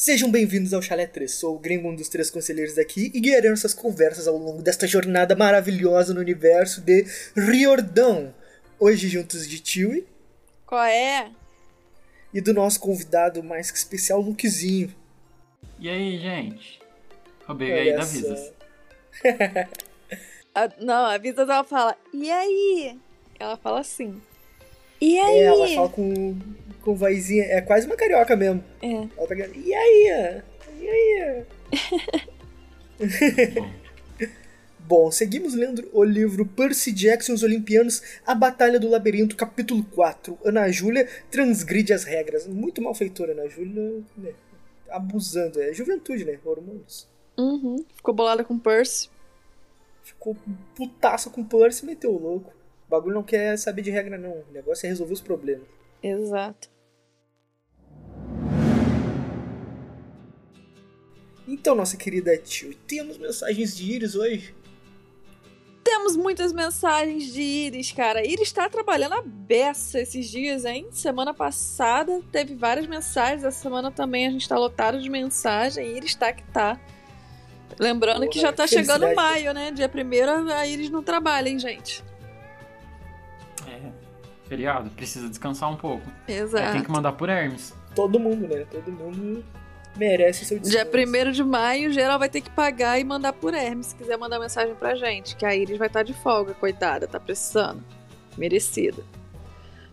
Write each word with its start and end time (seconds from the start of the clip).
Sejam 0.00 0.30
bem-vindos 0.30 0.72
ao 0.72 0.80
Chalé 0.80 1.06
3. 1.06 1.30
Sou 1.30 1.56
o 1.56 1.58
gringo, 1.58 1.90
um 1.90 1.94
dos 1.94 2.08
três 2.08 2.30
conselheiros 2.30 2.78
aqui, 2.78 3.12
e 3.12 3.20
guiarei 3.20 3.50
nossas 3.50 3.74
conversas 3.74 4.26
ao 4.26 4.34
longo 4.34 4.62
desta 4.62 4.86
jornada 4.86 5.36
maravilhosa 5.36 6.14
no 6.14 6.20
universo 6.20 6.80
de 6.80 7.04
Riordão. 7.36 8.34
Hoje 8.78 9.08
juntos 9.08 9.46
de 9.46 9.60
Tiwi. 9.60 10.06
Qual 10.64 10.82
é? 10.82 11.30
E 12.32 12.40
do 12.40 12.54
nosso 12.54 12.80
convidado 12.80 13.42
mais 13.42 13.70
que 13.70 13.76
especial, 13.76 14.22
Luquezinho. 14.22 14.90
E 15.78 15.90
aí, 15.90 16.18
gente? 16.18 16.80
Roubei 17.44 17.70
aí 17.70 17.94
da 17.94 18.02
Visas. 18.02 18.54
a, 20.54 20.70
não, 20.80 21.04
a 21.04 21.18
Visas 21.18 21.46
ela 21.46 21.62
fala, 21.62 21.94
e 22.14 22.30
aí? 22.30 22.98
Ela 23.38 23.58
fala 23.58 23.80
assim. 23.80 24.18
E 24.98 25.18
aí? 25.18 25.40
É, 25.40 25.44
ela 25.44 25.68
fala 25.68 25.88
com, 25.90 26.38
com 26.82 26.94
vozinha. 26.94 27.44
É 27.44 27.60
quase 27.60 27.86
uma 27.86 27.96
carioca 27.96 28.34
mesmo. 28.36 28.64
É. 28.82 29.08
Ela 29.16 29.26
tá 29.26 29.34
E 29.34 29.74
aí? 29.74 30.42
E 30.80 30.88
aí? 30.88 31.44
Bom, 34.90 35.08
seguimos 35.10 35.54
lendo 35.54 35.88
o 35.92 36.02
livro 36.02 36.44
Percy 36.44 36.90
Jackson 36.90 37.30
e 37.30 37.34
os 37.36 37.44
Olimpianos, 37.44 38.02
A 38.26 38.34
Batalha 38.34 38.80
do 38.80 38.88
Labirinto, 38.88 39.36
capítulo 39.36 39.84
4. 39.84 40.36
Ana 40.44 40.68
Júlia 40.72 41.08
transgride 41.30 41.92
as 41.92 42.02
regras. 42.02 42.44
Muito 42.46 42.82
mal 42.82 42.92
feitora, 42.92 43.30
Ana 43.30 43.48
Júlia. 43.48 44.02
Né? 44.16 44.32
Abusando. 44.88 45.62
É 45.62 45.72
juventude, 45.72 46.24
né? 46.24 46.40
Hormônios. 46.44 47.06
Uhum. 47.38 47.84
Ficou 47.94 48.12
bolada 48.12 48.42
com 48.42 48.58
Percy. 48.58 49.08
Ficou 50.02 50.36
putaça 50.74 51.30
com 51.30 51.44
Percy 51.44 51.84
e 51.84 51.86
meteu 51.86 52.10
o 52.12 52.18
louco. 52.20 52.52
O 52.88 52.90
bagulho 52.90 53.14
não 53.14 53.22
quer 53.22 53.56
saber 53.56 53.82
de 53.82 53.92
regra, 53.92 54.18
não. 54.18 54.32
O 54.32 54.52
negócio 54.52 54.86
é 54.86 54.88
resolver 54.88 55.12
os 55.12 55.20
problemas. 55.20 55.68
Exato. 56.02 56.70
Então, 61.46 61.74
nossa 61.74 61.96
querida 61.96 62.36
tio, 62.38 62.74
temos 62.86 63.18
mensagens 63.18 63.76
de 63.76 63.92
Iris 63.92 64.14
hoje? 64.14 64.54
Temos 65.82 66.14
muitas 66.14 66.52
mensagens 66.52 67.32
de 67.32 67.40
Iris, 67.40 67.90
cara. 67.90 68.24
Iris 68.24 68.48
está 68.48 68.68
trabalhando 68.68 69.14
a 69.14 69.22
beça 69.22 69.98
esses 69.98 70.30
dias, 70.30 70.64
hein? 70.64 70.86
Semana 70.92 71.34
passada 71.34 72.22
teve 72.30 72.54
várias 72.54 72.86
mensagens, 72.86 73.42
essa 73.42 73.60
semana 73.60 73.90
também 73.90 74.26
a 74.26 74.30
gente 74.30 74.42
está 74.42 74.56
lotado 74.56 75.00
de 75.00 75.10
mensagem. 75.10 75.96
Iris 75.96 76.14
tá 76.14 76.32
que 76.32 76.44
tá. 76.44 76.78
Lembrando 77.78 78.20
Porra, 78.20 78.30
que 78.30 78.40
já 78.40 78.52
tá 78.52 78.66
chegando 78.66 79.12
maio, 79.14 79.52
né? 79.52 79.72
Dia 79.72 79.88
primeiro 79.88 80.30
a 80.30 80.66
Iris 80.66 80.90
não 80.90 81.02
trabalha, 81.02 81.48
hein, 81.48 81.58
gente? 81.58 82.04
Feriado, 84.50 84.90
precisa 84.90 85.28
descansar 85.28 85.70
um 85.70 85.76
pouco. 85.76 86.04
Exato. 86.26 86.66
Aí 86.66 86.72
tem 86.72 86.82
que 86.82 86.90
mandar 86.90 87.12
por 87.12 87.28
Hermes. 87.28 87.72
Todo 87.94 88.18
mundo, 88.18 88.48
né? 88.48 88.66
Todo 88.68 88.90
mundo 88.90 89.44
merece 89.96 90.44
seu 90.44 90.58
descanso. 90.58 90.90
Dia 90.92 91.28
1 91.28 91.30
de 91.30 91.44
maio, 91.44 91.92
geral 91.92 92.18
vai 92.18 92.28
ter 92.28 92.40
que 92.40 92.50
pagar 92.50 92.98
e 92.98 93.04
mandar 93.04 93.32
por 93.32 93.54
Hermes 93.54 93.86
se 93.86 93.94
quiser 93.94 94.18
mandar 94.18 94.40
mensagem 94.40 94.74
pra 94.74 94.96
gente, 94.96 95.36
que 95.36 95.46
a 95.46 95.54
Iris 95.54 95.78
vai 95.78 95.86
estar 95.86 96.00
tá 96.00 96.02
de 96.02 96.12
folga, 96.14 96.52
coitada, 96.52 97.06
tá 97.06 97.20
precisando. 97.20 97.82
Merecida. 98.36 99.04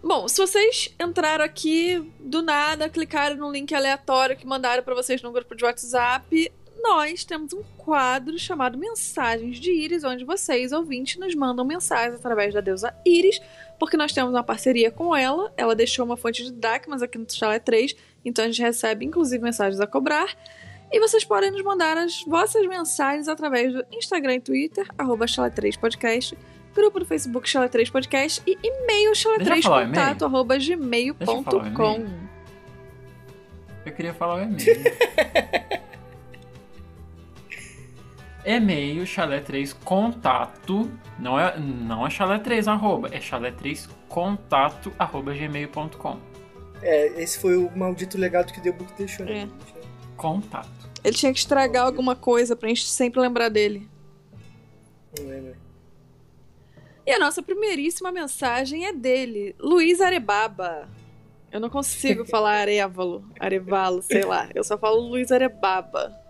Bom, 0.03 0.28
se 0.28 0.38
vocês 0.39 0.95
entraram 1.00 1.45
aqui 1.45 2.11
do 2.19 2.41
nada, 2.41 2.89
clicaram 2.89 3.35
no 3.35 3.52
link 3.52 3.75
aleatório 3.75 4.35
que 4.35 4.47
mandaram 4.47 4.81
para 4.81 4.95
vocês 4.95 5.22
no 5.22 5.31
grupo 5.31 5.55
de 5.55 5.66
WhatsApp, 5.66 6.52
nós 6.81 7.23
temos 7.23 7.53
um 7.53 7.64
quadro 7.78 8.38
chamado 8.38 8.78
Mensagens 8.78 9.59
de 9.59 9.72
Iris, 9.72 10.03
onde 10.03 10.25
vocês, 10.25 10.72
ouvintes, 10.72 11.17
nos 11.17 11.34
mandam 11.36 11.66
mensagens 11.66 12.19
através 12.19 12.53
da 12.53 12.61
deusa 12.61 12.94
Iris 13.06 13.39
porque 13.80 13.97
nós 13.97 14.11
temos 14.11 14.31
uma 14.31 14.44
parceria 14.44 14.92
com 14.92 15.16
ela. 15.16 15.52
Ela 15.56 15.75
deixou 15.75 16.06
uma 16.06 16.18
fonte 16.18 16.44
de 16.44 16.52
DAC, 16.52 16.90
mas 16.90 17.02
aqui 17.02 17.18
no 17.18 17.25
Chalé 17.29 17.59
3, 17.59 17.96
então 18.25 18.44
a 18.44 18.47
gente 18.47 18.62
recebe 18.62 19.06
inclusive 19.06 19.44
mensagens 19.44 19.79
a 19.79 19.88
cobrar. 19.88 20.35
E 20.91 21.00
vocês 21.00 21.24
podem 21.24 21.52
nos 21.52 21.62
mandar 21.63 21.97
as 21.97 22.24
vossas 22.24 22.66
mensagens 22.66 23.28
através 23.28 23.73
do 23.73 23.85
Instagram 23.91 24.35
e 24.35 24.40
Twitter, 24.40 24.88
arroba 24.97 25.25
Chalé3podcast, 25.25 26.38
grupo 26.73 27.00
do 27.00 27.06
Facebook 27.06 27.47
Chalé 27.50 27.68
3 27.68 27.90
Podcast 27.90 28.41
e 28.47 28.57
e-mail 28.63 29.12
chalé3contato, 29.12 30.23
arroba 30.23 30.57
gmail.com. 30.57 32.06
Eu 33.85 33.94
queria 33.94 34.13
falar 34.13 34.35
o 34.35 34.41
e-mail. 34.41 34.57
e-mail 38.47 39.03
chalé3 39.03 39.75
contato, 39.84 40.90
não 41.19 41.38
é, 41.38 41.59
não 41.59 42.08
é 42.08 42.09
chalé3 42.09 42.72
arroba, 42.72 43.09
é 43.12 43.19
chalé3 43.19 43.90
contato 44.08 44.94
arroba 44.97 45.34
gmail.com. 45.34 46.18
É, 46.81 47.22
esse 47.22 47.40
foi 47.40 47.58
o 47.58 47.69
maldito 47.75 48.18
legado 48.18 48.53
que 48.53 48.69
o 48.69 48.74
Book 48.74 48.94
deixou, 48.97 49.25
né? 49.25 49.41
É. 49.41 49.47
Contato. 50.16 50.69
Ele 51.03 51.16
tinha 51.16 51.34
que 51.34 51.40
estragar 51.40 51.85
alguma 51.85 52.16
coisa 52.16 52.56
pra 52.56 52.69
gente 52.69 52.88
sempre 52.88 53.19
lembrar 53.19 53.50
dele. 53.50 53.90
Não 55.19 55.31
é, 55.31 55.41
né? 55.41 55.53
E 57.06 57.12
a 57.12 57.19
nossa 57.19 57.41
primeiríssima 57.41 58.12
mensagem 58.12 58.85
é 58.85 58.94
dele, 58.94 59.56
Luiz 59.59 60.00
Arebaba. 60.00 60.90
Eu 61.52 61.59
não 61.59 61.69
consigo 61.69 62.25
falar 62.28 62.59
Arevalo, 62.59 63.24
Arevalo, 63.40 64.02
sei 64.02 64.24
lá. 64.24 64.50
Eu 64.53 64.64
só 64.64 64.78
falo 64.78 65.02
Luiz 65.02 65.31
Arebaba. 65.31 66.27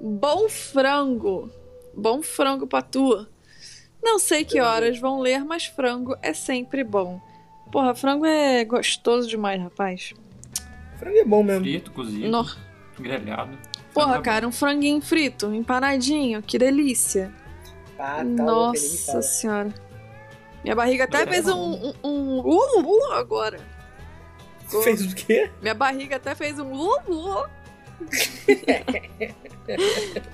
Bom 0.00 0.48
frango. 0.48 1.50
Bom 1.94 2.22
frango 2.22 2.66
pra 2.66 2.80
tua. 2.80 3.28
Não 4.02 4.18
sei 4.18 4.44
que 4.44 4.60
horas 4.60 4.98
vão 4.98 5.20
ler, 5.20 5.44
mas 5.44 5.66
frango 5.66 6.16
é 6.22 6.32
sempre 6.32 6.82
bom. 6.82 7.20
Porra, 7.70 7.94
frango 7.94 8.24
é 8.24 8.64
gostoso 8.64 9.28
demais, 9.28 9.60
rapaz. 9.60 10.14
Frango 10.98 11.18
é 11.18 11.24
bom 11.24 11.42
mesmo. 11.42 11.64
Frito, 11.64 11.90
cozido, 11.92 12.28
no... 12.28 12.46
grelhado. 12.98 13.58
Porra, 13.92 14.16
é 14.16 14.22
cara, 14.22 14.48
um 14.48 14.52
franguinho 14.52 15.00
frito, 15.00 15.52
empanadinho, 15.52 16.42
que 16.42 16.58
delícia. 16.58 17.32
Ah, 17.98 18.16
tá 18.16 18.24
Nossa 18.24 19.12
louco, 19.12 19.22
senhora. 19.22 19.74
Minha 20.62 20.74
barriga 20.74 21.04
até 21.04 21.26
fez 21.26 21.46
um, 21.46 21.74
um, 21.74 21.94
um 22.04 22.38
uh, 22.40 22.80
uh, 22.80 23.12
agora. 23.12 23.58
Fez 24.82 25.04
o 25.04 25.14
quê? 25.14 25.50
Minha 25.60 25.74
barriga 25.74 26.16
até 26.16 26.34
fez 26.34 26.58
um 26.58 26.72
uh, 26.72 27.00
uh. 27.08 27.59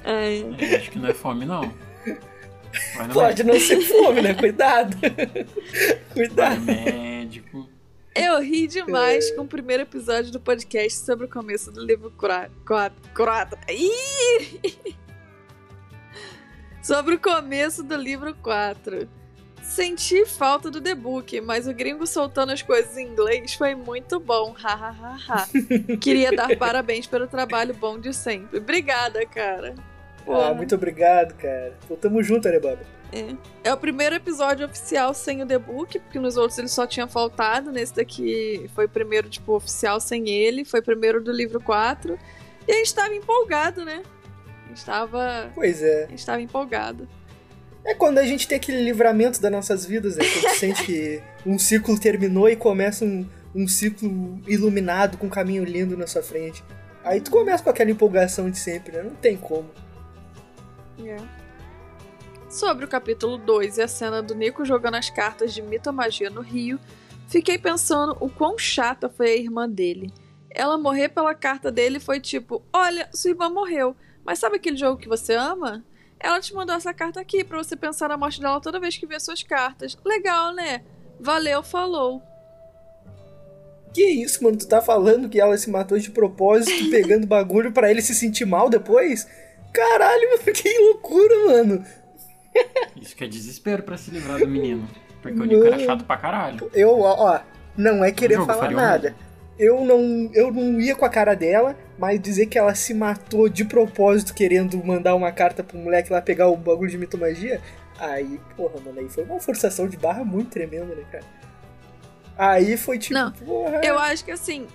É. 0.04 0.76
Acho 0.76 0.90
que 0.90 0.98
não 0.98 1.08
é 1.08 1.14
fome, 1.14 1.44
não. 1.44 1.62
não 1.62 3.08
Pode 3.12 3.44
não 3.44 3.58
ser 3.58 3.80
fome, 3.80 4.22
né? 4.22 4.34
Cuidado. 4.34 4.96
Cuidado. 6.12 6.60
médico. 6.60 7.68
Eu 8.14 8.40
ri 8.40 8.66
demais 8.66 9.30
é. 9.30 9.34
com 9.34 9.42
o 9.42 9.46
primeiro 9.46 9.82
episódio 9.82 10.32
do 10.32 10.40
podcast 10.40 11.04
sobre 11.04 11.26
o 11.26 11.28
começo 11.28 11.70
do 11.70 11.84
livro 11.84 12.10
4. 12.10 12.50
sobre 16.82 17.16
o 17.16 17.20
começo 17.20 17.82
do 17.82 17.94
livro 17.94 18.34
4. 18.36 19.06
Senti 19.66 20.24
falta 20.24 20.70
do 20.70 20.80
The 20.80 20.94
Book, 20.94 21.38
mas 21.40 21.66
o 21.66 21.74
gringo 21.74 22.06
soltando 22.06 22.52
as 22.52 22.62
coisas 22.62 22.96
em 22.96 23.08
inglês 23.08 23.54
foi 23.54 23.74
muito 23.74 24.18
bom. 24.18 24.52
Hahaha. 24.52 25.46
Queria 26.00 26.30
dar 26.32 26.56
parabéns 26.56 27.06
pelo 27.06 27.26
trabalho 27.26 27.74
bom 27.74 27.98
de 27.98 28.14
sempre. 28.14 28.58
Obrigada, 28.58 29.26
cara. 29.26 29.74
Ah, 30.26 30.54
muito 30.54 30.74
obrigado, 30.74 31.34
cara. 31.34 31.76
Pô, 31.86 31.96
tamo 31.96 32.22
junto, 32.22 32.48
Arebaba. 32.48 32.80
É. 33.12 33.68
é 33.68 33.72
o 33.72 33.76
primeiro 33.76 34.14
episódio 34.14 34.64
oficial 34.64 35.12
sem 35.12 35.42
o 35.42 35.46
The 35.46 35.58
Book, 35.58 35.98
porque 35.98 36.18
nos 36.18 36.36
outros 36.36 36.58
ele 36.58 36.68
só 36.68 36.86
tinha 36.86 37.06
faltado. 37.06 37.70
Nesse 37.70 37.94
daqui 37.94 38.70
foi 38.74 38.86
o 38.86 38.88
primeiro, 38.88 39.28
tipo, 39.28 39.52
oficial 39.52 40.00
sem 40.00 40.28
ele. 40.28 40.64
Foi 40.64 40.80
o 40.80 40.82
primeiro 40.82 41.22
do 41.22 41.32
livro 41.32 41.60
4. 41.60 42.18
E 42.66 42.72
a 42.72 42.76
gente 42.76 42.94
tava 42.94 43.14
empolgado, 43.14 43.84
né? 43.84 44.02
A 44.64 44.68
gente 44.68 44.84
tava. 44.84 45.50
Pois 45.54 45.82
é. 45.82 46.04
A 46.04 46.08
gente 46.08 46.24
tava 46.24 46.40
empolgado. 46.40 47.06
É 47.86 47.94
quando 47.94 48.18
a 48.18 48.26
gente 48.26 48.48
tem 48.48 48.56
aquele 48.56 48.82
livramento 48.82 49.40
das 49.40 49.50
nossas 49.50 49.86
vidas, 49.86 50.16
né? 50.16 50.24
Gente 50.24 50.50
sente 50.56 50.84
que 50.84 51.22
um 51.46 51.56
ciclo 51.56 51.98
terminou 51.98 52.48
e 52.48 52.56
começa 52.56 53.04
um, 53.04 53.24
um 53.54 53.68
ciclo 53.68 54.40
iluminado 54.48 55.16
com 55.16 55.28
um 55.28 55.30
caminho 55.30 55.62
lindo 55.62 55.96
na 55.96 56.04
sua 56.08 56.20
frente. 56.20 56.64
Aí 57.04 57.20
tu 57.20 57.30
começa 57.30 57.62
com 57.62 57.70
aquela 57.70 57.88
empolgação 57.88 58.50
de 58.50 58.58
sempre, 58.58 58.96
né? 58.96 59.04
Não 59.04 59.14
tem 59.14 59.36
como. 59.36 59.70
Yeah. 60.98 61.24
É. 61.24 62.50
Sobre 62.50 62.84
o 62.84 62.88
capítulo 62.88 63.38
2 63.38 63.78
e 63.78 63.82
a 63.82 63.88
cena 63.88 64.20
do 64.20 64.34
Nico 64.34 64.64
jogando 64.64 64.96
as 64.96 65.08
cartas 65.08 65.54
de 65.54 65.62
mitomagia 65.62 66.28
no 66.28 66.40
rio, 66.40 66.80
fiquei 67.28 67.56
pensando 67.56 68.16
o 68.18 68.28
quão 68.28 68.58
chata 68.58 69.08
foi 69.08 69.28
a 69.28 69.36
irmã 69.36 69.68
dele. 69.68 70.12
Ela 70.50 70.76
morrer 70.76 71.10
pela 71.10 71.36
carta 71.36 71.70
dele 71.70 72.00
foi 72.00 72.18
tipo: 72.18 72.64
Olha, 72.72 73.08
sua 73.14 73.30
irmã 73.30 73.48
morreu, 73.48 73.94
mas 74.24 74.40
sabe 74.40 74.56
aquele 74.56 74.76
jogo 74.76 75.00
que 75.00 75.08
você 75.08 75.34
ama? 75.34 75.84
Ela 76.18 76.40
te 76.40 76.54
mandou 76.54 76.74
essa 76.74 76.94
carta 76.94 77.20
aqui 77.20 77.44
para 77.44 77.58
você 77.58 77.76
pensar 77.76 78.08
na 78.08 78.16
morte 78.16 78.40
dela 78.40 78.60
toda 78.60 78.80
vez 78.80 78.96
que 78.96 79.06
vê 79.06 79.18
suas 79.20 79.42
cartas. 79.42 79.96
Legal, 80.04 80.54
né? 80.54 80.82
Valeu, 81.20 81.62
falou. 81.62 82.22
Que 83.92 84.04
isso, 84.04 84.42
mano? 84.44 84.56
Tu 84.56 84.66
tá 84.66 84.82
falando 84.82 85.28
que 85.28 85.40
ela 85.40 85.56
se 85.56 85.70
matou 85.70 85.98
de 85.98 86.10
propósito, 86.10 86.88
pegando 86.90 87.26
bagulho 87.26 87.72
para 87.72 87.90
ele 87.90 88.02
se 88.02 88.14
sentir 88.14 88.44
mal 88.44 88.68
depois? 88.68 89.26
Caralho, 89.72 90.30
mano, 90.30 90.52
que 90.52 90.78
loucura, 90.78 91.34
mano. 91.48 91.84
Isso 93.00 93.14
que 93.14 93.24
é 93.24 93.28
desespero 93.28 93.82
para 93.82 93.96
se 93.96 94.10
livrar 94.10 94.38
do 94.38 94.48
menino. 94.48 94.88
Porque 95.22 95.40
o 95.40 95.44
Nico 95.44 95.64
era 95.64 95.78
chato 95.78 96.04
pra 96.04 96.16
caralho. 96.16 96.70
Eu, 96.72 97.00
ó, 97.00 97.40
não 97.76 98.04
é 98.04 98.12
querer 98.12 98.44
falar 98.44 98.70
nada. 98.70 99.14
Eu 99.58 99.84
não, 99.84 100.30
eu 100.34 100.52
não 100.52 100.80
ia 100.80 100.94
com 100.94 101.04
a 101.04 101.10
cara 101.10 101.34
dela, 101.34 101.76
Mas 101.98 102.20
dizer 102.20 102.46
que 102.46 102.58
ela 102.58 102.74
se 102.74 102.92
matou 102.92 103.48
de 103.48 103.64
propósito 103.64 104.34
querendo 104.34 104.76
mandar 104.84 105.14
uma 105.14 105.32
carta 105.32 105.64
pro 105.64 105.78
moleque 105.78 106.12
lá 106.12 106.20
pegar 106.20 106.48
o 106.48 106.56
bagulho 106.56 106.90
de 106.90 106.98
mitomagia, 106.98 107.60
aí, 107.98 108.38
porra, 108.56 108.78
mano, 108.84 109.00
aí 109.00 109.08
foi 109.08 109.24
uma 109.24 109.40
forçação 109.40 109.88
de 109.88 109.96
barra 109.96 110.22
muito 110.24 110.50
tremenda, 110.50 110.94
né, 110.94 111.04
cara? 111.10 111.24
Aí 112.36 112.76
foi 112.76 112.98
tipo, 112.98 113.14
Não, 113.14 113.32
porra. 113.32 113.80
Eu 113.82 113.98
acho 113.98 114.22
que 114.24 114.30
assim, 114.30 114.66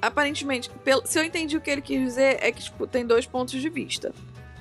aparentemente, 0.00 0.70
pelo- 0.84 1.04
se 1.04 1.18
eu 1.18 1.24
entendi 1.24 1.56
o 1.56 1.60
que 1.60 1.70
ele 1.70 1.82
quis 1.82 2.00
dizer, 2.00 2.38
é 2.40 2.52
que, 2.52 2.62
tipo, 2.62 2.86
tem 2.86 3.04
dois 3.04 3.26
pontos 3.26 3.60
de 3.60 3.68
vista. 3.68 4.12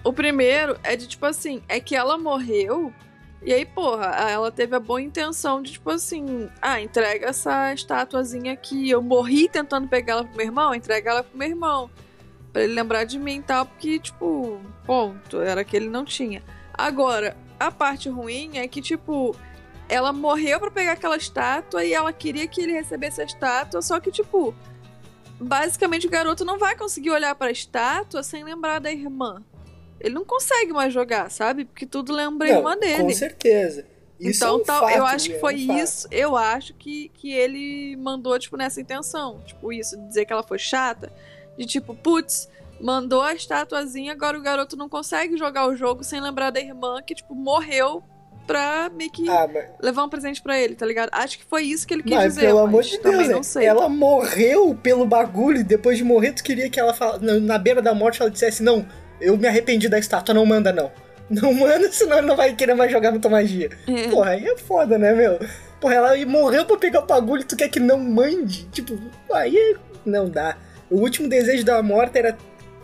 O 0.04 0.12
primeiro 0.12 0.76
é 0.84 0.96
de, 0.96 1.08
tipo 1.08 1.26
assim, 1.26 1.62
é 1.70 1.80
que 1.80 1.96
ela 1.96 2.18
morreu. 2.18 2.92
E 3.46 3.52
aí, 3.52 3.66
porra, 3.66 4.06
ela 4.06 4.52
teve 4.52 4.74
a 4.74 4.80
boa 4.80 5.02
intenção 5.02 5.62
de, 5.62 5.74
tipo 5.74 5.90
assim, 5.90 6.50
ah, 6.62 6.80
entrega 6.80 7.28
essa 7.28 7.74
estatuazinha 7.74 8.54
aqui. 8.54 8.90
Eu 8.90 9.02
morri 9.02 9.50
tentando 9.50 9.88
pegar 9.88 10.14
ela 10.14 10.24
pro 10.24 10.38
meu 10.38 10.46
irmão, 10.46 10.74
entrega 10.74 11.12
ela 11.12 11.24
pro 11.24 11.38
meu 11.38 11.50
irmão. 11.50 11.90
Pra 12.54 12.64
ele 12.64 12.74
lembrar 12.74 13.04
de 13.04 13.20
mim 13.20 13.40
e 13.40 13.42
tal, 13.42 13.66
porque, 13.66 14.00
tipo, 14.00 14.62
ponto, 14.86 15.42
era 15.42 15.64
que 15.66 15.76
ele 15.76 15.90
não 15.90 16.06
tinha. 16.06 16.42
Agora, 16.74 17.36
a 17.60 17.70
parte 17.70 18.08
ruim 18.08 18.58
é 18.58 18.68
que, 18.68 18.82
tipo, 18.82 19.36
ela 19.90 20.14
morreu 20.14 20.60
pra 20.60 20.72
pegar 20.72 20.94
aquela 20.94 21.18
estátua 21.18 21.84
e 21.84 21.94
ela 21.94 22.14
queria 22.14 22.48
que 22.48 22.62
ele 22.62 22.72
recebesse 22.72 23.22
a 23.22 23.26
estátua, 23.26 23.82
só 23.82 24.00
que, 24.00 24.12
tipo, 24.12 24.56
basicamente 25.40 26.08
o 26.08 26.10
garoto 26.10 26.46
não 26.46 26.58
vai 26.58 26.78
conseguir 26.78 27.12
olhar 27.12 27.36
pra 27.36 27.52
estátua 27.52 28.24
sem 28.24 28.44
lembrar 28.44 28.80
da 28.80 28.92
irmã. 28.92 29.44
Ele 30.04 30.14
não 30.14 30.26
consegue 30.26 30.74
mais 30.74 30.94
jogar, 30.94 31.32
sabe? 31.32 31.66
Porque 31.66 31.86
tudo 31.86 32.12
lembra 32.14 32.48
a 32.48 32.52
Não, 32.52 32.58
irmã 32.60 32.78
dele. 32.78 33.04
Com 33.04 33.10
certeza. 33.12 33.86
Isso 34.20 34.44
então, 34.44 34.58
é 34.58 34.62
um 34.62 34.64
tal, 34.64 34.80
fato, 34.82 34.98
eu 34.98 35.06
acho 35.06 35.30
que 35.30 35.36
é 35.36 35.40
foi 35.40 35.56
um 35.56 35.68
fato. 35.68 35.80
isso. 35.80 36.08
Eu 36.12 36.36
acho 36.38 36.74
que, 36.76 37.10
que 37.14 37.32
ele 37.34 37.96
mandou, 37.98 38.38
tipo, 38.38 38.56
nessa 38.58 38.80
intenção. 38.82 39.42
Tipo, 39.46 39.72
isso, 39.74 39.98
dizer 40.08 40.26
que 40.26 40.34
ela 40.34 40.44
foi 40.44 40.60
chata. 40.60 41.12
De 41.58 41.66
tipo, 41.66 41.96
putz, 41.96 42.48
mandou 42.80 43.22
a 43.22 43.34
estatuazinha, 43.34 44.12
agora 44.14 44.38
o 44.38 44.42
garoto 44.42 44.76
não 44.76 44.90
consegue 44.90 45.38
jogar 45.38 45.68
o 45.68 45.76
jogo 45.76 46.04
sem 46.04 46.20
lembrar 46.22 46.50
da 46.52 46.60
irmã 46.60 47.02
que, 47.02 47.16
tipo, 47.16 47.34
morreu 47.34 48.04
pra 48.46 48.92
meio 48.94 49.10
que 49.12 49.28
Ah, 49.30 49.48
mas, 49.52 49.66
levar 49.82 50.04
um 50.04 50.10
presente 50.10 50.42
pra 50.42 50.60
ele, 50.60 50.76
tá 50.76 50.86
ligado? 50.86 51.10
Acho 51.14 51.38
que 51.38 51.46
foi 51.46 51.64
isso 51.64 51.88
que 51.88 51.94
ele 51.94 52.04
quis 52.04 52.12
mas 52.14 52.34
dizer. 52.34 52.48
pelo 52.48 52.60
amor 52.60 52.84
de 52.84 52.98
Deus, 52.98 53.30
não 53.30 53.42
sei. 53.42 53.66
ela 53.66 53.88
morreu 53.88 54.76
pelo 54.84 55.06
bagulho 55.06 55.60
e 55.62 55.64
depois 55.64 55.98
de 55.98 56.04
morrer 56.04 56.34
tu 56.34 56.44
queria 56.44 56.70
que 56.70 56.78
ela 56.78 56.94
fala, 56.94 57.20
na 57.40 57.58
beira 57.58 57.82
da 57.82 57.94
morte 57.96 58.22
ela 58.22 58.30
dissesse, 58.30 58.62
não, 58.62 58.86
eu 59.24 59.38
me 59.38 59.48
arrependi 59.48 59.90
da 59.90 60.00
estátua, 60.00 60.34
não 60.34 60.46
manda 60.46 60.72
não. 60.72 60.92
Não 61.30 61.54
manda, 61.54 61.90
senão 61.92 62.18
ele 62.18 62.28
não 62.28 62.36
vai 62.36 62.54
querer 62.54 62.74
mais 62.74 62.92
jogar 62.92 63.12
mitomagia. 63.12 63.70
É. 63.88 64.08
Porra, 64.10 64.32
aí 64.32 64.46
é 64.46 64.58
foda, 64.58 64.98
né, 64.98 65.14
meu? 65.14 65.40
Porra, 65.80 65.96
ela 65.96 66.26
morreu 66.26 66.66
pra 66.66 66.78
pegar 66.78 67.02
o 67.02 67.06
bagulho 67.06 67.42
e 67.42 67.46
tu 67.46 67.56
quer 67.56 67.70
que 67.70 67.80
não 67.80 68.00
mande? 68.00 68.66
Tipo, 68.66 68.98
aí 69.32 69.76
não 70.06 70.30
dá. 70.30 70.58
O 70.90 70.98
último 70.98 71.28
desejo 71.28 71.66
da 71.66 71.82
morta 71.82 72.20
era 72.20 72.38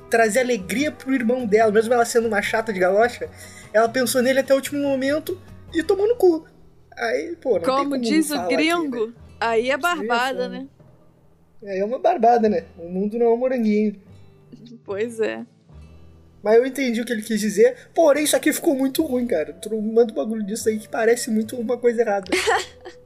trazer 0.10 0.40
alegria 0.40 0.92
pro 0.92 1.14
irmão 1.14 1.46
dela, 1.46 1.72
mesmo 1.72 1.94
ela 1.94 2.06
sendo 2.06 2.28
uma 2.28 2.42
chata 2.42 2.74
de 2.74 2.80
galocha. 2.80 3.30
Ela 3.72 3.88
pensou 3.88 4.22
nele 4.22 4.40
até 4.40 4.54
o 4.54 4.58
último 4.58 4.82
momento 4.82 5.40
e 5.74 5.84
tomou 5.84 6.08
no 6.08 6.16
cu. 6.16 6.46
Aí, 6.98 7.36
pô, 7.40 7.60
não 7.60 7.62
Como 7.62 7.78
como 7.78 7.98
diz 8.00 8.26
o 8.26 8.30
falar 8.30 8.46
aqui, 8.46 8.56
gringo, 8.56 9.14
aí 9.40 9.70
é 9.70 9.78
barbada, 9.78 10.42
Isso, 10.42 10.50
né? 10.50 10.68
Aí 11.64 11.80
é 11.80 11.86
uma 11.86 12.00
barbada, 12.00 12.50
né? 12.50 12.66
O 12.78 12.90
mundo 12.90 13.18
não 13.18 13.28
é 13.28 13.30
um 13.30 13.38
moranguinho. 13.38 13.96
Pois 14.84 15.20
é. 15.20 15.46
Mas 16.42 16.56
eu 16.56 16.66
entendi 16.66 17.02
o 17.02 17.06
que 17.06 17.12
ele 17.12 17.22
quis 17.22 17.40
dizer. 17.40 17.76
Porém, 17.94 18.24
isso 18.24 18.36
aqui 18.36 18.52
ficou 18.54 18.76
muito 18.76 19.04
ruim, 19.04 19.28
cara. 19.28 19.54
Tu 19.54 19.70
manda 19.82 20.12
um 20.12 20.16
bagulho 20.16 20.46
disso 20.46 20.70
aí 20.70 20.80
que 20.80 20.88
parece 20.88 21.30
muito 21.30 21.56
uma 21.58 21.78
coisa 21.78 22.02
errada. 22.02 22.32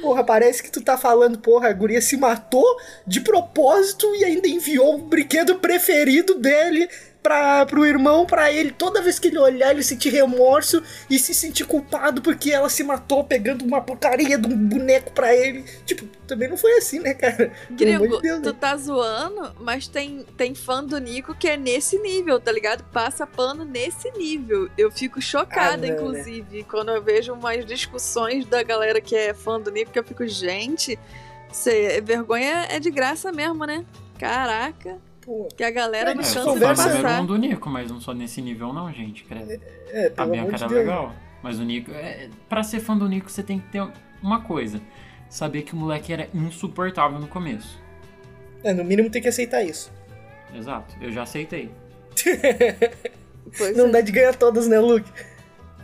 Porra, 0.00 0.24
parece 0.24 0.62
que 0.62 0.70
tu 0.70 0.80
tá 0.80 0.96
falando, 0.96 1.38
porra, 1.38 1.68
a 1.68 1.72
guria 1.72 2.00
se 2.00 2.16
matou 2.16 2.64
de 3.06 3.20
propósito 3.20 4.06
e 4.16 4.24
ainda 4.24 4.48
enviou 4.48 4.94
o 4.94 4.98
brinquedo 4.98 5.56
preferido 5.56 6.36
dele 6.36 6.88
pra, 7.22 7.64
pro 7.66 7.86
irmão, 7.86 8.26
pra 8.26 8.50
ele. 8.52 8.70
Toda 8.70 9.02
vez 9.02 9.18
que 9.18 9.28
ele 9.28 9.38
olhar, 9.38 9.70
ele 9.70 9.82
sentir 9.82 10.10
remorso 10.10 10.82
e 11.08 11.18
se 11.18 11.34
sentir 11.34 11.64
culpado 11.64 12.22
porque 12.22 12.50
ela 12.50 12.68
se 12.68 12.82
matou 12.82 13.24
pegando 13.24 13.64
uma 13.64 13.80
porcaria 13.80 14.38
de 14.38 14.46
um 14.46 14.56
boneco 14.56 15.12
pra 15.12 15.34
ele. 15.34 15.64
Tipo, 15.84 16.06
também 16.26 16.48
não 16.48 16.56
foi 16.56 16.72
assim, 16.78 16.98
né, 17.00 17.14
cara? 17.14 17.52
Gringo, 17.70 18.16
de 18.16 18.22
Deus, 18.22 18.40
tu 18.42 18.50
né? 18.50 18.56
tá 18.58 18.76
zoando, 18.76 19.54
mas 19.60 19.86
tem, 19.88 20.24
tem 20.36 20.54
fã 20.54 20.82
do 20.82 20.98
Nico 20.98 21.34
que 21.34 21.48
é 21.48 21.56
nesse 21.56 21.98
nível, 21.98 22.40
tá 22.40 22.52
ligado? 22.52 22.84
Passa 22.92 23.26
pano 23.26 23.64
nesse 23.64 24.10
nível. 24.12 24.68
Eu 24.76 24.90
fico 24.90 25.20
chocada, 25.20 25.74
Ah, 25.74 25.76
não, 25.76 25.82
né? 25.82 25.88
inclusive, 25.88 26.64
quando 26.64 26.90
eu 26.90 27.02
vejo 27.02 27.32
umas 27.32 27.64
discussões 27.64 28.44
da 28.46 28.62
galera 28.62 29.00
que 29.00 29.14
é 29.14 29.34
fã 29.34 29.60
do 29.60 29.70
Nico, 29.70 29.90
que 29.90 29.98
eu 29.98 30.04
fico, 30.04 30.26
gente, 30.26 30.98
cê, 31.52 32.00
vergonha 32.00 32.66
é 32.70 32.78
de 32.78 32.90
graça 32.90 33.32
mesmo, 33.32 33.64
né? 33.64 33.84
Caraca, 34.18 34.98
Pô, 35.30 35.46
que 35.56 35.62
a 35.62 35.70
galera 35.70 36.10
É, 36.10 36.14
não 36.14 36.24
cansa 36.24 36.40
de 36.42 36.48
Eu 36.48 36.58
passar. 36.60 37.20
um 37.22 37.26
do 37.26 37.36
Nico, 37.36 37.70
mas 37.70 37.88
não 37.88 38.00
sou 38.00 38.12
nesse 38.12 38.42
nível 38.42 38.72
não, 38.72 38.92
gente. 38.92 39.22
credo. 39.22 39.62
é, 39.88 40.06
A 40.08 40.10
pelo 40.10 40.22
amor 40.22 40.32
Bianca 40.32 40.56
de 40.56 40.64
era 40.64 40.66
Deus. 40.68 40.80
legal. 40.80 41.12
Mas 41.40 41.60
o 41.60 41.62
Nico. 41.62 41.92
É, 41.92 42.28
pra 42.48 42.64
ser 42.64 42.80
fã 42.80 42.96
do 42.98 43.08
Nico, 43.08 43.30
você 43.30 43.40
tem 43.40 43.60
que 43.60 43.68
ter 43.68 43.88
uma 44.20 44.40
coisa. 44.40 44.80
Saber 45.28 45.62
que 45.62 45.72
o 45.72 45.76
moleque 45.76 46.12
era 46.12 46.28
insuportável 46.34 47.20
no 47.20 47.28
começo. 47.28 47.80
É, 48.64 48.72
no 48.72 48.82
mínimo 48.82 49.08
tem 49.08 49.22
que 49.22 49.28
aceitar 49.28 49.62
isso. 49.62 49.92
Exato, 50.52 50.96
eu 51.00 51.12
já 51.12 51.22
aceitei. 51.22 51.70
Não 53.76 53.86
é. 53.86 53.90
dá 53.90 54.00
de 54.00 54.10
ganhar 54.10 54.34
todas, 54.34 54.66
né, 54.66 54.80
Luke? 54.80 55.08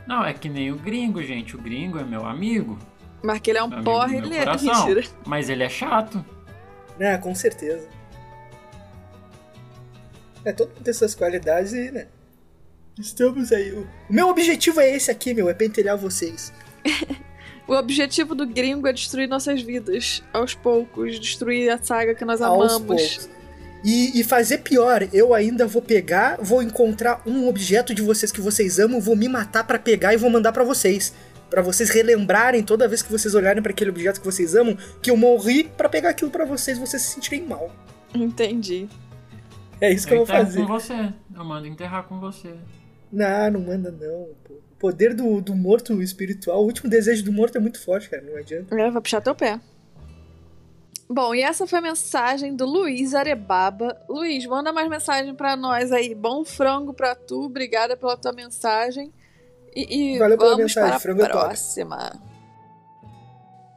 Não, 0.08 0.24
é 0.24 0.32
que 0.34 0.48
nem 0.48 0.72
o 0.72 0.76
gringo, 0.76 1.22
gente. 1.22 1.54
O 1.54 1.60
gringo 1.60 2.00
é 2.00 2.02
meu 2.04 2.26
amigo. 2.26 2.76
Mas 3.22 3.38
que 3.38 3.52
ele 3.52 3.58
é 3.60 3.62
um 3.62 3.68
meu 3.68 3.78
ele 4.12 4.34
é. 4.34 4.38
coração. 4.40 4.86
Mentira. 4.88 5.06
Mas 5.24 5.48
ele 5.48 5.62
é 5.62 5.68
chato. 5.68 6.24
É, 6.98 7.16
com 7.16 7.32
certeza. 7.32 7.88
É, 10.46 10.52
todo 10.52 10.68
mundo 10.68 10.84
tem 10.84 10.94
suas 10.94 11.12
qualidades 11.12 11.72
e, 11.72 11.90
né? 11.90 12.06
Estamos 12.98 13.50
aí. 13.52 13.72
O 13.72 13.86
meu 14.08 14.28
objetivo 14.28 14.80
é 14.80 14.94
esse 14.94 15.10
aqui, 15.10 15.34
meu, 15.34 15.50
é 15.50 15.54
pentelhar 15.54 15.98
vocês. 15.98 16.52
O 17.68 17.74
objetivo 17.74 18.32
do 18.32 18.46
gringo 18.46 18.86
é 18.86 18.92
destruir 18.92 19.28
nossas 19.28 19.60
vidas 19.60 20.22
aos 20.32 20.54
poucos, 20.54 21.18
destruir 21.18 21.68
a 21.68 21.82
saga 21.82 22.14
que 22.14 22.24
nós 22.24 22.40
Aos 22.40 22.72
amamos. 22.74 22.86
poucos. 22.86 23.28
E, 23.84 24.20
e 24.20 24.22
fazer 24.22 24.58
pior, 24.58 25.08
eu 25.12 25.34
ainda 25.34 25.66
vou 25.66 25.82
pegar, 25.82 26.38
vou 26.40 26.62
encontrar 26.62 27.22
um 27.26 27.48
objeto 27.48 27.92
de 27.92 28.02
vocês 28.02 28.30
que 28.30 28.40
vocês 28.40 28.78
amam, 28.78 29.00
vou 29.00 29.16
me 29.16 29.28
matar 29.28 29.66
pra 29.66 29.80
pegar 29.80 30.14
e 30.14 30.16
vou 30.16 30.30
mandar 30.30 30.52
pra 30.52 30.62
vocês. 30.62 31.12
Pra 31.50 31.60
vocês 31.60 31.90
relembrarem 31.90 32.62
toda 32.62 32.86
vez 32.86 33.02
que 33.02 33.10
vocês 33.10 33.34
olharem 33.34 33.60
pra 33.60 33.72
aquele 33.72 33.90
objeto 33.90 34.20
que 34.20 34.26
vocês 34.26 34.54
amam, 34.54 34.78
que 35.02 35.10
eu 35.10 35.16
morri 35.16 35.64
pra 35.64 35.88
pegar 35.88 36.10
aquilo 36.10 36.30
pra 36.30 36.44
vocês, 36.44 36.78
vocês 36.78 37.02
se 37.02 37.14
sentirem 37.14 37.46
mal. 37.48 37.74
Entendi. 38.14 38.88
É 39.80 39.92
isso 39.92 40.06
que 40.06 40.14
eu, 40.14 40.18
eu 40.20 40.26
vou 40.26 40.34
fazer. 40.34 40.60
com 40.60 40.66
você. 40.66 41.12
Eu 41.34 41.44
mando 41.44 41.66
enterrar 41.66 42.04
com 42.04 42.18
você. 42.18 42.54
Não, 43.12 43.50
não 43.52 43.60
manda 43.60 43.90
não. 43.90 44.28
Pô. 44.44 44.54
O 44.54 44.78
poder 44.78 45.14
do, 45.14 45.40
do 45.40 45.54
morto 45.54 46.02
espiritual, 46.02 46.60
o 46.60 46.66
último 46.66 46.90
desejo 46.90 47.24
do 47.24 47.32
morto 47.32 47.56
é 47.56 47.60
muito 47.60 47.82
forte, 47.82 48.10
cara. 48.10 48.22
Não 48.22 48.36
adianta. 48.36 48.74
É, 48.78 48.90
vai 48.90 49.00
puxar 49.02 49.20
teu 49.22 49.34
pé. 49.34 49.58
Bom, 51.08 51.34
e 51.34 51.40
essa 51.40 51.66
foi 51.66 51.78
a 51.78 51.82
mensagem 51.82 52.54
do 52.54 52.66
Luiz 52.66 53.14
Arebaba. 53.14 53.96
Luiz, 54.08 54.44
manda 54.46 54.72
mais 54.72 54.88
mensagem 54.88 55.34
pra 55.34 55.56
nós 55.56 55.92
aí. 55.92 56.14
Bom 56.14 56.44
frango 56.44 56.92
pra 56.92 57.14
tu, 57.14 57.44
obrigada 57.44 57.96
pela 57.96 58.16
tua 58.16 58.32
mensagem. 58.32 59.12
E, 59.74 60.14
e 60.14 60.18
Valeu 60.18 60.36
pela 60.36 60.50
vamos 60.50 60.64
mensagem, 60.64 60.90
para 60.90 61.00
frango 61.00 61.22
é 61.22 61.24
a 61.24 61.28
top. 61.30 61.44
próxima. 61.46 62.12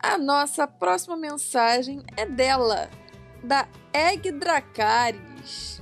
A 0.01 0.17
nossa 0.17 0.65
próxima 0.67 1.15
mensagem 1.15 2.01
é 2.17 2.25
dela, 2.25 2.89
da 3.43 3.67
Egg 3.93 4.31
Dracaris. 4.31 5.78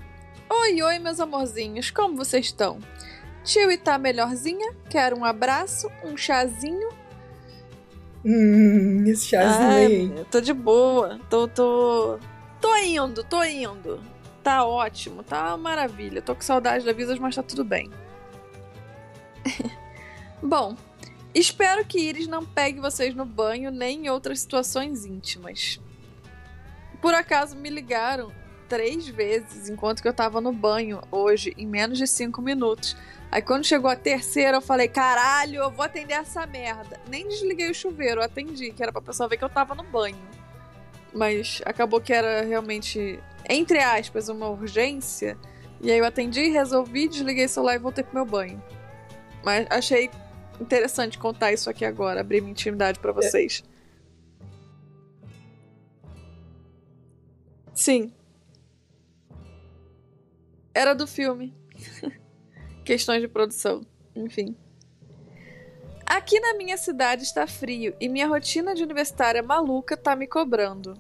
Oi, 0.50 0.82
oi, 0.82 1.00
meus 1.00 1.20
amorzinhos, 1.20 1.92
como 1.92 2.16
vocês 2.16 2.48
estão? 2.48 2.80
Tio 3.44 3.78
tá 3.80 3.98
melhorzinha? 3.98 4.74
Quero 4.90 5.18
um 5.18 5.26
abraço, 5.26 5.90
um 6.04 6.18
chazinho 6.18 6.90
Hum, 8.26 9.06
esse 9.08 9.28
chazinho 9.28 9.70
Ai, 9.70 9.86
aí, 9.86 10.18
eu 10.18 10.26
tô 10.26 10.42
de 10.42 10.54
boa. 10.54 11.18
Tô, 11.30 11.48
tô. 11.48 12.20
Tô 12.60 12.76
indo, 12.78 13.24
tô 13.24 13.42
indo. 13.44 14.02
Tá 14.44 14.66
ótimo, 14.66 15.24
tá 15.24 15.50
uma 15.50 15.58
maravilha. 15.58 16.22
Tô 16.22 16.36
com 16.36 16.42
saudade 16.42 16.84
da 16.84 16.92
vida, 16.92 17.16
mas 17.20 17.36
tá 17.36 17.44
tudo 17.44 17.64
bem. 17.64 17.90
Bom, 20.44 20.76
espero 21.34 21.86
que 21.86 22.00
Iris 22.00 22.28
não 22.28 22.46
pegue 22.46 22.82
vocês 22.82 23.16
no 23.16 23.26
banho 23.26 23.72
nem 23.72 24.06
em 24.06 24.10
outras 24.10 24.42
situações 24.42 25.06
íntimas. 25.06 25.80
Por 27.02 27.14
acaso 27.14 27.56
me 27.56 27.70
ligaram 27.70 28.32
três 28.68 29.08
vezes 29.08 29.70
enquanto 29.70 30.02
que 30.02 30.08
eu 30.08 30.14
tava 30.14 30.42
no 30.42 30.52
banho 30.52 31.02
hoje, 31.12 31.54
em 31.58 31.66
menos 31.66 31.98
de 31.98 32.08
cinco 32.08 32.42
minutos. 32.42 32.96
Aí 33.32 33.42
quando 33.42 33.66
chegou 33.66 33.90
a 33.90 33.96
terceira, 33.96 34.58
eu 34.58 34.62
falei, 34.62 34.88
caralho, 34.88 35.62
eu 35.62 35.72
vou 35.72 35.84
atender 35.84 36.14
essa 36.14 36.46
merda. 36.46 37.00
Nem 37.10 37.28
desliguei 37.28 37.70
o 37.70 37.76
chuveiro, 37.76 38.22
eu 38.22 38.26
atendi, 38.26 38.72
que 38.72 38.82
era 38.82 38.92
pra 38.92 39.02
pessoa 39.02 39.28
ver 39.28 39.38
que 39.38 39.44
eu 39.44 39.50
tava 39.50 39.76
no 39.76 39.84
banho. 39.84 40.18
Mas 41.14 41.62
acabou 41.66 42.00
que 42.00 42.14
era 42.14 42.42
realmente, 42.44 43.20
entre 43.50 43.80
aspas, 43.80 44.30
uma 44.30 44.50
urgência. 44.50 45.38
E 45.82 45.92
aí 45.92 45.98
eu 45.98 46.06
atendi, 46.06 46.50
resolvi, 46.50 47.08
desliguei 47.08 47.46
o 47.46 47.50
celular 47.50 47.76
e 47.76 47.80
voltei 47.80 48.04
pro 48.04 48.16
meu 48.16 48.26
banho. 48.26 48.62
Mas 49.44 49.68
achei 49.70 50.10
interessante 50.60 51.18
contar 51.18 51.52
isso 51.52 51.70
aqui 51.70 51.86
agora, 51.86 52.22
abrir 52.22 52.42
minha 52.42 52.52
intimidade 52.52 53.00
pra 53.00 53.12
vocês. 53.12 53.64
Sim. 57.74 58.12
Era 60.78 60.94
do 60.94 61.08
filme. 61.08 61.56
Questões 62.86 63.20
de 63.20 63.28
produção. 63.28 63.82
Enfim. 64.16 64.56
Aqui 66.06 66.40
na 66.40 66.54
minha 66.54 66.78
cidade 66.78 67.24
está 67.24 67.48
frio 67.48 67.96
e 68.00 68.08
minha 68.08 68.28
rotina 68.28 68.76
de 68.76 68.84
universitária 68.84 69.42
maluca 69.42 69.98
tá 69.98 70.16
me 70.16 70.28
cobrando. 70.28 70.94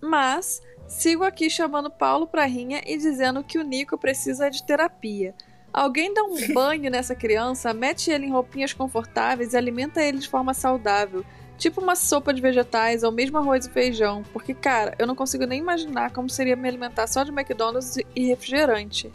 Mas 0.00 0.62
sigo 0.86 1.24
aqui 1.24 1.50
chamando 1.50 1.90
Paulo 1.90 2.28
pra 2.28 2.44
rinha 2.44 2.80
e 2.86 2.96
dizendo 2.96 3.42
que 3.42 3.58
o 3.58 3.64
Nico 3.64 3.98
precisa 3.98 4.48
de 4.48 4.64
terapia. 4.64 5.34
Alguém 5.72 6.14
dá 6.14 6.22
um 6.22 6.36
banho 6.54 6.88
nessa 6.88 7.16
criança, 7.16 7.74
mete 7.74 8.12
ele 8.12 8.26
em 8.26 8.30
roupinhas 8.30 8.72
confortáveis 8.72 9.52
e 9.52 9.56
alimenta 9.56 10.00
ele 10.00 10.18
de 10.18 10.28
forma 10.28 10.54
saudável, 10.54 11.24
tipo 11.58 11.80
uma 11.80 11.96
sopa 11.96 12.32
de 12.32 12.40
vegetais 12.40 13.02
ou 13.02 13.10
mesmo 13.10 13.36
arroz 13.36 13.66
e 13.66 13.70
feijão, 13.70 14.22
porque 14.32 14.54
cara, 14.54 14.94
eu 14.98 15.06
não 15.06 15.16
consigo 15.16 15.44
nem 15.44 15.58
imaginar 15.58 16.12
como 16.12 16.30
seria 16.30 16.56
me 16.56 16.68
alimentar 16.68 17.06
só 17.08 17.24
de 17.24 17.32
McDonald's 17.32 17.98
e 18.14 18.26
refrigerante. 18.26 19.12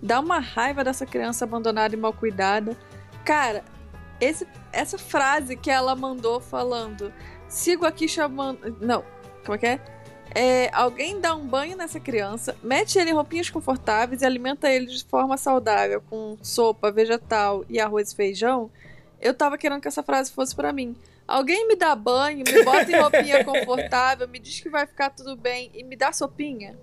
Dá 0.00 0.20
uma 0.20 0.38
raiva 0.38 0.84
dessa 0.84 1.06
criança 1.06 1.44
abandonada 1.44 1.94
e 1.94 1.98
mal 1.98 2.12
cuidada. 2.12 2.76
Cara, 3.24 3.64
esse, 4.20 4.46
essa 4.72 4.98
frase 4.98 5.56
que 5.56 5.70
ela 5.70 5.96
mandou 5.96 6.40
falando, 6.40 7.12
sigo 7.48 7.84
aqui 7.84 8.06
chamando. 8.06 8.76
Não, 8.80 9.02
como 9.44 9.56
é 9.56 9.58
que 9.58 9.66
é? 9.66 9.80
é? 10.34 10.70
Alguém 10.72 11.20
dá 11.20 11.34
um 11.34 11.46
banho 11.46 11.76
nessa 11.76 11.98
criança, 11.98 12.56
mete 12.62 12.98
ele 12.98 13.10
em 13.10 13.14
roupinhas 13.14 13.50
confortáveis 13.50 14.22
e 14.22 14.26
alimenta 14.26 14.70
ele 14.70 14.86
de 14.86 15.04
forma 15.04 15.36
saudável, 15.36 16.02
com 16.08 16.36
sopa, 16.42 16.92
vegetal 16.92 17.64
e 17.68 17.80
arroz 17.80 18.12
e 18.12 18.16
feijão. 18.16 18.70
Eu 19.20 19.34
tava 19.34 19.58
querendo 19.58 19.80
que 19.80 19.88
essa 19.88 20.02
frase 20.02 20.30
fosse 20.30 20.54
para 20.54 20.72
mim. 20.72 20.94
Alguém 21.28 21.68
me 21.68 21.76
dá 21.76 21.94
banho, 21.94 22.38
me 22.38 22.64
bota 22.64 22.90
em 22.90 22.98
roupinha 22.98 23.44
confortável, 23.46 24.26
me 24.26 24.38
diz 24.38 24.60
que 24.60 24.70
vai 24.70 24.86
ficar 24.86 25.10
tudo 25.10 25.36
bem 25.36 25.70
e 25.74 25.84
me 25.84 25.94
dá 25.94 26.10
sopinha? 26.10 26.78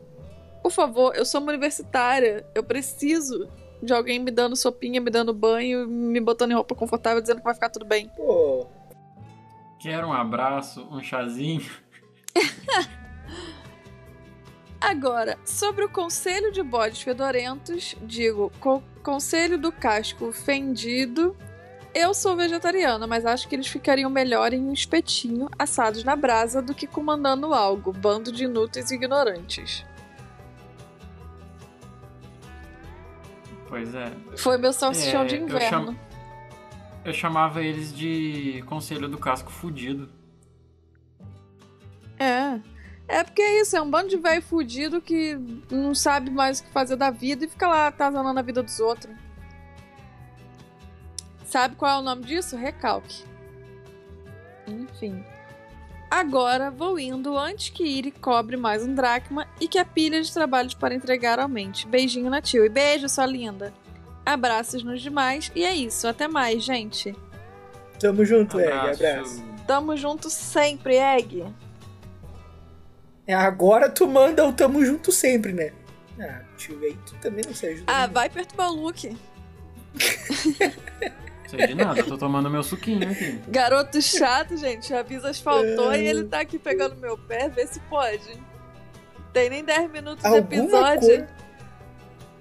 Por 0.62 0.72
favor, 0.72 1.16
eu 1.16 1.25
sou 1.25 1.42
uma 1.42 1.50
universitária, 1.52 2.46
eu 2.54 2.64
preciso 2.64 3.50
de 3.82 3.92
alguém 3.92 4.20
me 4.20 4.30
dando 4.30 4.56
sopinha, 4.56 5.02
me 5.02 5.10
dando 5.10 5.34
banho, 5.34 5.88
me 5.88 6.20
botando 6.20 6.52
em 6.52 6.56
roupa 6.56 6.75
confortável, 6.75 7.22
dizendo 7.22 7.38
que 7.38 7.44
vai 7.44 7.56
ficar 7.56 7.70
tudo 7.70 7.86
bem. 7.86 8.08
Pô. 8.16 8.68
Quero 9.80 10.08
um 10.08 10.14
abraço, 10.14 10.88
um 10.92 11.02
chazinho. 11.02 11.66
Agora, 14.80 15.40
sobre 15.44 15.84
o 15.84 15.90
conselho 15.90 16.52
de 16.52 16.62
bodes 16.62 17.02
fedorentos, 17.02 17.96
digo, 18.04 18.52
co 18.60 18.84
conselho 19.02 19.58
do 19.58 19.72
casco 19.72 20.32
fendido. 20.32 21.36
Eu 21.98 22.14
sou 22.14 22.36
vegetariana, 22.36 23.08
mas 23.08 23.25
acho 23.25 23.48
que 23.48 23.56
eles 23.56 23.68
ficariam 23.68 24.10
melhor 24.10 24.52
em 24.54 24.62
um 24.62 24.74
espetinho 24.74 25.48
assados 25.58 26.04
na 26.04 26.14
brasa 26.14 26.62
do 26.62 26.75
que 26.75 26.86
comandando 26.86 27.54
algo, 27.54 27.94
bando 27.94 28.34
de 28.34 28.44
inúteis 28.44 28.92
e 28.92 28.96
ignorantes. 28.96 29.86
Pois 33.68 33.96
é. 33.96 34.12
Foi 34.38 34.58
meu 34.58 34.74
salsichão 34.74 35.24
É, 35.24 35.25
de 35.25 35.36
eu 35.36 35.44
inverno. 35.44 35.70
chamo- 35.70 36.00
Eu 37.04 37.14
chamava 37.14 37.62
eles 37.64 37.94
de 37.96 38.64
Conselho 38.68 39.08
do 39.08 39.18
Casco 39.18 39.52
Fudido. 39.52 40.10
É. 42.20 42.60
É 43.08 43.24
porque 43.24 43.42
é 43.42 43.62
isso, 43.62 43.78
é 43.78 43.82
um 43.82 43.90
bando 43.90 44.10
de 44.10 44.18
velho 44.18 44.42
fudido 44.42 45.00
que 45.00 45.36
não 45.70 45.94
sabe 45.94 46.32
mais 46.32 46.60
o 46.60 46.64
que 46.64 46.72
fazer 46.72 46.96
da 46.96 47.12
vida 47.12 47.46
e 47.46 47.48
fica 47.48 47.68
lá 47.68 47.86
atazanando 47.88 48.40
a 48.40 48.42
vida 48.44 48.64
dos 48.64 48.80
outros. 48.80 49.16
Sabe 51.46 51.75
qual 51.75 51.98
é 51.98 52.00
o 52.00 52.04
nome 52.04 52.24
disso? 52.24 52.58
Recalque. 52.58 53.24
Enfim. 54.68 55.24
Agora 56.10 56.72
vou 56.72 57.00
indo 57.00 57.38
antes 57.38 57.70
que 57.70 57.84
Iri 57.84 58.12
cobre 58.12 58.58
mais 58.58 58.84
um 58.84 58.94
dracma 58.94 59.48
e 59.60 59.68
que 59.68 59.78
a 59.78 59.86
pilha 59.86 60.22
de 60.22 60.32
trabalhos 60.32 60.74
para 60.74 60.96
entregar 60.96 61.40
aumente. 61.40 61.88
Beijinho 61.88 62.30
na 62.30 62.42
tio 62.42 62.66
e 62.66 62.70
beijo, 62.70 63.08
sua 63.08 63.25
linda. 63.25 63.74
Abraços 64.25 64.84
nos 64.84 65.02
demais 65.02 65.52
e 65.56 65.64
é 65.64 65.74
isso. 65.74 66.08
Até 66.08 66.28
mais, 66.28 66.64
gente. 66.64 67.16
Tamo 68.00 68.25
junto, 68.25 68.60
Egg. 68.60 68.72
Abraço. 68.72 69.04
Abraço. 69.04 69.46
Tamo 69.68 69.96
junto 69.98 70.30
sempre, 70.30 70.96
Egg. 70.98 71.46
É, 73.28 73.34
agora 73.34 73.90
tu 73.90 74.08
manda 74.08 74.46
o 74.46 74.54
tamo 74.54 74.86
junto 74.86 75.12
sempre, 75.12 75.54
né? 75.54 75.72
Ah, 76.20 76.42
tio, 76.58 76.80
aí 76.82 76.98
tu 77.06 77.16
também 77.16 77.44
não 77.46 77.54
se 77.54 77.66
ajuda. 77.66 77.92
Ah, 77.92 78.08
né? 78.08 78.14
vai 78.14 78.30
perturbar 78.30 78.72
o 78.72 78.75
Luke. 78.75 79.18
Sei 81.48 81.68
de 81.68 81.75
nada, 81.75 82.04
tô 82.04 82.18
tomando 82.18 82.50
meu 82.50 82.64
suquinho 82.64 83.10
aqui. 83.10 83.40
Garoto 83.48 84.02
chato, 84.02 84.58
gente. 84.58 84.94
A 84.94 85.04
Visas 85.04 85.40
faltou 85.40 85.92
É. 85.92 86.02
e 86.02 86.08
ele 86.08 86.24
tá 86.25 86.40
aqui 86.40 86.58
pegando 86.58 86.96
meu 86.96 87.18
pé. 87.18 87.50
Vê 87.50 87.66
se 87.68 87.80
pode. 87.82 88.44
Tem 89.32 89.50
nem 89.50 89.64
10 89.64 89.92
minutos 89.92 90.22
de 90.22 90.28
Alguma 90.28 90.56
episódio. 90.56 91.00
coisa. 91.08 91.28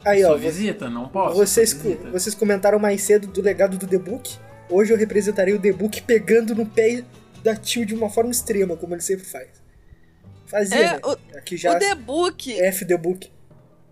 Aí, 0.04 0.25
ó, 0.25 0.32
vo- 0.32 0.38
visita, 0.38 0.88
não 0.90 1.08
posso. 1.08 1.34
vocês, 1.37 1.73
visita. 1.73 2.11
vocês 2.11 2.34
comentaram 2.34 2.78
mais 2.78 3.02
cedo 3.02 3.26
do 3.26 3.40
legado 3.42 3.76
do 3.78 3.87
The 3.87 3.99
Book. 3.99 4.37
Hoje 4.70 4.92
eu 4.92 4.96
representarei 4.96 5.54
o 5.54 5.58
The 5.61 5.73
Book 5.73 6.02
pegando 6.02 6.54
no 6.54 6.66
pé 6.66 7.04
da 7.42 7.54
tio 7.56 7.84
de 7.84 7.94
uma 7.94 8.08
forma 8.11 8.30
extrema, 8.30 8.76
como 8.76 8.94
ele 8.94 9.02
sempre 9.02 9.25
faz. 9.25 9.49
Fazia, 10.46 10.76
É, 10.78 10.92
né? 10.94 11.00
o, 11.04 11.37
Aqui 11.38 11.56
já 11.56 11.75
o 11.75 11.78
The 11.78 11.94
Book, 11.94 12.52
F 12.61 12.84
The 12.87 12.96
Book. 12.96 13.30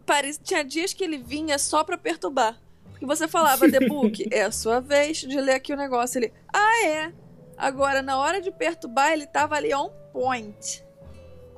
parece, 0.07 0.39
tinha 0.43 0.63
dias 0.63 0.93
que 0.93 1.03
ele 1.03 1.19
vinha 1.19 1.59
só 1.59 1.83
pra 1.83 1.97
perturbar. 1.99 2.59
Porque 3.03 3.17
você 3.17 3.27
falava, 3.27 3.67
The 3.71 3.81
Book, 3.81 4.29
é 4.31 4.43
a 4.43 4.53
sua 4.53 4.81
vez 4.81 5.19
de 5.19 5.41
ler 5.41 5.55
aqui 5.55 5.73
o 5.73 5.77
negócio. 5.77 6.19
Ele, 6.21 6.33
ah, 6.53 6.87
é. 6.87 7.13
Agora, 7.59 8.01
na 8.01 8.17
hora 8.17 8.41
de 8.41 8.51
perturbar, 8.53 9.13
ele 9.13 9.27
tava 9.27 9.57
ali 9.57 9.75
on 9.75 9.91
point. 10.13 10.85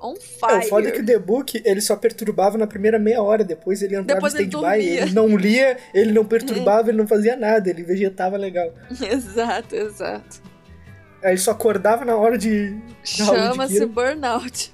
On 0.00 0.14
É, 0.14 0.20
fire. 0.20 0.66
o 0.66 0.68
foda 0.68 0.88
é 0.88 0.90
que 0.90 1.00
o 1.00 1.04
The 1.06 1.18
Book, 1.18 1.62
ele 1.64 1.80
só 1.82 1.96
perturbava 1.96 2.56
na 2.58 2.66
primeira 2.66 2.98
meia 2.98 3.22
hora, 3.22 3.44
depois 3.44 3.82
ele 3.82 3.94
entrava 3.96 4.14
Depois 4.20 4.34
em 4.34 4.38
ele 4.38 4.46
stand-by, 4.48 4.68
dormia. 4.78 5.02
ele 5.02 5.12
não 5.12 5.36
lia, 5.36 5.76
ele 5.94 6.12
não 6.12 6.24
perturbava, 6.24 6.88
ele 6.90 6.98
não 6.98 7.06
fazia 7.06 7.36
nada, 7.36 7.68
ele 7.70 7.82
vegetava 7.82 8.36
legal. 8.38 8.72
exato, 8.90 9.74
exato. 9.76 10.42
Aí 11.22 11.32
ele 11.32 11.38
só 11.38 11.52
acordava 11.52 12.04
na 12.04 12.16
hora 12.16 12.36
de... 12.36 12.74
Chama-se 13.02 13.84
burnout. 13.86 14.72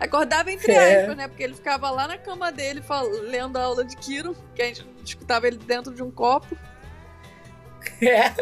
Acordava 0.00 0.50
entre 0.52 0.70
É. 0.72 1.00
aspas, 1.00 1.16
né? 1.16 1.28
Porque 1.28 1.42
ele 1.42 1.54
ficava 1.54 1.90
lá 1.90 2.06
na 2.06 2.16
cama 2.18 2.52
dele 2.52 2.80
fal- 2.82 3.08
lendo 3.08 3.56
a 3.56 3.62
aula 3.62 3.84
de 3.84 3.96
Kiro, 3.96 4.36
que 4.54 4.62
a 4.62 4.66
gente 4.66 4.86
escutava 5.04 5.46
ele 5.48 5.58
dentro 5.58 5.92
de 5.94 6.02
um 6.02 6.10
copo. 6.10 6.56
É. 8.00 8.32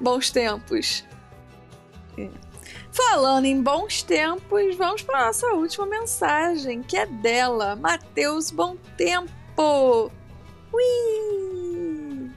Bons 0.00 0.30
tempos. 0.30 1.04
É. 2.16 2.28
Falando 2.92 3.44
em 3.46 3.60
bons 3.60 4.02
tempos, 4.02 4.76
vamos 4.76 5.02
para 5.02 5.26
nossa 5.26 5.46
última 5.48 5.86
mensagem, 5.86 6.82
que 6.82 6.96
é 6.96 7.06
dela, 7.06 7.74
Matheus 7.76 8.50
Bom 8.50 8.76
Tempo. 8.96 10.10
Ui! 10.72 12.30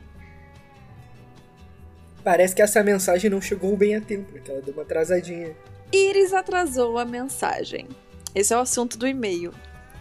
Parece 2.24 2.55
que 2.55 2.62
essa 2.62 2.84
mensagem 2.84 3.29
não 3.29 3.41
chegou 3.41 3.75
bem 3.75 3.96
a 3.96 4.01
tempo, 4.01 4.31
porque 4.31 4.51
ela 4.51 4.62
deu 4.62 4.74
uma 4.74 4.84
atrasadinha. 4.84 5.55
Iris 5.91 6.33
atrasou 6.33 6.98
a 6.98 7.05
mensagem. 7.05 7.88
Esse 8.33 8.53
é 8.53 8.57
o 8.57 8.62
assunto 8.62 8.98
do 8.98 9.07
e-mail. 9.07 9.53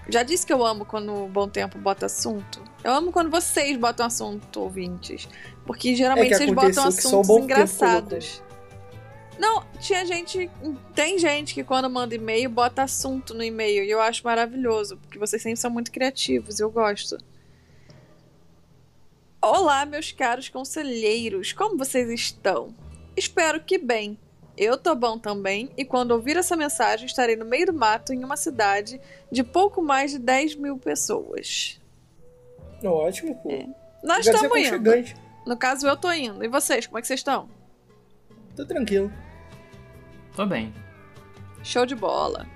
Já 0.09 0.23
disse 0.23 0.47
que 0.47 0.53
eu 0.53 0.65
amo 0.65 0.85
quando 0.85 1.13
o 1.13 1.29
Bom 1.29 1.49
Tempo 1.49 1.79
bota 1.79 2.07
assunto. 2.07 2.63
Eu 2.83 2.93
amo 2.93 3.13
quando 3.13 3.31
vocês 3.31 3.77
botam 3.77 4.07
assunto, 4.07 4.61
ouvintes. 4.61 5.29
Porque 5.67 5.95
geralmente 5.95 6.35
É 6.35 6.37
vocês 6.37 6.53
botam 6.53 6.85
assuntos 6.85 7.29
engraçados. 7.29 8.43
Não, 9.39 9.65
tinha 9.79 10.05
gente. 10.05 10.51
Tem 10.95 11.19
gente 11.19 11.55
que 11.55 11.65
quando 11.65 11.89
manda 11.89 12.15
e-mail 12.15 12.51
bota 12.51 12.83
assunto 12.83 13.35
no 13.35 13.43
e-mail. 13.43 13.85
E 13.85 13.91
eu 13.91 14.01
acho 14.01 14.23
maravilhoso, 14.25 14.97
porque 14.99 15.19
vocês 15.19 15.43
sempre 15.43 15.61
são 15.61 15.71
muito 15.71 15.91
criativos, 15.91 16.61
eu 16.61 16.71
gosto. 16.71 17.17
Olá, 19.43 19.87
meus 19.87 20.13
caros 20.13 20.51
conselheiros, 20.51 21.53
como 21.53 21.79
vocês 21.79 22.11
estão? 22.11 22.75
Espero 23.17 23.61
que 23.65 23.79
bem. 23.79 24.19
Eu 24.63 24.77
tô 24.77 24.95
bom 24.95 25.19
também, 25.19 25.71
e 25.75 25.87
quando 25.87 26.11
ouvir 26.11 26.37
essa 26.37 26.55
mensagem, 26.55 27.07
estarei 27.07 27.35
no 27.35 27.47
meio 27.47 27.65
do 27.65 27.73
mato 27.73 28.13
em 28.13 28.23
uma 28.23 28.37
cidade 28.37 29.01
de 29.33 29.43
pouco 29.43 29.81
mais 29.81 30.11
de 30.11 30.19
10 30.19 30.57
mil 30.57 30.77
pessoas. 30.77 31.81
Ótimo, 32.85 33.35
pô. 33.37 33.51
É. 33.51 33.67
Nós 34.05 34.27
estamos 34.27 34.55
indo. 34.59 35.15
No 35.47 35.57
caso, 35.57 35.89
eu 35.89 35.97
tô 35.97 36.13
indo. 36.13 36.45
E 36.45 36.49
vocês, 36.49 36.87
como 36.87 36.99
é 36.99 37.01
que 37.01 37.07
vocês 37.07 37.21
estão? 37.21 37.49
Tô 38.55 38.67
tranquilo. 38.67 39.11
Tô 40.37 40.45
bem. 40.45 40.75
Show 41.65 41.87
de 41.87 41.95
bola. 41.95 42.47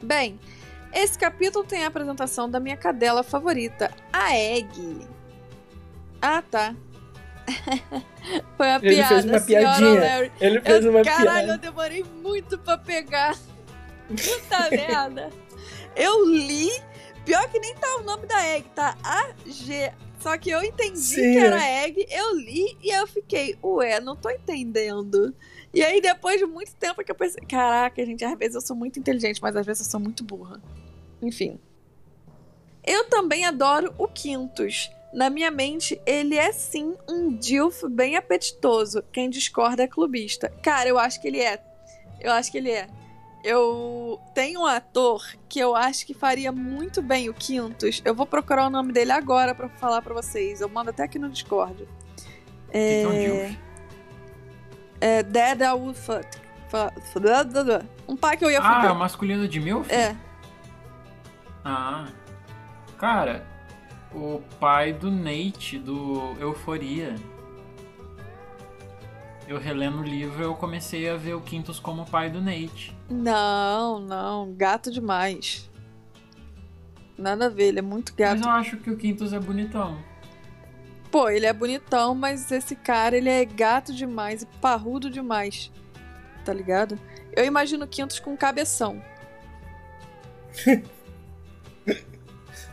Bem, 0.00 0.38
esse 0.92 1.18
capítulo 1.18 1.64
tem 1.64 1.82
a 1.82 1.88
apresentação 1.88 2.48
da 2.48 2.60
minha 2.60 2.76
cadela 2.76 3.24
favorita, 3.24 3.90
a 4.12 4.32
Egg. 4.32 5.08
Ah, 6.22 6.40
tá. 6.40 6.76
Foi 8.56 8.66
uma 8.66 8.76
Ele 8.82 8.94
piada, 8.96 9.08
fez 9.08 9.24
uma 9.24 9.40
piadinha. 9.40 10.00
Larry. 10.00 10.32
Ele 10.40 10.60
fez 10.60 10.84
Eu- 10.84 10.90
uma 10.90 11.02
caralho, 11.04 11.28
eu 11.28 11.44
piada. 11.46 11.58
demorei 11.58 12.04
muito 12.22 12.58
pra 12.58 12.76
pegar. 12.78 13.36
Puta 14.08 14.70
merda. 14.70 15.30
Eu 15.96 16.24
li. 16.28 16.70
Pior 17.24 17.48
que 17.50 17.58
nem 17.58 17.74
tá 17.74 17.96
o 17.96 18.02
nome 18.04 18.26
da 18.26 18.46
egg, 18.46 18.66
tá? 18.74 18.96
AG. 19.02 19.92
Só 20.20 20.36
que 20.36 20.50
eu 20.50 20.62
entendi 20.64 20.98
Sim, 20.98 21.32
que 21.32 21.38
era 21.38 21.62
egg, 21.84 22.06
eu 22.10 22.34
li 22.36 22.76
e 22.82 22.90
eu 22.90 23.06
fiquei, 23.06 23.56
ué, 23.62 24.00
não 24.00 24.16
tô 24.16 24.28
entendendo. 24.30 25.32
E 25.72 25.80
aí, 25.84 26.00
depois 26.00 26.40
de 26.40 26.46
muito 26.46 26.74
tempo 26.74 27.04
que 27.04 27.12
eu 27.12 27.14
pensei, 27.14 27.40
caraca, 27.46 28.04
gente, 28.04 28.24
às 28.24 28.36
vezes 28.36 28.54
eu 28.56 28.60
sou 28.60 28.74
muito 28.74 28.98
inteligente, 28.98 29.40
mas 29.40 29.54
às 29.54 29.64
vezes 29.64 29.86
eu 29.86 29.90
sou 29.90 30.00
muito 30.00 30.24
burra. 30.24 30.60
Enfim. 31.22 31.60
Eu 32.84 33.04
também 33.04 33.44
adoro 33.44 33.94
o 33.98 34.08
Quintus. 34.08 34.90
Na 35.12 35.30
minha 35.30 35.50
mente, 35.50 36.00
ele 36.04 36.36
é 36.36 36.52
sim 36.52 36.94
um 37.08 37.34
Dilf 37.34 37.82
bem 37.84 38.16
apetitoso. 38.16 39.02
Quem 39.12 39.30
discorda 39.30 39.82
é 39.82 39.86
clubista. 39.86 40.52
Cara, 40.62 40.88
eu 40.88 40.98
acho 40.98 41.20
que 41.20 41.28
ele 41.28 41.40
é. 41.40 41.62
Eu 42.20 42.32
acho 42.32 42.50
que 42.52 42.58
ele 42.58 42.70
é. 42.70 42.88
Eu 43.44 44.20
tenho 44.34 44.60
um 44.60 44.66
ator 44.66 45.24
que 45.48 45.58
eu 45.58 45.74
acho 45.74 46.04
que 46.04 46.12
faria 46.12 46.52
muito 46.52 47.00
bem 47.00 47.28
o 47.28 47.34
Quintus. 47.34 48.02
Eu 48.04 48.14
vou 48.14 48.26
procurar 48.26 48.66
o 48.66 48.70
nome 48.70 48.92
dele 48.92 49.12
agora 49.12 49.54
para 49.54 49.68
falar 49.68 50.02
para 50.02 50.12
vocês. 50.12 50.60
Eu 50.60 50.68
mando 50.68 50.90
até 50.90 51.04
aqui 51.04 51.18
no 51.18 51.30
Discord. 51.30 51.88
É. 52.70 53.02
Dilf? 53.02 53.58
É. 55.00 55.22
Dead 55.22 55.60
Wolfut. 55.60 56.26
Um 58.06 58.16
pai 58.16 58.36
que 58.36 58.44
eu 58.44 58.50
ia 58.50 58.60
Ah, 58.62 58.84
é 58.86 58.90
o 58.90 58.98
masculino 58.98 59.48
de 59.48 59.58
Milf? 59.58 59.90
É. 59.90 60.14
Ah. 61.64 62.06
Cara, 62.98 63.46
o 64.14 64.42
pai 64.58 64.92
do 64.92 65.10
Nate, 65.10 65.78
do 65.78 66.36
Euforia. 66.40 67.14
Eu 69.46 69.58
relendo 69.58 70.00
o 70.00 70.02
livro, 70.02 70.42
eu 70.42 70.54
comecei 70.54 71.08
a 71.08 71.16
ver 71.16 71.34
o 71.34 71.40
Quintus 71.40 71.80
como 71.80 72.04
pai 72.04 72.28
do 72.28 72.40
Nate. 72.40 72.94
Não, 73.08 73.98
não, 73.98 74.52
gato 74.52 74.90
demais. 74.90 75.70
Nada 77.16 77.46
a 77.46 77.48
ver, 77.48 77.68
ele 77.68 77.78
é 77.78 77.82
muito 77.82 78.14
gato. 78.14 78.38
Mas 78.38 78.46
eu 78.46 78.52
acho 78.52 78.76
que 78.76 78.90
o 78.90 78.96
Quintus 78.96 79.32
é 79.32 79.40
bonitão. 79.40 79.98
Pô, 81.10 81.30
ele 81.30 81.46
é 81.46 81.52
bonitão, 81.52 82.14
mas 82.14 82.52
esse 82.52 82.76
cara, 82.76 83.16
ele 83.16 83.30
é 83.30 83.44
gato 83.44 83.94
demais 83.94 84.42
e 84.42 84.46
parrudo 84.60 85.08
demais. 85.08 85.72
Tá 86.44 86.52
ligado? 86.52 86.98
Eu 87.32 87.44
imagino 87.44 87.84
o 87.84 87.88
Quintus 87.88 88.20
com 88.20 88.36
cabeção. 88.36 89.02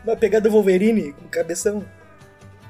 Uma 0.06 0.16
pegada 0.16 0.48
Wolverine 0.48 1.12
com 1.12 1.26
cabeção. 1.26 1.84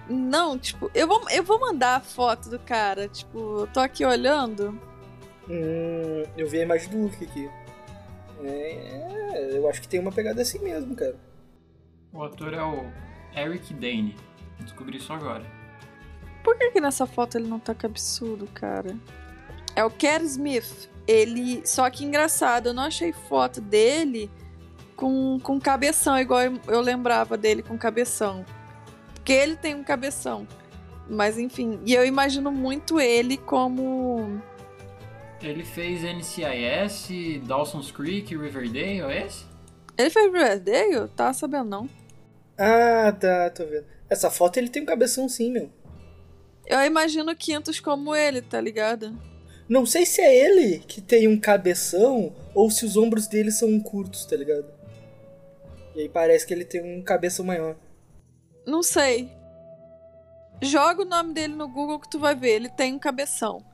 Não, 0.09 0.59
tipo, 0.59 0.91
eu 0.95 1.07
vou, 1.07 1.29
eu 1.29 1.43
vou 1.43 1.61
mandar 1.61 1.97
a 1.97 2.01
foto 2.01 2.49
do 2.49 2.59
cara. 2.59 3.09
Tipo, 3.09 3.61
eu 3.61 3.67
tô 3.67 3.81
aqui 3.81 4.07
olhando. 4.07 4.81
Hum, 5.47 6.23
eu 6.35 6.49
vi 6.49 6.61
a 6.61 6.63
imagem 6.63 6.89
do 6.89 6.97
Hulk 6.97 7.25
aqui. 7.25 7.51
É, 8.43 9.51
eu 9.53 9.69
acho 9.69 9.83
que 9.83 9.89
tem 9.89 10.01
uma 10.01 10.11
pegada 10.11 10.41
assim 10.41 10.59
mesmo, 10.61 10.97
cara. 10.97 11.17
O 12.11 12.23
ator 12.23 12.55
é 12.55 12.63
o 12.63 12.87
Eric 13.37 13.75
Dane. 13.75 14.17
Descobri 14.61 14.97
isso 14.97 15.13
agora. 15.13 15.45
Por 16.43 16.57
que, 16.57 16.71
que 16.71 16.81
nessa 16.81 17.07
foto 17.07 17.37
ele 17.37 17.49
não 17.49 17.59
tá 17.59 17.75
cabeçudo, 17.75 18.47
cara? 18.55 18.97
É 19.75 19.85
o 19.85 19.91
Kerr 19.91 20.23
Smith. 20.23 20.89
Ele. 21.07 21.61
Só 21.67 21.91
que 21.91 22.03
engraçado, 22.03 22.69
eu 22.69 22.75
não 22.75 22.85
achei 22.85 23.13
foto 23.13 23.61
dele 23.61 24.31
com, 24.97 25.39
com 25.41 25.61
cabeção, 25.61 26.19
igual 26.19 26.41
eu, 26.41 26.61
eu 26.67 26.81
lembrava 26.81 27.37
dele 27.37 27.63
com 27.63 27.79
cabeção. 27.79 28.45
Porque 29.15 29.33
ele 29.33 29.57
tem 29.57 29.75
um 29.75 29.85
cabeção. 29.85 30.47
Mas 31.09 31.39
enfim, 31.39 31.79
e 31.85 31.95
eu 31.95 32.05
imagino 32.05 32.51
muito 32.51 32.99
ele 32.99 33.37
como. 33.37 34.41
Ele 35.41 35.65
fez 35.65 36.03
NCIS, 36.03 37.47
Dawson's 37.47 37.91
Creek, 37.91 38.37
Riverdale, 38.37 39.13
é 39.13 39.27
esse? 39.27 39.45
Ele 39.97 40.11
fez 40.11 40.27
Riverdale? 40.27 41.09
Tá 41.15 41.33
sabendo 41.33 41.69
não. 41.69 41.91
Ah, 42.59 43.13
tá, 43.13 43.51
tô 43.51 43.65
vendo. 43.67 43.85
Essa 44.09 44.31
foto 44.31 44.57
ele 44.57 44.69
tem 44.69 44.83
um 44.83 44.87
cabeção 44.87 45.29
sim, 45.29 45.53
meu. 45.53 45.71
Eu 46.67 46.81
imagino 46.81 47.37
Quintos 47.37 47.79
como 47.79 48.15
ele, 48.15 48.43
tá 48.43 48.61
ligado? 48.61 49.17
Não 49.69 49.85
sei 49.85 50.07
se 50.07 50.21
é 50.21 50.47
ele 50.47 50.79
que 50.79 51.01
tem 51.01 51.29
um 51.29 51.39
cabeção 51.39 52.35
ou 52.55 52.71
se 52.71 52.85
os 52.85 52.97
ombros 52.97 53.27
dele 53.27 53.51
são 53.51 53.79
curtos, 53.81 54.25
tá 54.25 54.37
ligado? 54.37 54.76
E 55.97 56.03
aí 56.03 56.09
parece 56.11 56.47
que 56.47 56.53
ele 56.53 56.67
tem 56.67 56.83
um 56.83 57.03
cabeça 57.03 57.43
maior. 57.43 57.75
Não 58.67 58.83
sei. 58.83 59.33
Joga 60.61 61.01
o 61.03 61.07
nome 61.07 61.33
dele 61.33 61.55
no 61.55 61.67
Google 61.67 61.99
que 61.99 62.11
tu 62.11 62.19
vai 62.19 62.35
ver. 62.35 62.51
Ele 62.51 62.69
tem 62.69 62.93
um 62.93 62.99
cabeção. 62.99 63.65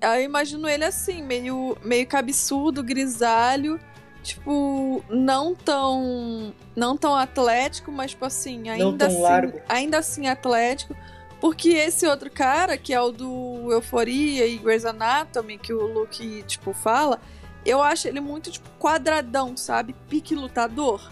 Eu 0.00 0.20
imagino 0.20 0.68
ele 0.68 0.84
assim, 0.84 1.22
meio, 1.22 1.78
meio 1.84 2.04
cabeçudo, 2.08 2.82
grisalho. 2.82 3.78
Tipo, 4.24 5.04
não 5.08 5.54
tão. 5.54 6.52
Não 6.74 6.96
tão 6.96 7.14
atlético, 7.14 7.92
mas, 7.92 8.10
tipo 8.10 8.24
assim, 8.24 8.68
ainda 8.68 9.06
assim. 9.06 9.20
Largo. 9.20 9.60
Ainda 9.68 9.98
assim 9.98 10.26
atlético. 10.26 10.96
Porque 11.40 11.70
esse 11.70 12.06
outro 12.06 12.28
cara, 12.28 12.76
que 12.76 12.92
é 12.92 13.00
o 13.00 13.12
do 13.12 13.70
Euforia 13.70 14.46
e 14.46 14.58
Grey's 14.58 14.84
Anatomy, 14.84 15.58
que 15.58 15.72
o 15.72 15.86
Luke, 15.86 16.42
tipo, 16.44 16.72
fala, 16.72 17.20
eu 17.64 17.80
acho 17.80 18.08
ele 18.08 18.20
muito, 18.20 18.50
tipo, 18.50 18.68
quadradão, 18.80 19.56
sabe? 19.56 19.94
Pique 20.08 20.34
lutador. 20.34 21.10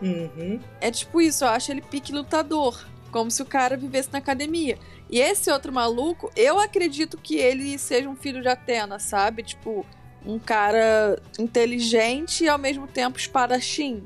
Uhum. 0.00 0.60
É 0.80 0.90
tipo 0.90 1.20
isso, 1.20 1.44
eu 1.44 1.48
acho 1.48 1.70
ele 1.72 1.82
pique 1.82 2.12
lutador. 2.12 2.86
Como 3.10 3.30
se 3.30 3.40
o 3.40 3.46
cara 3.46 3.74
vivesse 3.76 4.10
na 4.12 4.18
academia. 4.18 4.78
E 5.10 5.18
esse 5.18 5.50
outro 5.50 5.72
maluco, 5.72 6.30
eu 6.36 6.60
acredito 6.60 7.16
que 7.16 7.36
ele 7.36 7.78
seja 7.78 8.06
um 8.08 8.14
filho 8.14 8.42
de 8.42 8.48
Atena, 8.48 8.98
sabe? 8.98 9.42
Tipo, 9.42 9.86
um 10.26 10.38
cara 10.38 11.18
inteligente 11.38 12.44
e 12.44 12.48
ao 12.48 12.58
mesmo 12.58 12.86
tempo 12.86 13.18
espadachim. 13.18 14.02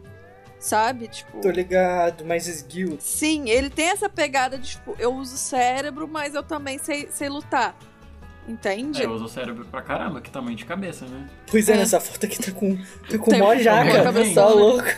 Sabe? 0.60 1.08
Tipo. 1.08 1.40
Tô 1.40 1.50
ligado, 1.50 2.24
mais 2.24 2.46
esguio. 2.46 2.96
Sim, 3.00 3.50
ele 3.50 3.68
tem 3.68 3.86
essa 3.88 4.08
pegada 4.08 4.56
de, 4.56 4.68
tipo, 4.70 4.94
eu 4.96 5.12
uso 5.12 5.36
cérebro, 5.36 6.06
mas 6.06 6.36
eu 6.36 6.42
também 6.44 6.78
sei, 6.78 7.08
sei 7.10 7.28
lutar. 7.28 7.76
Entende? 8.46 9.02
É, 9.02 9.08
usa 9.08 9.24
o 9.24 9.28
cérebro 9.28 9.64
pra 9.64 9.82
caramba, 9.82 10.20
que 10.20 10.30
tamanho 10.30 10.56
de 10.56 10.64
cabeça, 10.64 11.06
né? 11.06 11.28
Pois 11.50 11.68
é, 11.68 11.72
É. 11.72 11.76
nessa 11.78 11.98
foto 11.98 12.26
aqui 12.26 12.38
tá 12.38 12.52
com, 12.52 12.76
tá 13.08 13.18
com 13.18 13.36
mó 13.36 13.54
jaca. 13.56 14.04
Tá 14.04 14.12
né? 14.12 14.32
louco. 14.54 14.88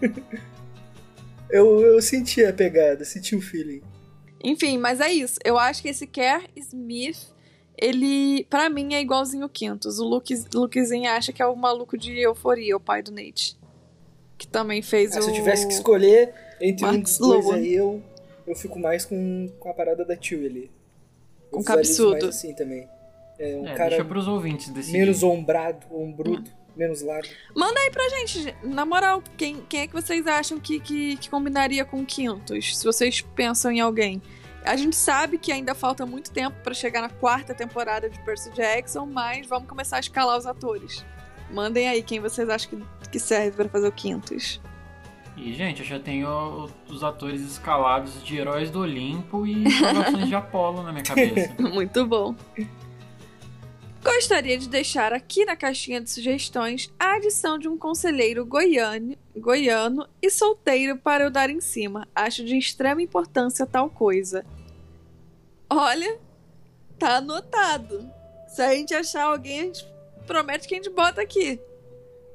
eu, 1.50 1.80
eu 1.80 2.02
senti 2.02 2.44
a 2.44 2.52
pegada, 2.52 3.04
senti 3.04 3.34
o 3.34 3.40
feeling. 3.40 3.82
Enfim, 4.42 4.78
mas 4.78 5.00
é 5.00 5.12
isso. 5.12 5.38
Eu 5.44 5.58
acho 5.58 5.82
que 5.82 5.88
esse 5.88 6.06
Kerr 6.06 6.44
Smith, 6.56 7.28
ele, 7.76 8.44
pra 8.48 8.70
mim, 8.70 8.94
é 8.94 9.00
igualzinho 9.00 9.46
o 9.46 9.48
Quintus. 9.48 9.98
O 9.98 10.04
Luke, 10.04 10.34
Lukezinho 10.54 11.10
acha 11.10 11.32
que 11.32 11.42
é 11.42 11.46
o 11.46 11.54
maluco 11.56 11.98
de 11.98 12.18
euforia, 12.18 12.76
o 12.76 12.80
pai 12.80 13.02
do 13.02 13.10
Nate. 13.12 13.58
Que 14.38 14.46
também 14.46 14.80
fez 14.80 15.14
Ah, 15.14 15.20
o. 15.20 15.22
se 15.22 15.30
eu 15.30 15.34
tivesse 15.34 15.66
que 15.66 15.74
escolher 15.74 16.32
entre 16.60 16.84
um 16.86 16.88
Mark 16.88 17.02
dos 17.02 17.18
dois 17.18 17.50
aí, 17.50 17.74
eu, 17.74 18.02
eu 18.46 18.54
fico 18.54 18.78
mais 18.78 19.04
com, 19.04 19.48
com 19.58 19.68
a 19.68 19.74
parada 19.74 20.04
da 20.04 20.16
Tio 20.16 20.46
ali. 20.46 20.70
Com 21.50 21.58
visualizo 21.60 21.64
cabeçudo. 22.04 22.10
mais 22.12 22.24
assim 22.36 22.54
também. 22.54 22.88
É 23.38 23.56
um 23.56 23.66
é, 23.68 23.74
cara 23.74 23.90
deixa 23.90 24.04
pros 24.04 24.28
ouvintes 24.28 24.68
decidir. 24.70 24.98
menos 24.98 25.22
ombrado, 25.22 25.86
ombrudo, 25.90 26.50
menos 26.80 27.02
largo. 27.02 27.28
Manda 27.54 27.78
aí 27.78 27.90
pra 27.90 28.08
gente, 28.08 28.56
na 28.62 28.86
moral, 28.86 29.22
quem, 29.36 29.60
quem 29.68 29.82
é 29.82 29.86
que 29.86 29.92
vocês 29.92 30.26
acham 30.26 30.58
que, 30.58 30.80
que, 30.80 31.18
que 31.18 31.28
combinaria 31.28 31.84
com 31.84 32.00
o 32.00 32.06
Quintus? 32.06 32.78
Se 32.78 32.84
vocês 32.84 33.20
pensam 33.20 33.70
em 33.70 33.80
alguém. 33.80 34.22
A 34.64 34.76
gente 34.76 34.96
sabe 34.96 35.38
que 35.38 35.52
ainda 35.52 35.74
falta 35.74 36.04
muito 36.04 36.30
tempo 36.30 36.56
pra 36.62 36.74
chegar 36.74 37.00
na 37.00 37.08
quarta 37.08 37.54
temporada 37.54 38.10
de 38.10 38.18
Percy 38.20 38.50
Jackson, 38.52 39.06
mas 39.06 39.46
vamos 39.46 39.68
começar 39.68 39.96
a 39.96 40.00
escalar 40.00 40.36
os 40.36 40.46
atores. 40.46 41.04
Mandem 41.50 41.88
aí 41.88 42.02
quem 42.02 42.20
vocês 42.20 42.48
acham 42.48 42.70
que, 42.70 43.08
que 43.10 43.18
serve 43.18 43.52
pra 43.52 43.68
fazer 43.68 43.88
o 43.88 43.92
Quintus. 43.92 44.60
E, 45.36 45.54
gente, 45.54 45.80
eu 45.80 45.86
já 45.86 45.98
tenho 45.98 46.68
os 46.88 47.02
atores 47.02 47.40
escalados 47.40 48.22
de 48.22 48.36
Heróis 48.36 48.70
do 48.70 48.80
Olimpo 48.80 49.46
e 49.46 49.70
Salvações 49.70 50.28
de 50.28 50.34
Apolo 50.36 50.82
na 50.82 50.92
minha 50.92 51.04
cabeça. 51.04 51.54
Muito 51.58 52.06
bom. 52.06 52.34
Gostaria 54.02 54.56
de 54.56 54.68
deixar 54.68 55.12
aqui 55.12 55.44
na 55.44 55.54
caixinha 55.54 56.00
de 56.00 56.10
sugestões 56.10 56.90
a 56.98 57.16
adição 57.16 57.58
de 57.58 57.68
um 57.68 57.76
conselheiro 57.76 58.46
goiano, 58.46 59.14
goiano 59.36 60.08
e 60.22 60.30
solteiro 60.30 60.96
para 60.96 61.24
eu 61.24 61.30
dar 61.30 61.50
em 61.50 61.60
cima. 61.60 62.08
Acho 62.14 62.44
de 62.44 62.56
extrema 62.56 63.02
importância 63.02 63.66
tal 63.66 63.90
coisa. 63.90 64.44
Olha, 65.68 66.18
tá 66.98 67.16
anotado. 67.16 68.10
Se 68.48 68.62
a 68.62 68.74
gente 68.74 68.94
achar 68.94 69.24
alguém, 69.24 69.60
a 69.60 69.64
gente 69.64 69.86
promete 70.26 70.66
que 70.66 70.74
a 70.74 70.78
gente 70.78 70.90
bota 70.90 71.20
aqui. 71.20 71.60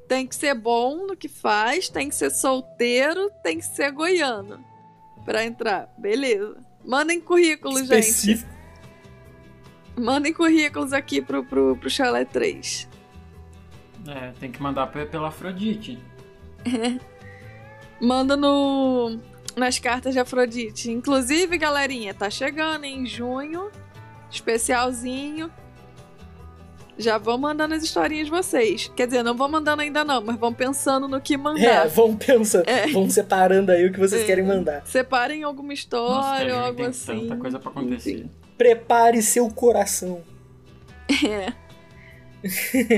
Tem 0.07 0.27
que 0.27 0.35
ser 0.35 0.53
bom 0.53 1.07
no 1.07 1.17
que 1.17 1.27
faz, 1.27 1.89
tem 1.89 2.09
que 2.09 2.15
ser 2.15 2.29
solteiro, 2.29 3.31
tem 3.41 3.57
que 3.57 3.65
ser 3.65 3.91
goiano. 3.91 4.63
Pra 5.25 5.43
entrar. 5.43 5.91
Beleza. 5.97 6.57
Mandem 6.85 7.19
currículo, 7.19 7.83
gente. 7.83 8.45
Mandem 9.97 10.33
currículos 10.33 10.91
aqui 10.93 11.21
pro, 11.21 11.43
pro, 11.43 11.75
pro 11.77 11.89
Chalé 11.89 12.25
3. 12.25 12.89
É, 14.07 14.31
tem 14.39 14.51
que 14.51 14.61
mandar 14.61 14.87
pe- 14.87 15.05
pela 15.05 15.29
Afrodite. 15.29 15.97
Manda 17.99 18.35
no, 18.35 19.17
nas 19.55 19.79
cartas 19.79 20.13
de 20.13 20.19
Afrodite. 20.19 20.91
Inclusive, 20.91 21.57
galerinha, 21.57 22.13
tá 22.13 22.29
chegando 22.29 22.83
em 22.83 23.05
junho. 23.05 23.71
Especialzinho. 24.29 25.49
Já 26.97 27.17
vão 27.17 27.37
mandando 27.37 27.73
as 27.73 27.83
historinhas 27.83 28.25
de 28.25 28.31
vocês. 28.31 28.89
Quer 28.95 29.07
dizer, 29.07 29.23
não 29.23 29.35
vão 29.35 29.49
mandando 29.49 29.81
ainda 29.81 30.03
não, 30.05 30.21
mas 30.21 30.37
vão 30.37 30.53
pensando 30.53 31.07
no 31.07 31.19
que 31.19 31.33
É, 31.33 31.37
mandar. 31.37 31.87
vão 31.89 32.15
pensando, 32.15 32.67
É. 32.69 32.87
vão 32.87 33.09
separando 33.09 33.71
aí 33.71 33.85
o 33.87 33.91
que 33.91 33.99
vocês 33.99 34.21
É. 34.21 34.25
querem 34.25 34.45
mandar. 34.45 34.85
Separem 34.85 35.43
alguma 35.43 35.69
Nossa, 35.69 35.79
história 35.81 36.51
tem 36.53 36.59
algo 36.63 36.83
assim. 36.83 37.19
tanta 37.27 37.37
coisa 37.37 37.59
pra 37.59 37.69
acontecer. 37.71 38.11
Enfim. 38.19 38.31
Prepare 38.57 39.21
seu 39.21 39.49
coração. 39.49 40.23
É. 41.27 41.53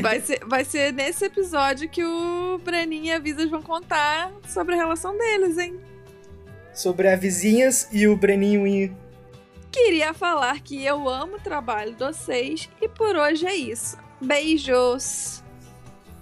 Vai 0.02 0.20
ser, 0.20 0.40
vai 0.46 0.66
ser 0.66 0.92
nesse 0.92 1.26
episódio 1.26 1.88
que 1.88 2.04
o 2.04 2.60
Breninho 2.64 3.06
e 3.06 3.12
a 3.12 3.20
Visas 3.20 3.50
vão 3.50 3.62
contar 3.62 4.32
sobre 4.48 4.76
a 4.76 4.78
relação 4.78 5.18
deles, 5.18 5.58
hein? 5.58 5.80
Sobre 6.74 7.08
a 7.08 7.16
vizinhas 7.16 7.88
e 7.92 8.08
o 8.08 8.18
Breninho. 8.18 8.96
Queria 9.72 10.14
falar 10.14 10.60
que 10.60 10.84
eu 10.84 11.08
amo 11.08 11.36
o 11.38 11.40
trabalho 11.40 11.94
de 11.94 12.04
vocês 12.04 12.70
e 12.82 12.90
por 12.90 13.16
hoje 13.16 13.46
é 13.46 13.56
isso. 13.56 13.98
Beijos! 14.20 15.44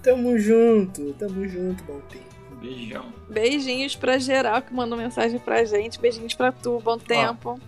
Tamo 0.02 0.38
junto, 0.38 1.12
tamo 1.14 1.48
junto, 1.48 1.82
Baltim. 1.84 2.20
Beijão. 2.60 3.12
Beijinhos 3.28 3.96
pra 3.96 4.18
geral 4.18 4.62
que 4.62 4.72
mandou 4.72 4.96
mensagem 4.96 5.38
pra 5.38 5.64
gente. 5.64 6.00
Beijinhos 6.00 6.34
pra 6.34 6.52
tu, 6.52 6.80
bom 6.80 6.96
tempo. 6.96 7.58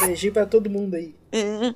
Beijinho 0.00 0.32
pra 0.32 0.46
todo 0.46 0.70
mundo 0.70 0.94
aí. 0.94 1.14
É. 1.32 1.74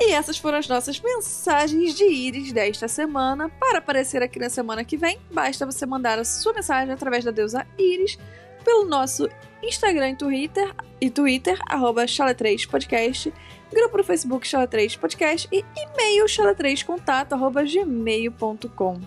E 0.00 0.12
essas 0.12 0.36
foram 0.36 0.58
as 0.58 0.68
nossas 0.68 1.00
mensagens 1.00 1.94
de 1.94 2.04
íris 2.04 2.52
desta 2.52 2.88
semana. 2.88 3.48
Para 3.48 3.78
aparecer 3.78 4.22
aqui 4.22 4.38
na 4.38 4.50
semana 4.50 4.84
que 4.84 4.96
vem, 4.96 5.18
basta 5.32 5.64
você 5.64 5.86
mandar 5.86 6.18
a 6.18 6.24
sua 6.24 6.52
mensagem 6.52 6.92
através 6.92 7.24
da 7.24 7.30
deusa 7.30 7.66
Íris 7.78 8.18
pelo 8.64 8.84
nosso 8.84 9.28
Instagram 9.62 10.10
e 10.10 10.16
Twitter, 10.16 10.74
e 11.00 11.10
Twitter 11.10 11.58
arroba 11.68 12.04
Chala3podcast, 12.04 13.32
grupo 13.72 13.98
no 13.98 14.04
Facebook 14.04 14.46
Chala3 14.46 14.98
Podcast 14.98 15.48
e 15.52 15.64
e-mail 15.76 16.24
chala3contato 16.26 17.32
arroba 17.32 17.62
gmail.com. 17.62 19.00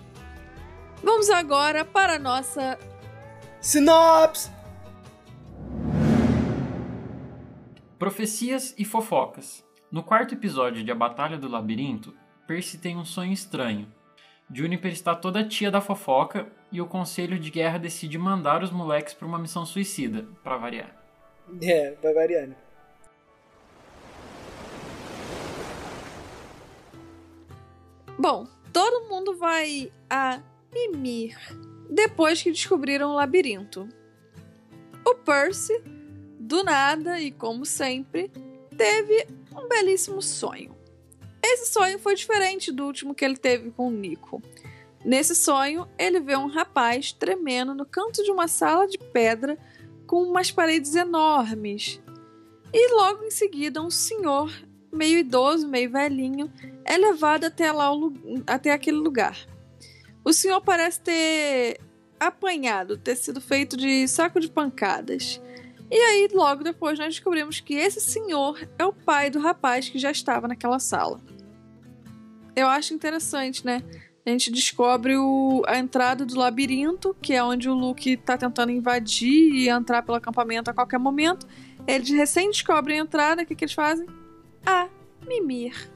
Vamos 1.02 1.30
agora 1.30 1.84
para 1.84 2.14
a 2.14 2.18
nossa 2.18 2.78
Sinopse! 3.60 4.57
Profecias 7.98 8.76
e 8.78 8.84
fofocas. 8.84 9.66
No 9.90 10.04
quarto 10.04 10.32
episódio 10.32 10.84
de 10.84 10.90
A 10.92 10.94
Batalha 10.94 11.36
do 11.36 11.48
Labirinto, 11.48 12.14
Percy 12.46 12.78
tem 12.78 12.96
um 12.96 13.04
sonho 13.04 13.32
estranho. 13.32 13.92
Juniper 14.54 14.92
está 14.92 15.16
toda 15.16 15.42
tia 15.42 15.68
da 15.68 15.80
fofoca 15.80 16.46
e 16.70 16.80
o 16.80 16.86
Conselho 16.86 17.40
de 17.40 17.50
Guerra 17.50 17.76
decide 17.76 18.16
mandar 18.16 18.62
os 18.62 18.70
moleques 18.70 19.14
para 19.14 19.26
uma 19.26 19.36
missão 19.36 19.66
suicida, 19.66 20.28
para 20.44 20.56
variar. 20.56 20.96
É, 21.60 21.96
vai 22.00 22.14
variando. 22.14 22.54
Bom, 28.16 28.46
todo 28.72 29.08
mundo 29.08 29.36
vai 29.36 29.92
a 30.08 30.40
Mimir 30.72 31.36
depois 31.90 32.40
que 32.40 32.52
descobriram 32.52 33.10
o 33.10 33.14
labirinto. 33.16 33.88
O 35.04 35.16
Percy, 35.16 35.97
do 36.48 36.64
nada 36.64 37.20
e 37.20 37.30
como 37.30 37.66
sempre, 37.66 38.30
teve 38.76 39.26
um 39.54 39.68
belíssimo 39.68 40.22
sonho. 40.22 40.74
Esse 41.42 41.70
sonho 41.70 41.98
foi 41.98 42.14
diferente 42.14 42.72
do 42.72 42.86
último 42.86 43.14
que 43.14 43.22
ele 43.22 43.36
teve 43.36 43.70
com 43.70 43.88
o 43.88 43.90
Nico. 43.90 44.42
Nesse 45.04 45.36
sonho, 45.36 45.86
ele 45.98 46.18
vê 46.20 46.36
um 46.36 46.46
rapaz 46.46 47.12
tremendo 47.12 47.74
no 47.74 47.84
canto 47.84 48.24
de 48.24 48.30
uma 48.30 48.48
sala 48.48 48.88
de 48.88 48.96
pedra 48.96 49.58
com 50.06 50.22
umas 50.22 50.50
paredes 50.50 50.94
enormes. 50.94 52.00
E 52.72 52.94
logo 52.94 53.24
em 53.24 53.30
seguida, 53.30 53.82
um 53.82 53.90
senhor, 53.90 54.50
meio 54.90 55.18
idoso, 55.18 55.68
meio 55.68 55.90
velhinho, 55.90 56.50
é 56.82 56.96
levado 56.96 57.44
até, 57.44 57.70
lá, 57.70 57.90
até 58.46 58.72
aquele 58.72 58.96
lugar. 58.96 59.38
O 60.24 60.32
senhor 60.32 60.62
parece 60.62 61.00
ter 61.00 61.78
apanhado, 62.18 62.96
ter 62.96 63.16
sido 63.16 63.38
feito 63.38 63.76
de 63.76 64.08
saco 64.08 64.40
de 64.40 64.48
pancadas. 64.48 65.40
E 65.90 65.96
aí, 65.96 66.28
logo 66.32 66.62
depois, 66.62 66.98
nós 66.98 67.08
descobrimos 67.14 67.60
que 67.60 67.74
esse 67.74 68.00
senhor 68.00 68.58
é 68.78 68.84
o 68.84 68.92
pai 68.92 69.30
do 69.30 69.38
rapaz 69.38 69.88
que 69.88 69.98
já 69.98 70.10
estava 70.10 70.46
naquela 70.46 70.78
sala. 70.78 71.20
Eu 72.54 72.66
acho 72.66 72.92
interessante, 72.92 73.64
né? 73.64 73.82
A 74.26 74.30
gente 74.30 74.50
descobre 74.50 75.16
o, 75.16 75.62
a 75.66 75.78
entrada 75.78 76.26
do 76.26 76.36
labirinto, 76.38 77.16
que 77.22 77.32
é 77.32 77.42
onde 77.42 77.70
o 77.70 77.74
Luke 77.74 78.10
está 78.10 78.36
tentando 78.36 78.70
invadir 78.70 79.54
e 79.54 79.68
entrar 79.70 80.02
pelo 80.02 80.18
acampamento 80.18 80.70
a 80.70 80.74
qualquer 80.74 80.98
momento. 80.98 81.46
Eles 81.86 82.10
recém 82.10 82.50
descobrem 82.50 83.00
a 83.00 83.02
entrada, 83.04 83.42
o 83.42 83.46
que, 83.46 83.54
que 83.54 83.64
eles 83.64 83.72
fazem? 83.72 84.06
Ah, 84.66 84.88
mimir. 85.26 85.90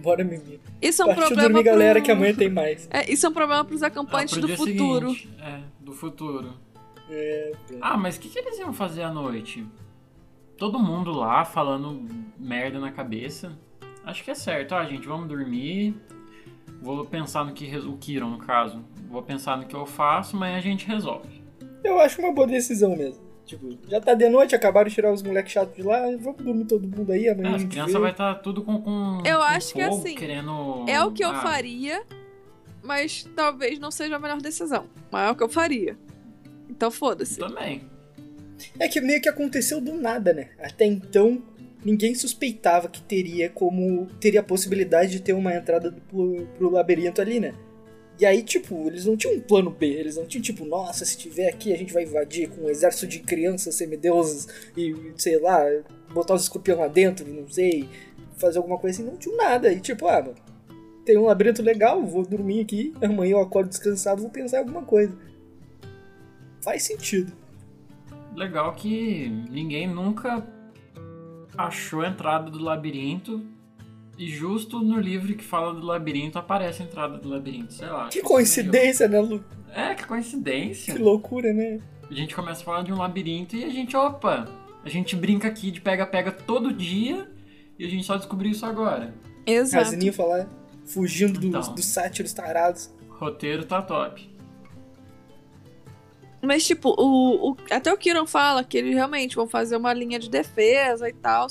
Bora 0.00 0.24
mimir. 0.24 0.60
Isso 0.80 1.02
é 1.02 1.04
um 1.04 1.08
Partiu 1.08 1.26
problema 1.26 1.48
dormir, 1.50 1.62
pro... 1.64 1.72
galera, 1.72 2.00
que 2.00 2.10
amanhã 2.10 2.34
tem 2.34 2.48
mais. 2.48 2.88
É, 2.90 3.12
isso 3.12 3.26
é 3.26 3.28
um 3.28 3.32
problema 3.32 3.64
para 3.64 3.74
os 3.74 3.82
acampantes 3.82 4.32
Ah, 4.32 4.40
pro 4.40 4.40
do 4.40 4.46
dia 4.46 4.56
futuro. 4.56 5.10
seguinte. 5.10 5.28
É, 5.40 5.60
do 5.80 5.92
futuro. 5.92 6.54
É, 7.10 7.52
Ah, 7.80 7.96
mas 7.96 8.16
o 8.16 8.20
que, 8.20 8.28
que 8.28 8.38
eles 8.38 8.58
iam 8.58 8.72
fazer 8.72 9.02
à 9.02 9.10
noite? 9.12 9.66
Todo 10.56 10.78
mundo 10.78 11.10
lá 11.12 11.44
falando 11.44 12.04
merda 12.38 12.78
na 12.78 12.90
cabeça. 12.90 13.56
Acho 14.04 14.24
que 14.24 14.30
é 14.30 14.34
certo. 14.34 14.74
Ah, 14.74 14.84
gente, 14.84 15.06
vamos 15.06 15.28
dormir. 15.28 15.94
Vou 16.82 17.04
pensar 17.04 17.44
no 17.44 17.52
que. 17.52 17.76
O 17.78 17.96
Kiron, 17.96 18.30
no 18.30 18.38
caso. 18.38 18.84
Vou 19.08 19.22
pensar 19.22 19.56
no 19.56 19.66
que 19.66 19.74
eu 19.76 19.86
faço, 19.86 20.36
mas 20.36 20.56
a 20.56 20.60
gente 20.60 20.86
resolve. 20.86 21.42
eu 21.84 21.98
acho 22.00 22.20
uma 22.20 22.32
boa 22.32 22.46
decisão 22.46 22.96
mesmo. 22.96 23.26
Tipo, 23.46 23.78
já 23.88 23.98
tá 24.00 24.12
de 24.12 24.28
noite, 24.28 24.54
acabaram 24.54 24.88
de 24.88 24.94
tirar 24.94 25.10
os 25.10 25.22
moleques 25.22 25.52
chatos 25.52 25.74
de 25.74 25.82
lá, 25.82 26.02
vamos 26.20 26.36
dormir 26.42 26.66
todo 26.66 26.86
mundo 26.86 27.10
aí, 27.12 27.30
amanhã 27.30 27.48
Ah, 27.48 27.52
a 27.52 27.56
as 27.56 27.62
gente 27.62 27.70
crianças 27.70 27.94
vê. 27.94 27.98
vai 28.00 28.10
estar 28.10 28.34
tudo 28.36 28.62
com, 28.62 28.82
com. 28.82 29.22
Eu 29.24 29.38
com 29.38 29.42
acho 29.42 29.72
que 29.72 29.82
fogo, 29.82 29.96
assim, 29.96 30.14
Querendo... 30.16 30.84
É 30.86 31.02
o 31.02 31.10
que 31.12 31.24
eu 31.24 31.30
Ah, 31.30 31.40
faria, 31.40 32.02
mas 32.82 33.24
talvez 33.34 33.78
não 33.78 33.90
seja 33.90 34.16
a 34.16 34.18
melhor 34.18 34.38
decisão. 34.42 34.84
Mas 35.10 35.28
é 35.28 35.30
o 35.30 35.34
que 35.34 35.42
eu 35.42 35.48
faria. 35.48 35.96
Então 36.78 36.92
foda-se. 36.92 37.40
Também. 37.40 37.82
É 38.78 38.86
que 38.86 39.00
meio 39.00 39.20
que 39.20 39.28
aconteceu 39.28 39.80
do 39.80 39.94
nada, 39.94 40.32
né? 40.32 40.50
Até 40.60 40.86
então, 40.86 41.42
ninguém 41.84 42.14
suspeitava 42.14 42.88
que 42.88 43.02
teria 43.02 43.50
como. 43.50 44.06
teria 44.20 44.38
a 44.40 44.44
possibilidade 44.44 45.10
de 45.10 45.20
ter 45.20 45.32
uma 45.32 45.52
entrada 45.52 45.92
pro, 46.08 46.46
pro 46.56 46.70
labirinto 46.70 47.20
ali, 47.20 47.40
né? 47.40 47.52
E 48.20 48.24
aí, 48.24 48.42
tipo, 48.42 48.86
eles 48.86 49.06
não 49.06 49.16
tinham 49.16 49.34
um 49.34 49.40
plano 49.40 49.70
B, 49.70 49.86
eles 49.86 50.16
não 50.16 50.24
tinham, 50.24 50.42
tipo, 50.42 50.64
nossa, 50.64 51.04
se 51.04 51.16
tiver 51.16 51.48
aqui 51.48 51.72
a 51.72 51.76
gente 51.76 51.92
vai 51.92 52.04
invadir 52.04 52.48
com 52.48 52.62
um 52.62 52.70
exército 52.70 53.06
de 53.06 53.20
crianças 53.20 53.74
semideuses 53.74 54.48
e, 54.76 54.94
sei 55.16 55.38
lá, 55.38 55.64
botar 56.12 56.34
os 56.34 56.42
escorpião 56.42 56.78
lá 56.78 56.88
dentro, 56.88 57.26
não 57.28 57.48
sei, 57.48 57.88
fazer 58.36 58.58
alguma 58.58 58.78
coisa 58.78 59.00
assim. 59.00 59.08
Não 59.08 59.16
tinha 59.16 59.36
nada. 59.36 59.72
E 59.72 59.80
tipo, 59.80 60.06
ah, 60.06 60.22
mano, 60.22 60.34
tem 61.04 61.18
um 61.18 61.26
labirinto 61.26 61.62
legal, 61.62 62.04
vou 62.04 62.24
dormir 62.24 62.60
aqui, 62.60 62.92
amanhã 63.02 63.32
eu 63.32 63.40
acordo 63.40 63.68
descansado, 63.68 64.22
vou 64.22 64.30
pensar 64.30 64.58
em 64.58 64.60
alguma 64.60 64.82
coisa. 64.82 65.16
Faz 66.62 66.82
sentido. 66.82 67.32
Legal 68.34 68.72
que 68.74 69.28
ninguém 69.50 69.86
nunca 69.86 70.46
achou 71.56 72.02
a 72.02 72.08
entrada 72.08 72.50
do 72.50 72.58
labirinto. 72.62 73.42
E 74.16 74.28
justo 74.28 74.80
no 74.80 74.98
livro 74.98 75.32
que 75.34 75.44
fala 75.44 75.72
do 75.72 75.86
labirinto 75.86 76.38
aparece 76.38 76.82
a 76.82 76.86
entrada 76.86 77.18
do 77.18 77.28
labirinto, 77.28 77.72
sei 77.72 77.86
lá. 77.88 78.08
Que 78.08 78.18
Isso 78.18 78.26
coincidência, 78.26 79.06
né, 79.06 79.20
Lu? 79.20 79.44
É, 79.72 79.94
que 79.94 80.04
coincidência. 80.06 80.92
Que 80.92 81.00
loucura, 81.00 81.52
né? 81.52 81.80
A 82.10 82.14
gente 82.14 82.34
começa 82.34 82.62
a 82.62 82.64
falar 82.64 82.82
de 82.82 82.92
um 82.92 82.96
labirinto 82.98 83.54
e 83.54 83.62
a 83.64 83.68
gente, 83.68 83.96
opa, 83.96 84.48
a 84.84 84.88
gente 84.88 85.14
brinca 85.14 85.46
aqui 85.46 85.70
de 85.70 85.80
pega-pega 85.80 86.32
todo 86.32 86.72
dia 86.72 87.30
e 87.78 87.84
a 87.84 87.88
gente 87.88 88.02
só 88.04 88.16
descobriu 88.16 88.50
isso 88.50 88.66
agora. 88.66 89.14
Exato. 89.46 89.84
Rasinho 89.84 90.12
falar, 90.12 90.48
fugindo 90.84 91.38
dos, 91.38 91.44
Então. 91.44 91.74
dos 91.74 91.84
sátiros 91.84 92.32
tarados. 92.32 92.90
Roteiro 93.08 93.64
tá 93.64 93.80
top. 93.82 94.27
Mas, 96.42 96.64
tipo, 96.66 96.90
o, 96.98 97.50
o- 97.52 97.56
até 97.70 97.92
o 97.92 97.96
Kiron 97.96 98.26
fala 98.26 98.62
que 98.62 98.78
eles 98.78 98.94
realmente 98.94 99.34
vão 99.36 99.48
fazer 99.48 99.76
uma 99.76 99.92
linha 99.92 100.18
de 100.18 100.30
defesa 100.30 101.08
e 101.08 101.12
tal. 101.12 101.48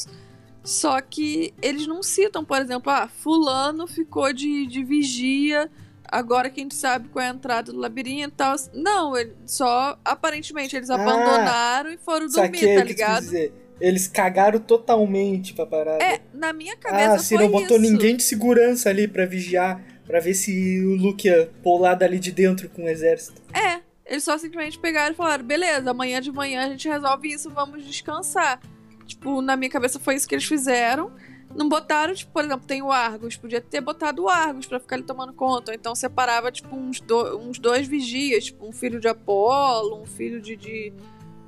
Só 0.64 1.00
que 1.02 1.54
eles 1.62 1.88
não 1.88 2.02
citam, 2.04 2.44
por 2.44 2.58
exemplo, 2.62 2.92
ah, 2.92 3.08
fulano 3.08 3.88
ficou 3.88 4.32
de, 4.34 4.66
de 4.66 4.84
vigia, 4.84 5.70
agora 6.06 6.50
que 6.50 6.60
a 6.60 6.64
gente 6.64 6.76
sabe 6.76 7.08
qual 7.10 7.24
é 7.24 7.30
a 7.30 7.34
entrada 7.34 7.72
do 7.72 7.80
labirinto 7.80 8.30
e 8.30 8.38
tal. 8.38 8.56
Não, 8.74 9.16
ele, 9.18 9.34
só 9.46 9.98
aparentemente 10.04 10.76
eles 10.76 10.90
Ah, 10.90 10.96
abandonaram 10.96 11.92
e 11.92 11.98
foram 11.98 12.28
dormir, 12.28 12.76
tá 12.76 12.84
ligado? 12.84 13.22
dizer. 13.24 13.54
Eles 13.80 14.08
cagaram 14.08 14.60
totalmente 14.60 15.54
pra 15.54 15.66
parada. 15.66 16.04
É, 16.04 16.20
na 16.34 16.52
minha 16.52 16.76
cabeça 16.76 17.14
ah, 17.14 17.20
se 17.20 17.36
não 17.36 17.48
botou 17.48 17.78
isso. 17.78 17.92
ninguém 17.92 18.16
de 18.18 18.24
segurança 18.24 18.90
ali 18.90 19.08
pra 19.08 19.26
vigiar, 19.26 19.80
pra 20.06 20.20
ver 20.20 20.34
se 20.34 20.82
o 20.84 20.96
Luke 20.96 21.28
ia 21.28 21.50
pular 21.62 21.94
dali 21.94 22.18
de 22.20 22.32
dentro 22.32 22.68
com 22.70 22.86
o 22.86 22.90
exército. 22.90 23.40
É, 23.54 23.80
eles 24.08 24.24
só 24.24 24.38
simplesmente 24.38 24.80
pegaram 24.80 25.14
e 25.14 25.16
falaram: 25.16 25.44
beleza, 25.44 25.92
amanhã 25.92 26.20
de 26.22 26.32
manhã 26.32 26.66
a 26.66 26.70
gente 26.70 26.88
resolve 26.88 27.30
isso, 27.30 27.50
vamos 27.50 27.86
descansar. 27.86 28.60
Tipo, 29.06 29.42
na 29.42 29.56
minha 29.56 29.70
cabeça 29.70 30.00
foi 30.00 30.16
isso 30.16 30.28
que 30.28 30.36
eles 30.36 30.46
fizeram. 30.46 31.12
Não 31.56 31.70
botaram, 31.70 32.14
tipo, 32.14 32.32
por 32.34 32.44
exemplo, 32.44 32.68
tem 32.68 32.82
o 32.82 32.92
Argos. 32.92 33.38
Podia 33.38 33.62
ter 33.62 33.80
botado 33.80 34.24
o 34.24 34.30
Argos 34.30 34.66
pra 34.68 34.80
ficar 34.82 34.98
ali 34.98 35.04
tomando 35.04 35.32
conta. 35.34 35.72
Ou 35.72 35.76
então 35.76 35.96
separava, 35.96 36.52
tipo, 36.52 36.76
uns, 36.76 37.00
do- 37.00 37.38
uns 37.38 37.58
dois 37.58 37.88
vigias. 37.88 38.46
Tipo, 38.46 38.68
um 38.68 38.72
filho 38.74 39.00
de 39.00 39.08
Apolo, 39.08 40.02
um 40.02 40.06
filho 40.06 40.42
de. 40.42 40.58
de, 40.58 40.94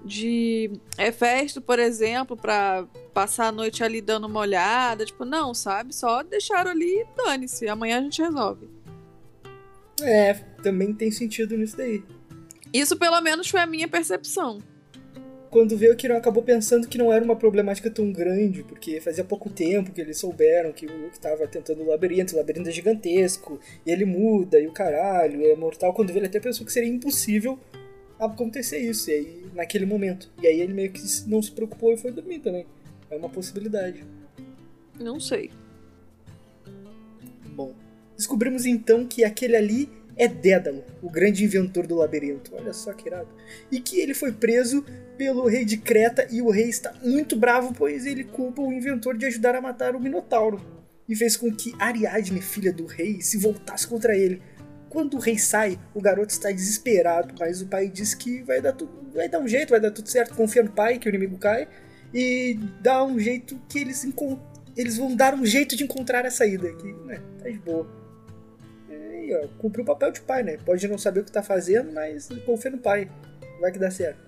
de 0.05 0.71
Hefesto, 0.97 1.61
por 1.61 1.79
exemplo, 1.79 2.37
pra 2.37 2.87
passar 3.13 3.47
a 3.47 3.51
noite 3.51 3.83
ali 3.83 3.99
dando 3.99 4.25
uma 4.25 4.39
olhada. 4.39 5.05
Tipo, 5.05 5.25
não, 5.25 5.53
sabe? 5.53 5.93
Só 5.93 6.23
deixaram 6.23 6.71
ali 6.71 7.01
e 7.01 7.05
dane-se. 7.17 7.67
Amanhã 7.67 7.99
a 7.99 8.01
gente 8.01 8.21
resolve. 8.21 8.69
É, 10.01 10.33
também 10.63 10.93
tem 10.93 11.11
sentido 11.11 11.57
nisso 11.57 11.75
daí. 11.75 12.01
Isso, 12.73 12.97
pelo 12.97 13.19
menos, 13.21 13.49
foi 13.49 13.59
a 13.59 13.65
minha 13.65 13.87
percepção. 13.87 14.59
quando 15.49 15.75
veio, 15.75 15.93
o 15.93 15.95
Kiron 15.95 16.15
acabou 16.15 16.43
pensando 16.43 16.87
que 16.87 16.97
não 16.97 17.11
era 17.11 17.25
uma 17.25 17.35
problemática 17.35 17.89
tão 17.89 18.11
grande, 18.11 18.63
porque 18.63 19.01
fazia 19.01 19.23
pouco 19.23 19.49
tempo 19.49 19.91
que 19.91 19.99
eles 19.99 20.17
souberam 20.17 20.71
que 20.71 20.85
o 20.85 21.01
Luke 21.01 21.13
estava 21.13 21.47
tentando 21.47 21.81
o 21.81 21.87
labirinto, 21.87 22.35
o 22.35 22.37
labirinto 22.37 22.69
é 22.69 22.71
gigantesco, 22.71 23.59
e 23.85 23.91
ele 23.91 24.05
muda, 24.05 24.59
e 24.59 24.67
o 24.67 24.71
caralho, 24.71 25.43
é 25.43 25.55
mortal. 25.55 25.93
Quando 25.93 26.09
veio, 26.09 26.19
ele 26.19 26.27
até 26.27 26.39
pensou 26.39 26.65
que 26.65 26.71
seria 26.71 26.89
impossível 26.89 27.57
acontecer 28.19 28.77
isso, 28.77 29.09
e 29.09 29.13
aí, 29.13 29.45
naquele 29.55 29.85
momento. 29.85 30.31
E 30.41 30.47
aí 30.47 30.59
ele 30.61 30.73
meio 30.73 30.91
que 30.91 31.01
não 31.27 31.41
se 31.41 31.51
preocupou 31.51 31.93
e 31.93 31.97
foi 31.97 32.11
dormir 32.11 32.39
também. 32.39 32.65
É 33.09 33.15
uma 33.15 33.29
possibilidade. 33.29 34.03
Não 34.99 35.19
sei. 35.19 35.49
Bom, 37.55 37.73
descobrimos 38.15 38.65
então 38.65 39.05
que 39.05 39.23
aquele 39.23 39.55
ali 39.55 39.89
é 40.19 40.27
Dédalo, 40.27 40.83
o 41.01 41.09
grande 41.09 41.45
inventor 41.45 41.87
do 41.87 41.95
labirinto. 41.95 42.53
Olha 42.53 42.73
só 42.73 42.91
que 42.91 43.07
irado. 43.07 43.29
E 43.71 43.79
que 43.79 44.01
ele 44.01 44.13
foi 44.13 44.33
preso 44.33 44.85
pelo 45.17 45.47
rei 45.47 45.63
de 45.63 45.77
Creta 45.77 46.27
e 46.29 46.41
o 46.41 46.49
rei 46.49 46.67
está 46.67 46.93
muito 47.01 47.37
bravo, 47.37 47.73
pois 47.73 48.05
ele 48.05 48.25
culpa 48.25 48.61
o 48.61 48.73
inventor 48.73 49.17
de 49.17 49.25
ajudar 49.25 49.55
a 49.55 49.61
matar 49.61 49.95
o 49.95 49.99
Minotauro. 49.99 50.61
E 51.07 51.15
fez 51.15 51.37
com 51.37 51.49
que 51.49 51.73
Ariadne, 51.79 52.41
filha 52.41 52.73
do 52.73 52.85
rei, 52.85 53.21
se 53.21 53.37
voltasse 53.37 53.87
contra 53.87 54.15
ele. 54.15 54.41
Quando 54.89 55.15
o 55.15 55.19
rei 55.19 55.37
sai, 55.37 55.79
o 55.93 56.01
garoto 56.01 56.33
está 56.33 56.51
desesperado, 56.51 57.33
mas 57.39 57.61
o 57.61 57.67
pai 57.67 57.87
diz 57.87 58.13
que 58.13 58.41
vai 58.43 58.59
dar 58.59 58.73
tudo, 58.73 58.91
vai 59.13 59.29
dar 59.29 59.39
um 59.39 59.47
jeito, 59.47 59.69
vai 59.69 59.79
dar 59.79 59.91
tudo 59.91 60.09
certo, 60.09 60.35
confia 60.35 60.63
no 60.63 60.71
pai 60.71 60.99
que 60.99 61.07
o 61.07 61.09
inimigo 61.09 61.37
cai 61.37 61.67
e 62.13 62.59
dá 62.81 63.03
um 63.03 63.19
jeito 63.19 63.59
que 63.69 63.79
eles 63.79 64.05
eles 64.75 64.97
vão 64.97 65.15
dar 65.15 65.33
um 65.35 65.45
jeito 65.45 65.75
de 65.75 65.83
encontrar 65.83 66.25
a 66.25 66.31
saída, 66.31 66.71
que 66.73 66.91
né, 67.05 67.21
tá 67.41 67.49
de 67.49 67.59
boa 67.59 67.98
aí, 69.33 69.45
ó, 69.45 69.47
cumpriu 69.59 69.83
o 69.83 69.87
papel 69.87 70.11
de 70.11 70.21
pai, 70.21 70.43
né? 70.43 70.57
Pode 70.65 70.87
não 70.87 70.97
saber 70.97 71.21
o 71.21 71.23
que 71.23 71.31
tá 71.31 71.43
fazendo, 71.43 71.91
mas 71.91 72.29
confia 72.45 72.71
no 72.71 72.77
pai. 72.77 73.09
Vai 73.59 73.71
que 73.71 73.79
dá 73.79 73.91
certo. 73.91 74.19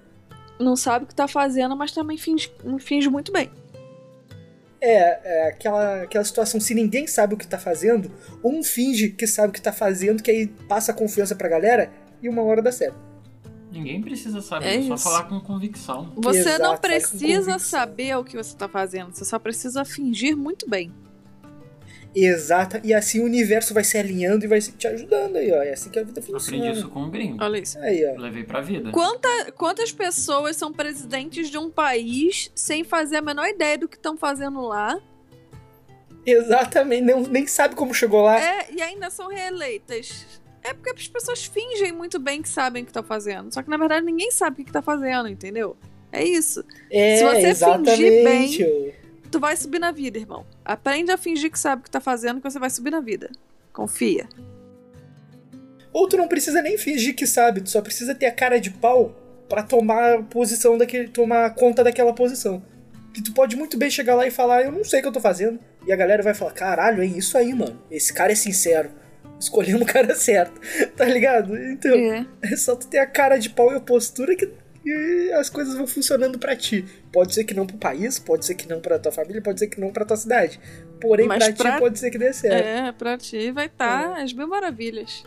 Não 0.60 0.76
sabe 0.76 1.06
o 1.06 1.08
que 1.08 1.16
tá 1.16 1.28
fazendo, 1.28 1.76
mas 1.76 1.92
também 1.92 2.18
finge, 2.18 2.52
finge 2.80 3.10
muito 3.10 3.32
bem. 3.32 3.50
É, 4.80 5.46
é 5.46 5.48
aquela, 5.50 6.04
aquela 6.04 6.24
situação, 6.24 6.60
se 6.60 6.74
ninguém 6.74 7.06
sabe 7.06 7.36
o 7.36 7.38
que 7.38 7.48
tá 7.48 7.58
fazendo, 7.58 8.12
um 8.44 8.64
finge 8.64 9.10
que 9.10 9.28
sabe 9.28 9.50
o 9.50 9.52
que 9.52 9.62
tá 9.62 9.72
fazendo, 9.72 10.24
que 10.24 10.32
aí 10.32 10.48
passa 10.48 10.92
a 10.92 10.96
confiança 10.96 11.36
pra 11.36 11.48
galera 11.48 11.92
e 12.22 12.28
uma 12.28 12.42
hora 12.42 12.62
dá 12.62 12.72
certo. 12.72 12.98
Ninguém 13.72 14.02
precisa 14.02 14.42
saber, 14.42 14.66
é, 14.66 14.76
é 14.78 14.88
só 14.88 14.98
falar 14.98 15.24
com 15.30 15.40
convicção. 15.40 16.12
Você 16.18 16.40
Exato, 16.40 16.64
não 16.64 16.78
precisa 16.78 17.58
saber 17.58 18.18
o 18.18 18.24
que 18.24 18.36
você 18.36 18.56
tá 18.56 18.68
fazendo, 18.68 19.14
você 19.14 19.24
só 19.24 19.40
precisa 19.40 19.86
fingir 19.86 20.36
muito 20.36 20.70
bem 20.70 20.92
exata 22.14 22.82
e 22.84 22.94
assim 22.94 23.22
o 23.22 23.26
universo 23.26 23.74
vai 23.74 23.84
se 23.84 23.98
alinhando 23.98 24.44
e 24.44 24.48
vai 24.48 24.60
te 24.60 24.88
ajudando 24.88 25.38
aí, 25.38 25.52
ó. 25.52 25.62
É 25.64 25.74
assim 25.74 25.90
que 25.90 26.00
a 26.00 26.04
vida 26.04 26.22
funciona. 26.22 26.58
Aprendi 26.58 26.80
isso 26.80 26.90
com 26.90 27.04
um 27.04 27.10
gringo. 27.10 27.44
Olha 27.44 27.58
isso. 27.58 27.80
Aí, 27.80 28.06
ó. 28.06 28.20
Levei 28.20 28.44
pra 28.44 28.62
vida. 28.62 28.92
Quanta, 28.92 29.52
quantas 29.54 29.92
pessoas 29.92 30.56
são 30.56 30.74
presidentes 30.74 31.50
de 31.50 31.58
um 31.58 31.70
país 31.70 32.52
sem 32.54 32.84
fazer 32.84 33.18
a 33.18 33.22
menor 33.22 33.48
ideia 33.48 33.78
do 33.78 33.88
que 33.88 33.96
estão 33.96 34.18
fazendo 34.18 34.62
lá? 34.62 35.00
Exatamente, 36.26 37.04
não, 37.04 37.22
nem 37.22 37.48
sabe 37.48 37.76
como 37.76 37.94
chegou 37.94 38.22
lá. 38.22 38.40
É, 38.40 38.68
e 38.72 38.82
ainda 38.82 39.10
são 39.10 39.28
reeleitas. 39.28 40.40
É 40.64 40.74
porque 40.74 40.92
as 40.92 41.08
pessoas 41.08 41.46
fingem 41.46 41.92
muito 41.92 42.20
bem 42.20 42.42
que 42.42 42.50
sabem 42.50 42.84
o 42.84 42.86
que 42.86 42.92
estão 42.92 43.04
fazendo. 43.04 43.52
Só 43.52 43.64
que 43.64 43.70
na 43.70 43.78
verdade 43.78 44.06
ninguém 44.06 44.30
sabe 44.30 44.62
o 44.62 44.64
que 44.64 44.70
está 44.70 44.82
fazendo, 44.82 45.28
entendeu? 45.28 45.76
É 46.12 46.24
isso. 46.24 46.64
É, 46.92 47.18
Se 47.18 47.24
você 47.24 47.48
exatamente. 47.48 47.92
fingir 47.92 48.24
bem 48.24 48.94
tu 49.32 49.40
vai 49.40 49.56
subir 49.56 49.80
na 49.80 49.92
vida, 49.92 50.20
irmão. 50.20 50.46
Aprende 50.64 51.12
a 51.12 51.18
fingir 51.18 51.50
que 51.50 51.58
sabe 51.58 51.82
o 51.82 51.84
que 51.86 51.92
tá 51.92 52.02
fazendo, 52.02 52.42
que 52.42 52.50
você 52.50 52.60
vai 52.60 52.70
subir 52.70 52.92
na 52.92 53.00
vida. 53.00 53.32
Confia. 53.74 54.28
Ou 55.94 56.08
tu 56.08 56.18
não 56.18 56.28
precisa 56.28 56.62
nem 56.62 56.78
fingir 56.78 57.16
que 57.16 57.26
sabe, 57.26 57.62
tu 57.62 57.70
só 57.70 57.82
precisa 57.82 58.14
ter 58.14 58.26
a 58.26 58.32
cara 58.32 58.60
de 58.60 58.70
pau 58.70 59.16
para 59.50 59.64
tomar 59.64 60.24
posição 60.24 60.78
daquele, 60.78 61.10
tomar 61.10 61.54
conta 61.56 61.84
daquela 61.84 62.14
posição. 62.14 62.64
Que 63.14 63.22
tu 63.22 63.34
pode 63.34 63.56
muito 63.56 63.78
bem 63.78 63.90
chegar 63.90 64.16
lá 64.16 64.26
e 64.26 64.32
falar, 64.32 64.64
eu 64.64 64.72
não 64.72 64.84
sei 64.84 65.00
o 65.00 65.02
que 65.02 65.08
eu 65.10 65.14
tô 65.14 65.20
fazendo. 65.20 65.60
E 65.86 65.92
a 65.92 65.96
galera 65.96 66.24
vai 66.24 66.34
falar, 66.34 66.52
caralho, 66.52 67.02
é 67.02 67.06
isso 67.06 67.38
aí, 67.38 67.54
mano. 67.54 67.82
Esse 67.90 68.14
cara 68.14 68.32
é 68.32 68.36
sincero. 68.36 68.92
Escolhemos 69.38 69.82
o 69.84 69.86
cara 69.86 70.16
certo. 70.16 70.62
Tá 70.96 71.06
ligado? 71.06 71.58
Então, 71.58 71.94
é. 71.94 72.26
é 72.44 72.56
só 72.56 72.76
tu 72.76 72.88
ter 72.88 73.00
a 73.00 73.08
cara 73.08 73.38
de 73.38 73.50
pau 73.50 73.74
e 73.74 73.76
a 73.76 73.82
postura 73.82 74.36
que 74.36 74.50
e 74.84 75.32
as 75.34 75.50
coisas 75.50 75.76
vão 75.76 75.86
funcionando 75.86 76.40
para 76.40 76.56
ti. 76.56 76.86
Pode 77.12 77.34
ser 77.34 77.44
que 77.44 77.54
não 77.54 77.68
pro 77.68 77.78
país, 77.78 78.18
pode 78.18 78.46
ser 78.46 78.56
que 78.56 78.68
não 78.68 78.80
pra 78.80 79.00
tua 79.00 79.12
família, 79.12 79.42
pode 79.42 79.60
ser 79.60 79.68
que 79.68 79.80
não 79.80 79.92
pra 79.92 80.06
tua 80.06 80.18
cidade. 80.18 80.60
Porém, 81.00 81.28
Mas 81.28 81.44
pra, 81.50 81.54
pra 81.56 81.74
ti 81.74 81.80
pode 81.80 82.00
ser 82.00 82.12
que 82.12 82.18
dê 82.18 82.34
certo. 82.34 82.66
É, 82.66 82.92
pra 82.92 83.18
ti 83.18 83.52
vai 83.52 83.68
estar 83.68 84.14
tá 84.14 84.20
é. 84.20 84.24
as 84.24 84.34
mil 84.34 84.48
maravilhas. 84.48 85.24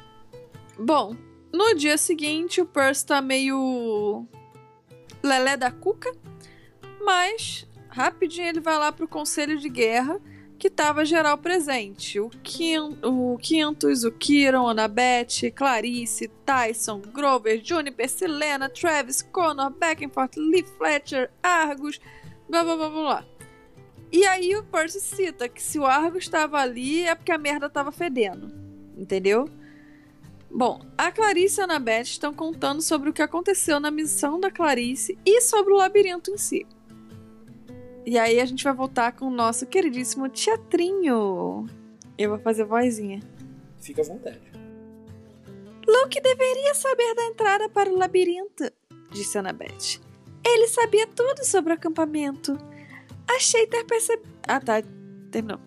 Bom, 0.79 1.17
no 1.53 1.75
dia 1.75 1.97
seguinte 1.97 2.61
o 2.61 2.67
Percy 2.67 3.07
tá 3.07 3.23
meio. 3.23 4.27
lelé 5.23 5.57
da 5.57 5.71
cuca. 5.71 6.13
Mas, 7.01 7.67
rapidinho 7.89 8.49
ele 8.49 8.61
vai 8.61 8.79
lá 8.79 8.91
pro 8.91 9.07
conselho 9.07 9.59
de 9.59 9.69
guerra 9.69 10.21
que 10.65 10.71
tava 10.71 11.05
geral 11.05 11.37
presente. 11.37 12.19
O, 12.19 12.31
Quin, 12.43 12.97
o 13.03 13.37
Quintus, 13.37 14.03
o 14.03 14.11
Kiron, 14.11 14.67
Annabeth, 14.67 15.53
Clarice, 15.55 16.29
Tyson, 16.43 17.03
Grover, 17.03 17.61
Juniper, 17.63 18.09
Selena, 18.09 18.71
Travis, 18.71 19.21
Connor, 19.21 19.69
Beckenfort, 19.69 20.35
Lee 20.39 20.65
Fletcher, 20.79 21.31
Argus, 21.43 22.01
blá 22.49 22.65
blá 22.65 22.77
blá 22.77 22.89
blá. 22.89 23.25
E 24.11 24.25
aí 24.25 24.57
o 24.57 24.65
Percy 24.65 25.03
cita 25.03 25.51
que 25.51 25.63
se 25.63 25.79
o 25.79 25.85
Argus 25.85 26.25
estava 26.25 26.59
ali 26.59 27.07
é 27.07 27.15
porque 27.15 27.33
a 27.33 27.37
merda 27.37 27.69
tava 27.69 27.93
fedendo. 27.93 28.51
Entendeu? 28.97 29.47
Bom, 30.51 30.81
a 30.97 31.13
Clarice 31.13 31.61
e 31.61 31.65
a 31.65 32.01
estão 32.01 32.33
contando 32.33 32.81
sobre 32.81 33.11
o 33.11 33.13
que 33.13 33.21
aconteceu 33.21 33.79
na 33.79 33.91
missão 33.91 34.41
da 34.41 34.51
Clarice 34.51 35.19
e 35.27 35.43
sobre 35.43 35.75
o 35.75 35.77
labirinto 35.77 36.31
em 36.31 36.39
si. 36.39 36.67
E 38.07 38.19
aí 38.19 38.41
a 38.41 38.45
gente 38.45 38.63
vai 38.63 38.75
voltar 38.75 39.13
com 39.13 39.27
o 39.27 39.31
nosso 39.31 39.67
queridíssimo 39.67 40.29
teatrinho. 40.29 41.67
Eu 42.19 42.31
vou 42.31 42.39
fazer 42.39 42.65
vozinha. 42.65 43.21
Fica 43.81 44.03
à 44.03 44.05
vontade. 44.05 44.41
Luke 45.87 46.21
deveria 46.21 46.75
saber 46.75 47.15
da 47.15 47.25
entrada 47.27 47.69
para 47.69 47.91
o 47.91 47.97
labirinto, 47.97 48.71
disse 49.11 49.37
Annabeth. 49.39 50.01
Ele 50.45 50.67
sabia 50.69 51.07
tudo 51.07 51.45
sobre 51.45 51.73
o 51.73 51.77
acampamento. 51.77 52.59
Achei 53.29 53.67
ter 53.67 53.85
percebido. 53.85 54.29
Ah, 54.47 54.61
tá. 54.61 54.83
Terminou. 55.31 55.61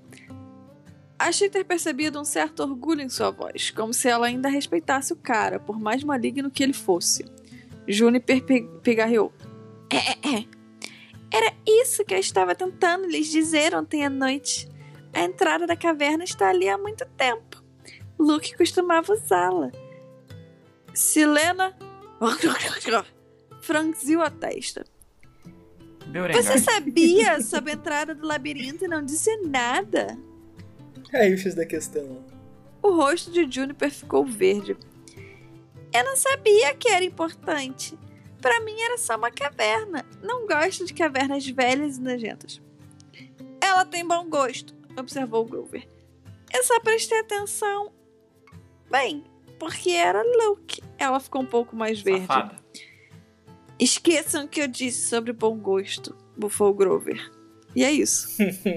Achei 1.19 1.49
ter 1.49 1.63
percebido 1.63 2.19
um 2.19 2.23
certo 2.23 2.61
orgulho 2.61 3.01
em 3.01 3.09
sua 3.09 3.31
voz, 3.31 3.71
como 3.71 3.91
se 3.91 4.07
ela 4.07 4.27
ainda 4.27 4.49
respeitasse 4.49 5.11
o 5.11 5.15
cara, 5.15 5.59
por 5.59 5.79
mais 5.79 6.03
maligno 6.03 6.51
que 6.51 6.61
ele 6.61 6.73
fosse. 6.73 7.25
Juniper 7.87 8.43
pigarreou. 8.83 9.33
É, 9.91 9.97
é, 9.97 10.39
é. 10.39 10.56
Era 11.31 11.53
isso 11.65 12.05
que 12.05 12.13
eu 12.13 12.19
estava 12.19 12.55
tentando 12.55 13.07
lhes 13.07 13.27
dizer 13.27 13.75
ontem 13.75 14.05
à 14.05 14.09
noite. 14.09 14.69
A 15.13 15.21
entrada 15.21 15.65
da 15.67 15.75
caverna 15.75 16.23
está 16.23 16.49
ali 16.49 16.69
há 16.69 16.77
muito 16.77 17.05
tempo. 17.17 17.63
Luke 18.17 18.55
costumava 18.55 19.13
usá-la. 19.13 19.71
Silena 20.93 21.77
franziu 23.61 24.21
a 24.21 24.29
testa. 24.29 24.85
Você 26.33 26.57
sabia 26.59 27.41
sobre 27.41 27.71
a 27.71 27.73
entrada 27.73 28.15
do 28.15 28.25
labirinto 28.25 28.85
e 28.85 28.87
não 28.87 29.03
disse 29.03 29.35
nada? 29.41 30.17
É 31.13 31.29
isso 31.29 31.55
da 31.55 31.65
questão. 31.65 32.23
O 32.81 32.91
rosto 32.91 33.31
de 33.31 33.49
Juniper 33.49 33.91
ficou 33.91 34.25
verde. 34.25 34.77
Eu 35.93 36.03
não 36.03 36.15
sabia 36.15 36.73
que 36.75 36.89
era 36.89 37.03
importante. 37.03 37.97
Para 38.41 38.59
mim 38.61 38.79
era 38.79 38.97
só 38.97 39.15
uma 39.17 39.31
caverna. 39.31 40.05
Não 40.21 40.45
gosto 40.47 40.85
de 40.85 40.93
cavernas 40.93 41.47
velhas 41.47 41.97
e 41.97 42.01
nojentas. 42.01 42.61
Ela 43.59 43.85
tem 43.85 44.07
bom 44.07 44.29
gosto, 44.29 44.75
observou 44.97 45.45
Grover. 45.45 45.87
Eu 46.53 46.63
só 46.63 46.79
prestei 46.79 47.19
atenção. 47.19 47.91
Bem, 48.89 49.23
porque 49.59 49.91
era 49.91 50.23
Luke. 50.23 50.81
Ela 50.97 51.19
ficou 51.19 51.41
um 51.41 51.45
pouco 51.45 51.75
mais 51.75 51.99
verde. 51.99 52.27
Safada. 52.27 52.55
Esqueçam 53.79 54.45
o 54.45 54.47
que 54.47 54.61
eu 54.61 54.67
disse 54.67 55.07
sobre 55.07 55.33
bom 55.33 55.55
gosto, 55.57 56.15
bufou 56.35 56.73
Grover. 56.73 57.31
E 57.75 57.83
é 57.83 57.91
isso. 57.91 58.29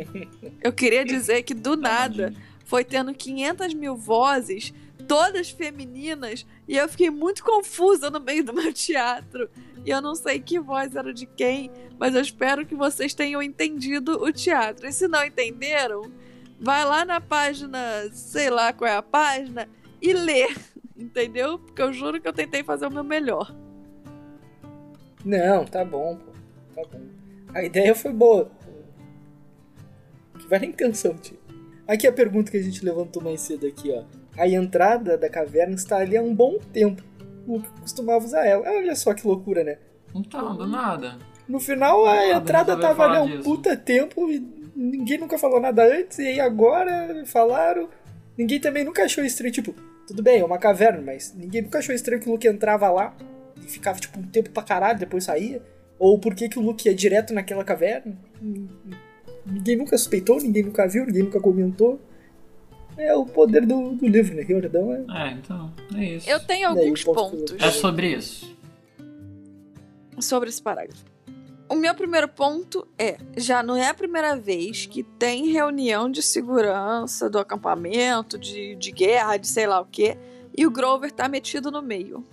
eu 0.62 0.72
queria 0.72 1.04
dizer 1.04 1.42
que 1.42 1.54
do 1.54 1.76
nada 1.76 2.34
foi 2.66 2.84
tendo 2.84 3.14
500 3.14 3.72
mil 3.74 3.96
vozes 3.96 4.74
todas 5.10 5.50
femininas, 5.50 6.46
e 6.68 6.76
eu 6.76 6.88
fiquei 6.88 7.10
muito 7.10 7.42
confusa 7.42 8.08
no 8.10 8.20
meio 8.20 8.44
do 8.44 8.54
meu 8.54 8.72
teatro. 8.72 9.50
E 9.84 9.90
eu 9.90 10.00
não 10.00 10.14
sei 10.14 10.38
que 10.38 10.60
voz 10.60 10.94
era 10.94 11.12
de 11.12 11.26
quem, 11.26 11.68
mas 11.98 12.14
eu 12.14 12.20
espero 12.20 12.64
que 12.64 12.76
vocês 12.76 13.12
tenham 13.12 13.42
entendido 13.42 14.22
o 14.22 14.32
teatro. 14.32 14.86
E 14.86 14.92
se 14.92 15.08
não 15.08 15.24
entenderam, 15.24 16.02
vai 16.60 16.84
lá 16.84 17.04
na 17.04 17.20
página, 17.20 18.08
sei 18.12 18.50
lá 18.50 18.72
qual 18.72 18.88
é 18.88 18.94
a 18.94 19.02
página, 19.02 19.68
e 20.00 20.12
lê, 20.12 20.46
entendeu? 20.96 21.58
Porque 21.58 21.82
eu 21.82 21.92
juro 21.92 22.20
que 22.20 22.28
eu 22.28 22.32
tentei 22.32 22.62
fazer 22.62 22.86
o 22.86 22.92
meu 22.92 23.02
melhor. 23.02 23.52
Não, 25.24 25.64
tá 25.64 25.84
bom, 25.84 26.18
pô. 26.18 26.30
Tá 26.72 26.88
bom. 26.88 27.02
A 27.52 27.64
ideia 27.64 27.96
foi 27.96 28.12
boa. 28.12 28.48
Que 30.38 30.46
vai 30.46 30.60
na 30.60 30.66
intenção, 30.66 31.14
tio. 31.14 31.36
Aqui 31.84 32.06
a 32.06 32.12
pergunta 32.12 32.48
que 32.48 32.58
a 32.58 32.62
gente 32.62 32.84
levantou 32.84 33.20
mais 33.20 33.40
cedo 33.40 33.66
aqui, 33.66 33.90
ó 33.90 34.19
a 34.36 34.48
entrada 34.48 35.16
da 35.18 35.28
caverna 35.28 35.74
está 35.74 35.96
ali 35.98 36.16
há 36.16 36.22
um 36.22 36.34
bom 36.34 36.58
tempo. 36.72 37.02
O 37.46 37.60
que 37.60 37.68
costumava 37.80 38.24
usar 38.24 38.44
ela. 38.46 38.68
Olha 38.68 38.94
só 38.94 39.12
que 39.14 39.26
loucura, 39.26 39.64
né? 39.64 39.78
Então, 40.14 40.56
do 40.56 40.66
nada. 40.66 41.18
No 41.48 41.58
final 41.58 42.04
a 42.06 42.12
Ah, 42.12 42.32
entrada 42.36 42.74
não 42.74 42.80
tava 42.80 43.04
ali 43.04 43.12
falar 43.14 43.22
um 43.24 43.28
disso. 43.28 43.42
puta 43.42 43.76
tempo 43.76 44.30
e 44.30 44.40
ninguém 44.76 45.18
nunca 45.18 45.36
falou 45.38 45.60
nada 45.60 45.84
antes, 45.84 46.18
e 46.18 46.26
aí 46.28 46.40
agora 46.40 47.22
falaram. 47.26 47.88
Ninguém 48.38 48.60
também 48.60 48.84
nunca 48.84 49.04
achou 49.04 49.24
estranho, 49.24 49.52
tipo, 49.52 49.74
tudo 50.06 50.22
bem, 50.22 50.40
é 50.40 50.44
uma 50.44 50.58
caverna, 50.58 51.02
mas 51.02 51.34
ninguém 51.36 51.62
nunca 51.62 51.78
achou 51.78 51.94
estranho 51.94 52.20
que 52.22 52.28
o 52.28 52.32
Luke 52.32 52.46
entrava 52.48 52.88
lá 52.90 53.14
e 53.60 53.68
ficava 53.68 53.98
tipo 53.98 54.18
um 54.18 54.22
tempo 54.22 54.50
pra 54.50 54.62
caralho, 54.62 54.98
depois 54.98 55.24
saía. 55.24 55.60
Ou 55.98 56.18
por 56.18 56.34
que, 56.34 56.48
que 56.48 56.58
o 56.58 56.62
Luke 56.62 56.88
ia 56.88 56.94
direto 56.94 57.34
naquela 57.34 57.62
caverna. 57.64 58.16
Ninguém 59.44 59.76
nunca 59.76 59.96
suspeitou, 59.98 60.38
ninguém 60.40 60.62
nunca 60.62 60.86
viu, 60.86 61.04
ninguém 61.04 61.24
nunca 61.24 61.40
comentou. 61.40 62.00
É 62.96 63.14
o 63.14 63.24
poder 63.24 63.64
do, 63.66 63.92
do 63.92 64.06
livro, 64.06 64.34
né? 64.34 64.42
Riordão 64.42 64.92
é. 64.92 65.28
É, 65.28 65.32
então, 65.32 65.72
é 65.96 66.04
isso. 66.16 66.28
Eu 66.28 66.38
tenho 66.40 66.74
Daí, 66.74 66.84
alguns 66.84 67.04
pontos 67.04 67.56
É 67.58 67.70
sobre 67.70 68.12
isso. 68.14 68.54
sobre 70.18 70.48
esse 70.48 70.62
parágrafo. 70.62 71.04
O 71.68 71.74
meu 71.76 71.94
primeiro 71.94 72.28
ponto 72.28 72.86
é: 72.98 73.16
já 73.36 73.62
não 73.62 73.76
é 73.76 73.88
a 73.88 73.94
primeira 73.94 74.36
vez 74.36 74.86
que 74.86 75.02
tem 75.02 75.46
reunião 75.46 76.10
de 76.10 76.20
segurança 76.22 77.30
do 77.30 77.38
acampamento, 77.38 78.36
de, 78.38 78.74
de 78.74 78.90
guerra, 78.90 79.36
de 79.36 79.46
sei 79.46 79.66
lá 79.66 79.80
o 79.80 79.86
quê, 79.86 80.18
e 80.56 80.66
o 80.66 80.70
Grover 80.70 81.12
tá 81.12 81.28
metido 81.28 81.70
no 81.70 81.80
meio. 81.80 82.26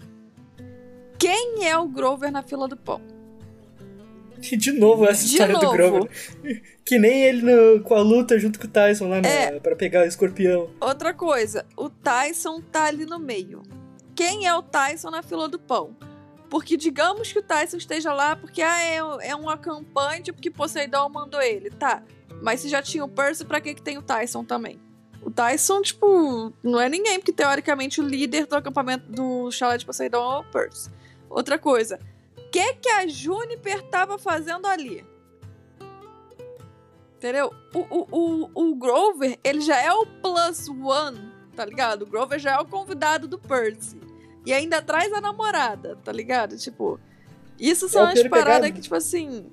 Quem 1.19 1.65
é 1.67 1.77
o 1.77 1.87
Grover 1.87 2.31
na 2.31 2.41
fila 2.43 2.67
do 2.67 2.75
pão? 2.75 2.99
E 4.51 4.55
de 4.55 4.71
novo 4.71 5.05
essa 5.05 5.23
De 5.23 5.29
história 5.31 5.55
do 5.55 5.61
novo. 5.61 5.75
Grover. 5.77 6.09
Que 6.85 6.97
nem 6.99 7.23
ele 7.23 7.41
no- 7.41 7.81
com 7.81 7.95
a 7.95 8.01
luta 8.01 8.37
junto 8.39 8.59
com 8.59 8.65
o 8.65 8.69
Tyson 8.69 9.09
lá 9.09 9.17
É. 9.17 9.59
pra 9.59 9.75
pegar 9.75 10.03
o 10.03 10.07
escorpião. 10.07 10.69
Outra 10.79 11.13
coisa, 11.13 11.65
o 11.75 11.89
Tyson 11.89 12.61
tá 12.61 12.85
ali 12.85 13.05
no 13.05 13.19
meio. 13.19 13.63
Quem 14.15 14.47
é 14.47 14.53
o 14.55 14.61
Tyson 14.61 15.09
na 15.09 15.21
fila 15.21 15.47
do 15.47 15.59
pão? 15.59 15.95
Porque 16.49 16.77
digamos 16.77 17.31
que 17.33 17.39
o 17.39 17.43
Tyson 17.43 17.77
esteja 17.77 18.13
lá 18.13 18.35
porque 18.35 18.61
ah, 18.61 18.81
é, 18.81 18.97
é 19.29 19.35
um 19.35 19.49
acampante 19.49 20.31
porque 20.31 20.49
Poseidon 20.49 21.09
mandou 21.09 21.41
ele, 21.41 21.69
tá. 21.69 22.01
Mas 22.41 22.61
se 22.61 22.69
já 22.69 22.81
tinha 22.81 23.03
o 23.03 23.09
Percy, 23.09 23.43
pra 23.43 23.59
que, 23.59 23.73
que 23.73 23.81
tem 23.81 23.97
o 23.97 24.01
Tyson 24.01 24.43
também? 24.45 24.79
O 25.21 25.29
Tyson, 25.29 25.81
tipo, 25.81 26.53
não 26.63 26.79
é 26.79 26.87
ninguém, 26.87 27.19
porque 27.19 27.33
teoricamente 27.33 27.99
o 27.99 28.03
líder 28.03 28.45
do 28.45 28.55
acampamento 28.55 29.11
do 29.11 29.51
chalé 29.51 29.77
de 29.77 29.85
Poseidon 29.85 30.35
é 30.35 30.39
o 30.39 30.43
Percy. 30.45 30.89
Outra 31.29 31.57
coisa, 31.59 31.99
que, 32.51 32.73
que 32.75 32.89
a 32.89 33.07
Juniper 33.07 33.83
tava 33.83 34.17
fazendo 34.17 34.65
ali? 34.67 35.05
Entendeu? 37.17 37.51
O, 37.73 37.79
o, 37.79 38.07
o, 38.11 38.69
o 38.71 38.75
Grover, 38.75 39.39
ele 39.43 39.61
já 39.61 39.81
é 39.81 39.91
o 39.91 40.05
plus 40.05 40.69
one, 40.69 41.31
tá 41.55 41.65
ligado? 41.65 42.03
O 42.03 42.05
Grover 42.05 42.37
já 42.37 42.53
é 42.53 42.59
o 42.59 42.65
convidado 42.65 43.27
do 43.27 43.39
Percy. 43.39 43.99
E 44.45 44.53
ainda 44.53 44.81
traz 44.81 45.11
a 45.11 45.19
namorada, 45.19 45.97
tá 46.03 46.11
ligado? 46.11 46.55
Tipo, 46.57 46.99
isso 47.59 47.89
são 47.89 48.03
É 48.03 48.05
o 48.05 48.07
as 48.13 48.27
paradas 48.27 48.55
Pegado. 48.61 48.73
que, 48.73 48.81
tipo 48.81 48.95
assim. 48.95 49.45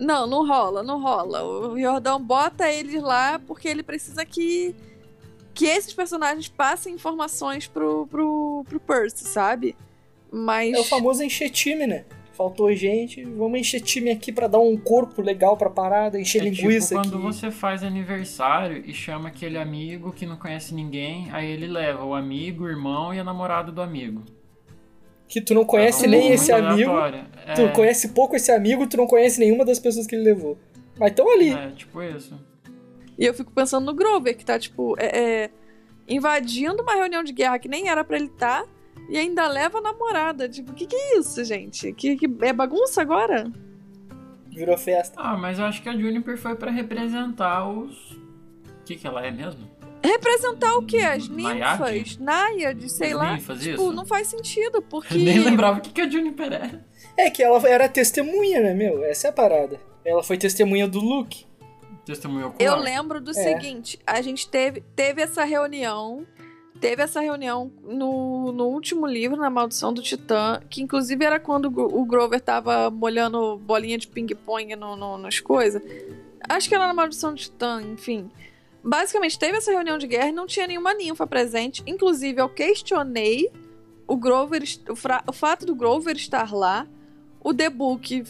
Não, 0.00 0.26
não 0.26 0.46
rola, 0.46 0.82
não 0.82 1.00
rola. 1.00 1.44
O 1.44 1.78
Jordão 1.78 2.20
bota 2.20 2.68
eles 2.72 3.00
lá 3.02 3.38
porque 3.38 3.68
ele 3.68 3.82
precisa 3.82 4.24
que. 4.24 4.74
Que 5.54 5.66
esses 5.66 5.92
personagens 5.92 6.48
passem 6.48 6.94
informações 6.94 7.66
pro, 7.68 8.06
pro, 8.06 8.64
pro 8.66 8.80
Percy, 8.80 9.24
sabe? 9.24 9.76
Mas. 10.32 10.74
É 10.74 10.80
o 10.80 10.84
famoso 10.84 11.22
encher 11.22 11.50
time, 11.50 11.86
né? 11.86 12.06
Faltou 12.32 12.74
gente, 12.74 13.22
vamos 13.24 13.60
encher 13.60 13.80
time 13.80 14.10
aqui 14.10 14.32
pra 14.32 14.46
dar 14.46 14.58
um 14.58 14.76
corpo 14.76 15.20
legal 15.20 15.56
pra 15.56 15.68
parada, 15.68 16.18
encher 16.18 16.38
É 16.46 16.50
tipo 16.50 16.62
linguiça 16.62 16.94
quando 16.94 17.14
aqui. 17.16 17.22
você 17.22 17.50
faz 17.50 17.82
aniversário 17.82 18.82
e 18.86 18.92
chama 18.94 19.28
aquele 19.28 19.58
amigo 19.58 20.12
que 20.12 20.24
não 20.24 20.36
conhece 20.36 20.74
ninguém, 20.74 21.28
aí 21.30 21.50
ele 21.50 21.66
leva 21.66 22.02
o 22.04 22.14
amigo, 22.14 22.64
o 22.64 22.68
irmão 22.68 23.12
e 23.12 23.18
a 23.18 23.24
namorada 23.24 23.70
do 23.70 23.82
amigo. 23.82 24.22
Que 25.28 25.40
tu 25.42 25.52
não 25.54 25.64
conhece 25.64 26.04
É 26.06 26.08
um 26.08 26.10
nem 26.10 26.30
esse 26.32 26.50
amigo, 26.52 26.90
aleatório. 26.92 27.24
tu 27.54 27.60
É, 27.62 27.68
conhece 27.68 28.08
pouco 28.08 28.34
esse 28.34 28.50
amigo, 28.50 28.86
tu 28.86 28.96
não 28.96 29.06
conhece 29.06 29.38
nenhuma 29.38 29.64
das 29.64 29.78
pessoas 29.78 30.06
que 30.06 30.14
ele 30.14 30.24
levou. 30.24 30.58
Mas 30.98 31.10
estão 31.10 31.30
ali. 31.30 31.52
É, 31.52 31.70
tipo 31.70 32.02
isso. 32.02 32.38
E 33.18 33.24
eu 33.26 33.34
fico 33.34 33.52
pensando 33.52 33.84
no 33.86 33.94
Grover, 33.94 34.36
que 34.36 34.44
tá, 34.44 34.58
tipo, 34.58 34.94
é, 34.98 35.44
é, 35.44 35.50
invadindo 36.08 36.82
uma 36.82 36.94
reunião 36.94 37.22
de 37.22 37.32
guerra 37.32 37.58
que 37.58 37.68
nem 37.68 37.88
era 37.88 38.02
pra 38.04 38.16
ele 38.16 38.26
estar, 38.26 38.64
e 39.08 39.16
ainda 39.18 39.46
leva 39.48 39.78
a 39.78 39.82
namorada. 39.82 40.48
Tipo, 40.48 40.72
o 40.72 40.74
que, 40.74 40.86
que 40.86 40.96
é 40.96 41.18
isso, 41.18 41.44
gente? 41.44 41.92
Que, 41.92 42.16
que 42.16 42.26
é 42.42 42.52
bagunça 42.52 43.00
agora? 43.02 43.50
Virou 44.50 44.76
festa. 44.76 45.20
Ah, 45.20 45.36
mas 45.36 45.58
eu 45.58 45.64
acho 45.64 45.82
que 45.82 45.88
a 45.88 45.92
Juniper 45.96 46.36
foi 46.36 46.54
pra 46.54 46.70
representar 46.70 47.68
os. 47.68 48.12
O 48.12 48.84
que, 48.84 48.96
que 48.96 49.06
ela 49.06 49.24
é 49.24 49.30
mesmo? 49.30 49.70
Representar 50.04 50.74
o 50.76 50.84
quê? 50.84 50.98
As 50.98 51.28
ninfas? 51.28 52.18
Náiades, 52.18 52.92
sei 52.92 53.12
As 53.12 53.18
lá. 53.18 53.34
ninfas, 53.34 53.60
tipo, 53.60 53.74
isso? 53.74 53.92
não 53.92 54.04
faz 54.04 54.26
sentido, 54.26 54.82
porque. 54.82 55.14
Eu 55.14 55.18
nem 55.20 55.38
lembrava 55.38 55.78
o 55.78 55.80
que, 55.80 55.90
que 55.90 56.00
a 56.00 56.08
Juniper 56.10 56.52
é. 56.52 56.80
É 57.16 57.30
que 57.30 57.42
ela 57.42 57.66
era 57.68 57.88
testemunha, 57.88 58.60
né, 58.60 58.74
meu? 58.74 59.04
Essa 59.04 59.28
é 59.28 59.30
a 59.30 59.32
parada. 59.32 59.80
Ela 60.04 60.22
foi 60.22 60.36
testemunha 60.36 60.88
do 60.88 60.98
Luke. 60.98 61.46
Testemunho 62.04 62.48
ocular. 62.48 62.72
Eu 62.72 62.82
lembro 62.82 63.20
do 63.20 63.30
É. 63.30 63.34
seguinte: 63.34 63.98
a 64.06 64.20
gente 64.20 64.48
teve, 64.48 64.80
teve 64.96 65.22
essa 65.22 65.44
reunião. 65.44 66.26
Teve 66.82 67.00
essa 67.00 67.20
reunião 67.20 67.70
no, 67.84 68.50
no 68.50 68.64
último 68.66 69.06
livro, 69.06 69.36
na 69.36 69.48
Maldição 69.48 69.92
do 69.94 70.02
Titã, 70.02 70.60
que 70.68 70.82
inclusive 70.82 71.24
era 71.24 71.38
quando 71.38 71.66
o 71.66 71.70
Gro- 71.70 71.96
o 71.96 72.04
Grover 72.04 72.40
tava 72.40 72.90
molhando 72.90 73.56
bolinha 73.58 73.96
de 73.96 74.08
ping-pong 74.08 74.74
no, 74.74 74.96
no, 74.96 75.16
nas 75.16 75.38
coisas. 75.38 75.80
Acho 76.48 76.68
que 76.68 76.74
era 76.74 76.88
na 76.88 76.92
Maldição 76.92 77.30
do 77.34 77.36
Titã, 77.38 77.80
enfim. 77.80 78.28
Basicamente, 78.82 79.38
teve 79.38 79.58
essa 79.58 79.70
reunião 79.70 79.96
de 79.96 80.08
guerra 80.08 80.30
e 80.30 80.32
não 80.32 80.44
tinha 80.44 80.66
nenhuma 80.66 80.92
ninfa 80.92 81.24
presente. 81.24 81.84
Inclusive, 81.86 82.40
eu 82.42 82.48
questionei 82.48 83.48
o 84.08 84.16
Grover, 84.16 84.60
o, 84.90 84.96
fra- 84.96 85.22
o 85.28 85.32
fato 85.32 85.64
do 85.64 85.76
Grover 85.76 86.16
estar 86.16 86.52
lá. 86.52 86.84
O 87.44 87.54
The 87.54 87.70
Book 87.70 88.24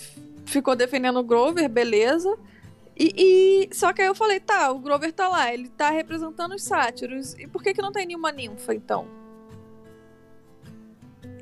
ficou 0.44 0.76
defendendo 0.76 1.18
o 1.18 1.24
Grover, 1.24 1.66
beleza. 1.70 2.38
E, 2.98 3.68
e- 3.70 3.74
só 3.74 3.92
que 3.92 4.02
aí 4.02 4.08
eu 4.08 4.14
falei, 4.14 4.38
tá, 4.38 4.70
o 4.70 4.78
Grover 4.78 5.12
tá 5.12 5.28
lá, 5.28 5.52
ele 5.52 5.68
tá 5.68 5.90
representando 5.90 6.54
os 6.54 6.62
sátiros. 6.62 7.34
E 7.38 7.46
por 7.46 7.62
que 7.62 7.72
que 7.72 7.82
não 7.82 7.90
tem 7.92 8.06
nenhuma 8.06 8.30
ninfa, 8.30 8.74
então? 8.74 9.06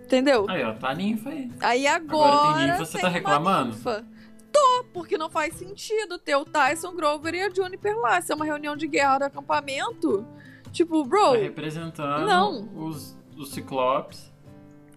Entendeu? 0.04 0.46
Aí, 0.48 0.62
ó, 0.64 0.74
tá 0.74 0.90
a 0.90 0.94
ninfa 0.94 1.30
aí. 1.30 1.50
Aí 1.60 1.86
agora. 1.86 2.32
Agora 2.32 2.58
tem 2.58 2.66
ninfa, 2.68 2.84
você 2.84 2.92
tem 2.92 3.00
tá 3.02 3.08
reclamando? 3.08 3.72
ninfa. 3.72 4.04
Tô, 4.52 4.84
porque 4.92 5.16
não 5.16 5.30
faz 5.30 5.54
sentido 5.54 6.18
ter 6.18 6.34
o 6.34 6.44
Tyson 6.44 6.92
Grover 6.94 7.34
e 7.34 7.42
a 7.42 7.50
Juniper 7.50 7.96
lá. 7.98 8.20
Se 8.20 8.32
é 8.32 8.34
uma 8.34 8.44
reunião 8.44 8.76
de 8.76 8.88
guerra 8.88 9.18
do 9.18 9.24
acampamento. 9.24 10.26
Tipo, 10.72 11.04
bro, 11.04 11.32
Tá 11.32 11.38
representando 11.38 12.26
Não. 12.26 12.68
os, 12.76 13.16
os 13.36 13.52
ciclopes. 13.52 14.32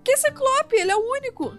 que 0.03 0.15
Ciclope? 0.17 0.75
Ele 0.75 0.91
é 0.91 0.95
o 0.95 1.11
único. 1.11 1.55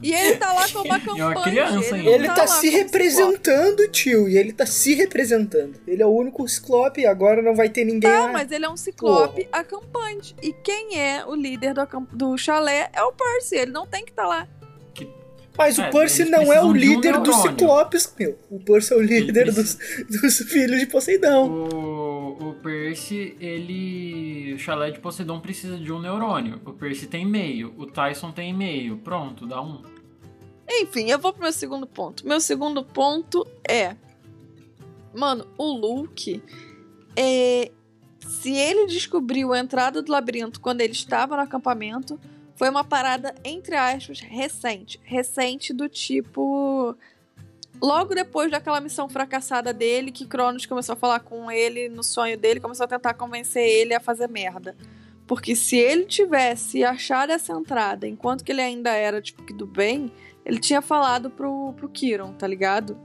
E 0.00 0.12
ele 0.14 0.36
tá 0.36 0.52
lá 0.52 0.68
como 0.68 0.86
E 0.86 0.88
uma 0.88 0.96
acampante. 0.96 1.42
criança 1.50 1.88
ele 1.88 1.94
ainda. 1.96 2.10
Ele 2.10 2.28
não 2.28 2.34
tá 2.34 2.40
lá 2.42 2.46
se 2.46 2.52
como 2.52 2.62
Ciclope. 2.62 2.82
representando, 2.82 3.88
tio. 3.88 4.28
E 4.28 4.36
ele 4.38 4.52
tá 4.52 4.64
se 4.66 4.94
representando. 4.94 5.74
Ele 5.86 6.02
é 6.02 6.06
o 6.06 6.10
único 6.10 6.46
Ciclope 6.48 7.00
e 7.00 7.06
agora 7.06 7.42
não 7.42 7.54
vai 7.54 7.68
ter 7.68 7.84
ninguém 7.84 8.10
Tá, 8.10 8.26
lá. 8.26 8.32
mas 8.32 8.50
ele 8.52 8.64
é 8.64 8.68
um 8.70 8.76
ciclope 8.76 9.48
acampante. 9.50 10.34
E 10.42 10.52
quem 10.52 10.98
é 11.00 11.24
o 11.26 11.34
líder 11.34 11.74
do, 11.74 11.86
do 12.12 12.38
chalé 12.38 12.90
é 12.92 13.02
o 13.02 13.12
Percy. 13.12 13.56
Ele 13.56 13.72
não 13.72 13.86
tem 13.86 14.04
que 14.04 14.10
estar 14.12 14.26
lá. 14.26 14.46
Mas 15.56 15.78
É, 15.78 15.86
o 15.88 15.92
Percy 15.92 16.24
não 16.24 16.50
é 16.52 16.60
o 16.60 16.62
de 16.62 16.68
um 16.68 16.72
líder 16.72 17.18
dos. 17.20 17.36
Ciclopes, 17.42 18.14
meu. 18.18 18.38
O 18.50 18.58
Percy 18.58 18.94
é 18.94 18.96
o 18.96 19.02
líder 19.02 19.52
precisa- 19.52 19.78
dos, 20.08 20.20
dos 20.22 20.38
filhos 20.50 20.80
de 20.80 20.86
Poseidon. 20.86 21.46
O, 21.46 22.48
o 22.50 22.54
Percy, 22.54 23.36
ele. 23.38 24.54
O 24.54 24.58
chalé 24.58 24.90
de 24.90 24.98
Poseidon 24.98 25.40
precisa 25.40 25.76
de 25.76 25.92
um 25.92 26.00
neurônio. 26.00 26.60
O 26.64 26.72
Percy 26.72 27.06
tem 27.06 27.26
meio. 27.26 27.74
O 27.76 27.86
Tyson 27.86 28.32
tem 28.32 28.54
meio. 28.54 28.96
Pronto, 28.98 29.46
dá 29.46 29.60
um. 29.60 29.82
Enfim, 30.68 31.10
eu 31.10 31.18
vou 31.18 31.32
pro 31.34 31.42
meu 31.42 31.52
segundo 31.52 31.86
ponto. 31.86 32.26
Meu 32.26 32.40
segundo 32.40 32.82
ponto 32.82 33.46
é. 33.68 33.94
Mano, 35.14 35.46
o 35.58 35.64
Luke. 35.70 36.42
É, 37.14 37.70
se 38.26 38.52
ele 38.56 38.86
descobriu 38.86 39.52
a 39.52 39.58
entrada 39.58 40.00
do 40.00 40.10
labirinto 40.10 40.60
quando 40.60 40.80
ele 40.80 40.94
estava 40.94 41.36
no 41.36 41.42
acampamento, 41.42 42.18
foi 42.56 42.68
uma 42.68 42.84
parada, 42.84 43.34
entre 43.44 43.74
aspas, 43.74 44.20
recente. 44.20 45.00
Recente 45.02 45.72
do 45.72 45.88
tipo. 45.88 46.96
Logo 47.80 48.14
depois 48.14 48.50
daquela 48.50 48.80
missão 48.80 49.08
fracassada 49.08 49.72
dele, 49.72 50.12
que 50.12 50.26
Cronos 50.26 50.66
começou 50.66 50.92
a 50.92 50.96
falar 50.96 51.20
com 51.20 51.50
ele 51.50 51.88
no 51.88 52.04
sonho 52.04 52.38
dele, 52.38 52.60
começou 52.60 52.84
a 52.84 52.88
tentar 52.88 53.14
convencer 53.14 53.66
ele 53.66 53.94
a 53.94 54.00
fazer 54.00 54.28
merda. 54.28 54.76
Porque 55.26 55.56
se 55.56 55.76
ele 55.76 56.04
tivesse 56.04 56.84
achado 56.84 57.32
essa 57.32 57.52
entrada 57.52 58.06
enquanto 58.06 58.44
que 58.44 58.52
ele 58.52 58.60
ainda 58.60 58.90
era, 58.90 59.20
tipo, 59.20 59.42
do 59.52 59.66
bem, 59.66 60.12
ele 60.44 60.58
tinha 60.58 60.82
falado 60.82 61.30
pro, 61.30 61.72
pro 61.72 61.88
Kiron, 61.88 62.32
tá 62.34 62.46
ligado? 62.46 62.96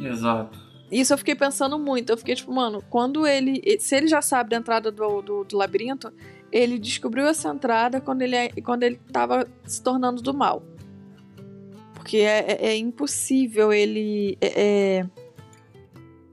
Exato. 0.00 0.58
Isso 0.90 1.12
eu 1.12 1.18
fiquei 1.18 1.34
pensando 1.34 1.78
muito. 1.78 2.10
Eu 2.10 2.18
fiquei 2.18 2.34
tipo, 2.34 2.52
mano, 2.52 2.84
quando 2.90 3.26
ele. 3.26 3.62
Se 3.80 3.96
ele 3.96 4.08
já 4.08 4.20
sabe 4.20 4.50
da 4.50 4.56
entrada 4.56 4.92
do, 4.92 5.22
do, 5.22 5.44
do 5.44 5.56
labirinto, 5.56 6.12
ele 6.52 6.78
descobriu 6.78 7.26
essa 7.26 7.48
entrada 7.48 8.00
quando 8.00 8.22
ele, 8.22 8.36
é- 8.36 8.50
quando 8.62 8.82
ele 8.82 9.00
tava 9.10 9.48
se 9.64 9.82
tornando 9.82 10.20
do 10.22 10.34
mal. 10.34 10.62
Porque 11.94 12.18
é, 12.18 12.52
é- 12.52 12.66
é 12.68 12.76
impossível 12.76 13.72
ele 13.72 14.36
é, 14.40 15.00
é, 15.00 15.06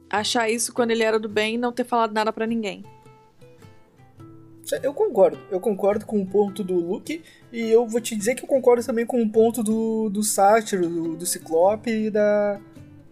achar 0.09 0.49
isso 0.49 0.73
quando 0.73 0.91
ele 0.91 1.03
era 1.03 1.17
do 1.17 1.29
bem 1.29 1.55
e 1.55 1.57
não 1.57 1.71
ter 1.71 1.85
falado 1.85 2.11
nada 2.11 2.33
pra 2.33 2.45
ninguém. 2.45 2.83
Eu 4.83 4.93
concordo. 4.93 5.39
Eu 5.49 5.59
concordo 5.59 6.05
com 6.05 6.21
o 6.21 6.25
ponto 6.25 6.63
do 6.63 6.75
Luke. 6.75 7.23
E 7.51 7.69
eu 7.71 7.87
vou 7.87 7.99
te 7.99 8.15
dizer 8.15 8.35
que 8.35 8.43
eu 8.43 8.47
concordo 8.47 8.85
também 8.85 9.05
com 9.05 9.19
o 9.21 9.29
ponto 9.29 9.63
do, 9.63 10.09
do 10.09 10.21
Sátiro, 10.21 10.87
do, 10.87 11.15
do 11.15 11.25
Ciclope 11.25 11.89
e 11.89 12.09
da, 12.11 12.59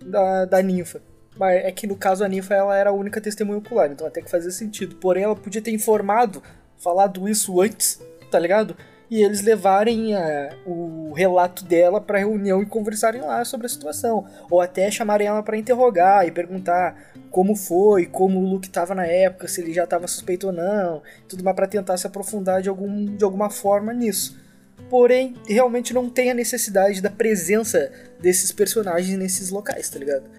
da, 0.06 0.46
da 0.46 0.62
ninfa. 0.62 1.02
Mas 1.36 1.64
é 1.66 1.72
que 1.72 1.88
no 1.88 1.96
caso 1.96 2.24
a 2.24 2.28
ninfa 2.28 2.54
ela 2.54 2.76
era 2.76 2.90
a 2.90 2.94
única 2.94 3.22
testemunha 3.22 3.60
ocular, 3.60 3.92
então 3.92 4.08
até 4.08 4.22
que 4.22 4.30
fazia 4.30 4.52
sentido. 4.52 4.96
Porém, 4.96 5.24
ela 5.24 5.36
podia 5.36 5.62
ter 5.62 5.72
informado, 5.72 6.42
falado 6.78 7.28
isso 7.28 7.62
antes, 7.62 8.02
tá 8.32 8.40
ligado? 8.40 8.76
E 9.10 9.24
eles 9.24 9.42
levarem 9.42 10.14
a, 10.16 10.20
é, 10.20 10.50
o 10.66 11.14
relato 11.14 11.64
dela 11.64 12.02
pra 12.02 12.20
reunião 12.20 12.62
e 12.62 12.66
conversarem 12.66 13.22
lá 13.22 13.44
sobre 13.46 13.66
a 13.66 13.70
situação. 13.70 14.26
Ou 14.52 14.60
até 14.60 14.92
chamarem 14.92 15.28
ela 15.28 15.42
para 15.42 15.58
interrogar 15.58 16.28
e 16.28 16.32
perguntar 16.32 17.14
como 17.32 17.56
foi, 17.56 18.06
como 18.06 18.40
o 18.40 18.50
Luke 18.50 18.70
tava 18.70 18.94
na 18.94 19.06
época, 19.06 19.48
se 19.48 19.62
ele 19.62 19.74
já 19.74 19.88
tava 19.88 20.08
suspeito 20.08 20.48
ou 20.48 20.54
não, 20.54 21.02
tudo 21.28 21.44
mais 21.44 21.56
para 21.56 21.68
tentar 21.68 21.96
se 21.98 22.06
aprofundar 22.06 22.62
de, 22.62 22.68
algum, 22.68 23.06
de 23.06 23.24
alguma 23.24 23.50
forma 23.50 23.94
nisso. 23.94 24.38
Porém, 24.90 25.36
realmente 25.48 25.94
não 25.94 26.10
tem 26.10 26.32
a 26.32 26.34
necessidade 26.34 27.02
da 27.02 27.10
presença 27.10 27.92
desses 28.20 28.52
personagens 28.52 29.18
nesses 29.18 29.50
locais, 29.50 29.90
tá 29.90 30.00
ligado? 30.00 30.30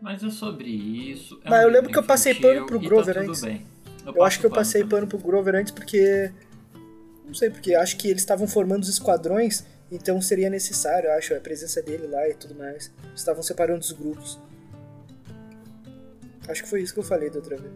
Mas 0.00 0.24
é 0.24 0.30
sobre 0.30 0.68
isso. 0.68 1.40
É 1.44 1.50
Mas 1.50 1.60
um 1.60 1.62
eu 1.62 1.70
lembro 1.70 1.92
que 1.92 1.98
eu 1.98 2.02
passei 2.02 2.34
pano 2.34 2.66
pro 2.66 2.80
tá 2.80 2.86
Grover 2.86 3.14
tá 3.14 3.20
antes. 3.20 3.40
Bem. 3.40 3.71
Eu, 4.06 4.14
eu 4.16 4.24
acho 4.24 4.40
que 4.40 4.46
eu 4.46 4.50
passei 4.50 4.84
pano 4.84 5.06
pro 5.06 5.18
Grover 5.18 5.54
antes 5.54 5.72
porque. 5.72 6.30
Não 7.26 7.34
sei, 7.34 7.50
porque 7.50 7.74
acho 7.74 7.96
que 7.96 8.08
eles 8.08 8.22
estavam 8.22 8.46
formando 8.46 8.82
os 8.82 8.88
esquadrões, 8.88 9.64
então 9.90 10.20
seria 10.20 10.50
necessário, 10.50 11.10
acho, 11.12 11.34
a 11.34 11.40
presença 11.40 11.80
dele 11.80 12.06
lá 12.06 12.28
e 12.28 12.34
tudo 12.34 12.54
mais. 12.54 12.92
Estavam 13.14 13.42
separando 13.42 13.80
os 13.80 13.92
grupos. 13.92 14.38
Acho 16.48 16.62
que 16.62 16.68
foi 16.68 16.82
isso 16.82 16.92
que 16.92 17.00
eu 17.00 17.04
falei 17.04 17.30
da 17.30 17.36
outra 17.36 17.56
vez. 17.56 17.72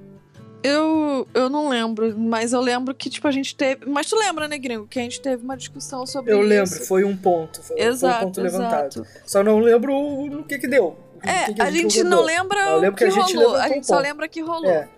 Eu, 0.63 1.29
eu 1.33 1.49
não 1.49 1.69
lembro, 1.69 2.19
mas 2.19 2.53
eu 2.53 2.61
lembro 2.61 2.93
que, 2.93 3.09
tipo, 3.09 3.29
a 3.29 3.31
gente 3.31 3.55
teve. 3.55 3.87
Mas 3.87 4.07
tu 4.09 4.17
lembra, 4.17 4.49
né, 4.49 4.59
Gringo? 4.59 4.87
Que 4.87 4.99
a 4.99 5.03
gente 5.03 5.21
teve 5.21 5.45
uma 5.45 5.57
discussão 5.57 6.05
sobre 6.07 6.33
eu 6.33 6.39
isso. 6.39 6.45
Eu 6.45 6.49
lembro, 6.49 6.87
foi 6.87 7.05
um 7.05 7.17
ponto. 7.17 7.63
Foi, 7.63 7.79
exato, 7.79 8.19
foi 8.19 8.23
um 8.23 8.27
ponto 8.27 8.47
exato. 8.47 8.65
levantado. 8.65 9.07
Só 9.25 9.45
não 9.45 9.61
lembro 9.61 9.93
no 10.27 10.43
que 10.45 10.59
que 10.59 10.67
deu. 10.67 10.99
É, 11.23 11.53
que 11.53 11.63
a, 11.63 11.71
gente, 11.71 11.95
gente 11.95 12.05
não 12.05 12.23
lembra 12.23 12.79
o 12.79 12.93
que, 12.93 12.99
que 12.99 13.05
a 13.05 13.11
gente 13.11 13.37
rolou. 13.37 13.57
A 13.57 13.69
gente 13.69 13.87
só 13.87 13.99
lembra 13.99 14.29
que 14.29 14.41
rolou. 14.41 14.71
É. 14.71 14.89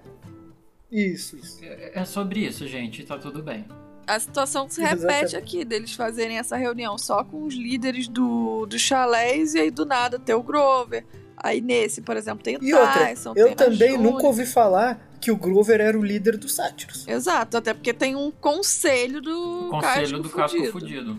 Isso, 0.91 1.37
isso. 1.37 1.59
É, 1.63 2.01
é 2.01 2.05
sobre 2.05 2.41
isso, 2.41 2.67
gente. 2.67 3.05
Tá 3.05 3.19
tudo 3.19 3.43
bem. 3.43 3.67
A 4.07 4.19
situação 4.19 4.69
se 4.71 4.81
repete 4.81 5.05
Exatamente. 5.05 5.37
aqui, 5.37 5.65
deles 5.65 5.93
fazerem 5.93 6.39
essa 6.39 6.57
reunião 6.57 6.97
só 6.97 7.23
com 7.23 7.45
os 7.45 7.55
líderes 7.55 8.09
do, 8.09 8.65
do 8.65 8.79
chalés 8.79 9.55
e 9.55 9.61
aí 9.61 9.71
do 9.71 9.85
nada 9.85 10.19
ter 10.19 10.35
o 10.35 10.43
Grover. 10.43 11.05
Aí 11.37 11.61
nesse, 11.61 12.01
por 12.01 12.17
exemplo, 12.17 12.43
tem 12.43 12.57
o 12.57 12.65
e 12.65 12.73
Tyson, 12.73 13.31
outra, 13.31 13.43
Eu 13.43 13.55
também 13.55 13.99
nunca 13.99 14.27
ouvi 14.27 14.47
falar 14.47 14.99
que 15.21 15.31
o 15.31 15.37
Grover 15.37 15.81
era 15.81 15.99
o 15.99 16.03
líder 16.03 16.39
dos 16.39 16.55
sátiros. 16.55 17.07
Exato, 17.07 17.59
até 17.59 17.75
porque 17.75 17.93
tem 17.93 18.17
um 18.17 18.31
conselho 18.31 19.21
do 19.21 19.67
o 19.67 19.71
Conselho 19.71 20.23
do 20.23 20.31
Casco 20.31 20.65
Fudido. 20.73 21.19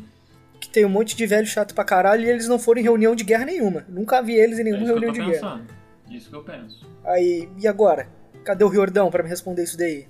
Que 0.59 0.67
tem 0.67 0.83
um 0.83 0.89
monte 0.89 1.15
de 1.15 1.25
velho 1.27 1.45
chato 1.45 1.75
pra 1.75 1.85
caralho 1.85 2.25
e 2.25 2.29
eles 2.29 2.47
não 2.47 2.57
foram 2.57 2.81
em 2.81 2.83
reunião 2.83 3.15
de 3.15 3.23
guerra 3.23 3.45
nenhuma. 3.45 3.85
Nunca 3.87 4.21
vi 4.21 4.33
eles 4.33 4.57
em 4.57 4.63
nenhuma 4.63 4.83
é 4.83 4.87
reunião 4.87 5.11
de 5.11 5.19
pensando. 5.19 5.63
guerra. 5.63 5.79
Isso 6.09 6.29
que 6.29 6.35
eu 6.35 6.43
penso. 6.43 6.85
Aí, 7.05 7.47
e 7.57 7.67
agora? 7.67 8.09
Cadê 8.43 8.63
o 8.63 8.67
Riordão 8.67 9.09
para 9.09 9.23
me 9.23 9.29
responder 9.29 9.63
isso 9.63 9.77
daí? 9.77 10.07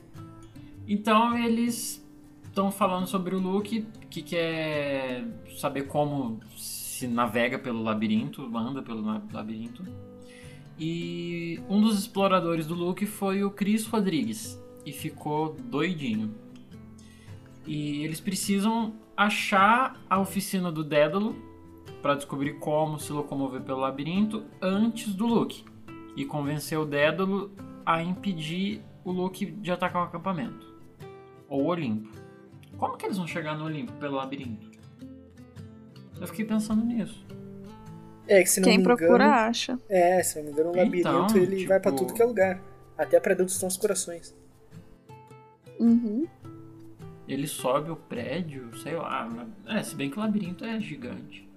Então 0.87 1.37
eles 1.37 2.03
estão 2.43 2.71
falando 2.71 3.07
sobre 3.07 3.35
o 3.35 3.39
Luke, 3.39 3.85
que 4.09 4.21
quer 4.21 5.25
saber 5.57 5.83
como 5.83 6.39
se 6.57 7.07
navega 7.07 7.59
pelo 7.59 7.81
labirinto, 7.81 8.45
anda 8.57 8.81
pelo 8.81 9.01
labirinto. 9.31 9.83
E 10.79 11.59
um 11.69 11.81
dos 11.81 11.99
exploradores 11.99 12.65
do 12.65 12.73
Luke 12.73 13.05
foi 13.05 13.43
o 13.43 13.51
Chris 13.51 13.85
Rodrigues 13.85 14.59
e 14.85 14.91
ficou 14.91 15.53
doidinho. 15.53 16.33
E 17.67 18.03
eles 18.03 18.19
precisam 18.19 18.93
achar 19.15 19.99
a 20.09 20.19
oficina 20.19 20.71
do 20.71 20.83
Dédalo 20.83 21.35
para 22.01 22.15
descobrir 22.15 22.59
como 22.59 22.97
se 22.97 23.11
locomover 23.11 23.61
pelo 23.61 23.79
labirinto 23.79 24.45
antes 24.61 25.13
do 25.13 25.25
Luke 25.25 25.63
e 26.15 26.25
convencer 26.25 26.79
o 26.79 26.85
Dédalo 26.85 27.51
a 27.85 28.01
impedir 28.01 28.81
o 29.03 29.11
Luke 29.11 29.45
de 29.45 29.71
atacar 29.71 30.03
o 30.03 30.05
acampamento 30.05 30.67
ou 31.47 31.63
o 31.63 31.65
Olimpo. 31.65 32.09
Como 32.77 32.95
que 32.95 33.05
eles 33.05 33.17
vão 33.17 33.27
chegar 33.27 33.57
no 33.57 33.65
Olimpo 33.65 33.91
pelo 33.93 34.15
labirinto? 34.15 34.69
Eu 36.19 36.27
fiquei 36.27 36.45
pensando 36.45 36.85
nisso. 36.85 37.25
É, 38.27 38.43
que 38.43 38.49
se 38.49 38.59
não 38.59 38.69
Quem 38.69 38.77
me 38.77 38.83
procura 38.83 39.25
engano, 39.25 39.33
acha. 39.33 39.79
É, 39.89 40.21
se 40.21 40.37
não 40.37 40.45
me 40.45 40.51
engano, 40.51 40.69
o 40.69 40.75
labirinto 40.75 41.09
então, 41.09 41.35
ele 41.35 41.55
tipo... 41.57 41.69
vai 41.69 41.79
para 41.79 41.91
tudo 41.91 42.13
que 42.13 42.21
é 42.21 42.25
lugar. 42.25 42.61
Até 42.97 43.19
pra 43.19 43.33
dentro 43.33 43.55
dos 43.55 43.77
corações. 43.77 44.35
Uhum. 45.79 46.27
Ele 47.27 47.47
sobe 47.47 47.89
o 47.89 47.95
prédio, 47.95 48.69
sei 48.77 48.95
lá. 48.95 49.27
É, 49.65 49.81
se 49.81 49.95
bem 49.95 50.09
que 50.09 50.17
o 50.17 50.21
labirinto 50.21 50.63
é 50.63 50.79
gigante. 50.79 51.48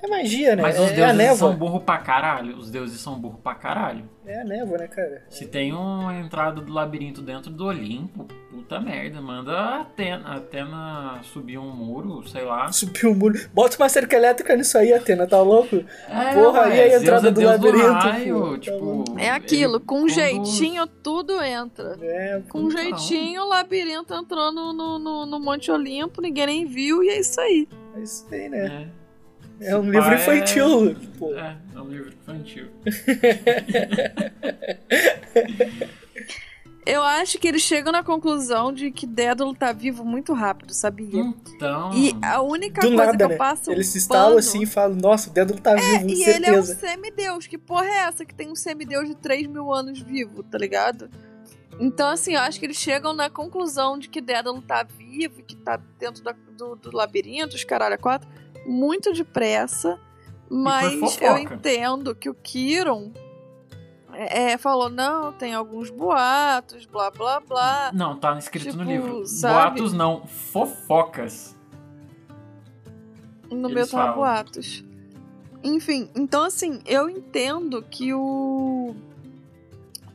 É 0.00 0.06
magia, 0.06 0.54
né? 0.54 0.62
Mas 0.62 0.76
é, 0.76 0.80
os 0.80 0.92
deuses 0.92 1.20
é 1.20 1.34
são 1.34 1.56
burro 1.56 1.80
pra 1.80 1.98
caralho. 1.98 2.56
Os 2.56 2.70
deuses 2.70 3.00
são 3.00 3.18
burro 3.18 3.40
pra 3.42 3.54
caralho. 3.56 4.08
É 4.24 4.42
a 4.42 4.44
névoa, 4.44 4.78
né, 4.78 4.86
cara? 4.86 5.24
Se 5.28 5.46
tem 5.46 5.72
uma 5.72 6.14
entrada 6.14 6.60
do 6.60 6.72
labirinto 6.72 7.20
dentro 7.20 7.50
do 7.50 7.64
Olimpo, 7.64 8.28
puta 8.48 8.78
merda. 8.78 9.20
Manda 9.20 9.52
a 9.52 9.80
Atena, 9.80 10.28
a 10.28 10.36
Atena 10.36 11.20
subir 11.22 11.58
um 11.58 11.74
muro, 11.74 12.28
sei 12.28 12.44
lá. 12.44 12.70
Subir 12.70 13.06
um 13.06 13.14
muro. 13.14 13.40
Bota 13.52 13.76
uma 13.76 13.88
cerca 13.88 14.14
elétrica 14.14 14.54
nisso 14.54 14.78
aí, 14.78 14.92
Atena, 14.92 15.26
tá 15.26 15.40
louco? 15.42 15.82
É, 16.08 16.34
Porra, 16.34 16.66
aí 16.66 16.80
a 16.80 16.98
entrada 17.00 17.32
do 17.32 17.40
labirinto. 17.40 17.86
Do 17.86 17.92
raio, 17.92 18.58
tipo, 18.58 19.04
é 19.18 19.30
aquilo, 19.30 19.80
com 19.80 20.02
um 20.02 20.08
jeitinho 20.08 20.86
tudo 20.86 21.42
entra. 21.42 21.96
É, 22.00 22.40
com 22.48 22.60
um 22.60 22.70
jeitinho 22.70 23.42
o 23.42 23.48
labirinto 23.48 24.14
entrou 24.14 24.52
no, 24.52 24.72
no, 24.72 24.98
no, 24.98 25.26
no 25.26 25.40
Monte 25.40 25.72
Olimpo, 25.72 26.20
ninguém 26.20 26.46
nem 26.46 26.66
viu 26.66 27.02
e 27.02 27.08
é 27.08 27.18
isso 27.18 27.40
aí. 27.40 27.68
É 27.96 28.00
isso 28.00 28.26
aí, 28.30 28.48
né? 28.48 28.88
É. 28.94 28.97
É 29.60 29.76
um 29.76 29.90
livro 29.90 30.14
infantil. 30.14 30.88
É... 30.88 30.92
É, 31.40 31.56
é 31.74 31.80
um 31.80 31.88
livro 31.88 32.12
infantil. 32.12 32.68
Eu 36.88 37.02
acho 37.02 37.38
que 37.38 37.46
eles 37.46 37.60
chegam 37.60 37.92
na 37.92 38.02
conclusão 38.02 38.72
de 38.72 38.90
que 38.90 39.06
Dédalo 39.06 39.54
tá 39.54 39.72
vivo 39.72 40.06
muito 40.06 40.32
rápido, 40.32 40.72
sabia? 40.72 41.20
Então. 41.20 41.92
E 41.92 42.16
a 42.22 42.40
única 42.40 42.80
coisa 42.80 42.96
nada, 42.96 43.14
que 43.14 43.22
eu 43.22 43.28
né? 43.28 43.36
passo. 43.36 43.70
Eles 43.70 43.88
se 43.88 43.98
instalam 43.98 44.38
assim 44.38 44.62
e 44.62 44.66
falam: 44.66 44.96
Nossa, 44.96 45.28
o 45.28 45.32
Dédalo 45.34 45.60
tá 45.60 45.72
é, 45.72 45.98
vivo, 45.98 46.08
e 46.08 46.16
certeza. 46.16 46.36
ele 46.36 46.46
é 46.46 46.58
um 46.58 46.64
semideus. 46.64 47.46
Que 47.46 47.58
porra 47.58 47.84
é 47.84 47.98
essa 47.98 48.24
que 48.24 48.34
tem 48.34 48.50
um 48.50 48.54
semideus 48.54 49.06
de 49.06 49.14
3 49.16 49.48
mil 49.48 49.70
anos 49.70 50.00
vivo, 50.00 50.42
tá 50.42 50.56
ligado? 50.56 51.10
Então, 51.78 52.08
assim, 52.08 52.32
eu 52.32 52.40
acho 52.40 52.58
que 52.58 52.64
eles 52.64 52.78
chegam 52.78 53.12
na 53.12 53.28
conclusão 53.28 53.98
de 53.98 54.08
que 54.08 54.22
Dédalo 54.22 54.62
tá 54.62 54.82
vivo, 54.82 55.42
que 55.42 55.56
tá 55.56 55.78
dentro 55.98 56.24
da, 56.24 56.34
do, 56.56 56.74
do 56.74 56.96
labirinto, 56.96 57.54
os 57.54 57.64
caralho 57.64 57.98
quatro 57.98 58.26
muito 58.68 59.12
depressa, 59.12 59.98
mas 60.50 61.20
eu 61.20 61.38
entendo 61.38 62.14
que 62.14 62.28
o 62.28 62.34
Kiron 62.34 63.12
é, 64.12 64.52
é, 64.52 64.58
falou, 64.58 64.88
não, 64.88 65.32
tem 65.32 65.54
alguns 65.54 65.90
boatos, 65.90 66.86
blá 66.86 67.10
blá 67.10 67.40
blá. 67.40 67.90
Não, 67.94 68.16
tá 68.16 68.36
escrito 68.38 68.70
tipo, 68.70 68.78
no 68.78 68.84
livro. 68.84 69.26
Sabe? 69.26 69.54
Boatos 69.54 69.92
não, 69.92 70.26
fofocas. 70.26 71.56
No 73.50 73.68
Eles 73.70 73.92
meu 73.92 74.00
tá 74.00 74.12
boatos. 74.12 74.84
Enfim, 75.62 76.10
então 76.14 76.44
assim, 76.44 76.80
eu 76.84 77.08
entendo 77.08 77.82
que 77.82 78.12
o. 78.12 78.94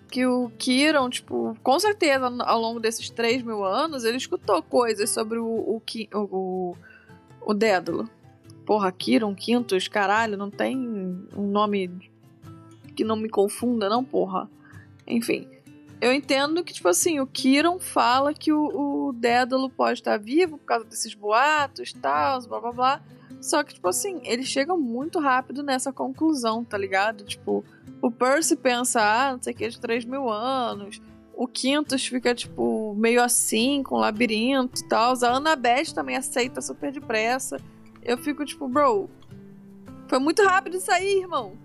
Que 0.09 0.27
o 0.27 0.51
Kiron, 0.59 1.09
tipo, 1.09 1.57
com 1.63 1.79
certeza 1.79 2.31
ao 2.45 2.59
longo 2.59 2.79
desses 2.79 3.09
3 3.09 3.41
mil 3.41 3.65
anos, 3.65 4.03
ele 4.03 4.17
escutou 4.17 4.61
coisas 4.61 5.09
sobre 5.09 5.39
o, 5.39 5.45
o, 5.45 5.81
o, 6.13 6.19
o, 6.19 6.77
o 7.41 7.53
Dédalo. 7.53 8.07
Porra, 8.65 8.91
Kiron, 8.91 9.35
Quintus, 9.35 9.87
caralho, 9.87 10.37
não 10.37 10.49
tem 10.49 10.77
um 10.77 11.47
nome 11.47 11.89
que 12.95 13.03
não 13.03 13.15
me 13.15 13.29
confunda, 13.29 13.89
não, 13.89 14.03
porra. 14.03 14.49
Enfim. 15.07 15.47
Eu 15.99 16.13
entendo 16.13 16.63
que, 16.63 16.73
tipo 16.73 16.87
assim, 16.87 17.19
o 17.19 17.27
Kiron 17.27 17.79
fala 17.79 18.33
que 18.33 18.51
o, 18.51 19.07
o 19.07 19.13
Dédalo 19.13 19.69
pode 19.69 19.99
estar 19.99 20.17
vivo 20.17 20.57
por 20.57 20.65
causa 20.65 20.85
desses 20.85 21.13
boatos 21.13 21.93
tal, 21.93 22.41
blá 22.47 22.59
blá 22.59 22.71
blá. 22.71 23.01
Só 23.41 23.63
que, 23.63 23.73
tipo 23.73 23.87
assim, 23.87 24.21
ele 24.23 24.43
chega 24.43 24.75
muito 24.75 25.19
rápido 25.19 25.63
nessa 25.63 25.91
conclusão, 25.91 26.63
tá 26.63 26.77
ligado? 26.77 27.23
Tipo, 27.25 27.63
o 28.01 28.11
Percy 28.11 28.55
pensa, 28.55 29.01
ah, 29.01 29.33
não 29.33 29.41
sei 29.41 29.53
o 29.53 29.55
que, 29.55 29.69
de 29.69 29.79
3 29.79 30.05
mil 30.05 30.29
anos. 30.29 31.01
O 31.35 31.47
Quintus 31.47 32.05
fica, 32.05 32.35
tipo, 32.35 32.93
meio 32.95 33.21
assim, 33.21 33.81
com 33.81 33.97
labirinto 33.97 34.81
e 34.81 34.87
tal. 34.87 35.13
A 35.23 35.27
Annabeth 35.27 35.93
também 35.93 36.15
aceita 36.15 36.61
super 36.61 36.91
depressa 36.91 37.57
eu 38.05 38.17
fico 38.17 38.45
tipo, 38.45 38.67
bro, 38.67 39.09
foi 40.07 40.19
muito 40.19 40.43
rápido 40.43 40.77
isso 40.77 40.91
aí, 40.91 41.19
irmão. 41.19 41.57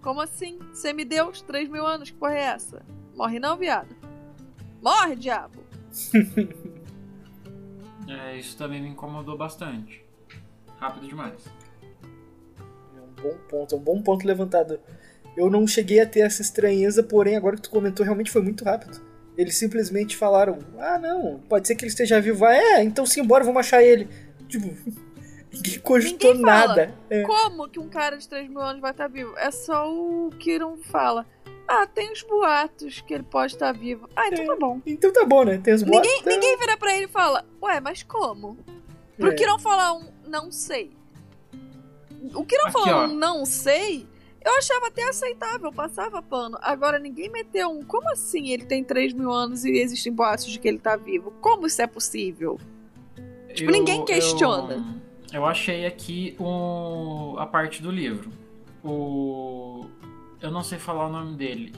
Como 0.00 0.20
assim? 0.20 0.58
Semideus, 0.72 1.42
3 1.42 1.68
mil 1.68 1.86
anos, 1.86 2.10
que 2.10 2.16
porra 2.16 2.34
é 2.34 2.42
essa? 2.42 2.82
Morre 3.14 3.38
não, 3.38 3.56
viado. 3.56 3.94
Morre, 4.80 5.14
diabo! 5.14 5.60
é, 8.08 8.38
isso 8.38 8.56
também 8.56 8.80
me 8.80 8.88
incomodou 8.88 9.36
bastante. 9.36 10.02
Rápido 10.78 11.08
demais. 11.08 11.44
É 12.96 13.00
um 13.00 13.22
bom 13.22 13.36
ponto, 13.48 13.74
é 13.74 13.78
um 13.78 13.82
bom 13.82 14.02
ponto 14.02 14.26
levantado. 14.26 14.80
Eu 15.36 15.50
não 15.50 15.66
cheguei 15.66 16.00
a 16.00 16.06
ter 16.06 16.20
essa 16.20 16.40
estranheza, 16.40 17.02
porém, 17.02 17.36
agora 17.36 17.56
que 17.56 17.62
tu 17.62 17.70
comentou, 17.70 18.04
realmente 18.04 18.30
foi 18.30 18.42
muito 18.42 18.64
rápido. 18.64 19.00
Eles 19.36 19.56
simplesmente 19.56 20.16
falaram: 20.16 20.58
ah, 20.78 20.98
não, 20.98 21.40
pode 21.48 21.68
ser 21.68 21.74
que 21.74 21.84
ele 21.84 21.90
esteja 21.90 22.20
vivo. 22.20 22.44
Ah, 22.44 22.54
é, 22.54 22.82
então 22.82 23.04
simbora, 23.04 23.44
vamos 23.44 23.60
achar 23.60 23.82
ele. 23.82 24.08
Tipo, 24.48 24.74
ninguém 25.52 25.78
cogitou 25.80 26.30
Ninguém 26.34 26.44
fala. 26.46 26.66
nada. 26.68 26.94
É. 27.08 27.22
Como 27.22 27.68
que 27.68 27.78
um 27.78 27.88
cara 27.88 28.16
de 28.16 28.28
3 28.28 28.48
mil 28.48 28.60
anos 28.60 28.80
vai 28.80 28.90
estar 28.92 29.08
vivo? 29.08 29.34
É 29.36 29.50
só 29.50 29.90
o 29.90 30.30
Kiron 30.38 30.76
fala. 30.76 31.26
Ah, 31.66 31.86
tem 31.86 32.10
os 32.12 32.22
boatos 32.22 33.00
que 33.00 33.14
ele 33.14 33.22
pode 33.22 33.54
estar 33.54 33.72
vivo. 33.72 34.08
Ah, 34.16 34.26
então 34.28 34.42
É. 34.44 34.46
tá 34.46 34.56
bom. 34.56 34.80
Então 34.84 35.12
tá 35.12 35.24
bom, 35.24 35.44
né? 35.44 35.58
Tem 35.62 35.72
os 35.74 35.82
boatos. 35.82 36.10
Ninguém, 36.10 36.34
ninguém 36.34 36.56
vira 36.58 36.76
pra 36.76 36.94
ele 36.96 37.04
e 37.04 37.08
fala, 37.08 37.44
ué, 37.62 37.78
mas 37.80 38.02
como? 38.02 38.56
Pro 39.16 39.30
É. 39.30 39.34
Kiron 39.34 39.58
falar 39.58 39.92
um 39.94 40.04
não 40.26 40.50
sei. 40.50 40.90
O 42.34 42.44
Kiron 42.44 42.64
Aqui, 42.64 42.72
falar 42.72 43.02
ó. 43.02 43.04
um 43.06 43.14
não 43.14 43.44
sei, 43.46 44.06
eu 44.44 44.52
achava 44.58 44.88
até 44.88 45.02
aceitável, 45.08 45.72
passava 45.72 46.20
pano. 46.20 46.58
Agora 46.60 46.98
ninguém 46.98 47.30
meteu 47.30 47.70
um. 47.70 47.82
Como 47.82 48.10
assim 48.10 48.48
ele 48.50 48.64
tem 48.64 48.82
3 48.84 49.12
mil 49.12 49.30
anos 49.32 49.64
e 49.64 49.70
existem 49.70 50.12
boatos 50.12 50.46
de 50.46 50.58
que 50.58 50.66
ele 50.68 50.78
tá 50.78 50.96
vivo? 50.96 51.30
Como 51.40 51.66
isso 51.66 51.80
é 51.80 51.86
possível? 51.86 52.58
Tipo, 53.54 53.70
ninguém 53.70 54.04
questiona. 54.04 54.74
Eu, 54.74 55.00
eu 55.32 55.46
achei 55.46 55.86
aqui 55.86 56.36
o, 56.38 57.36
a 57.38 57.46
parte 57.46 57.82
do 57.82 57.90
livro. 57.90 58.30
O. 58.82 59.86
Eu 60.40 60.50
não 60.50 60.62
sei 60.62 60.78
falar 60.78 61.06
o 61.06 61.12
nome 61.12 61.36
dele. 61.36 61.72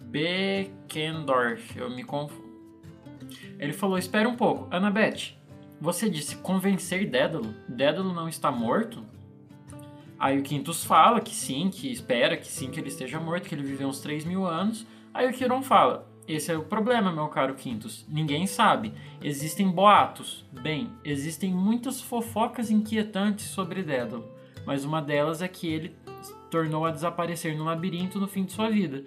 Beckendorf, 0.00 1.78
eu 1.78 1.90
me 1.90 2.02
confundo. 2.02 2.48
Ele 3.58 3.72
falou: 3.72 3.98
Espera 3.98 4.28
um 4.28 4.36
pouco, 4.36 4.66
Annabeth. 4.74 5.36
Você 5.80 6.10
disse 6.10 6.36
convencer 6.36 7.08
Dédalo? 7.08 7.54
Dédalo 7.68 8.12
não 8.12 8.28
está 8.28 8.50
morto? 8.50 9.04
Aí 10.18 10.36
o 10.36 10.42
Quintus 10.42 10.84
fala 10.84 11.20
que 11.20 11.34
sim, 11.34 11.70
que 11.70 11.92
espera 11.92 12.36
que 12.36 12.48
sim, 12.48 12.70
que 12.70 12.80
ele 12.80 12.88
esteja 12.88 13.20
morto, 13.20 13.48
que 13.48 13.54
ele 13.54 13.62
viveu 13.62 13.86
uns 13.86 14.00
3 14.00 14.24
mil 14.24 14.44
anos. 14.44 14.84
Aí 15.14 15.28
o 15.28 15.32
Kiron 15.32 15.62
fala: 15.62 16.07
Esse 16.28 16.52
é 16.52 16.56
o 16.58 16.62
problema, 16.62 17.10
meu 17.10 17.26
caro 17.28 17.54
Quintus. 17.54 18.04
Ninguém 18.08 18.46
sabe. 18.46 18.92
Existem 19.22 19.66
boatos. 19.70 20.44
Bem, 20.52 20.90
existem 21.02 21.50
muitas 21.52 22.00
fofocas 22.02 22.70
inquietantes 22.70 23.46
sobre 23.46 23.82
Dédalo. 23.82 24.28
Mas 24.66 24.84
uma 24.84 25.00
delas 25.00 25.40
é 25.40 25.48
que 25.48 25.66
ele 25.66 25.96
tornou 26.50 26.84
a 26.84 26.90
desaparecer 26.90 27.56
no 27.56 27.64
labirinto 27.64 28.20
no 28.20 28.28
fim 28.28 28.44
de 28.44 28.52
sua 28.52 28.68
vida. 28.70 29.04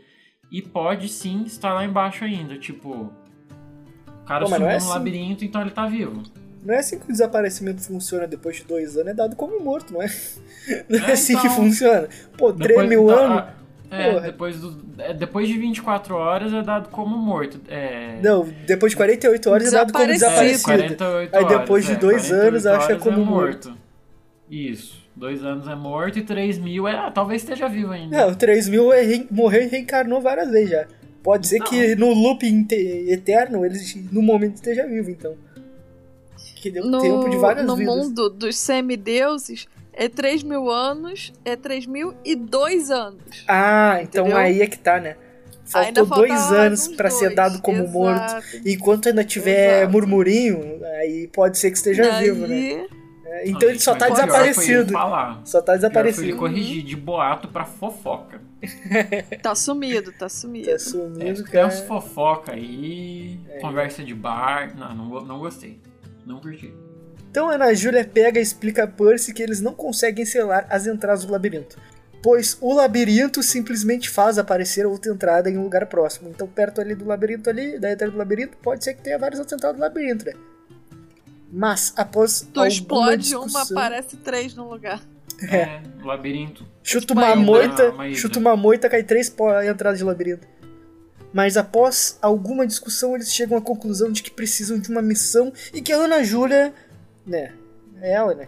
E 0.52 0.62
pode 0.64 1.08
sim 1.10 1.44
estar 1.44 1.74
lá 1.74 1.86
embaixo 1.86 2.24
ainda. 2.26 2.58
Tipo, 2.58 2.90
o 2.90 4.26
cara 4.26 4.44
Pô, 4.46 4.52
sumiu 4.52 4.68
é 4.68 4.72
no 4.72 4.78
assim. 4.78 4.90
labirinto, 4.90 5.46
então 5.46 5.62
ele 5.62 5.70
tá 5.72 5.86
vivo. 5.88 6.24
Não 6.64 6.74
é 6.74 6.80
assim 6.80 6.98
que 7.00 7.06
o 7.06 7.08
desaparecimento 7.08 7.82
funciona 7.82 8.28
depois 8.28 8.58
de 8.58 8.64
dois 8.66 8.96
anos, 8.98 9.10
é 9.12 9.14
dado 9.14 9.36
como 9.36 9.60
morto, 9.64 9.94
não 9.94 10.02
é? 10.02 10.08
Não 10.90 11.00
é, 11.00 11.10
É, 11.10 11.14
assim 11.14 11.34
que 11.36 11.48
então. 11.48 11.56
funciona. 11.56 12.08
Pô, 12.38 12.54
3 12.54 12.68
Depois 12.70 12.90
mil 12.90 13.08
da- 13.08 13.14
anos. 13.16 13.61
É, 13.92 14.12
Porra. 14.14 14.22
depois, 14.28 14.58
do, 14.60 14.82
é, 14.98 15.14
depois 15.14 15.48
de 15.50 15.58
24 15.58 16.16
horas 16.16 16.54
é 16.54 16.62
dado 16.62 16.88
como 16.90 17.18
morto. 17.18 17.60
É, 17.68 18.20
Não, 18.24 18.48
depois 18.66 18.94
de 18.94 18.96
48 18.98 19.50
horas 19.50 19.68
é 19.68 19.72
dado 19.72 19.92
como 19.92 20.04
é, 20.06 20.08
Desaparecido. 20.08 20.64
48 20.64 21.36
Aí 21.36 21.46
depois 21.46 21.86
de 21.86 21.92
é, 21.92 21.96
dois 21.96 22.22
48 22.28 22.48
anos, 22.48 22.66
acha 22.66 22.86
horas 22.86 23.04
como 23.04 23.22
é 23.22 23.26
morto. 23.26 23.78
Isso. 24.50 25.02
Dois 25.16 25.44
anos 25.44 25.68
é 25.68 25.76
morto 25.76 26.20
e 26.20 26.22
3 26.24 26.58
mil 26.58 26.88
é. 26.88 26.96
Ah, 26.96 27.12
talvez 27.12 27.42
esteja 27.44 27.68
vivo 27.68 27.92
ainda. 27.92 28.16
Não, 28.28 28.34
3 28.34 28.70
mil 28.70 28.94
é 28.94 29.02
re- 29.02 29.28
morreu 29.30 29.64
e 29.64 29.68
reencarnou 29.68 30.22
várias 30.22 30.50
vezes 30.50 30.70
já. 30.70 30.88
Pode 31.22 31.48
ser 31.48 31.60
Não. 31.60 31.66
que 31.68 31.96
no 31.96 32.14
loop 32.14 32.44
eterno 33.10 33.66
ele 33.66 33.78
no 34.12 34.22
momento 34.22 34.56
esteja 34.56 34.88
vivo, 34.88 35.10
então. 35.12 35.36
Que 36.56 36.72
deu 36.72 36.86
No, 36.86 37.02
tempo 37.02 37.30
de 37.30 37.38
várias 37.38 37.66
no 37.66 37.76
vidas. 37.76 37.94
mundo 37.96 38.30
dos 38.30 38.56
semideuses, 38.58 39.68
é 40.04 40.10
3 40.10 40.44
mil 40.44 40.70
anos, 40.70 41.32
é 41.46 41.56
3 41.56 41.86
mil 41.86 42.14
e 42.26 42.36
2 42.36 42.90
anos. 42.90 43.44
Ah, 43.48 44.00
então 44.02 44.26
Entendeu? 44.26 44.38
aí 44.44 44.62
é 44.62 44.68
que 44.68 44.80
tá, 44.80 45.00
né? 45.00 45.16
Faltou 45.66 46.06
dois 46.06 46.52
anos 46.52 46.88
uns 46.88 46.96
pra 46.98 47.10
ser 47.10 47.26
dois. 47.26 47.36
dado 47.36 47.62
como 47.62 47.78
Exato. 47.84 47.92
morto. 47.94 48.44
Enquanto 48.66 49.08
ainda 49.08 49.24
tiver 49.24 49.78
Exato. 49.84 49.92
murmurinho, 49.94 50.80
aí 51.00 51.28
pode 51.28 51.58
ser 51.58 51.72
que 51.72 51.78
esteja 51.78 52.04
Daí, 52.04 52.26
vivo, 52.32 52.46
né? 52.48 52.88
É, 53.26 53.48
Então 53.48 53.62
Não, 53.62 53.70
ele 53.70 53.80
só 53.80 53.96
tá 53.96 54.10
desaparecido. 54.10 54.92
Só 54.92 54.98
tá 54.98 55.06
O 55.38 55.40
pior 55.40 55.66
foi 55.66 55.74
ele 55.74 55.78
desaparecido. 55.78 56.38
corrigir 56.38 56.84
de 56.84 56.96
boato 56.98 57.48
pra 57.48 57.64
fofoca. 57.64 58.42
Tá 59.42 59.56
sumido, 59.56 60.12
tá 60.12 60.28
sumido. 60.28 60.68
Tá 60.68 60.74
É, 60.74 60.78
sumido, 60.78 61.44
tem 61.44 61.52
cara. 61.54 61.70
fofoca 61.72 62.52
aí, 62.52 63.40
É. 63.50 63.60
conversa 63.60 64.04
de 64.04 64.14
bar. 64.14 64.76
Não, 64.78 64.94
não, 64.94 65.22
não 65.26 65.40
gostei. 65.40 65.80
Não 66.26 66.40
curti. 66.42 66.74
Então 67.32 67.50
a 67.50 67.54
Ana 67.54 67.74
Júlia 67.74 68.04
pega 68.04 68.40
e 68.40 68.44
explica 68.44 68.84
a 68.84 68.88
Percy 68.88 69.34
que 69.34 69.42
eles 69.42 69.62
não 69.62 69.74
conseguem 69.74 70.26
selar 70.26 70.68
as 70.70 70.86
entradas 70.86 71.24
do 71.24 71.32
labirinto. 71.32 71.78
Pois 72.22 72.58
o 72.60 72.74
labirinto 72.74 73.42
simplesmente 73.42 74.10
faz 74.10 74.38
aparecer 74.38 74.86
outra 74.86 75.12
entrada 75.14 75.50
em 75.50 75.58
um 75.58 75.64
lugar 75.64 75.86
próximo. 75.88 76.30
Então, 76.30 76.46
perto 76.46 76.82
ali 76.82 76.94
do 76.94 77.06
labirinto, 77.06 77.50
ali, 77.50 77.80
da 77.80 77.92
entrada 77.92 78.12
do 78.12 78.18
labirinto, 78.18 78.58
pode 78.58 78.84
ser 78.84 78.94
que 78.96 79.02
tenha 79.02 79.18
várias 79.18 79.40
outras 79.40 79.58
entradas 79.58 79.78
do 79.78 79.82
labirinto, 79.82 80.26
né? 80.26 80.34
Mas, 81.52 81.94
após 81.96 82.42
Tu 82.42 82.48
alguma 82.60 82.68
explode 82.68 83.36
uma, 83.36 83.46
discussão... 83.48 83.78
aparece 83.78 84.18
três 84.18 84.54
no 84.54 84.70
lugar. 84.70 85.02
É, 85.50 85.82
labirinto. 86.04 86.64
Chuta 86.84 87.08
Tipo 87.08 87.20
uma 87.20 87.36
moita, 87.36 87.90
Uma 87.92 88.08
Hidra. 88.08 88.20
chuta 88.20 88.40
uma 88.40 88.56
moita, 88.56 88.88
cai 88.90 89.04
três 89.04 89.34
entradas 89.68 89.98
de 89.98 90.04
labirinto. 90.06 90.48
Mas 91.34 91.58
após 91.58 92.20
alguma 92.22 92.68
discussão, 92.68 93.16
eles 93.16 93.34
chegam 93.34 93.58
à 93.58 93.62
conclusão 93.62 94.12
de 94.12 94.22
que 94.22 94.30
precisam 94.30 94.78
de 94.78 94.90
uma 94.90 95.02
missão 95.02 95.52
e 95.74 95.82
que 95.82 95.92
a 95.92 95.98
Ana 95.98 96.24
Júlia, 96.24 96.74
né, 97.26 97.54
é 98.02 98.14
ela, 98.14 98.34
né, 98.34 98.48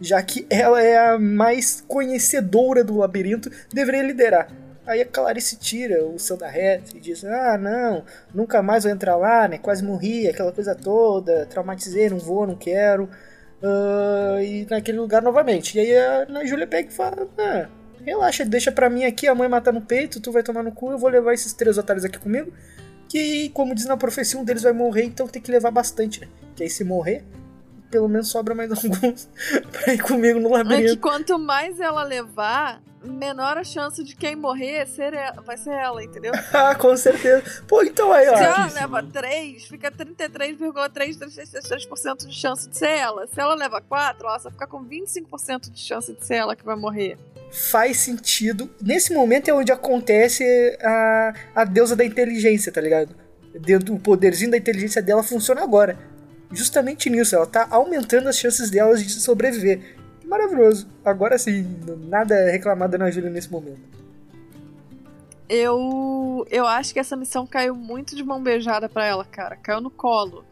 já 0.00 0.22
que 0.22 0.46
ela 0.50 0.82
é 0.82 0.96
a 0.96 1.18
mais 1.18 1.82
conhecedora 1.86 2.82
do 2.82 2.96
labirinto, 2.96 3.50
deveria 3.72 4.02
liderar. 4.02 4.48
Aí 4.86 5.00
a 5.00 5.06
Clarice 5.06 5.56
tira 5.56 6.04
o 6.04 6.18
seu 6.18 6.36
da 6.36 6.48
reta 6.48 6.94
e 6.94 7.00
diz: 7.00 7.24
Ah, 7.24 7.56
não, 7.56 8.04
nunca 8.34 8.62
mais 8.62 8.84
vou 8.84 8.92
entrar 8.92 9.16
lá, 9.16 9.48
né? 9.48 9.56
Quase 9.58 9.82
morri, 9.82 10.28
aquela 10.28 10.52
coisa 10.52 10.74
toda, 10.74 11.46
traumatizei, 11.46 12.10
não 12.10 12.18
vou, 12.18 12.46
não 12.46 12.54
quero. 12.54 13.08
Ah, 13.62 14.42
e 14.42 14.66
naquele 14.68 14.98
lugar 14.98 15.22
novamente. 15.22 15.78
E 15.78 15.80
aí 15.80 15.96
a 15.96 16.44
Júlia 16.44 16.66
pega 16.66 16.90
e 16.90 16.92
fala: 16.92 17.26
Ah, 17.38 17.68
relaxa, 18.04 18.44
deixa 18.44 18.70
pra 18.70 18.90
mim 18.90 19.04
aqui, 19.04 19.26
a 19.26 19.34
mãe 19.34 19.48
matar 19.48 19.72
no 19.72 19.80
peito, 19.80 20.20
tu 20.20 20.30
vai 20.30 20.42
tomar 20.42 20.62
no 20.62 20.72
cu, 20.72 20.90
eu 20.90 20.98
vou 20.98 21.08
levar 21.08 21.32
esses 21.32 21.54
três 21.54 21.78
otários 21.78 22.04
aqui 22.04 22.18
comigo. 22.18 22.52
Que, 23.08 23.48
como 23.50 23.74
diz 23.74 23.86
na 23.86 23.96
profecia, 23.96 24.38
um 24.38 24.44
deles 24.44 24.62
vai 24.62 24.72
morrer, 24.72 25.04
então 25.04 25.28
tem 25.28 25.40
que 25.40 25.50
levar 25.50 25.70
bastante, 25.70 26.20
né? 26.20 26.28
Que 26.56 26.64
aí 26.64 26.70
se 26.70 26.84
morrer, 26.84 27.24
pelo 27.94 28.08
menos 28.08 28.28
sobra 28.28 28.56
mais 28.56 28.72
alguns 28.74 29.28
pra 29.70 29.92
ir 29.94 30.02
comigo 30.02 30.40
no 30.40 30.48
É 30.48 30.50
que 30.50 30.56
labirinto. 30.68 31.00
quanto 31.00 31.38
mais 31.38 31.78
ela 31.78 32.02
levar, 32.02 32.82
menor 33.04 33.56
a 33.56 33.62
chance 33.62 34.02
de 34.02 34.16
quem 34.16 34.34
morrer 34.34 34.84
ser 34.88 35.14
ela- 35.14 35.40
vai 35.42 35.56
ser 35.56 35.70
ela, 35.70 36.02
entendeu? 36.02 36.32
ah, 36.52 36.74
com 36.74 36.96
certeza. 36.96 37.62
Pô, 37.68 37.84
então 37.84 38.12
aí, 38.12 38.24
Se 38.24 38.30
ó. 38.32 38.36
ela 38.36 38.54
Certíssimo. 38.56 38.80
leva 38.80 39.02
3, 39.12 39.64
fica 39.66 39.92
33,333% 39.92 42.26
de 42.26 42.34
chance 42.34 42.68
de 42.68 42.76
ser 42.76 42.88
ela. 42.90 43.28
Se 43.28 43.40
ela 43.40 43.54
leva 43.54 43.80
4, 43.80 44.26
ela 44.26 44.38
só 44.40 44.50
fica 44.50 44.66
com 44.66 44.84
25% 44.84 45.70
de 45.70 45.78
chance 45.80 46.12
de 46.12 46.26
ser 46.26 46.34
ela 46.34 46.56
que 46.56 46.64
vai 46.64 46.74
morrer. 46.76 47.16
faz 47.70 47.98
sentido. 47.98 48.68
Nesse 48.82 49.14
momento 49.14 49.48
é 49.48 49.54
onde 49.54 49.70
acontece 49.70 50.42
a, 50.82 51.32
a 51.54 51.64
deusa 51.64 51.94
da 51.94 52.04
inteligência, 52.04 52.72
tá 52.72 52.80
ligado? 52.80 53.14
Dentro, 53.60 53.94
o 53.94 54.00
poderzinho 54.00 54.50
da 54.50 54.56
inteligência 54.56 55.00
dela 55.00 55.22
funciona 55.22 55.62
agora. 55.62 55.96
Justamente 56.54 57.10
nisso, 57.10 57.34
ela 57.34 57.46
tá 57.46 57.66
aumentando 57.70 58.28
as 58.28 58.38
chances 58.38 58.70
delas 58.70 59.02
de 59.02 59.10
sobreviver. 59.10 59.96
Maravilhoso. 60.24 60.88
Agora 61.04 61.38
sim, 61.38 61.66
nada 62.08 62.50
reclamado 62.50 62.96
na 62.96 63.10
Júlia 63.10 63.30
nesse 63.30 63.50
momento. 63.50 63.80
Eu, 65.48 66.46
eu 66.50 66.66
acho 66.66 66.92
que 66.92 66.98
essa 66.98 67.16
missão 67.16 67.46
caiu 67.46 67.74
muito 67.74 68.16
de 68.16 68.24
mão 68.24 68.42
beijada 68.42 68.88
pra 68.88 69.04
ela, 69.04 69.24
cara. 69.24 69.56
Caiu 69.56 69.80
no 69.80 69.90
colo. 69.90 70.44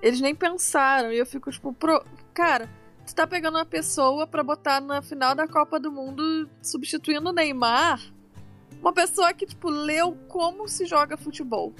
Eles 0.00 0.20
nem 0.20 0.34
pensaram. 0.34 1.12
E 1.12 1.18
eu 1.18 1.26
fico 1.26 1.50
tipo, 1.50 1.72
pro... 1.72 2.04
cara, 2.32 2.68
tu 3.04 3.14
tá 3.14 3.26
pegando 3.26 3.56
uma 3.56 3.66
pessoa 3.66 4.26
pra 4.26 4.44
botar 4.44 4.80
na 4.80 5.02
final 5.02 5.34
da 5.34 5.48
Copa 5.48 5.80
do 5.80 5.90
Mundo 5.90 6.48
substituindo 6.62 7.30
o 7.30 7.32
Neymar. 7.32 8.00
Uma 8.80 8.92
pessoa 8.92 9.34
que, 9.34 9.44
tipo, 9.44 9.68
leu 9.68 10.16
como 10.28 10.68
se 10.68 10.86
joga 10.86 11.16
futebol. 11.16 11.74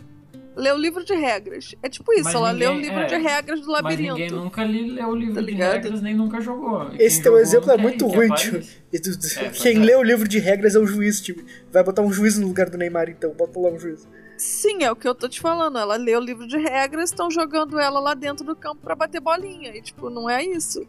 Leu 0.58 0.74
o 0.74 0.78
livro 0.78 1.04
de 1.04 1.14
regras. 1.14 1.74
É 1.82 1.88
tipo 1.88 2.12
isso, 2.12 2.24
Mas 2.24 2.34
ela 2.34 2.52
ninguém- 2.52 2.68
leu 2.68 2.76
o 2.76 2.80
livro 2.80 2.98
é, 2.98 3.04
de 3.06 3.16
regras 3.16 3.60
do 3.60 3.66
Mas 3.68 3.82
labirinto. 3.82 4.14
ninguém 4.14 4.30
nunca 4.30 4.64
li, 4.64 4.90
leu 4.90 5.08
o 5.08 5.14
livro 5.14 5.34
Tá 5.36 5.40
de 5.42 5.52
regras, 5.52 6.02
nem 6.02 6.14
nunca 6.16 6.40
jogou. 6.40 6.90
E 6.94 7.02
Esse 7.02 7.22
teu 7.22 7.32
jogou 7.32 7.38
exemplo 7.40 7.70
é 7.70 7.76
muito 7.76 8.06
ruim, 8.06 8.28
tio. 8.34 8.60
tu- 8.92 9.38
É, 9.40 9.50
Quem 9.50 9.76
é. 9.76 9.80
lê 9.84 9.94
o 9.94 10.02
livro 10.02 10.26
de 10.26 10.38
regras 10.38 10.74
é 10.74 10.78
o 10.78 10.86
juiz, 10.86 11.20
tipo. 11.20 11.42
Vai 11.72 11.84
botar 11.84 12.02
um 12.02 12.12
juiz 12.12 12.36
no 12.38 12.46
lugar 12.48 12.68
do 12.68 12.76
Neymar, 12.76 13.08
então. 13.08 13.30
Bota 13.32 13.58
lá 13.60 13.68
um 13.70 13.78
juiz. 13.78 14.06
Sim, 14.36 14.82
é 14.84 14.90
o 14.90 14.96
que 14.96 15.06
eu 15.08 15.14
tô 15.14 15.28
te 15.28 15.40
falando. 15.40 15.78
Ela 15.78 15.96
leu 15.96 16.18
o 16.20 16.22
livro 16.24 16.46
de 16.46 16.56
regras, 16.58 17.10
estão 17.10 17.30
jogando 17.30 17.78
ela 17.78 18.00
lá 18.00 18.14
dentro 18.14 18.44
do 18.44 18.54
campo 18.56 18.80
pra 18.82 18.94
bater 18.94 19.20
bolinha. 19.20 19.70
E, 19.76 19.82
tipo, 19.82 20.10
não 20.10 20.28
é 20.28 20.44
isso. 20.44 20.86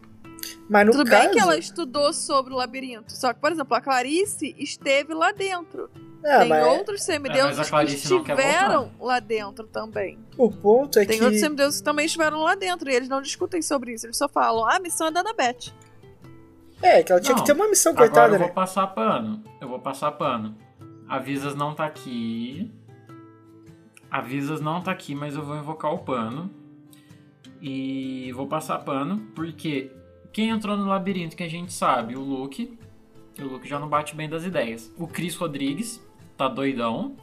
Mas 0.68 0.86
no 0.86 0.92
Tudo 0.92 1.10
caso. 1.10 1.22
bem 1.24 1.32
que 1.32 1.38
ela 1.40 1.56
estudou 1.58 2.12
sobre 2.12 2.52
o 2.52 2.56
labirinto. 2.56 3.12
Só 3.12 3.32
que, 3.32 3.40
por 3.40 3.50
exemplo, 3.52 3.74
a 3.76 3.80
Clarice 3.80 4.54
esteve 4.58 5.14
lá 5.14 5.32
dentro. 5.32 5.90
Ah, 6.24 6.40
Tem 6.40 6.48
mas 6.50 6.66
outros 6.66 7.00
É, 7.00 7.04
semideuses 7.04 7.56
mas 7.56 7.66
a 7.66 7.70
Clarice 7.70 8.06
que 8.08 8.14
estiveram 8.14 8.90
lá 9.00 9.20
dentro 9.20 9.66
também. 9.66 10.18
o 10.36 10.50
ponto 10.50 10.98
é 10.98 11.04
Tem 11.06 11.18
que. 11.18 11.24
outros 11.24 11.40
semideuses 11.40 11.80
que 11.80 11.84
também 11.84 12.04
estiveram 12.06 12.38
lá 12.42 12.54
dentro. 12.54 12.90
E 12.90 12.94
eles 12.94 13.08
não 13.08 13.22
discutem 13.22 13.62
sobre 13.62 13.92
isso. 13.94 14.06
Eles 14.06 14.16
só 14.18 14.28
falam, 14.28 14.64
ah, 14.66 14.76
a 14.76 14.80
missão 14.80 15.06
é 15.06 15.10
da 15.10 15.20
Annabeth. 15.20 15.72
É, 16.82 17.02
que 17.02 17.10
ela 17.12 17.20
tinha 17.20 17.34
Não, 17.34 17.42
que 17.42 17.46
ter 17.46 17.52
uma 17.52 17.68
missão, 17.68 17.92
Agora 17.92 18.08
coitada, 18.08 18.34
eu 18.34 18.38
vou 18.38 18.48
né? 18.48 18.54
passar 18.54 18.86
pano. 18.88 19.42
Eu 19.60 19.68
vou 19.68 19.78
passar 19.80 20.12
pano. 20.12 20.56
A 21.08 21.18
Visas 21.18 21.54
não 21.54 21.74
tá 21.74 21.84
aqui. 21.86 22.70
A 24.10 24.20
Visas 24.20 24.60
não 24.60 24.80
tá 24.82 24.90
aqui, 24.90 25.14
mas 25.14 25.34
eu 25.34 25.42
vou 25.42 25.56
invocar 25.56 25.92
o 25.92 25.98
pano. 25.98 26.50
E 27.62 28.32
vou 28.32 28.46
passar 28.46 28.78
pano, 28.78 29.20
porque 29.34 29.90
quem 30.32 30.50
entrou 30.50 30.76
no 30.76 30.86
labirinto 30.86 31.36
que 31.36 31.42
a 31.42 31.48
gente 31.48 31.72
sabe? 31.72 32.16
O 32.16 32.20
Luke. 32.20 32.78
O 33.38 33.44
Luke 33.44 33.68
já 33.68 33.78
não 33.78 33.88
bate 33.88 34.14
bem 34.14 34.28
das 34.28 34.44
ideias. 34.44 34.92
O 34.98 35.06
Chris 35.06 35.34
Rodrigues, 35.34 36.00
tá 36.36 36.48
doidão. 36.48 37.16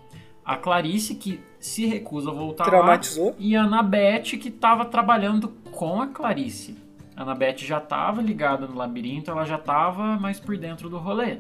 A 0.44 0.56
Clarice, 0.56 1.16
que 1.16 1.40
se 1.60 1.86
recusa 1.86 2.30
a 2.30 2.34
voltar 2.34 2.66
Traumatizou. 2.66 3.28
lá. 3.32 3.36
E 3.38 3.56
a 3.56 3.64
Anabeth, 3.64 4.38
que 4.40 4.50
tava 4.50 4.86
trabalhando 4.86 5.50
com 5.72 6.02
a 6.02 6.08
Clarice. 6.08 6.78
A 7.16 7.24
Anabeth 7.24 7.58
já 7.58 7.80
tava 7.80 8.22
ligada 8.22 8.66
no 8.68 8.76
labirinto, 8.76 9.30
ela 9.30 9.44
já 9.46 9.58
tava 9.58 10.18
mais 10.18 10.40
por 10.40 10.58
dentro 10.58 10.90
do 10.90 10.98
rolê. 10.98 11.40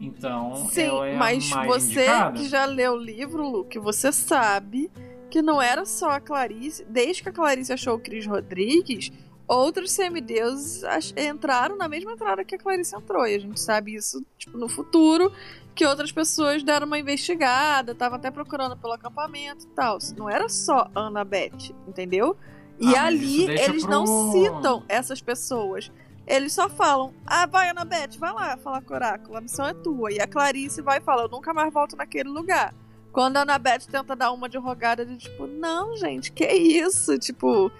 Então, 0.00 0.68
Sim, 0.70 0.82
ela 0.82 1.08
é 1.08 1.16
mas 1.16 1.50
a 1.52 1.56
mais 1.56 1.68
você 1.68 2.02
indicada. 2.02 2.38
que 2.38 2.48
já 2.48 2.64
leu 2.64 2.92
o 2.92 2.96
livro, 2.96 3.48
Luke, 3.48 3.78
você 3.78 4.12
sabe 4.12 4.90
que 5.30 5.40
não 5.40 5.60
era 5.60 5.84
só 5.84 6.10
a 6.10 6.20
Clarice. 6.20 6.84
Desde 6.88 7.22
que 7.22 7.28
a 7.28 7.32
Clarice 7.32 7.72
achou 7.72 7.96
o 7.96 7.98
Cris 7.98 8.26
Rodrigues, 8.26 9.10
outros 9.46 9.92
semideuses 9.92 10.82
entraram 11.16 11.76
na 11.76 11.88
mesma 11.88 12.12
entrada 12.12 12.44
que 12.44 12.54
a 12.54 12.58
Clarice 12.58 12.94
entrou. 12.96 13.26
E 13.26 13.34
a 13.34 13.38
gente 13.38 13.60
sabe 13.60 13.94
isso, 13.94 14.24
tipo, 14.38 14.56
no 14.56 14.68
futuro, 14.68 15.32
que 15.74 15.84
outras 15.86 16.12
pessoas 16.12 16.62
deram 16.62 16.86
uma 16.86 16.98
investigada, 16.98 17.92
estavam 17.92 18.16
até 18.16 18.30
procurando 18.30 18.76
pelo 18.76 18.92
acampamento 18.92 19.64
e 19.64 19.68
tal. 19.70 19.98
Não 20.16 20.28
era 20.30 20.48
só 20.48 20.88
a 20.94 21.00
Annabeth, 21.06 21.74
entendeu? 21.88 22.36
E 22.80 22.94
Ah, 22.96 23.06
ali 23.06 23.44
eles 23.50 23.82
pro- 23.82 23.90
não 23.90 24.32
citam 24.32 24.82
essas 24.88 25.20
pessoas. 25.20 25.90
Eles 26.26 26.52
só 26.54 26.68
falam, 26.70 27.12
ah, 27.26 27.44
vai, 27.46 27.68
Annabeth, 27.68 28.16
vai 28.18 28.32
lá 28.32 28.56
falar 28.56 28.80
com 28.82 28.92
o 28.92 28.96
oráculo, 28.96 29.36
a 29.36 29.40
missão 29.42 29.66
é 29.66 29.74
tua. 29.74 30.10
E 30.10 30.20
a 30.20 30.26
Clarice 30.26 30.80
vai 30.80 30.98
e 30.98 31.02
fala, 31.02 31.24
eu 31.24 31.28
nunca 31.28 31.52
mais 31.52 31.72
volto 31.72 31.96
naquele 31.96 32.30
lugar. 32.30 32.74
Quando 33.12 33.36
a 33.36 33.42
Annabeth 33.42 33.86
tenta 33.90 34.16
dar 34.16 34.32
uma 34.32 34.48
de 34.48 34.56
rogada, 34.58 35.04
de 35.04 35.16
tipo, 35.18 35.46
não, 35.46 35.94
gente, 35.96 36.32
que 36.32 36.46
isso? 36.50 37.16
Tipo, 37.18 37.70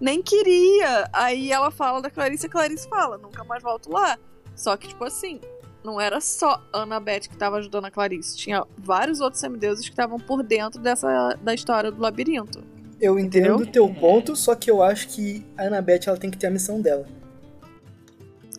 nem 0.00 0.22
queria. 0.22 1.08
Aí 1.12 1.52
ela 1.52 1.70
fala 1.70 2.00
da 2.00 2.10
Clarice 2.10 2.46
e 2.46 2.48
a 2.48 2.50
Clarice 2.50 2.88
fala, 2.88 3.18
nunca 3.18 3.44
mais 3.44 3.62
volto 3.62 3.90
lá. 3.90 4.18
Só 4.54 4.76
que, 4.76 4.88
tipo 4.88 5.04
assim, 5.04 5.40
não 5.84 6.00
era 6.00 6.20
só 6.20 6.62
a 6.72 6.80
Annabeth 6.80 7.28
que 7.28 7.36
tava 7.36 7.56
ajudando 7.56 7.84
a 7.84 7.90
Clarice. 7.90 8.36
Tinha 8.36 8.64
vários 8.78 9.20
outros 9.20 9.40
semideuses 9.40 9.84
que 9.84 9.92
estavam 9.92 10.18
por 10.18 10.42
dentro 10.42 10.80
dessa 10.80 11.34
da 11.42 11.54
história 11.54 11.90
do 11.90 12.00
labirinto. 12.00 12.62
Eu 13.00 13.18
entendo 13.18 13.62
o 13.62 13.66
teu 13.66 13.92
ponto, 13.92 14.34
só 14.34 14.54
que 14.54 14.70
eu 14.70 14.82
acho 14.82 15.08
que 15.08 15.44
a 15.58 15.64
Annabeth 15.64 16.02
ela 16.06 16.16
tem 16.16 16.30
que 16.30 16.38
ter 16.38 16.46
a 16.46 16.50
missão 16.50 16.80
dela. 16.80 17.06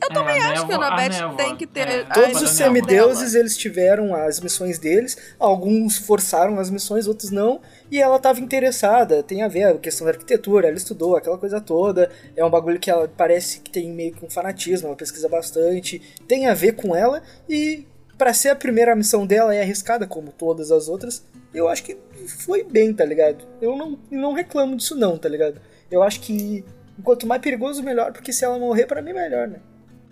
Eu 0.02 0.10
também 0.10 0.40
acho 0.42 0.68
que 0.68 0.74
a 0.74 0.76
Annabeth 0.76 1.10
névoa, 1.10 1.38
tem 1.38 1.56
que 1.56 1.66
ter 1.66 1.88
é, 1.88 2.04
Todos 2.04 2.42
os 2.42 2.52
semideuses, 2.52 3.34
eles 3.34 3.58
tiveram 3.58 4.14
as 4.14 4.40
missões 4.40 4.78
deles, 4.78 5.18
alguns 5.40 5.98
forçaram 5.98 6.60
as 6.60 6.70
missões, 6.70 7.08
outros 7.08 7.32
não, 7.32 7.62
e 7.90 8.00
ela 8.00 8.18
estava 8.18 8.40
interessada, 8.40 9.24
tem 9.24 9.42
a 9.42 9.48
ver 9.48 9.64
a 9.64 9.78
questão 9.78 10.06
da 10.06 10.12
arquitetura, 10.12 10.68
ela 10.68 10.78
estudou 10.78 11.16
aquela 11.16 11.38
coisa 11.38 11.62
toda, 11.62 12.12
é 12.36 12.44
um 12.44 12.50
bagulho 12.50 12.80
que 12.80 12.92
ela 12.92 13.10
parece 13.16 13.60
que 13.62 13.72
tem 13.72 13.92
meio 13.92 14.14
que 14.14 14.26
um 14.26 14.30
fanatismo, 14.30 14.88
ela 14.88 14.96
pesquisa 14.96 15.30
bastante, 15.30 16.02
tem 16.28 16.48
a 16.48 16.54
ver 16.54 16.74
com 16.74 16.96
ela, 16.96 17.24
e 17.50 17.88
para 18.18 18.34
ser 18.34 18.50
a 18.50 18.56
primeira 18.56 18.96
missão 18.96 19.26
dela 19.26 19.56
é 19.56 19.62
arriscada, 19.62 20.06
como 20.06 20.32
todas 20.32 20.72
as 20.72 20.88
outras, 20.88 21.24
eu 21.54 21.68
acho 21.68 21.84
que 21.84 21.98
foi 22.28 22.64
bem, 22.64 22.94
tá 22.94 23.06
ligado? 23.06 23.46
Eu 23.62 23.76
não, 23.76 23.98
não 24.12 24.34
reclamo 24.34 24.76
disso 24.76 24.96
não, 24.96 25.18
tá 25.18 25.30
ligado? 25.30 25.60
Eu 25.90 26.04
acho 26.04 26.20
que 26.20 26.66
quanto 27.04 27.28
mais 27.28 27.42
perigoso, 27.42 27.84
melhor, 27.84 28.12
porque 28.12 28.34
se 28.34 28.44
ela 28.44 28.60
morrer, 28.60 28.86
para 28.86 29.02
mim, 29.02 29.14
melhor, 29.14 29.48
né? 29.48 29.60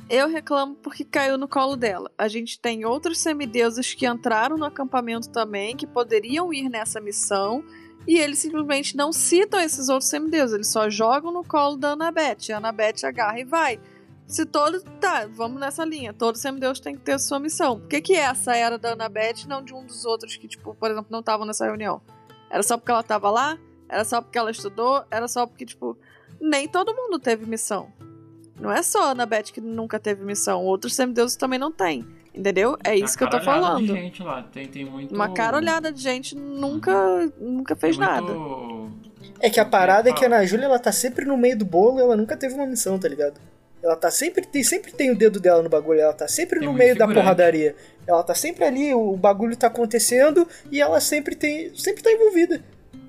Eu 0.10 0.28
reclamo 0.28 0.76
porque 0.76 1.04
caiu 1.04 1.38
no 1.38 1.48
colo 1.48 1.76
dela. 1.76 2.12
A 2.18 2.28
gente 2.28 2.60
tem 2.60 2.86
outros 2.86 3.20
semideuses 3.20 3.94
que 3.94 4.06
entraram 4.06 4.58
no 4.58 4.66
acampamento 4.66 5.30
também, 5.30 5.76
que 5.76 5.88
poderiam 5.88 6.54
ir 6.54 6.70
nessa 6.70 7.00
missão, 7.00 7.64
e 8.08 8.18
eles 8.18 8.40
simplesmente 8.40 8.98
não 8.98 9.14
citam 9.14 9.60
esses 9.60 9.88
outros 9.88 10.10
semideuses, 10.10 10.54
eles 10.54 10.68
só 10.68 10.90
jogam 10.90 11.32
no 11.32 11.44
colo 11.44 11.78
da 11.78 11.92
Annabeth. 11.92 12.52
A 12.52 12.58
Annabeth 12.58 13.06
agarra 13.06 13.40
e 13.40 13.46
vai. 13.46 13.80
Se 14.28 14.46
todo. 14.46 14.82
Tá, 15.00 15.28
vamos 15.28 15.60
nessa 15.60 15.86
linha. 15.86 16.14
Todo 16.14 16.38
semideus 16.38 16.80
tem 16.80 16.96
que 16.96 17.02
ter 17.02 17.20
sua 17.20 17.40
missão. 17.40 17.80
Por 17.80 17.88
que, 17.88 18.02
que 18.02 18.16
essa 18.16 18.56
era 18.56 18.78
da 18.78 18.94
Annabeth 18.94 19.44
e 19.46 19.48
não 19.48 19.64
de 19.64 19.74
um 19.74 19.86
dos 19.86 20.06
outros 20.06 20.36
que, 20.36 20.48
tipo, 20.48 20.76
por 20.76 20.92
exemplo, 20.92 21.08
não 21.10 21.20
estavam 21.20 21.46
nessa 21.46 21.66
reunião? 21.66 22.02
Era 22.50 22.64
só 22.64 22.78
porque 22.78 22.92
ela 22.92 23.04
tava 23.04 23.30
lá? 23.30 23.58
Era 23.88 24.04
só 24.04 24.22
porque 24.22 24.38
ela 24.38 24.52
estudou? 24.52 25.04
Era 25.10 25.28
só 25.28 25.46
porque, 25.46 25.66
tipo, 25.66 25.98
nem 26.42 26.68
todo 26.68 26.96
mundo 26.96 27.20
teve 27.20 27.46
missão. 27.46 27.92
Não 28.60 28.72
é 28.72 28.82
só 28.84 29.06
a 29.08 29.12
Annabeth 29.12 29.52
que 29.54 29.60
nunca 29.62 30.00
teve 30.00 30.24
missão. 30.24 30.64
Outros 30.64 30.96
semideuses 30.96 31.36
também 31.36 31.60
não 31.60 31.72
têm. 31.72 32.06
Entendeu? 32.34 32.78
É 32.84 32.96
isso 32.96 33.18
que 33.18 33.24
eu 33.24 33.30
tô 33.30 33.40
falando. 33.42 33.80
De 33.86 33.88
gente 33.94 34.24
lá. 34.24 34.42
Tem, 34.44 34.68
tem 34.68 34.86
muito... 34.86 35.14
Uma 35.14 35.32
carolhada 35.34 35.92
de 35.92 36.02
gente 36.02 36.36
nunca, 36.36 37.32
nunca 37.40 37.76
fez 37.76 37.96
tem 37.98 38.06
nada. 38.06 38.34
muito- 38.34 38.94
É 39.40 39.50
que 39.50 39.60
a 39.60 39.66
parada 39.66 40.10
é 40.10 40.14
que 40.14 40.24
a. 40.24 40.28
Ana 40.28 40.46
Júlia, 40.46 40.66
ela 40.66 40.80
tá 40.80 40.92
sempre 40.92 41.26
no 41.26 41.38
meio 41.38 41.58
do 41.58 41.66
bolo 41.66 42.00
ela 42.00 42.16
nunca 42.16 42.36
teve 42.38 42.56
uma 42.56 42.66
missão, 42.66 42.98
tá 42.98 43.08
ligado? 43.08 43.40
Ela 43.84 43.96
tá 43.98 44.10
sempre, 44.10 44.46
tem, 44.48 44.64
sempre 44.64 44.94
tem 44.94 45.12
o 45.12 45.16
dedo 45.16 45.40
dela 45.42 45.62
no 45.62 45.68
bagulho, 45.70 46.00
ela 46.00 46.14
tá 46.14 46.26
sempre 46.28 46.60
Tem 46.60 46.66
no 46.68 46.72
muito 46.74 46.82
meio 46.84 46.96
da 46.96 47.06
figurante. 47.06 47.22
porradaria. 47.24 47.76
Ela 48.08 48.24
tá 48.24 48.34
sempre 48.34 48.64
ali, 48.64 48.94
o 48.94 49.16
bagulho 49.18 49.58
tá 49.58 49.68
acontecendo 49.68 50.48
e 50.72 50.80
ela 50.82 51.00
sempre 51.02 51.36
tem, 51.36 51.76
sempre 51.76 52.02
tá 52.02 52.10
envolvida. 52.12 52.64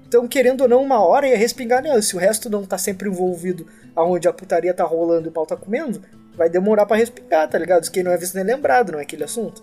Então, 0.09 0.27
querendo 0.27 0.63
ou 0.63 0.69
não, 0.69 0.83
uma 0.83 1.01
hora 1.01 1.29
ia 1.29 1.37
respingar 1.39 1.81
nela. 1.83 2.03
Se 2.03 2.15
o 2.17 2.19
resto 2.19 2.51
não 2.51 2.65
tá 2.65 2.77
sempre 2.77 3.09
envolvido 3.09 3.67
aonde 3.97 4.29
a 4.29 4.33
putaria 4.33 4.75
tá 4.75 4.85
rolando 4.85 5.27
e 5.27 5.31
o 5.31 5.33
pau 5.33 5.47
tá 5.47 5.57
comendo, 5.57 6.01
vai 6.37 6.49
demorar 6.51 6.87
pra 6.87 6.97
respingar, 6.97 7.49
tá 7.49 7.59
ligado? 7.59 7.91
Quem 7.91 8.03
não 8.03 8.11
é 8.11 8.17
visto 8.17 8.35
nem 8.35 8.43
é 8.45 8.47
lembrado, 8.57 8.93
não 8.93 8.99
é 8.99 9.03
aquele 9.03 9.25
assunto. 9.25 9.63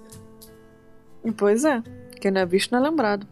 Pois 1.38 1.65
é. 1.65 1.82
Quem 2.19 2.32
não 2.32 2.41
é 2.41 2.45
visto 2.45 2.71
não 2.71 2.79
é 2.79 2.89
lembrado. 2.89 3.27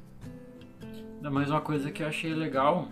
Mas 1.21 1.49
uma 1.49 1.61
coisa 1.61 1.91
que 1.91 2.01
eu 2.03 2.07
achei 2.07 2.33
legal 2.33 2.87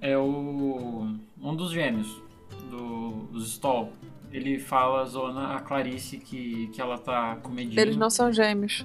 é 0.00 0.16
o 0.16 1.06
um 1.42 1.56
dos 1.56 1.70
gêmeos 1.72 2.22
do- 2.70 3.24
dos 3.32 3.48
Stoll. 3.48 3.90
Ele 4.32 4.58
fala 4.58 5.02
a 5.02 5.04
Zona, 5.04 5.54
a 5.56 5.60
Clarice 5.60 6.18
que, 6.18 6.66
que 6.68 6.80
ela 6.80 6.98
tá 6.98 7.36
com 7.42 7.50
medinho. 7.50 7.78
Eles 7.80 7.96
não 7.96 8.10
são 8.10 8.32
gêmeos. 8.32 8.84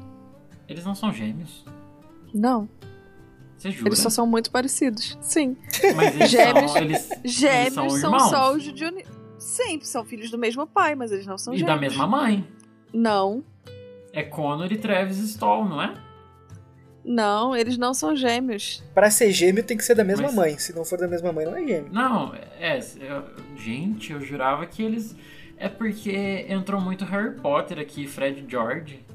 Eles 0.68 0.86
não 0.86 0.94
são 0.94 1.12
gêmeos. 1.12 1.66
Não. 2.34 2.70
Você 3.60 3.72
jura? 3.72 3.90
Eles 3.90 4.00
só 4.00 4.10
são 4.10 4.26
muito 4.26 4.50
parecidos. 4.50 5.18
Sim. 5.22 5.56
Mas 5.96 6.16
eles 6.16 6.32
Gêmeos. 6.32 6.72
são. 6.72 6.82
Eles, 6.82 7.10
Gêmeos 7.26 7.74
são 7.74 7.90
são, 7.90 8.14
irmãos? 8.14 8.30
só 8.30 8.54
os 8.56 8.64
de 8.64 8.72
Dionísio. 8.72 9.12
Sim, 9.38 9.80
são 9.82 10.04
filhos 10.06 10.32
do 10.32 10.38
mesmo 10.38 10.66
pai, 10.66 10.96
mas 10.96 11.12
eles 11.12 11.26
não 11.28 11.38
são 11.38 11.54
e 11.54 11.58
gêmeos. 11.58 11.76
da 11.76 11.80
mesma 11.82 12.08
mãe. 12.08 12.48
Não. 12.94 13.44
É 14.14 14.24
Connor 14.24 14.72
e 14.72 14.78
Travis 14.78 15.18
Stoll, 15.18 15.66
não 15.68 15.82
é? 15.82 15.94
Não, 17.04 17.56
eles 17.56 17.78
não 17.78 17.94
são 17.94 18.16
gêmeos. 18.16 18.84
Pra 18.94 19.10
ser 19.10 19.32
gêmeo 19.32 19.64
tem 19.64 19.78
que 19.78 19.84
ser 19.84 19.96
da 19.96 20.04
mesma 20.04 20.28
Mas- 20.28 20.36
mãe. 20.36 20.58
Se 20.58 20.76
não 20.76 20.84
for 20.86 20.98
da 21.00 21.08
mesma 21.08 21.32
mãe, 21.32 21.46
não 21.46 21.56
é 21.56 21.66
gêmeo. 21.66 21.90
Não, 21.92 22.34
é. 22.36 22.80
eu- 23.00 23.24
gente, 23.58 24.12
eu 24.12 24.22
jurava 24.22 24.66
que 24.66 24.82
eles. 24.84 25.16
É 25.58 25.68
porque 25.68 26.46
entrou 26.48 26.80
muito 26.80 27.04
Harry 27.06 27.36
Potter 27.36 27.80
aqui, 27.80 28.08
Fred 28.08 28.46
e 28.46 28.50
George. 28.50 29.06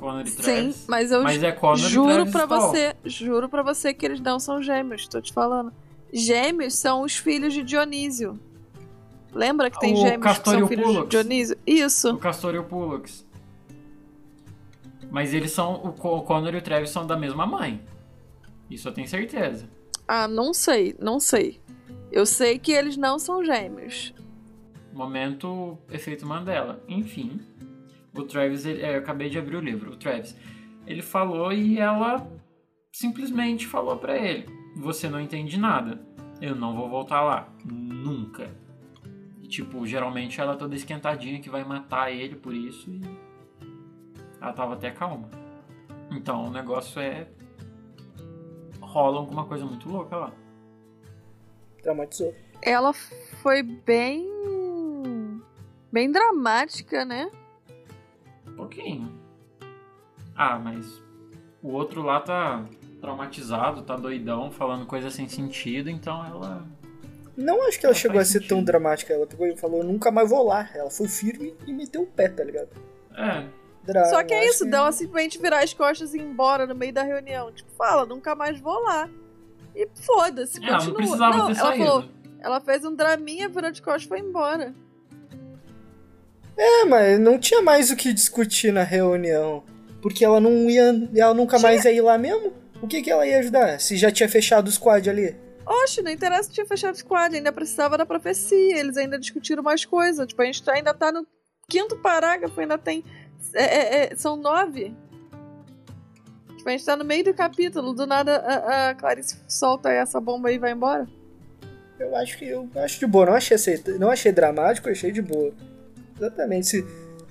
Connor 0.00 0.22
e 0.26 0.30
Sim, 0.30 0.42
Travis. 0.42 0.84
mas 0.88 1.12
eu 1.12 1.22
Mas 1.22 1.42
é 1.42 1.56
juro 1.76 2.14
Travis 2.14 2.32
pra 2.32 2.44
Stoll. 2.44 2.60
você, 2.60 2.96
juro 3.04 3.48
pra 3.48 3.62
você 3.62 3.92
que 3.94 4.06
eles 4.06 4.20
não 4.20 4.40
são 4.40 4.62
gêmeos, 4.62 5.06
tô 5.06 5.20
te 5.20 5.32
falando. 5.32 5.72
Gêmeos 6.12 6.74
são 6.74 7.02
os 7.02 7.16
filhos 7.16 7.52
de 7.52 7.62
Dionísio. 7.62 8.38
Lembra 9.32 9.70
que 9.70 9.78
tem 9.78 9.92
O 9.92 9.96
gêmeos 9.96 10.22
Castor 10.22 10.54
que 10.54 10.56
e 10.56 10.58
são 10.58 10.64
o 10.64 10.68
filhos 10.68 10.86
de 10.88 10.92
Pollux. 10.94 11.08
Dionísio? 11.10 11.56
O 11.56 11.60
Isso. 11.70 12.16
Castor 12.18 12.54
e 12.54 12.58
o 12.58 12.64
Pullux. 12.64 13.24
Mas 15.10 15.34
eles 15.34 15.52
são. 15.52 15.74
O 15.74 15.88
o 15.88 16.22
Connor 16.22 16.54
e 16.54 16.58
o 16.58 16.62
Travis 16.62 16.90
são 16.90 17.06
da 17.06 17.16
mesma 17.16 17.46
mãe. 17.46 17.80
Isso 18.70 18.88
eu 18.88 18.92
tenho 18.92 19.06
certeza. 19.08 19.68
Ah, 20.08 20.26
não 20.26 20.52
sei, 20.54 20.96
não 20.98 21.20
sei. 21.20 21.60
Eu 22.10 22.24
sei 22.26 22.58
que 22.58 22.72
eles 22.72 22.96
não 22.96 23.18
são 23.18 23.44
gêmeos. 23.44 24.12
Momento 24.92 25.78
efeito 25.90 26.26
Mandela. 26.26 26.82
Enfim, 26.88 27.40
o 28.14 28.22
Travis, 28.24 28.64
ele- 28.64 28.82
é, 28.82 28.94
eu 28.96 28.98
acabei 29.00 29.28
de 29.30 29.38
abrir 29.38 29.56
o 29.56 29.60
livro. 29.60 29.92
O 29.92 29.96
Travis, 29.96 30.36
ele 30.86 31.02
falou 31.02 31.52
e 31.52 31.78
ela 31.78 32.26
simplesmente 32.92 33.66
falou 33.66 33.96
pra 33.96 34.16
ele: 34.16 34.46
Você 34.76 35.08
não 35.08 35.20
entende 35.20 35.58
nada. 35.58 36.00
Eu 36.40 36.54
não 36.54 36.74
vou 36.74 36.88
voltar 36.88 37.20
lá. 37.22 37.48
Nunca. 37.64 38.50
E, 39.42 39.46
tipo, 39.46 39.84
geralmente 39.86 40.40
ela 40.40 40.54
é 40.54 40.56
toda 40.56 40.74
esquentadinha 40.74 41.40
que 41.40 41.50
vai 41.50 41.64
matar 41.64 42.10
ele 42.10 42.34
por 42.36 42.54
isso 42.54 42.90
e. 42.90 43.00
Ela 44.40 44.52
tava 44.52 44.74
até 44.74 44.90
calma. 44.90 45.28
Então 46.10 46.46
o 46.46 46.50
negócio 46.50 47.00
é. 47.00 47.28
Rola 48.80 49.18
alguma 49.18 49.44
coisa 49.44 49.64
muito 49.64 49.88
louca 49.88 50.16
lá. 50.16 50.32
Traumatizou. 51.82 52.34
Ela 52.62 52.92
foi 52.92 53.62
bem. 53.62 54.26
bem 55.92 56.10
dramática, 56.10 57.04
né? 57.04 57.30
Um 58.50 58.56
pouquinho. 58.56 59.12
Ah, 60.36 60.58
mas 60.58 61.02
o 61.62 61.68
outro 61.70 62.02
lá 62.02 62.20
tá 62.20 62.64
traumatizado, 63.00 63.82
tá 63.82 63.96
doidão, 63.96 64.50
falando 64.50 64.86
coisa 64.86 65.10
sem 65.10 65.28
sentido, 65.28 65.88
então 65.90 66.24
ela. 66.24 66.66
Não 67.36 67.66
acho 67.66 67.78
que 67.80 67.86
ela 67.86 67.94
Não 67.94 67.98
chegou 68.00 68.20
a 68.20 68.24
ser 68.24 68.40
tão 68.40 68.48
sentido. 68.58 68.64
dramática. 68.66 69.12
Ela 69.14 69.26
pegou 69.26 69.46
e 69.46 69.56
falou, 69.56 69.82
nunca 69.82 70.10
mais 70.10 70.28
vou 70.28 70.44
lá. 70.46 70.68
Ela 70.74 70.90
foi 70.90 71.08
firme 71.08 71.54
e 71.66 71.72
meteu 71.72 72.02
o 72.02 72.06
pé, 72.06 72.28
tá 72.28 72.44
ligado? 72.44 72.68
É, 73.16 73.46
Dra- 73.82 74.04
Só 74.06 74.22
que 74.22 74.34
é 74.34 74.46
isso, 74.46 74.66
dela 74.66 74.92
simplesmente 74.92 75.38
virar 75.40 75.62
as 75.64 75.72
costas 75.72 76.12
e 76.12 76.18
ir 76.18 76.22
embora 76.22 76.66
no 76.66 76.74
meio 76.74 76.92
da 76.92 77.02
reunião. 77.02 77.50
Tipo, 77.50 77.70
fala, 77.72 78.04
nunca 78.04 78.34
mais 78.34 78.60
vou 78.60 78.78
lá. 78.82 79.08
E 79.74 79.88
foda-se, 79.94 80.62
É, 80.62 80.68
ela 80.68 80.74
continua. 80.84 80.92
não 80.92 80.96
precisava 80.96 81.32
ter 81.32 81.38
ela 81.40 81.54
saído. 81.70 81.84
falou, 81.86 82.04
ela 82.40 82.60
fez 82.60 82.84
um 82.84 82.94
draminha, 82.94 83.48
virou 83.48 83.70
de 83.70 83.80
costas 83.80 84.04
e 84.04 84.08
foi 84.08 84.18
embora. 84.18 84.74
É, 86.56 86.84
mas 86.84 87.18
não 87.18 87.38
tinha 87.38 87.62
mais 87.62 87.90
o 87.90 87.96
que 87.96 88.12
discutir 88.12 88.72
na 88.72 88.82
reunião. 88.82 89.62
Porque 90.02 90.24
ela 90.24 90.40
não 90.40 90.68
ia. 90.70 91.08
Ela 91.14 91.34
nunca 91.34 91.58
mais 91.58 91.84
ia 91.84 91.92
ir 91.92 92.00
lá 92.00 92.16
mesmo? 92.16 92.52
O 92.82 92.86
que, 92.88 93.02
que 93.02 93.10
ela 93.10 93.26
ia 93.26 93.38
ajudar? 93.38 93.78
Se 93.80 93.96
já 93.96 94.10
tinha 94.10 94.28
fechado 94.28 94.68
o 94.68 94.72
squad 94.72 95.08
ali? 95.08 95.36
Oxe, 95.66 96.02
não 96.02 96.10
interessa 96.10 96.48
que 96.48 96.54
tinha 96.54 96.66
fechado 96.66 96.94
o 96.94 96.98
squad, 96.98 97.36
ainda 97.36 97.52
precisava 97.52 97.96
da 97.96 98.04
profecia, 98.06 98.78
eles 98.78 98.96
ainda 98.96 99.18
discutiram 99.18 99.62
mais 99.62 99.84
coisas. 99.84 100.26
Tipo, 100.26 100.42
a 100.42 100.46
gente 100.46 100.62
tá- 100.62 100.72
ainda 100.74 100.92
tá 100.94 101.12
no 101.12 101.26
quinto 101.68 101.96
parágrafo, 101.98 102.58
ainda 102.60 102.78
tem. 102.78 103.04
é, 103.54 103.64
é, 103.64 104.12
é, 104.12 104.16
são 104.16 104.36
nove. 104.36 104.94
Tipo, 106.56 106.68
a 106.68 106.72
gente 106.72 106.84
tá 106.84 106.96
no 106.96 107.04
meio 107.04 107.24
do 107.24 107.34
capítulo, 107.34 107.92
do 107.94 108.06
nada 108.06 108.36
a, 108.38 108.90
a 108.90 108.94
Clarice 108.94 109.38
solta 109.46 109.90
essa 109.92 110.20
bomba 110.20 110.50
e 110.50 110.58
vai 110.58 110.72
embora. 110.72 111.06
Eu 111.98 112.16
acho 112.16 112.38
que 112.38 112.48
eu 112.48 112.68
acho 112.76 112.98
de 112.98 113.06
boa. 113.06 113.26
Não 113.26 113.34
achei, 113.34 113.56
não 113.98 114.10
achei 114.10 114.32
dramático, 114.32 114.88
achei 114.88 115.12
de 115.12 115.20
boa. 115.22 115.52
Exatamente. 116.20 116.66
Se, 116.66 116.86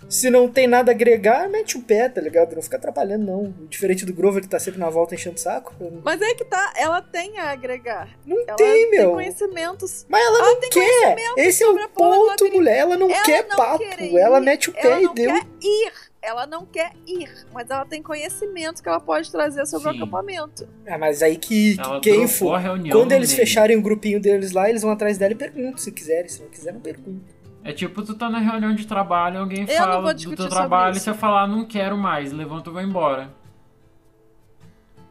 se 0.09 0.29
não 0.29 0.47
tem 0.49 0.65
nada 0.67 0.91
a 0.91 0.95
agregar, 0.95 1.47
mete 1.49 1.77
o 1.77 1.81
pé, 1.83 2.09
tá 2.09 2.19
ligado? 2.19 2.55
Não 2.55 2.61
fica 2.61 2.77
atrapalhando, 2.77 3.25
não. 3.25 3.53
Diferente 3.69 4.05
do 4.05 4.13
Grover 4.13 4.41
que 4.41 4.47
tá 4.49 4.59
sempre 4.59 4.79
na 4.79 4.89
volta 4.89 5.13
enchendo 5.13 5.35
o 5.35 5.39
saco. 5.39 5.73
Mas 6.03 6.19
é 6.21 6.33
que 6.33 6.43
tá, 6.45 6.73
ela 6.75 7.01
tem 7.01 7.37
a 7.37 7.51
agregar. 7.51 8.09
Não 8.25 8.39
Ela 8.47 8.55
tem, 8.57 8.89
meu. 8.89 9.11
conhecimentos. 9.11 10.05
Mas 10.09 10.25
ela, 10.25 10.37
Ela 10.39 10.47
não 10.53 10.59
tem 10.59 10.69
quer. 10.71 11.15
Esse 11.37 11.63
é 11.63 11.67
o 11.69 11.89
ponto, 11.89 12.51
mulher. 12.51 12.77
Ela 12.79 12.97
não 12.97 13.09
Ela 13.11 13.23
quer 13.23 13.47
não 13.47 13.55
papo. 13.55 13.83
ela 14.17 14.39
mete 14.39 14.69
o 14.69 14.73
pé 14.73 14.87
Ela 14.87 14.99
e 15.01 15.03
não 15.03 15.13
deu. 15.13 15.31
quer 15.31 15.45
ir. 15.61 16.09
Ela 16.21 16.45
não 16.45 16.65
quer 16.65 16.91
ir, 17.07 17.29
mas 17.53 17.69
ela 17.69 17.85
tem 17.85 18.03
conhecimentos 18.03 18.81
que 18.81 18.89
ela 18.89 18.99
pode 18.99 19.31
trazer 19.31 19.65
sobre 19.65 19.89
Sim. 19.89 19.95
o 19.99 20.03
acampamento. 20.03 20.67
Ah, 20.85 20.97
mas 20.97 21.23
aí 21.23 21.37
que, 21.37 21.75
que 21.77 21.81
Ela 21.81 22.01
quem 22.01 22.27
for. 22.27 22.59
Quando 22.91 23.13
eles 23.13 23.31
fecharem 23.33 23.77
o 23.77 23.81
grupinho 23.81 24.19
deles 24.19 24.51
lá, 24.51 24.69
eles 24.69 24.81
vão 24.81 24.91
atrás 24.91 25.17
dela 25.17 25.31
e 25.31 25.35
perguntam 25.35 25.77
se 25.77 25.89
quiserem. 25.93 26.27
Se 26.27 26.41
não 26.41 26.49
quiser, 26.49 26.73
não 26.73 26.81
perguntam. 26.81 27.21
É 27.63 27.73
tipo, 27.73 28.01
tu 28.01 28.15
tá 28.15 28.29
na 28.29 28.39
reunião 28.39 28.73
de 28.73 28.87
trabalho, 28.87 29.39
alguém 29.39 29.61
Eu 29.67 29.77
fala 29.77 30.13
do 30.13 30.35
teu 30.35 30.49
trabalho 30.49 30.95
e 30.95 30.99
você 30.99 31.13
falar, 31.13 31.47
não 31.47 31.65
quero 31.65 31.97
mais, 31.97 32.31
levanta 32.31 32.69
e 32.69 32.73
vai 32.73 32.83
embora. 32.85 33.29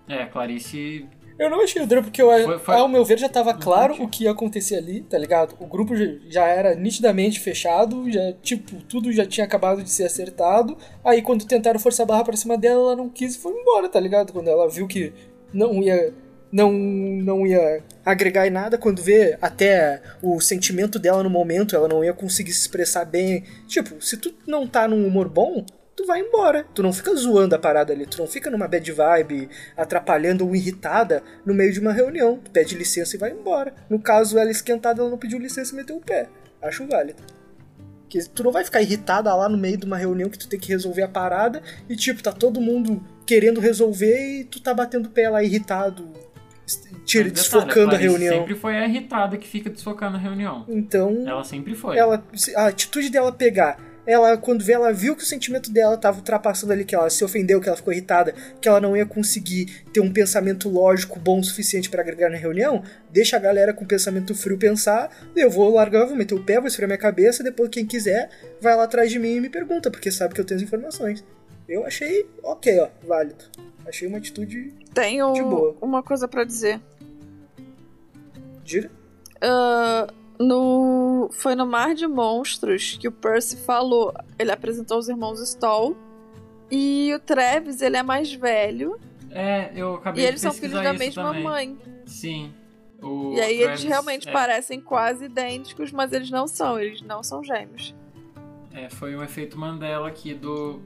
É, 0.08 0.24
Clarice. 0.26 1.06
Eu 1.38 1.48
não 1.50 1.62
achei 1.62 1.80
o 1.80 1.86
drama 1.86 2.02
porque, 2.04 2.20
eu, 2.20 2.26
Foi- 2.44 2.58
foi- 2.58 2.74
ao 2.74 2.88
meu 2.88 3.04
ver, 3.04 3.16
já 3.18 3.28
tava 3.28 3.54
claro 3.54 3.94
o 4.02 4.08
que 4.08 4.24
ia 4.24 4.32
acontecer 4.32 4.74
ali, 4.76 5.02
tá 5.02 5.16
ligado? 5.16 5.54
O 5.60 5.66
grupo 5.66 5.94
já- 5.94 6.14
já 6.28 6.46
era 6.46 6.74
nitidamente 6.74 7.38
fechado, 7.38 8.10
já, 8.10 8.32
tipo, 8.42 8.82
tudo 8.84 9.12
já 9.12 9.24
tinha 9.24 9.44
acabado 9.46 9.80
de 9.82 9.88
ser 9.90 10.04
acertado. 10.04 10.76
Aí, 11.04 11.22
quando 11.22 11.44
tentaram 11.46 11.78
forçar 11.78 12.02
a 12.04 12.08
barra 12.08 12.24
pra 12.24 12.36
cima 12.36 12.58
dela, 12.58 12.80
ela 12.80 12.96
não 12.96 13.08
quis 13.08 13.36
e 13.36 13.38
foi 13.38 13.52
embora, 13.52 13.88
tá 13.88 14.00
ligado? 14.00 14.32
Quando 14.32 14.48
ela 14.48 14.68
viu 14.68 14.88
que 14.88 15.12
não 15.52 15.74
ia. 15.80 16.12
Não, 16.50 16.72
não 16.72 17.46
ia 17.46 17.82
agregar 18.04 18.46
em 18.46 18.50
nada, 18.50 18.78
quando 18.78 19.02
vê 19.02 19.36
até 19.40 20.00
o 20.22 20.40
sentimento 20.40 20.98
dela 20.98 21.22
no 21.22 21.28
momento, 21.28 21.76
ela 21.76 21.88
não 21.88 22.02
ia 22.02 22.14
conseguir 22.14 22.52
se 22.52 22.62
expressar 22.62 23.04
bem. 23.04 23.44
Tipo, 23.66 24.02
se 24.02 24.16
tu 24.16 24.34
não 24.46 24.66
tá 24.66 24.88
num 24.88 25.06
humor 25.06 25.28
bom, 25.28 25.64
tu 25.94 26.06
vai 26.06 26.20
embora. 26.20 26.64
Tu 26.74 26.82
não 26.82 26.92
fica 26.92 27.14
zoando 27.14 27.54
a 27.54 27.58
parada 27.58 27.92
ali, 27.92 28.06
tu 28.06 28.18
não 28.18 28.26
fica 28.26 28.50
numa 28.50 28.68
bad 28.68 28.90
vibe, 28.90 29.50
atrapalhando 29.76 30.46
ou 30.46 30.54
irritada 30.54 31.22
no 31.44 31.52
meio 31.52 31.72
de 31.72 31.80
uma 31.80 31.92
reunião. 31.92 32.38
Tu 32.38 32.50
pede 32.50 32.76
licença 32.76 33.16
e 33.16 33.18
vai 33.18 33.32
embora. 33.32 33.74
No 33.90 33.98
caso, 33.98 34.38
ela 34.38 34.50
esquentada, 34.50 35.02
ela 35.02 35.10
não 35.10 35.18
pediu 35.18 35.38
licença 35.38 35.72
e 35.72 35.76
meteu 35.76 35.96
o 35.96 36.00
pé. 36.00 36.28
Acho 36.62 36.86
válido. 36.86 37.22
Porque 38.02 38.20
tu 38.34 38.42
não 38.42 38.50
vai 38.50 38.64
ficar 38.64 38.80
irritada 38.80 39.34
lá 39.34 39.50
no 39.50 39.58
meio 39.58 39.76
de 39.76 39.84
uma 39.84 39.98
reunião 39.98 40.30
que 40.30 40.38
tu 40.38 40.48
tem 40.48 40.58
que 40.58 40.70
resolver 40.70 41.02
a 41.02 41.08
parada 41.08 41.60
e, 41.90 41.94
tipo, 41.94 42.22
tá 42.22 42.32
todo 42.32 42.58
mundo 42.58 43.04
querendo 43.26 43.60
resolver 43.60 44.40
e 44.40 44.44
tu 44.44 44.60
tá 44.62 44.72
batendo 44.72 45.10
pé 45.10 45.28
lá 45.28 45.44
irritado, 45.44 46.08
tira, 47.04 47.30
desfocando 47.30 47.94
a 47.94 47.98
reunião. 47.98 48.34
sempre 48.34 48.54
foi 48.54 48.76
a 48.76 48.86
irritada 48.86 49.36
que 49.36 49.48
fica 49.48 49.70
desfocando 49.70 50.16
a 50.16 50.20
reunião. 50.20 50.64
Então, 50.68 51.24
Ela 51.26 51.44
sempre 51.44 51.74
foi. 51.74 51.96
ela, 51.96 52.22
a 52.56 52.66
atitude 52.66 53.10
dela 53.10 53.32
pegar, 53.32 53.78
ela 54.06 54.38
quando 54.38 54.64
vê, 54.64 54.72
ela 54.72 54.90
viu 54.90 55.14
que 55.14 55.22
o 55.22 55.26
sentimento 55.26 55.70
dela 55.70 55.94
tava 55.96 56.16
ultrapassando 56.16 56.72
ali, 56.72 56.82
que 56.82 56.94
ela 56.94 57.10
se 57.10 57.22
ofendeu, 57.22 57.60
que 57.60 57.68
ela 57.68 57.76
ficou 57.76 57.92
irritada, 57.92 58.34
que 58.58 58.66
ela 58.66 58.80
não 58.80 58.96
ia 58.96 59.04
conseguir 59.04 59.84
ter 59.92 60.00
um 60.00 60.10
pensamento 60.10 60.66
lógico 60.68 61.18
bom 61.18 61.40
o 61.40 61.44
suficiente 61.44 61.90
pra 61.90 62.00
agregar 62.00 62.30
na 62.30 62.38
reunião, 62.38 62.82
deixa 63.10 63.36
a 63.36 63.38
galera 63.38 63.74
com 63.74 63.84
pensamento 63.84 64.34
frio 64.34 64.56
pensar, 64.56 65.10
eu 65.36 65.50
vou 65.50 65.74
largar, 65.74 66.06
vou 66.06 66.16
meter 66.16 66.34
o 66.34 66.42
pé, 66.42 66.58
vou 66.58 66.68
esfriar 66.68 66.88
minha 66.88 66.98
cabeça, 66.98 67.44
depois 67.44 67.68
quem 67.68 67.84
quiser 67.84 68.30
vai 68.62 68.74
lá 68.74 68.84
atrás 68.84 69.10
de 69.10 69.18
mim 69.18 69.36
e 69.36 69.40
me 69.40 69.50
pergunta, 69.50 69.90
porque 69.90 70.10
sabe 70.10 70.34
que 70.34 70.40
eu 70.40 70.44
tenho 70.44 70.56
as 70.58 70.64
informações. 70.64 71.22
Eu 71.68 71.84
achei 71.86 72.26
ok, 72.42 72.80
ó, 72.80 72.88
válido. 73.06 73.44
Achei 73.86 74.08
uma 74.08 74.18
atitude 74.18 74.72
Tenho 74.94 75.32
De 75.32 75.42
boa. 75.42 75.76
uma 75.80 76.02
coisa 76.02 76.26
pra 76.26 76.44
dizer. 76.44 76.80
gira. 78.64 78.90
Ah, 79.40 80.06
no, 80.38 81.28
foi 81.32 81.54
no 81.54 81.66
Mar 81.66 81.94
de 81.94 82.06
Monstros 82.06 82.96
que 83.00 83.08
o 83.08 83.12
Percy 83.12 83.56
falou. 83.58 84.14
Ele 84.38 84.50
apresentou 84.50 84.98
os 84.98 85.08
irmãos 85.08 85.40
Stoll. 85.40 85.96
E 86.70 87.12
o 87.14 87.18
Travis, 87.20 87.80
ele 87.80 87.96
é 87.96 88.02
mais 88.02 88.32
velho. 88.32 88.98
É, 89.30 89.70
eu 89.74 89.94
acabei 89.94 90.22
E 90.22 90.26
de 90.26 90.28
eles 90.32 90.40
são 90.40 90.52
filhos 90.52 90.82
da 90.82 90.92
mesma 90.92 91.22
também. 91.24 91.42
mãe. 91.42 91.78
Sim. 92.06 92.52
O 93.00 93.32
E 93.34 93.40
aí 93.40 93.58
Travis, 93.58 93.80
eles 93.80 93.84
realmente 93.84 94.28
é, 94.28 94.32
parecem 94.32 94.80
quase 94.80 95.26
idênticos, 95.26 95.92
mas 95.92 96.12
eles 96.12 96.30
não 96.30 96.46
são. 96.46 96.78
Eles 96.78 97.00
não 97.02 97.22
são 97.22 97.42
gêmeos. 97.42 97.94
é, 98.74 98.88
foi 98.90 99.16
um 99.16 99.22
efeito 99.22 99.58
Mandela 99.58 100.08
aqui 100.08 100.34
do. 100.34 100.80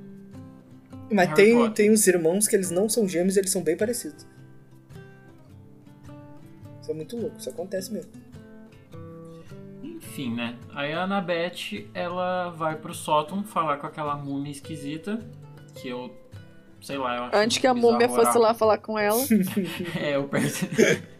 Mas 1.10 1.28
Harry 1.28 1.34
tem, 1.34 1.54
Potter. 1.54 1.72
tem 1.72 1.90
uns 1.90 2.06
irmãos 2.06 2.48
que 2.48 2.56
eles 2.56 2.70
não 2.70 2.88
são 2.88 3.08
gêmeos 3.08 3.36
e 3.36 3.40
eles 3.40 3.50
são 3.50 3.62
bem 3.62 3.76
parecidos. 3.76 4.26
Isso 6.80 6.90
é 6.90 6.94
muito 6.94 7.16
louco, 7.16 7.38
isso 7.38 7.50
acontece 7.50 7.92
mesmo. 7.92 8.10
Enfim, 9.82 10.34
né? 10.34 10.56
Aí 10.74 10.92
a 10.92 11.04
Annabeth, 11.04 11.88
ela 11.94 12.50
vai 12.50 12.76
pro 12.76 12.92
sótão 12.92 13.42
falar 13.44 13.78
com 13.78 13.86
aquela 13.86 14.16
múmia 14.16 14.50
esquisita. 14.50 15.18
Que 15.74 15.88
eu. 15.88 16.14
Sei 16.82 16.98
lá, 16.98 17.16
eu 17.16 17.22
acho 17.24 17.36
Antes 17.36 17.58
que 17.58 17.66
a 17.66 17.72
múmia 17.72 18.08
fosse 18.08 18.36
lá 18.36 18.52
falar 18.52 18.78
com 18.78 18.98
ela. 18.98 19.22
É, 19.98 20.18
o 20.18 20.24
Percy. 20.24 20.68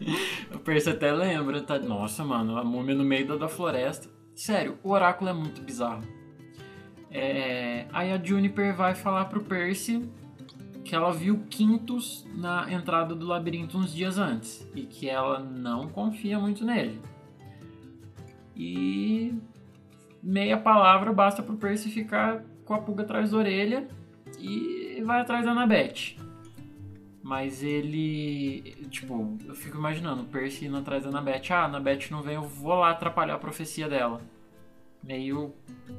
o 0.53 0.59
Percy 0.59 0.89
até 0.89 1.11
lembra, 1.11 1.61
tá? 1.61 1.79
Nossa, 1.79 2.23
mano, 2.23 2.57
a 2.57 2.63
múmia 2.63 2.93
no 2.93 3.03
meio 3.03 3.25
da, 3.25 3.37
da 3.37 3.47
floresta. 3.47 4.09
Sério, 4.35 4.77
o 4.83 4.91
oráculo 4.91 5.29
é 5.29 5.33
muito 5.33 5.61
bizarro. 5.61 6.03
É, 7.13 7.85
Aí 7.93 8.11
a 8.11 8.17
Juniper 8.17 8.75
vai 8.75 8.95
falar 8.95 9.25
pro 9.25 9.43
Percy 9.43 10.09
que 10.83 10.95
ela 10.95 11.13
viu 11.13 11.45
Quintus 11.49 12.27
na 12.35 12.71
entrada 12.73 13.15
do 13.15 13.25
labirinto 13.25 13.77
uns 13.77 13.93
dias 13.93 14.17
antes 14.17 14.67
e 14.75 14.81
que 14.81 15.07
ela 15.07 15.39
não 15.39 15.87
confia 15.87 16.39
muito 16.39 16.65
nele. 16.65 16.99
E 18.55 19.33
meia 20.21 20.57
palavra 20.57 21.13
basta 21.13 21.41
pro 21.41 21.55
Percy 21.55 21.89
ficar 21.89 22.43
com 22.65 22.73
a 22.73 22.79
pulga 22.79 23.03
atrás 23.03 23.31
da 23.31 23.37
orelha 23.37 23.87
e 24.39 25.01
vai 25.05 25.21
atrás 25.21 25.45
da 25.45 25.51
Annabeth. 25.51 26.17
Mas 27.21 27.63
ele. 27.63 28.75
Tipo, 28.89 29.37
eu 29.45 29.55
fico 29.55 29.77
imaginando 29.77 30.23
o 30.23 30.25
Percy 30.25 30.65
indo 30.65 30.77
atrás 30.77 31.03
da 31.03 31.09
Annabeth. 31.09 31.51
Ah, 31.51 31.61
a 31.61 31.65
Annabeth 31.65 32.11
não 32.11 32.21
vem, 32.21 32.35
eu 32.35 32.43
vou 32.43 32.75
lá 32.75 32.89
atrapalhar 32.89 33.35
a 33.35 33.39
profecia 33.39 33.87
dela. 33.87 34.19
Meio. 35.01 35.53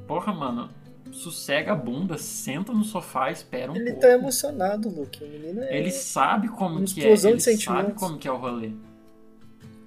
Porra, 0.07 0.31
mano. 0.33 0.69
Sossega 1.11 1.71
a 1.71 1.75
bunda, 1.75 2.17
senta 2.17 2.73
no 2.73 2.83
sofá, 2.83 3.31
espera 3.31 3.71
um 3.71 3.75
Ele 3.75 3.91
pouco. 3.91 4.01
tá 4.01 4.11
emocionado, 4.11 4.89
Luke. 4.89 5.23
O 5.23 5.27
menino 5.27 5.61
é. 5.61 5.77
Ele 5.77 5.91
sabe 5.91 6.47
como 6.49 6.77
uma 6.77 6.85
que 6.85 7.01
é. 7.01 7.11
Ele 7.11 7.39
sabe 7.39 7.93
como 7.93 8.17
que 8.17 8.27
é 8.27 8.31
o 8.31 8.37
rolê. 8.37 8.71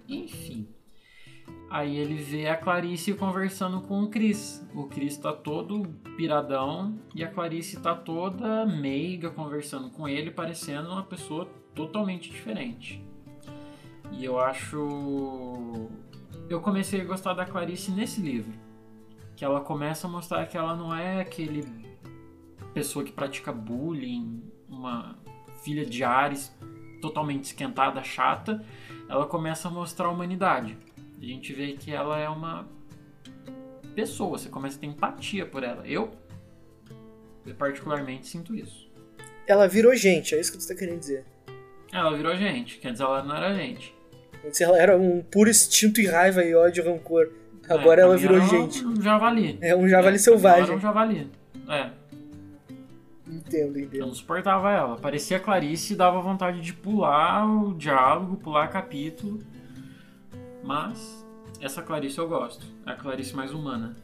Enfim. 0.08 0.66
Aí 1.70 1.98
ele 1.98 2.14
vê 2.14 2.48
a 2.48 2.56
Clarice 2.56 3.12
conversando 3.12 3.82
com 3.82 4.02
o 4.02 4.08
Chris. 4.08 4.66
O 4.74 4.84
Chris 4.84 5.18
tá 5.18 5.34
todo 5.34 5.82
piradão 6.16 6.98
e 7.14 7.22
a 7.22 7.28
Clarice 7.28 7.78
tá 7.78 7.94
toda 7.94 8.64
meiga 8.64 9.28
conversando 9.30 9.90
com 9.90 10.08
ele, 10.08 10.30
parecendo 10.30 10.88
uma 10.88 11.02
pessoa 11.02 11.46
totalmente 11.74 12.30
diferente. 12.30 13.04
E 14.12 14.24
eu 14.24 14.40
acho. 14.40 15.90
Eu 16.48 16.60
comecei 16.60 17.02
a 17.02 17.04
gostar 17.04 17.34
da 17.34 17.44
Clarice 17.44 17.90
nesse 17.90 18.22
livro. 18.22 18.52
Que 19.38 19.44
ela 19.44 19.60
começa 19.60 20.08
a 20.08 20.10
mostrar 20.10 20.44
que 20.46 20.56
ela 20.56 20.74
não 20.74 20.92
é 20.92 21.20
aquele 21.20 21.64
pessoa 22.74 23.04
que 23.04 23.12
pratica 23.12 23.52
bullying, 23.52 24.42
uma 24.68 25.16
filha 25.62 25.86
de 25.86 26.02
Ares 26.02 26.52
totalmente 27.00 27.44
esquentada, 27.44 28.02
chata. 28.02 28.64
Ela 29.08 29.26
começa 29.26 29.68
a 29.68 29.70
mostrar 29.70 30.06
a 30.06 30.10
humanidade. 30.10 30.76
A 31.22 31.24
gente 31.24 31.52
vê 31.52 31.74
que 31.74 31.92
ela 31.92 32.18
é 32.18 32.28
uma 32.28 32.66
pessoa, 33.94 34.36
você 34.36 34.48
começa 34.48 34.76
a 34.76 34.80
ter 34.80 34.86
empatia 34.86 35.46
por 35.46 35.62
ela. 35.62 35.86
Eu, 35.86 36.10
particularmente 37.56 38.26
sinto 38.26 38.56
isso. 38.56 38.90
Ela 39.46 39.68
virou 39.68 39.94
gente, 39.94 40.34
é 40.34 40.40
isso 40.40 40.50
que 40.50 40.58
tu 40.58 40.66
tá 40.66 40.74
querendo 40.74 40.98
dizer. 40.98 41.24
Ela 41.92 42.12
virou 42.16 42.34
gente, 42.34 42.78
quer 42.78 42.90
dizer, 42.90 43.04
ela 43.04 43.22
não 43.22 43.36
era 43.36 43.54
gente. 43.54 43.94
Antes 44.44 44.60
ela 44.60 44.76
era 44.76 44.98
um 44.98 45.22
puro 45.22 45.48
instinto 45.48 46.00
e 46.00 46.06
raiva 46.08 46.42
e 46.42 46.56
ódio 46.56 46.82
e 46.82 46.88
rancor. 46.88 47.30
É, 47.68 47.72
Agora 47.74 47.96
pra 47.96 48.02
ela 48.02 48.16
virou 48.16 48.40
gente. 48.40 48.84
Um 48.84 49.00
javali. 49.00 49.58
É 49.60 49.74
um 49.76 49.88
javali 49.88 50.16
É, 50.16 50.18
selvagem. 50.18 50.64
Era 50.64 50.74
um 50.76 50.80
javali. 50.80 51.30
É. 51.68 51.90
Entendo, 53.26 53.78
Eu 53.78 53.84
entendo. 53.84 54.06
não 54.06 54.14
suportava 54.14 54.70
ela. 54.72 54.96
Parecia 54.96 55.36
a 55.36 55.40
Clarice 55.40 55.92
e 55.92 55.96
dava 55.96 56.20
vontade 56.20 56.60
de 56.60 56.72
pular 56.72 57.46
o 57.46 57.74
diálogo, 57.74 58.36
pular 58.36 58.68
capítulo. 58.68 59.38
Mas 60.64 61.24
essa 61.60 61.82
Clarice 61.82 62.18
eu 62.18 62.28
gosto. 62.28 62.66
É 62.86 62.92
a 62.92 62.94
Clarice 62.96 63.34
mais 63.36 63.52
humana. 63.52 63.94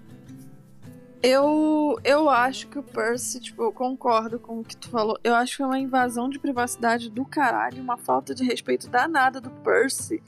Eu, 1.23 1.99
eu 2.05 2.29
acho 2.29 2.69
que 2.69 2.79
o 2.79 2.83
Percy, 2.83 3.41
tipo, 3.41 3.63
eu 3.63 3.73
concordo 3.73 4.39
com 4.39 4.61
o 4.61 4.65
que 4.65 4.77
tu 4.77 4.91
falou. 4.91 5.19
Eu 5.25 5.35
acho 5.35 5.57
que 5.57 5.63
é 5.63 5.67
uma 5.67 5.79
invasão 5.79 6.29
de 6.29 6.39
privacidade 6.39 7.09
do 7.11 7.25
caralho, 7.25 7.81
uma 7.83 7.97
falta 7.97 8.35
de 8.35 8.45
respeito 8.45 8.91
danada 8.91 9.41
do 9.41 9.49
Percy. 9.49 10.23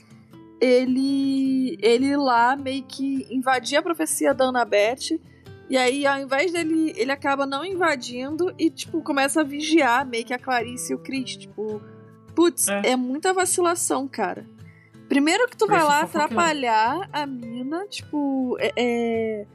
Ele, 0.59 1.77
ele 1.81 2.15
lá 2.17 2.55
meio 2.55 2.83
que 2.83 3.27
invadia 3.29 3.79
a 3.79 3.83
profecia 3.83 4.33
da 4.33 4.45
Annabeth. 4.45 5.19
E 5.69 5.77
aí, 5.77 6.05
ao 6.07 6.17
invés 6.19 6.51
dele, 6.53 6.93
ele 6.95 7.11
acaba 7.11 7.45
não 7.45 7.63
invadindo 7.65 8.53
e, 8.57 8.69
tipo, 8.69 9.01
começa 9.01 9.41
a 9.41 9.43
vigiar 9.43 10.05
meio 10.05 10.25
que 10.25 10.33
a 10.33 10.39
Clarice 10.39 10.93
e 10.93 10.95
o 10.95 10.99
Chris. 10.99 11.35
Tipo, 11.35 11.81
putz, 12.35 12.67
É. 12.69 12.91
é, 12.91 12.95
muita 12.95 13.33
vacilação, 13.33 14.07
cara. 14.07 14.45
Primeiro 15.09 15.47
que 15.47 15.57
tu 15.57 15.67
vai 15.67 15.83
lá 15.83 16.01
fofoqueiro. 16.07 16.25
atrapalhar 16.25 17.09
a 17.13 17.25
mina, 17.25 17.85
tipo, 17.87 18.57
é- 18.59 18.73
é 18.75 19.45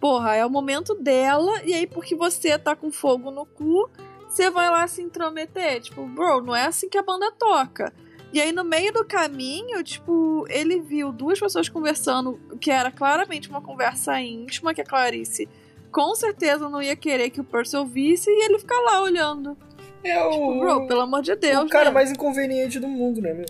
porra, 0.00 0.36
é 0.36 0.44
o 0.44 0.50
momento 0.50 0.94
dela, 0.94 1.62
e 1.64 1.72
aí 1.74 1.86
porque 1.86 2.14
você 2.14 2.58
tá 2.58 2.76
com 2.76 2.92
fogo 2.92 3.30
no 3.30 3.44
cu, 3.46 3.88
você 4.28 4.50
vai 4.50 4.68
lá 4.70 4.86
se 4.86 5.02
intrometer. 5.02 5.80
Tipo, 5.80 6.06
bro, 6.06 6.40
não 6.42 6.54
é 6.54 6.66
assim 6.66 6.88
que 6.88 6.98
a 6.98 7.02
banda 7.02 7.30
toca. 7.32 7.92
E 8.36 8.40
aí 8.40 8.52
no 8.52 8.64
meio 8.64 8.92
do 8.92 9.02
caminho, 9.02 9.82
tipo, 9.82 10.44
ele 10.50 10.78
viu 10.78 11.10
duas 11.10 11.40
pessoas 11.40 11.70
conversando, 11.70 12.38
que 12.60 12.70
era 12.70 12.90
claramente 12.90 13.48
uma 13.48 13.62
conversa 13.62 14.20
íntima, 14.20 14.74
que 14.74 14.82
a 14.82 14.84
Clarice 14.84 15.48
com 15.90 16.14
certeza 16.14 16.68
não 16.68 16.82
ia 16.82 16.94
querer 16.94 17.30
que 17.30 17.40
o 17.40 17.44
Percy 17.44 17.78
ouvisse, 17.78 18.28
e 18.28 18.44
ele 18.44 18.58
fica 18.58 18.78
lá 18.78 19.00
olhando. 19.00 19.56
É 20.04 20.22
o, 20.22 20.30
Tipo, 20.30 20.58
bro, 20.58 20.86
pelo 20.86 21.00
amor 21.00 21.22
de 21.22 21.34
Deus, 21.34 21.64
o 21.64 21.68
cara 21.70 21.86
né? 21.86 21.92
mais 21.92 22.10
inconveniente 22.10 22.78
do 22.78 22.86
mundo, 22.86 23.22
né, 23.22 23.32
meu? 23.32 23.46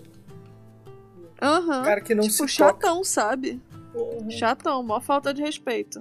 Aham. 1.41 1.81
O 1.81 1.83
cara 1.83 1.99
que 1.99 2.15
não 2.15 2.23
tipo, 2.23 2.33
se 2.33 2.37
toca. 2.39 2.47
chatão, 2.47 3.03
sabe? 3.03 3.61
Porra. 3.91 4.31
Chatão, 4.31 4.81
mó 4.83 5.01
falta 5.01 5.33
de 5.33 5.41
respeito. 5.41 5.99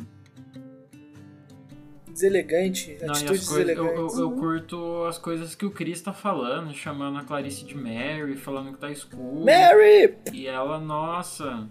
Deselegante, 2.16 2.96
Não, 3.02 3.08
e 3.08 3.10
atitudes 3.10 3.42
as 3.42 3.48
coisas, 3.48 3.76
eu, 3.76 3.86
eu, 3.88 4.08
eu 4.18 4.30
curto 4.32 5.04
as 5.04 5.18
coisas 5.18 5.54
que 5.54 5.66
o 5.66 5.70
Chris 5.70 6.00
tá 6.00 6.14
falando, 6.14 6.72
chamando 6.72 7.18
a 7.18 7.24
Clarice 7.24 7.62
de 7.62 7.76
Mary, 7.76 8.34
falando 8.36 8.72
que 8.72 8.78
tá 8.78 8.90
escuro. 8.90 9.44
Mary! 9.44 10.14
E 10.32 10.46
ela, 10.46 10.80
nossa. 10.80 11.68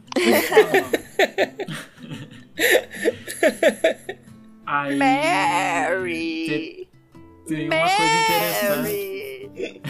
Aí. 4.68 4.98
Mary! 4.98 6.88
Tem 7.48 7.66
uma 7.66 7.90
coisa 7.90 8.14
interessante. 8.84 9.82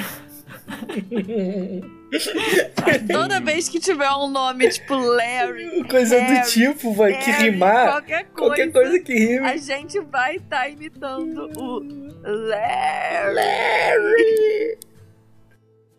Toda 3.12 3.40
vez 3.42 3.68
que 3.68 3.80
tiver 3.80 4.10
um 4.12 4.30
nome 4.30 4.70
tipo 4.70 4.96
Larry, 4.96 5.84
Coisa 5.90 6.16
do 6.16 6.22
Harry, 6.22 6.50
tipo, 6.50 6.94
vai, 6.94 7.18
que 7.20 7.32
rimar. 7.32 7.92
qualquer 7.92 8.26
coisa, 8.26 8.34
Qualquer 8.50 8.72
coisa 8.72 9.00
que 9.00 9.14
rime. 9.14 9.46
a 9.46 9.58
gente 9.58 10.00
vai 10.02 10.38
estar 10.38 10.70
imitando 10.70 11.50
o 11.60 11.80
Larry. 12.24 13.34
Larry! 13.36 14.78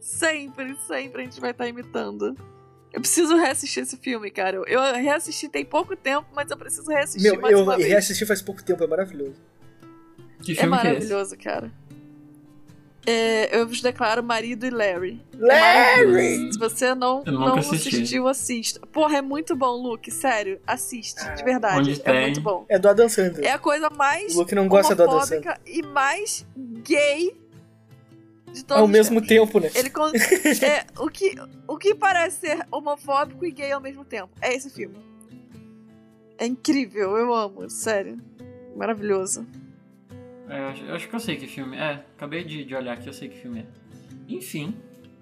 Sempre, 0.01 0.77
sempre 0.87 1.23
a 1.23 1.25
gente 1.25 1.41
vai 1.41 1.51
estar 1.51 1.67
imitando. 1.69 2.35
Eu 2.93 3.01
preciso 3.01 3.37
reassistir 3.37 3.83
esse 3.83 3.97
filme, 3.99 4.31
cara. 4.31 4.57
Eu 4.67 4.81
reassisti 4.95 5.49
tem 5.49 5.65
pouco 5.65 5.95
tempo, 5.95 6.27
mas 6.35 6.51
eu 6.51 6.57
preciso 6.57 6.89
reassistir 6.89 7.31
Meu, 7.31 7.41
mais 7.41 7.53
eu 7.53 7.63
uma 7.63 7.77
vez. 7.77 7.89
reassisti 7.89 8.25
faz 8.25 8.41
pouco 8.41 8.63
tempo, 8.65 8.83
é 8.83 8.87
maravilhoso. 8.87 9.37
Que 10.43 10.53
É 10.53 10.55
filme 10.55 10.55
que 10.55 10.61
é 10.87 10.93
esse? 10.93 11.11
maravilhoso, 11.11 11.37
cara. 11.37 11.71
É, 13.09 13.57
eu 13.57 13.69
vos 13.69 13.81
declaro 13.81 14.21
marido 14.23 14.67
e 14.67 14.71
Larry. 14.71 15.23
Larry! 15.39 16.53
Se 16.53 16.59
você 16.59 16.93
não, 16.93 17.23
não 17.25 17.55
assisti. 17.55 17.89
assistiu, 17.89 18.27
assista. 18.27 18.81
Porra, 18.89 19.19
é 19.19 19.23
muito 19.23 19.55
bom, 19.55 19.81
Luke. 19.81 20.11
Sério, 20.11 20.61
assiste. 20.67 21.21
Ah, 21.21 21.35
de 21.35 21.45
verdade. 21.45 21.79
onde 21.79 21.93
é 21.93 21.97
tem? 21.99 22.21
muito 22.23 22.41
bom. 22.41 22.67
É 22.69 22.79
do 22.79 22.89
Adam 22.89 23.09
Sandler. 23.09 23.47
É 23.47 23.53
a 23.53 23.59
coisa 23.61 23.89
mais 23.91 24.35
O 24.35 24.41
Luke 24.41 24.55
não 24.57 24.67
gosta 24.67 24.95
do 24.97 25.05
Adam 25.05 25.21
Sandler. 25.21 25.41
homofóbica 25.41 25.61
e 25.71 25.83
mais 25.83 26.45
gay 26.83 27.37
de 28.53 28.65
todos 28.65 28.81
Ao 28.81 28.85
os 28.87 28.91
mesmo 28.91 29.21
tempos. 29.21 29.53
tempo, 29.53 29.61
né? 29.61 29.71
Ele 29.75 29.91
con- 29.91 30.09
é, 30.65 30.85
o, 30.99 31.09
que, 31.09 31.37
o 31.69 31.77
que 31.79 31.95
parece 31.95 32.41
ser 32.41 32.67
homofóbico 32.73 33.45
e 33.47 33.53
gay 33.53 33.71
ao 33.71 33.81
mesmo 33.81 34.05
tempo. 34.05 34.31
É 34.41 34.53
esse 34.53 34.69
filme. 34.69 34.97
É 36.39 36.45
incrível, 36.47 37.17
eu 37.17 37.33
amo, 37.33 37.71
sério. 37.71 38.17
Maravilhoso. 38.75 39.47
É, 40.49 40.59
acho- 40.67 40.85
eu 40.85 40.95
acho 40.95 41.09
que 41.09 41.15
eu 41.15 41.21
sei 41.21 41.37
que 41.37 41.47
filme 41.47 41.77
é. 41.77 42.05
Acabei 42.17 42.45
de, 42.45 42.65
de 42.65 42.75
olhar 42.75 42.93
aqui, 42.95 43.09
eu 43.09 43.13
sei 43.13 43.29
que 43.29 43.37
filme 43.39 43.61
é. 43.61 43.67
Enfim, 44.29 44.75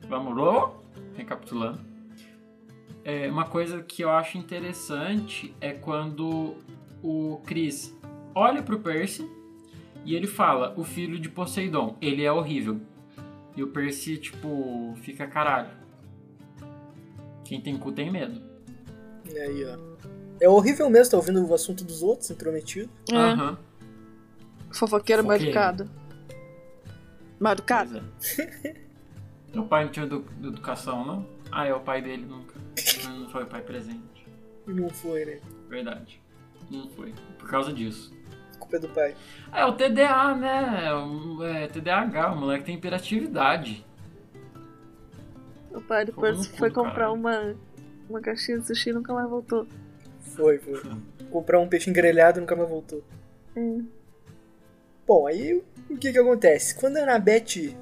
vamos 0.09 0.37
lá. 0.37 0.73
Recapitulando. 1.17 1.81
É, 3.05 3.31
uma 3.31 3.45
coisa 3.47 3.83
que 3.83 4.03
eu 4.03 4.11
acho 4.11 4.39
interessante 4.39 5.55
é 5.61 5.73
quando 5.73 6.57
o 7.03 7.41
Chris 7.47 7.95
olha 8.35 8.63
pro 8.63 8.81
Percy 8.81 9.29
e 10.05 10.15
ele 10.15 10.27
fala: 10.27 10.75
o 10.77 10.85
filho 10.85 11.19
de 11.19 11.29
Poseidon, 11.29 11.97
ele 12.01 12.23
é 12.25 12.33
horrível. 12.33 12.81
E 13.57 13.63
o 13.63 13.69
Percy, 13.69 14.17
tipo, 14.19 14.95
fica 15.03 15.27
caralho. 15.27 15.71
Quem 17.45 17.61
tem 17.61 17.77
cu 17.77 17.93
tem 17.93 18.11
medo. 18.11 18.41
E 19.31 19.39
aí, 19.39 19.65
ó. 19.65 19.79
É 20.41 20.49
horrível 20.49 20.91
mesmo, 20.91 21.13
tá 21.13 21.17
ouvindo 21.17 21.47
o 21.47 21.55
assunto 21.55 21.85
dos 21.85 22.03
outros, 22.03 22.31
intrometido. 22.31 22.91
É, 23.13 23.17
Aham. 23.17 23.59
Fofoqueiro 24.75 25.25
mal 25.25 25.37
educado. 25.37 25.89
Mal 27.41 27.53
educado? 27.53 28.03
Pois 28.19 28.39
é. 28.65 28.75
Meu 29.53 29.65
pai 29.65 29.85
não 29.85 29.93
tinha 29.93 30.07
edu- 30.07 30.25
educação, 30.43 31.05
não? 31.05 31.27
Ah, 31.53 31.67
é 31.67 31.75
o 31.75 31.81
pai 31.81 32.03
dele 32.03 32.25
nunca. 32.27 32.55
Não 33.09 33.29
foi 33.31 33.45
o 33.45 33.47
pai 33.47 33.61
presente. 33.63 34.27
E 34.67 34.73
não 34.73 34.89
foi, 34.89 35.25
né? 35.25 35.41
Verdade. 35.69 36.21
Não 36.71 36.89
foi. 36.91 37.15
Por 37.39 37.49
causa 37.49 37.73
disso. 37.73 38.13
A 38.55 38.59
culpa 38.59 38.77
é 38.77 38.79
do 38.81 38.89
pai. 38.89 39.15
Ah, 39.53 39.61
é 39.61 39.65
o 39.67 39.73
TDA, 39.73 40.35
né? 40.35 40.87
É, 40.87 40.95
o- 40.95 41.45
é 41.45 41.69
TDAH, 41.69 42.33
o 42.33 42.41
moleque 42.41 42.65
tem 42.65 42.75
hiperatividade. 42.77 43.85
O 45.71 45.81
pai 45.81 46.07
cu 46.07 46.21
foi 46.57 46.69
do 46.71 46.75
comprar 46.75 47.13
uma, 47.13 47.55
uma 48.09 48.21
caixinha 48.21 48.59
de 48.59 48.67
sushi 48.67 48.91
e 48.91 48.93
nunca 48.93 49.13
mais 49.13 49.29
voltou. 49.29 49.67
Foi, 50.21 50.59
foi. 50.59 50.81
Comprar 51.31 51.59
um 51.59 51.69
peixe 51.69 51.91
engrelhado 51.91 52.39
e 52.39 52.41
nunca 52.41 52.55
mais 52.55 52.69
voltou. 52.69 53.03
Hum. 53.57 53.87
Bom, 55.07 55.27
aí 55.27 55.63
o 55.91 55.97
que 55.99 56.13
que 56.13 56.19
acontece? 56.19 56.75
Quando 56.75 56.97
a 56.97 57.03
Anabeth... 57.03 57.77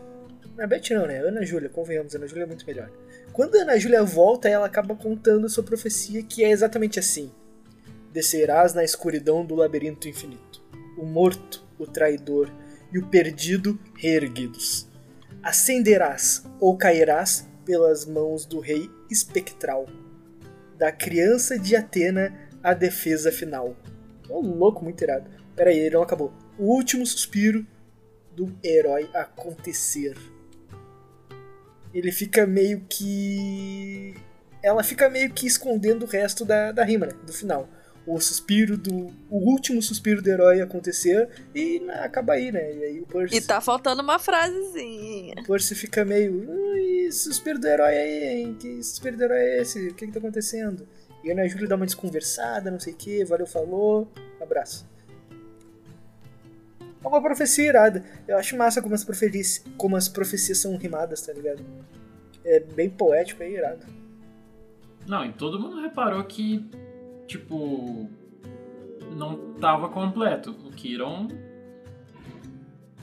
Anabeth 0.59 0.91
não, 0.91 1.07
né? 1.07 1.19
Ana 1.19 1.45
Júlia, 1.45 1.69
convenhamos, 1.69 2.15
Ana 2.15 2.27
Júlia 2.27 2.43
é 2.45 2.47
muito 2.47 2.67
melhor. 2.67 2.91
Quando 3.33 3.57
a 3.57 3.63
Ana 3.63 3.79
Júlia 3.79 4.03
volta, 4.03 4.49
ela 4.49 4.67
acaba 4.67 4.95
contando 4.97 5.49
sua 5.49 5.63
profecia, 5.63 6.23
que 6.23 6.43
é 6.45 6.51
exatamente 6.51 6.99
assim. 6.99 7.31
Descerás 8.13 8.75
na 8.75 8.85
escuridão 8.85 9.45
do 9.45 9.55
labirinto 9.55 10.09
infinito. 10.09 10.63
O 10.99 11.07
morto, 11.07 11.65
o 11.79 11.87
traidor 11.87 12.51
e 12.93 12.99
o 12.99 13.07
perdido 13.07 13.79
reerguidos. 13.97 14.89
Ascenderás 15.43 16.45
ou 16.61 16.77
cairás 16.77 17.49
pelas 17.65 18.05
mãos 18.05 18.45
do 18.45 18.61
rei 18.61 18.91
espectral. 19.11 19.87
Da 20.77 20.91
criança 20.91 21.59
de 21.59 21.77
Atena 21.77 22.35
à 22.63 22.75
defesa 22.75 23.31
final. 23.31 23.77
Ô, 24.29 24.41
louco, 24.41 24.85
muito 24.85 25.03
irado. 25.03 25.31
Pera 25.55 25.71
aí, 25.71 25.79
ele 25.79 25.95
não 25.95 26.03
acabou. 26.03 26.33
O 26.59 26.65
último 26.65 27.05
suspiro 27.07 27.67
do 28.35 28.53
herói 28.63 29.09
acontecer. 29.15 30.17
Ele 31.93 32.11
fica 32.13 32.47
meio 32.47 32.85
que. 32.89 34.15
Ela 34.63 34.83
fica 34.83 35.09
meio 35.11 35.31
que 35.33 35.47
escondendo 35.47 36.05
o 36.05 36.09
resto 36.09 36.45
da, 36.45 36.73
da 36.73 36.85
rima, 36.85 37.07
né? 37.07 37.13
Do 37.25 37.33
final. 37.33 37.69
O 38.07 38.19
suspiro 38.21 38.77
do. 38.77 39.13
O 39.31 39.39
último 39.51 39.83
suspiro 39.83 40.23
do 40.23 40.29
herói 40.29 40.61
acontecer 40.61 41.29
e 41.55 41.81
né, 41.81 41.95
acaba 42.01 42.33
aí, 42.35 42.51
né? 42.51 42.75
E 42.75 42.85
aí 42.85 43.01
o 43.01 43.07
Percy, 43.07 43.37
E 43.37 43.41
tá 43.41 43.61
faltando 43.61 44.03
uma 44.03 44.19
frasezinha. 44.19 45.35
o 45.39 45.45
Percy 45.45 45.75
fica 45.75 46.05
meio. 46.05 46.49
Suspiro 47.13 47.59
do 47.59 47.67
herói 47.67 47.95
aí, 47.97 48.25
hein? 48.25 48.57
Que 48.59 48.83
suspiro 48.83 49.17
do 49.17 49.25
herói 49.25 49.39
é 49.39 49.63
esse? 49.63 49.89
O 49.89 49.95
que 49.95 50.07
que 50.07 50.13
tá 50.13 50.19
acontecendo? 50.19 50.89
E 51.23 51.31
a 51.31 51.35
Ana 51.35 51.47
Júlia 51.47 51.69
dá 51.69 51.77
uma 51.77 51.87
desconversada, 51.87 52.71
não 52.71 52.81
sei 52.81 52.95
o 52.95 52.97
que, 52.97 53.25
valeu, 53.25 53.47
falou, 53.47 54.11
abraço. 54.41 54.91
É 57.03 57.09
uma 57.09 57.21
profecia 57.21 57.69
irada. 57.69 58.05
Eu 58.29 58.39
acho 58.39 58.57
massa 58.57 58.81
como 58.81 58.95
as, 58.95 59.05
profecias, 59.05 59.65
como 59.77 59.97
as 59.97 60.09
profecias 60.09 60.59
são 60.59 60.77
rimadas, 60.77 61.23
tá 61.23 61.33
ligado? 61.33 61.65
É 62.45 62.61
bem 62.61 62.89
poético, 62.89 63.43
é 63.43 63.51
irado. 63.51 63.87
Não, 65.07 65.25
e 65.25 65.33
todo 65.33 65.59
mundo 65.59 65.81
reparou 65.81 66.23
que, 66.25 66.65
tipo, 67.27 68.09
não 69.17 69.55
tava 69.55 69.89
completo. 69.89 70.51
O 70.65 70.71
Kiron 70.71 71.29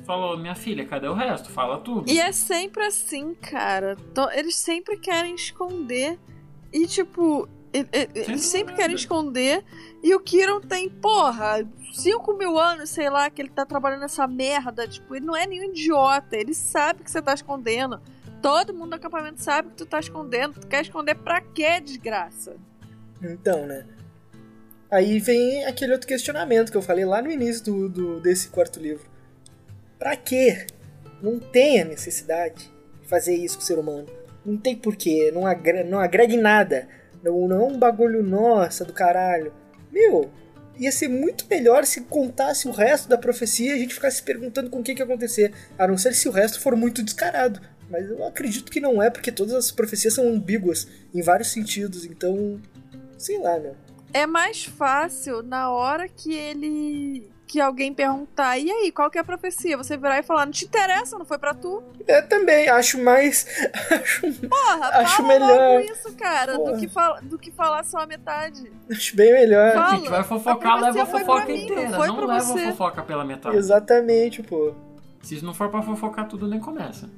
falou, 0.06 0.38
minha 0.38 0.56
filha, 0.56 0.86
cadê 0.86 1.08
o 1.08 1.14
resto? 1.14 1.50
Fala 1.52 1.80
tudo. 1.80 2.10
E 2.10 2.20
é 2.20 2.32
sempre 2.32 2.84
assim, 2.86 3.34
cara. 3.36 3.98
Eles 4.34 4.56
sempre 4.56 4.98
querem 4.98 5.36
esconder. 5.36 6.18
E, 6.72 6.88
tipo, 6.88 7.48
Eles 7.72 8.46
sempre 8.46 8.76
querem 8.76 8.96
esconder. 8.96 9.64
E 10.02 10.16
o 10.16 10.20
Kiron 10.20 10.60
tem, 10.62 10.90
porra, 10.90 11.68
5 11.94 12.34
mil 12.34 12.58
anos, 12.58 12.90
sei 12.90 13.10
lá, 13.10 13.30
que 13.30 13.42
ele 13.42 13.50
tá 13.50 13.66
trabalhando 13.66 14.02
nessa 14.02 14.28
merda. 14.28 14.88
Tipo, 14.88 15.16
ele 15.16 15.26
não 15.26 15.36
é 15.36 15.46
nenhum 15.46 15.66
idiota. 15.66 16.36
Ele 16.36 16.54
sabe 16.54 17.04
que 17.04 17.12
você 17.12 17.22
tá 17.22 17.34
escondendo. 17.34 18.02
Todo 18.42 18.74
mundo 18.74 18.92
do 18.92 18.96
acampamento 18.96 19.42
sabe 19.42 19.70
que 19.70 19.76
tu 19.76 19.86
tá 19.86 20.00
escondendo. 20.00 20.60
Tu 20.60 20.68
quer 20.68 20.82
esconder 20.82 21.16
pra 21.16 21.42
quê, 21.42 21.80
desgraça? 21.80 22.56
Então, 23.22 23.66
né? 23.66 23.86
Aí 24.90 25.20
vem 25.20 25.66
aquele 25.66 25.92
outro 25.92 26.08
questionamento 26.08 26.72
que 26.72 26.78
eu 26.78 26.82
falei 26.82 27.06
lá 27.06 27.22
no 27.22 27.30
início 27.30 27.64
do, 27.66 27.90
do 27.90 28.20
desse 28.20 28.50
quarto 28.50 28.80
livro. 28.80 29.06
Pra 30.00 30.16
quê? 30.16 30.66
Não 31.22 31.38
tem 31.38 31.82
a 31.82 31.86
necessidade 31.86 32.72
de 33.02 33.08
fazer 33.08 33.36
isso 33.36 33.58
com 33.58 33.64
o 33.64 33.66
ser 33.66 33.78
humano. 33.78 34.08
Não 34.44 34.58
tem 34.58 34.76
porquê, 34.76 35.32
não, 35.32 35.46
agrega, 35.46 35.84
não 35.84 36.00
agrega 36.00 36.34
em 36.34 36.40
nada. 36.40 36.88
Não, 37.24 37.48
não 37.48 37.62
é 37.62 37.66
um 37.66 37.78
bagulho 37.78 38.24
nossa 38.24 38.86
do 38.86 38.94
caralho. 38.94 39.54
Meu, 39.92 40.30
ia 40.78 40.92
ser 40.92 41.10
muito 41.10 41.46
melhor 41.50 41.86
se 41.86 42.02
contasse 42.02 42.68
o 42.68 42.72
resto 42.72 43.10
da 43.10 43.18
profecia 43.18 43.72
e 43.72 43.76
a 43.76 43.78
gente 43.78 43.94
ficasse 43.94 44.18
se 44.18 44.24
perguntando 44.24 44.70
com 44.70 44.80
o 44.80 44.84
que, 44.84 44.96
que 44.96 45.02
ia 45.02 45.06
acontecer. 45.06 45.54
A 45.78 45.88
não 45.88 45.98
ser 45.98 46.14
se 46.14 46.28
o 46.30 46.32
resto 46.32 46.60
for 46.60 46.76
muito 46.76 47.04
descarado. 47.04 47.62
Mas 47.90 48.10
eu 48.10 48.26
acredito 48.26 48.72
que 48.72 48.80
não 48.80 49.02
é, 49.02 49.10
porque 49.10 49.32
todas 49.32 49.54
as 49.54 49.72
profecias 49.72 50.14
são 50.14 50.28
ambíguas 50.28 50.88
em 51.14 51.22
vários 51.22 51.52
sentidos. 51.52 52.06
Então, 52.06 52.62
sei 53.18 53.40
lá, 53.40 53.60
né? 53.60 53.74
É 54.14 54.26
mais 54.26 54.64
fácil 54.64 55.44
na 55.44 55.72
hora 55.72 56.08
que 56.08 56.34
ele 56.34 57.30
que 57.52 57.60
alguém 57.60 57.92
perguntar, 57.92 58.60
e 58.60 58.70
aí, 58.70 58.92
qual 58.92 59.10
que 59.10 59.18
é 59.18 59.22
a 59.22 59.24
profecia? 59.24 59.76
Você 59.76 59.98
virar 59.98 60.20
e 60.20 60.24
falar, 60.24 60.46
não 60.46 60.52
te 60.54 60.66
interessa, 60.66 61.18
não 61.18 61.26
foi 61.26 61.40
pra 61.40 61.56
tu? 61.56 61.82
É, 62.08 62.22
também, 62.22 62.70
acho 62.70 63.02
mais. 63.04 63.48
Acho, 63.92 64.22
Porra, 64.48 64.88
acho 65.00 65.16
fala 65.18 65.28
melhor. 65.28 65.58
logo 65.80 65.92
isso, 65.92 66.14
cara, 66.16 66.58
do 66.60 66.78
que, 66.78 66.88
fala, 66.88 67.20
do 67.22 67.40
que 67.40 67.50
falar 67.52 67.84
só 67.84 67.98
a 68.02 68.06
metade. 68.06 68.72
Acho 68.92 69.16
bem 69.16 69.34
melhor. 69.34 69.74
Fala. 69.74 69.88
A 69.88 69.96
gente 69.96 70.10
vai 70.10 70.24
fofocar, 70.24 70.72
A 70.74 70.80
leva 70.82 71.02
a 71.02 71.06
fofoca 71.08 71.46
mim, 71.48 71.64
inteira. 71.64 71.90
não 71.90 71.98
foi 71.98 72.08
Não 72.08 72.16
pra 72.18 72.26
leva 72.28 72.46
você. 72.46 72.60
a 72.66 72.72
fofoca 72.72 73.02
pela 73.02 73.26
metade. 73.26 73.58
Exatamente, 73.58 74.44
pô. 74.44 74.76
Se 75.24 75.44
não 75.44 75.54
for 75.56 75.70
pra 75.70 75.82
fofocar 75.82 76.28
tudo, 76.28 76.48
nem 76.48 76.60
começa. 76.60 77.10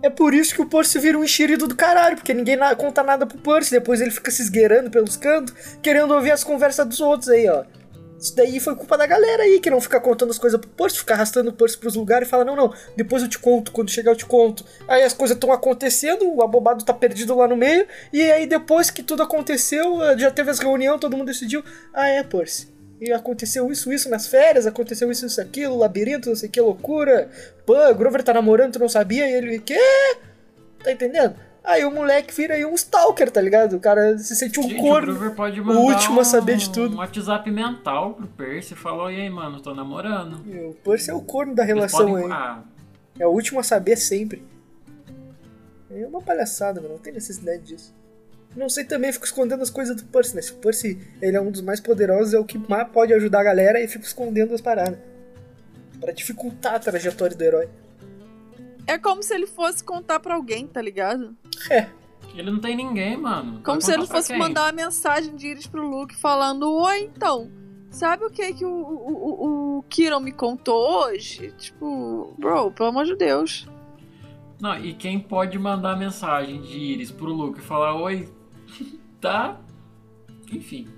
É 0.00 0.10
por 0.10 0.32
isso 0.32 0.54
que 0.54 0.62
o 0.62 0.66
Percy 0.66 0.98
vira 1.00 1.18
um 1.18 1.24
enxerido 1.24 1.66
do 1.66 1.74
caralho, 1.74 2.14
porque 2.16 2.32
ninguém 2.34 2.56
na- 2.56 2.76
conta 2.76 3.02
nada 3.02 3.26
pro 3.26 3.38
Percy, 3.38 3.72
depois 3.72 4.00
ele 4.00 4.10
fica 4.12 4.30
se 4.30 4.42
esgueirando 4.42 4.90
pelos 4.90 5.16
cantos, 5.16 5.52
querendo 5.82 6.14
ouvir 6.14 6.30
as 6.30 6.44
conversas 6.44 6.86
dos 6.86 7.00
outros 7.00 7.28
aí, 7.30 7.48
ó. 7.48 7.64
Isso 8.24 8.34
daí 8.34 8.58
foi 8.58 8.74
culpa 8.74 8.96
da 8.96 9.06
galera 9.06 9.42
aí, 9.42 9.60
que 9.60 9.68
não 9.68 9.78
fica 9.82 10.00
contando 10.00 10.30
as 10.30 10.38
coisas 10.38 10.58
pro 10.58 10.70
Percy, 10.70 11.00
fica 11.00 11.12
arrastando 11.12 11.50
o 11.50 11.52
Percy 11.52 11.76
pros 11.76 11.94
lugares 11.94 12.26
e 12.26 12.30
fala, 12.30 12.42
não, 12.42 12.56
não, 12.56 12.72
depois 12.96 13.22
eu 13.22 13.28
te 13.28 13.38
conto, 13.38 13.70
quando 13.70 13.90
chegar 13.90 14.12
eu 14.12 14.16
te 14.16 14.24
conto. 14.24 14.64
Aí 14.88 15.02
as 15.02 15.12
coisas 15.12 15.34
estão 15.34 15.52
acontecendo, 15.52 16.34
o 16.34 16.42
abobado 16.42 16.82
tá 16.82 16.94
perdido 16.94 17.36
lá 17.36 17.46
no 17.46 17.54
meio, 17.54 17.86
e 18.10 18.22
aí 18.32 18.46
depois 18.46 18.88
que 18.88 19.02
tudo 19.02 19.22
aconteceu, 19.22 20.02
eh, 20.02 20.16
já 20.16 20.30
teve 20.30 20.50
as 20.50 20.58
reuniões, 20.58 20.98
todo 21.02 21.14
mundo 21.14 21.26
decidiu, 21.26 21.62
ah 21.92 22.08
é, 22.08 22.22
Percy. 22.22 22.72
E 22.98 23.12
aconteceu 23.12 23.70
isso, 23.70 23.92
isso 23.92 24.08
nas 24.08 24.26
férias, 24.26 24.66
aconteceu 24.66 25.10
isso, 25.12 25.26
isso, 25.26 25.38
aquilo, 25.42 25.76
labirinto, 25.76 26.30
não 26.30 26.36
sei 26.36 26.48
que, 26.48 26.58
loucura. 26.58 27.28
Pô, 27.66 27.74
Grover 27.94 28.22
tá 28.22 28.32
namorando, 28.32 28.72
tu 28.72 28.78
não 28.78 28.88
sabia? 28.88 29.28
E 29.28 29.34
ele, 29.34 29.58
quê? 29.58 29.78
Tá 30.82 30.90
entendendo? 30.90 31.34
Aí 31.64 31.82
o 31.84 31.90
moleque 31.90 32.32
vira 32.34 32.54
aí 32.54 32.64
um 32.66 32.74
stalker, 32.74 33.30
tá 33.30 33.40
ligado? 33.40 33.76
O 33.76 33.80
cara 33.80 34.18
se 34.18 34.36
sente 34.36 34.60
um 34.60 34.64
Gente, 34.64 34.74
o 34.78 34.82
corno. 34.82 35.34
Pode 35.34 35.60
mandar 35.62 35.80
último 35.80 36.18
a 36.18 36.20
um, 36.20 36.24
saber 36.24 36.56
de 36.58 36.68
tudo. 36.70 36.94
um 36.96 36.98
WhatsApp 36.98 37.50
mental 37.50 38.12
pro 38.14 38.26
Percy 38.26 38.74
e 38.74 38.76
falou, 38.76 39.10
e 39.10 39.18
aí, 39.20 39.30
mano, 39.30 39.60
tô 39.62 39.74
namorando. 39.74 40.42
E 40.46 40.58
O 40.66 40.74
Percy 40.74 41.10
é 41.10 41.14
o 41.14 41.22
corno 41.22 41.54
da 41.54 41.64
relação 41.64 42.06
podem- 42.06 42.26
aí. 42.26 42.30
Ah, 42.32 42.62
É 43.18 43.26
o 43.26 43.30
último 43.30 43.60
a 43.60 43.62
saber 43.62 43.96
sempre. 43.96 44.44
É 45.90 46.06
uma 46.06 46.20
palhaçada, 46.20 46.80
mano. 46.80 46.94
Não 46.94 47.00
tem 47.00 47.12
necessidade 47.12 47.62
disso. 47.62 47.94
Não 48.56 48.68
sei 48.68 48.84
também, 48.84 49.10
fico 49.12 49.24
escondendo 49.24 49.62
as 49.62 49.70
coisas 49.70 49.96
do 49.96 50.04
Percy, 50.04 50.36
né? 50.36 50.42
Se 50.42 50.52
o 50.52 50.56
Percy 50.56 50.98
ele 51.22 51.36
é 51.36 51.40
um 51.40 51.50
dos 51.50 51.60
mais 51.60 51.80
poderosos, 51.80 52.34
é 52.34 52.38
o 52.38 52.44
que 52.44 52.58
mais 52.58 52.86
pode 52.88 53.12
ajudar 53.14 53.40
a 53.40 53.44
galera 53.44 53.80
e 53.80 53.88
fico 53.88 54.04
escondendo 54.04 54.54
as 54.54 54.60
paradas. 54.60 54.98
Pra 56.00 56.12
dificultar 56.12 56.74
a 56.74 56.78
trajetória 56.78 57.34
do 57.36 57.42
herói. 57.42 57.68
É 58.86 58.98
como 58.98 59.22
se 59.22 59.34
ele 59.34 59.46
fosse 59.46 59.82
contar 59.82 60.20
pra 60.20 60.34
alguém, 60.34 60.66
tá 60.66 60.80
ligado? 60.80 61.36
É, 61.70 61.88
ele 62.34 62.50
não 62.50 62.58
tem 62.58 62.76
ninguém, 62.76 63.16
mano. 63.16 63.60
Como 63.64 63.80
se 63.80 63.92
ele 63.92 64.06
fosse 64.06 64.28
quem? 64.28 64.38
mandar 64.38 64.64
uma 64.64 64.72
mensagem 64.72 65.34
de 65.36 65.48
Iris 65.48 65.66
pro 65.66 65.86
Luke 65.86 66.16
falando: 66.16 66.70
Oi, 66.70 67.10
então, 67.14 67.50
sabe 67.90 68.24
o 68.24 68.30
que 68.30 68.52
que 68.52 68.64
o, 68.64 68.68
o, 68.68 69.12
o, 69.12 69.78
o 69.78 69.82
Kiron 69.84 70.20
me 70.20 70.32
contou 70.32 71.04
hoje? 71.04 71.52
Tipo, 71.52 72.34
bro, 72.38 72.72
pelo 72.72 72.88
amor 72.88 73.04
de 73.04 73.16
Deus. 73.16 73.66
Não, 74.60 74.76
e 74.78 74.94
quem 74.94 75.18
pode 75.18 75.58
mandar 75.58 75.96
mensagem 75.96 76.60
de 76.60 76.78
Iris 76.78 77.10
pro 77.10 77.32
Luke 77.32 77.60
e 77.60 77.62
falar 77.62 77.94
oi, 77.94 78.28
tá? 79.20 79.60
Enfim. 80.52 80.88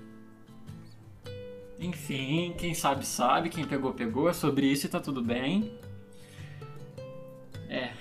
Enfim, 1.79 2.55
quem 2.57 2.73
sabe 2.73 3.05
sabe, 3.05 3.49
quem 3.49 3.63
pegou 3.63 3.93
pegou, 3.93 4.27
é 4.27 4.33
sobre 4.33 4.65
isso 4.65 4.87
e 4.87 4.89
tá 4.89 4.99
tudo 4.99 5.21
bem. 5.21 5.71
É. 7.69 7.91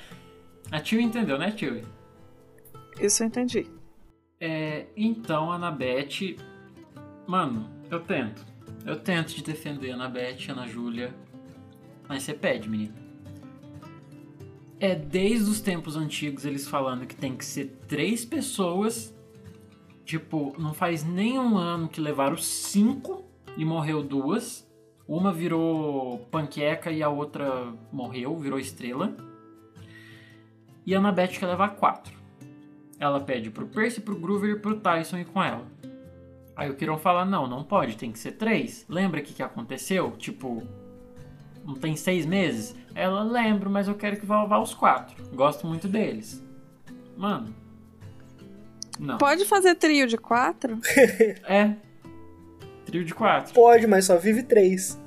A 0.71 0.81
tio 0.81 1.01
entendeu, 1.01 1.39
né, 1.39 1.51
tio? 1.51 1.83
Isso 3.01 3.23
eu 3.23 3.27
entendi. 3.27 3.67
É, 4.41 4.87
então, 4.97 5.51
a 5.51 5.57
Anabete. 5.57 6.37
Mano, 7.27 7.69
eu 7.91 8.01
tento. 8.01 8.45
Eu 8.85 8.99
tento 8.99 9.35
te 9.35 9.43
defender, 9.43 9.93
Anabete, 9.93 10.51
Ana 10.51 10.67
Júlia. 10.67 11.15
Mas 12.09 12.23
você 12.23 12.35
pede, 12.35 12.69
menino. 12.69 12.95
É 14.79 14.95
desde 14.95 15.51
os 15.51 15.61
tempos 15.61 15.97
antigos 15.97 16.45
eles 16.45 16.69
falando 16.69 17.07
que 17.07 17.17
tem 17.17 17.35
que 17.35 17.45
ser 17.45 17.79
três 17.89 18.25
pessoas. 18.25 19.15
Tipo, 20.05 20.55
não 20.59 20.73
faz 20.73 21.03
nem 21.03 21.39
um 21.39 21.57
ano 21.57 21.89
que 21.89 22.01
levaram 22.01 22.37
cinco 22.37 23.25
e 23.57 23.65
morreu 23.65 24.03
duas. 24.03 24.67
Uma 25.09 25.33
virou 25.33 26.19
panqueca 26.31 26.91
e 26.91 27.03
a 27.03 27.09
outra 27.09 27.73
morreu, 27.93 28.37
virou 28.39 28.59
estrela. 28.59 29.17
E 30.87 30.95
a 30.95 30.99
Anabete 30.99 31.41
quer 31.41 31.47
levar 31.47 31.71
quatro. 31.71 32.15
Ela 32.99 33.21
pede 33.21 33.51
pro 33.51 33.67
Percy, 33.67 34.01
pro 34.01 34.19
Groover 34.19 34.51
e 34.51 34.59
pro 34.59 34.79
Tyson 34.81 35.19
ir 35.19 35.27
com 35.27 35.43
ela. 35.43 35.67
Aí 36.55 36.71
o 36.71 36.75
Kiron 36.75 36.97
fala, 36.97 37.25
não, 37.25 37.47
não 37.47 37.63
pode, 37.63 37.97
tem 37.97 38.11
que 38.11 38.19
ser 38.19 38.33
três. 38.33 38.87
Lembra 38.89 39.21
o 39.21 39.23
que, 39.23 39.35
que 39.35 39.43
aconteceu? 39.43 40.13
Tipo, 40.13 40.63
não 41.65 41.75
tem 41.75 41.95
seis 41.97 42.25
meses? 42.25 42.75
Ela, 42.95 43.23
lembro, 43.23 43.69
mas 43.69 43.89
eu 43.89 43.95
quero 43.95 44.17
que 44.19 44.25
vá 44.25 44.43
levar 44.43 44.61
os 44.61 44.73
quatro. 44.73 45.23
Gosto 45.35 45.67
muito 45.67 45.87
deles. 45.87 46.43
Mano. 47.15 47.55
Não. 48.99 49.19
Pode 49.19 49.45
fazer 49.45 49.75
trio 49.75 50.07
de 50.07 50.17
quatro? 50.17 50.79
É. 51.45 51.75
Trio 52.87 53.05
de 53.05 53.13
quatro. 53.13 53.53
pode, 53.53 53.85
mas 53.89 54.05
só 54.05 54.17
vive 54.17 54.45
três. 54.45 54.99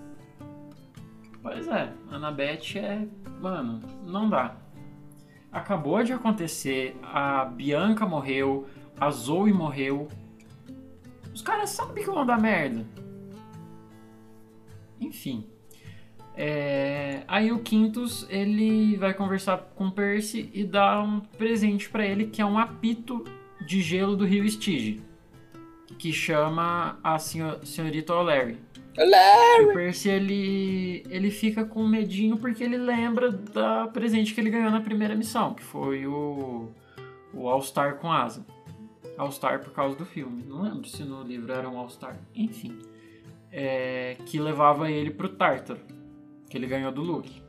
Pois 1.42 1.66
é, 1.66 1.90
Annabeth 2.12 2.76
é. 2.76 3.08
Mano, 3.40 3.82
não 4.06 4.30
dá. 4.30 4.59
Acabou 5.52 6.04
de 6.04 6.14
acontecer, 6.14 6.96
a 7.02 7.44
Bianca 7.46 8.06
morreu, 8.06 8.68
a 9.00 9.10
Zoe 9.10 9.52
morreu. 9.52 10.08
Os 11.34 11.42
caras 11.42 11.72
sabem 11.72 12.04
que 12.04 12.10
vão 12.10 12.26
dar 12.26 12.40
merda. 12.40 12.86
Enfim. 15.00 15.46
É, 16.36 17.24
Aí 17.28 17.52
o 17.52 17.60
Quintus 17.60 18.26
ele 18.30 18.96
vai 18.98 19.14
conversar 19.14 19.58
com 19.76 19.88
o 19.88 19.92
Percy 19.92 20.50
e 20.54 20.64
dá 20.64 21.02
um 21.02 21.20
presente 21.20 21.90
pra 21.90 22.06
ele 22.06 22.28
que 22.28 22.42
é 22.42 22.46
um 22.46 22.58
apito 22.58 23.24
de 23.66 23.82
gelo 23.82 24.16
do 24.16 24.26
rio 24.26 24.48
Stige. 24.50 25.02
Que 25.98 26.14
chama 26.14 26.98
a 27.04 27.18
senhor- 27.20 27.66
senhorita 27.66 28.14
O'Leary. 28.14 28.58
E 29.00 29.62
o 29.64 29.74
Percy 29.74 30.10
ele, 30.10 31.04
ele 31.10 31.32
fica 31.32 31.64
com 31.64 31.88
medinho 31.88 32.38
porque 32.38 32.64
ele 32.64 32.78
lembra 32.78 33.32
da 33.32 33.88
presente 33.88 34.34
que 34.34 34.42
ele 34.42 34.50
ganhou 34.50 34.70
na 34.72 34.82
primeira 34.82 35.16
missão, 35.16 35.54
que 35.54 35.64
foi 35.64 36.06
o, 36.06 36.70
o 37.34 37.48
All-Star 37.48 37.96
com 37.98 38.12
asa. 38.12 38.46
All-Star 39.18 39.60
por 39.62 39.72
causa 39.72 39.96
do 39.96 40.06
filme. 40.06 40.44
Não 40.48 40.62
lembro 40.64 40.86
se 40.88 41.04
no 41.04 41.24
livro 41.24 41.52
era 41.52 41.70
um 41.70 41.78
All-Star. 41.78 42.18
Enfim. 42.36 42.78
É, 43.52 44.16
que 44.26 44.40
levava 44.40 44.92
ele 44.92 45.12
pro 45.12 45.30
Tártaro, 45.30 45.80
que 46.50 46.58
ele 46.58 46.68
ganhou 46.68 46.92
do 46.92 47.02
Luke. 47.02 47.42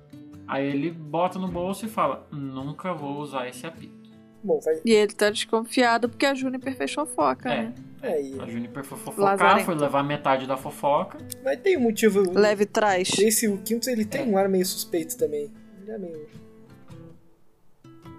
Aí 0.49 0.67
ele 0.67 0.91
bota 0.91 1.39
no 1.39 1.47
bolso 1.49 1.85
e 1.85 1.89
fala: 1.89 2.27
Nunca 2.33 2.93
vou 2.95 3.19
usar 3.19 3.49
esse 3.49 3.67
apito. 3.67 4.11
Bom, 4.43 4.59
vai. 4.61 4.81
E 4.85 4.91
ele 4.93 5.13
tá 5.13 5.29
desconfiado 5.31 6.09
porque 6.09 6.25
a 6.27 6.35
Juniper 6.35 6.75
fez 6.77 6.93
fofoca, 6.93 7.51
É. 7.53 7.63
né? 7.65 7.75
Aí. 8.03 8.35
A 8.41 8.47
Juniper 8.47 8.83
foi 8.85 8.99
fofocar, 8.99 9.25
Lazarento. 9.37 9.67
foi 9.67 9.75
levar 9.75 10.03
metade 10.03 10.47
da 10.47 10.57
fofoca. 10.57 11.19
Mas 11.45 11.61
tem 11.61 11.77
um 11.77 11.81
motivo. 11.83 12.23
Leve 12.33 12.65
trás. 12.67 13.11
Esse, 13.19 13.47
o 13.49 13.59
Quintus, 13.59 13.89
ele 13.89 14.05
tem 14.05 14.23
É. 14.23 14.25
um 14.25 14.39
ar 14.39 14.49
meio 14.49 14.65
suspeito 14.65 15.17
também. 15.19 15.51
Ele 15.83 15.91
é 15.91 15.99
meio. 15.99 16.27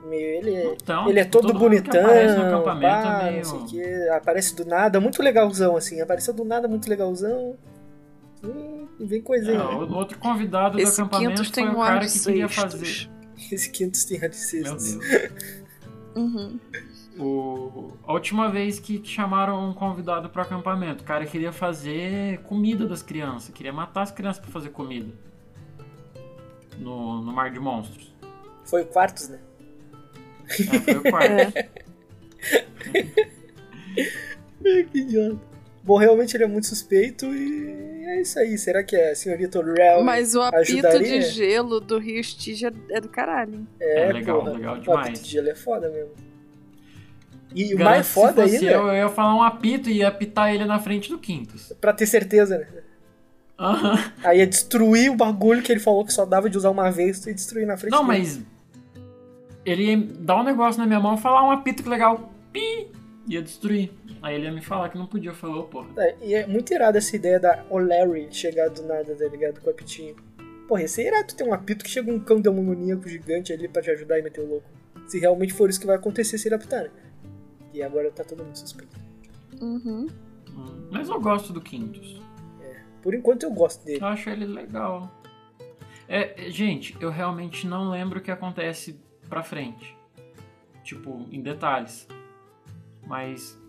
meio 0.07 0.25
ele 0.37 0.55
é. 0.55 0.73
Então, 0.73 1.09
Ele 1.09 1.19
é 1.19 1.25
todo, 1.25 1.45
mundo 1.45 1.53
que 1.53 1.59
bonitão, 1.59 2.01
aparece 2.01 2.37
no 2.37 2.45
acampamento 2.45 2.93
pá, 3.07 3.21
é 3.23 3.31
meio... 3.31 3.37
não 3.37 3.49
sei 3.49 3.59
o 3.59 3.65
que, 3.65 4.09
aparece 4.09 4.55
do 4.55 4.65
nada, 4.65 4.99
muito 4.99 5.21
legalzão, 5.23 5.75
assim, 5.77 6.01
apareceu 6.01 6.33
do 6.33 6.43
nada, 6.43 6.67
muito 6.67 6.89
legalzão. 6.89 7.55
Hum, 8.43 8.87
vem 8.99 9.21
coisinha. 9.21 9.57
É, 9.59 9.63
o 9.63 9.93
outro 9.93 10.17
convidado 10.19 10.77
do 10.77 10.81
Esse 10.83 10.99
acampamento 10.99 11.29
Quintus 11.31 11.47
foi 11.47 11.55
tem 11.55 11.69
o 11.69 11.77
um 11.77 11.81
ar 11.81 11.93
cara 11.99 12.05
que 12.07 12.19
queria 12.19 12.47
cestos. 12.47 12.71
fazer. 12.71 13.09
Esse 13.51 13.69
Quintus 13.71 14.03
tem 14.05 14.21
ar 14.23 14.29
de 14.29 14.37
Meu. 14.53 14.63
Deus. 14.63 14.97
Uhum. 16.15 16.59
O... 17.21 17.93
A 18.03 18.13
última 18.13 18.49
vez 18.49 18.79
que 18.79 18.99
chamaram 19.05 19.69
um 19.69 19.73
convidado 19.73 20.27
pro 20.29 20.41
acampamento, 20.41 21.03
o 21.03 21.05
cara 21.05 21.25
queria 21.25 21.51
fazer 21.51 22.39
comida 22.39 22.87
das 22.87 23.03
crianças, 23.03 23.53
queria 23.53 23.71
matar 23.71 24.01
as 24.01 24.11
crianças 24.11 24.41
pra 24.41 24.51
fazer 24.51 24.69
comida. 24.69 25.13
No, 26.79 27.21
no 27.21 27.31
Mar 27.31 27.51
de 27.51 27.59
Monstros. 27.59 28.11
Foi 28.65 28.81
o 28.81 28.85
Quartos, 28.85 29.29
né? 29.29 29.39
Ah, 30.49 30.79
foi 30.81 30.95
o 30.97 31.03
quarto. 31.11 31.31
É. 31.57 31.69
que 34.91 34.97
idiota. 34.99 35.39
Bom, 35.83 35.97
realmente 35.97 36.35
ele 36.37 36.43
é 36.43 36.47
muito 36.47 36.67
suspeito 36.67 37.25
e 37.27 38.03
é 38.05 38.21
isso 38.21 38.37
aí. 38.39 38.57
Será 38.57 38.83
que 38.83 38.95
a 38.95 39.15
senhorita 39.15 39.61
Rel 39.63 40.03
Mas 40.03 40.35
o 40.35 40.41
apito 40.41 40.57
ajudaria? 40.87 41.19
de 41.19 41.25
gelo 41.27 41.79
do 41.79 41.97
Rio 41.97 42.19
Stygia 42.19 42.71
é 42.89 43.01
do 43.01 43.09
caralho. 43.09 43.53
hein? 43.55 43.67
é, 43.79 44.09
É 44.09 44.13
legal, 44.13 44.39
porra, 44.39 44.51
legal 44.53 44.75
O 44.75 44.79
demais. 44.79 45.07
apito 45.07 45.23
de 45.23 45.29
gelo 45.29 45.49
é 45.49 45.55
foda 45.55 45.89
mesmo. 45.89 46.11
E 47.53 47.73
o 47.73 47.77
Garanto 47.77 47.93
mais 47.95 48.07
foda 48.07 48.47
se 48.47 48.53
fosse 48.53 48.65
ainda, 48.67 48.77
Eu, 48.77 48.87
eu 48.87 48.93
ia 48.93 49.09
falar 49.09 49.35
um 49.35 49.43
apito 49.43 49.89
e 49.89 49.97
ia 49.97 50.07
apitar 50.07 50.53
ele 50.53 50.65
na 50.65 50.79
frente 50.79 51.09
do 51.09 51.17
Quintus. 51.17 51.73
pra 51.81 51.91
ter 51.93 52.05
certeza, 52.05 52.57
né? 52.59 52.67
Aham. 53.59 54.11
Aí 54.23 54.39
ia 54.39 54.47
destruir 54.47 55.11
o 55.11 55.15
bagulho 55.15 55.61
que 55.61 55.71
ele 55.71 55.79
falou 55.79 56.03
que 56.05 56.11
só 56.13 56.25
dava 56.25 56.49
de 56.49 56.57
usar 56.57 56.69
uma 56.71 56.89
vez 56.89 57.25
e 57.27 57.33
destruir 57.33 57.67
na 57.67 57.77
frente 57.77 57.91
Não, 57.91 58.07
dele. 58.07 58.19
mas. 58.19 58.41
Ele 59.63 59.83
ia 59.83 59.97
dar 60.19 60.37
um 60.37 60.43
negócio 60.43 60.79
na 60.81 60.87
minha 60.87 60.99
mão 60.99 61.15
e 61.15 61.17
falar 61.19 61.43
um 61.47 61.51
apito 61.51 61.83
que 61.83 61.89
legal. 61.89 62.31
Pi! 62.51 62.87
Ia 63.27 63.41
destruir. 63.41 63.91
Aí 64.21 64.35
ele 64.35 64.45
ia 64.45 64.51
me 64.51 64.61
falar 64.61 64.89
que 64.89 64.97
não 64.97 65.05
podia. 65.05 65.29
Eu 65.29 65.35
falei, 65.35 65.55
ô 65.57 65.63
porra. 65.63 65.87
É, 65.97 66.15
e 66.23 66.33
é 66.33 66.47
muito 66.47 66.73
irado 66.73 66.97
essa 66.97 67.15
ideia 67.15 67.39
da 67.39 67.63
O'Larry 67.69 68.27
chegar 68.31 68.69
do 68.69 68.81
nada, 68.83 69.13
tá 69.15 69.25
ligado? 69.25 69.59
Com 69.61 69.67
o 69.67 69.71
apitinho. 69.71 70.15
Porra, 70.67 70.81
ia 70.81 70.87
ser 70.87 71.07
irado 71.07 71.33
ter 71.35 71.43
um 71.43 71.53
apito 71.53 71.83
que 71.83 71.91
chega 71.91 72.11
um 72.11 72.19
cão 72.19 72.41
demoníaco 72.41 73.07
gigante 73.07 73.53
ali 73.53 73.67
pra 73.67 73.81
te 73.81 73.91
ajudar 73.91 74.17
e 74.17 74.23
meter 74.23 74.41
o 74.41 74.47
louco. 74.47 74.65
Se 75.07 75.19
realmente 75.19 75.53
for 75.53 75.69
isso 75.69 75.79
que 75.79 75.85
vai 75.85 75.97
acontecer 75.97 76.37
se 76.39 76.47
ele 76.47 76.55
apitar, 76.55 76.83
né? 76.85 76.89
E 77.73 77.81
agora 77.81 78.11
tá 78.11 78.23
todo 78.23 78.43
mundo 78.43 78.55
suspeito. 78.55 78.97
Uhum. 79.61 80.07
Hum, 80.49 80.87
Mas 80.91 81.09
eu 81.09 81.19
gosto 81.19 81.53
do 81.53 81.61
Quintus. 81.61 82.21
Por 83.01 83.13
enquanto 83.13 83.43
eu 83.43 83.51
gosto 83.51 83.83
dele. 83.83 84.01
Eu 84.01 84.07
acho 84.07 84.29
ele 84.29 84.45
legal. 84.45 85.11
É, 86.07 86.47
é, 86.47 86.51
gente, 86.51 86.95
eu 86.99 87.09
realmente 87.09 87.65
não 87.65 87.89
lembro 87.89 88.19
o 88.19 88.21
que 88.21 88.31
acontece 88.31 88.99
pra 89.27 89.41
frente. 89.41 89.97
Tipo, 90.83 91.27
em 91.31 91.41
detalhes. 91.41 92.07
Mas. 93.05 93.59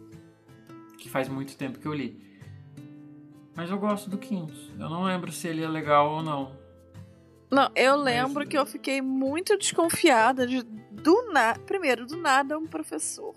Que 0.98 1.08
faz 1.08 1.28
muito 1.28 1.56
tempo 1.56 1.78
que 1.78 1.86
eu 1.86 1.94
li. 1.94 2.20
Mas 3.54 3.70
eu 3.70 3.78
gosto 3.78 4.08
do 4.08 4.18
Quintus. 4.18 4.70
Eu 4.78 4.88
não 4.88 5.04
lembro 5.04 5.32
se 5.32 5.48
ele 5.48 5.62
é 5.62 5.68
legal 5.68 6.10
ou 6.10 6.22
não. 6.22 6.52
Não, 7.50 7.70
eu 7.74 7.96
lembro 7.96 8.46
que 8.46 8.56
eu 8.56 8.64
fiquei 8.64 9.02
muito 9.02 9.58
desconfiada 9.58 10.46
de 10.46 10.62
do 10.62 11.32
nada. 11.32 11.58
Primeiro, 11.60 12.06
do 12.06 12.16
nada 12.16 12.58
um 12.58 12.66
professor 12.66 13.34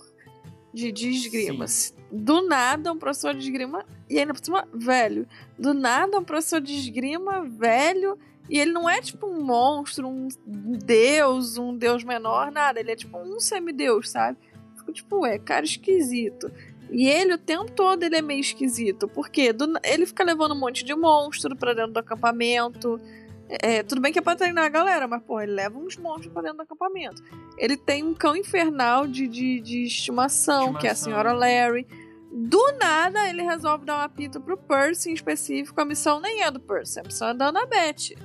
de, 0.76 0.92
de 0.92 1.10
esgrima. 1.10 1.66
Do 2.12 2.46
nada 2.46 2.92
um 2.92 2.98
professor 2.98 3.34
de 3.34 3.40
esgrima. 3.40 3.86
E 4.10 4.20
ainda 4.20 4.34
por 4.34 4.44
cima, 4.44 4.68
velho. 4.74 5.26
Do 5.58 5.74
nada 5.74 6.20
um 6.20 6.24
professor 6.24 6.60
de 6.60 6.74
esgrima, 6.74 7.44
velho. 7.46 8.20
E 8.50 8.60
ele 8.60 8.72
não 8.72 8.88
é 8.88 9.02
tipo 9.02 9.26
um 9.26 9.42
monstro, 9.42 10.08
um 10.08 10.28
deus, 10.46 11.58
um 11.58 11.76
deus 11.76 12.04
menor, 12.04 12.52
nada. 12.52 12.80
Ele 12.80 12.92
é 12.92 12.96
tipo 12.96 13.18
um 13.18 13.40
semideus, 13.40 14.10
sabe? 14.10 14.38
Fico 14.78 14.92
tipo, 14.92 15.26
é, 15.26 15.40
cara 15.40 15.66
esquisito. 15.66 16.52
E 16.92 17.08
ele, 17.08 17.34
o 17.34 17.38
tempo 17.38 17.72
todo, 17.72 18.04
ele 18.04 18.18
é 18.18 18.22
meio 18.22 18.42
esquisito. 18.42 19.08
Porque 19.08 19.54
do, 19.54 19.80
ele 19.84 20.06
fica 20.06 20.24
levando 20.24 20.54
um 20.54 20.60
monte 20.60 20.84
de 20.84 20.94
monstro 20.94 21.56
pra 21.56 21.74
dentro 21.74 21.94
do 21.94 22.00
acampamento. 22.00 23.00
É, 23.48 23.84
tudo 23.84 24.02
bem 24.02 24.12
que 24.12 24.18
é 24.18 24.22
pra 24.22 24.36
treinar 24.36 24.66
a 24.66 24.70
galera, 24.70 25.08
mas, 25.08 25.22
pô, 25.22 25.40
ele 25.40 25.52
leva 25.54 25.78
uns 25.78 25.96
monstros 25.98 26.34
pra 26.34 26.42
dentro 26.42 26.58
do 26.58 26.64
acampamento. 26.64 27.22
Ele 27.58 27.78
tem 27.78 28.04
um 28.04 28.14
cão 28.14 28.36
infernal 28.36 29.06
de, 29.06 29.28
de, 29.28 29.60
de 29.62 29.84
estimação, 29.84 30.74
que 30.74 30.88
é 30.88 30.90
a 30.90 30.94
Estimação. 30.94 31.04
senhora 31.22 31.32
Larry. 31.34 31.86
Do 32.32 32.60
nada, 32.80 33.30
ele 33.30 33.44
resolve 33.44 33.86
dar 33.86 33.98
um 33.98 34.02
apito 34.02 34.42
pro 34.42 34.58
Percy 34.58 35.12
em 35.12 35.14
específico. 35.14 35.80
A 35.80 35.86
missão 35.86 36.20
nem 36.20 36.42
é 36.44 36.50
do 36.52 36.60
Percy, 36.60 37.00
a 37.00 37.04
missão 37.04 37.30
é 37.30 37.34
da 37.34 37.48
Annabeth. 37.48 38.16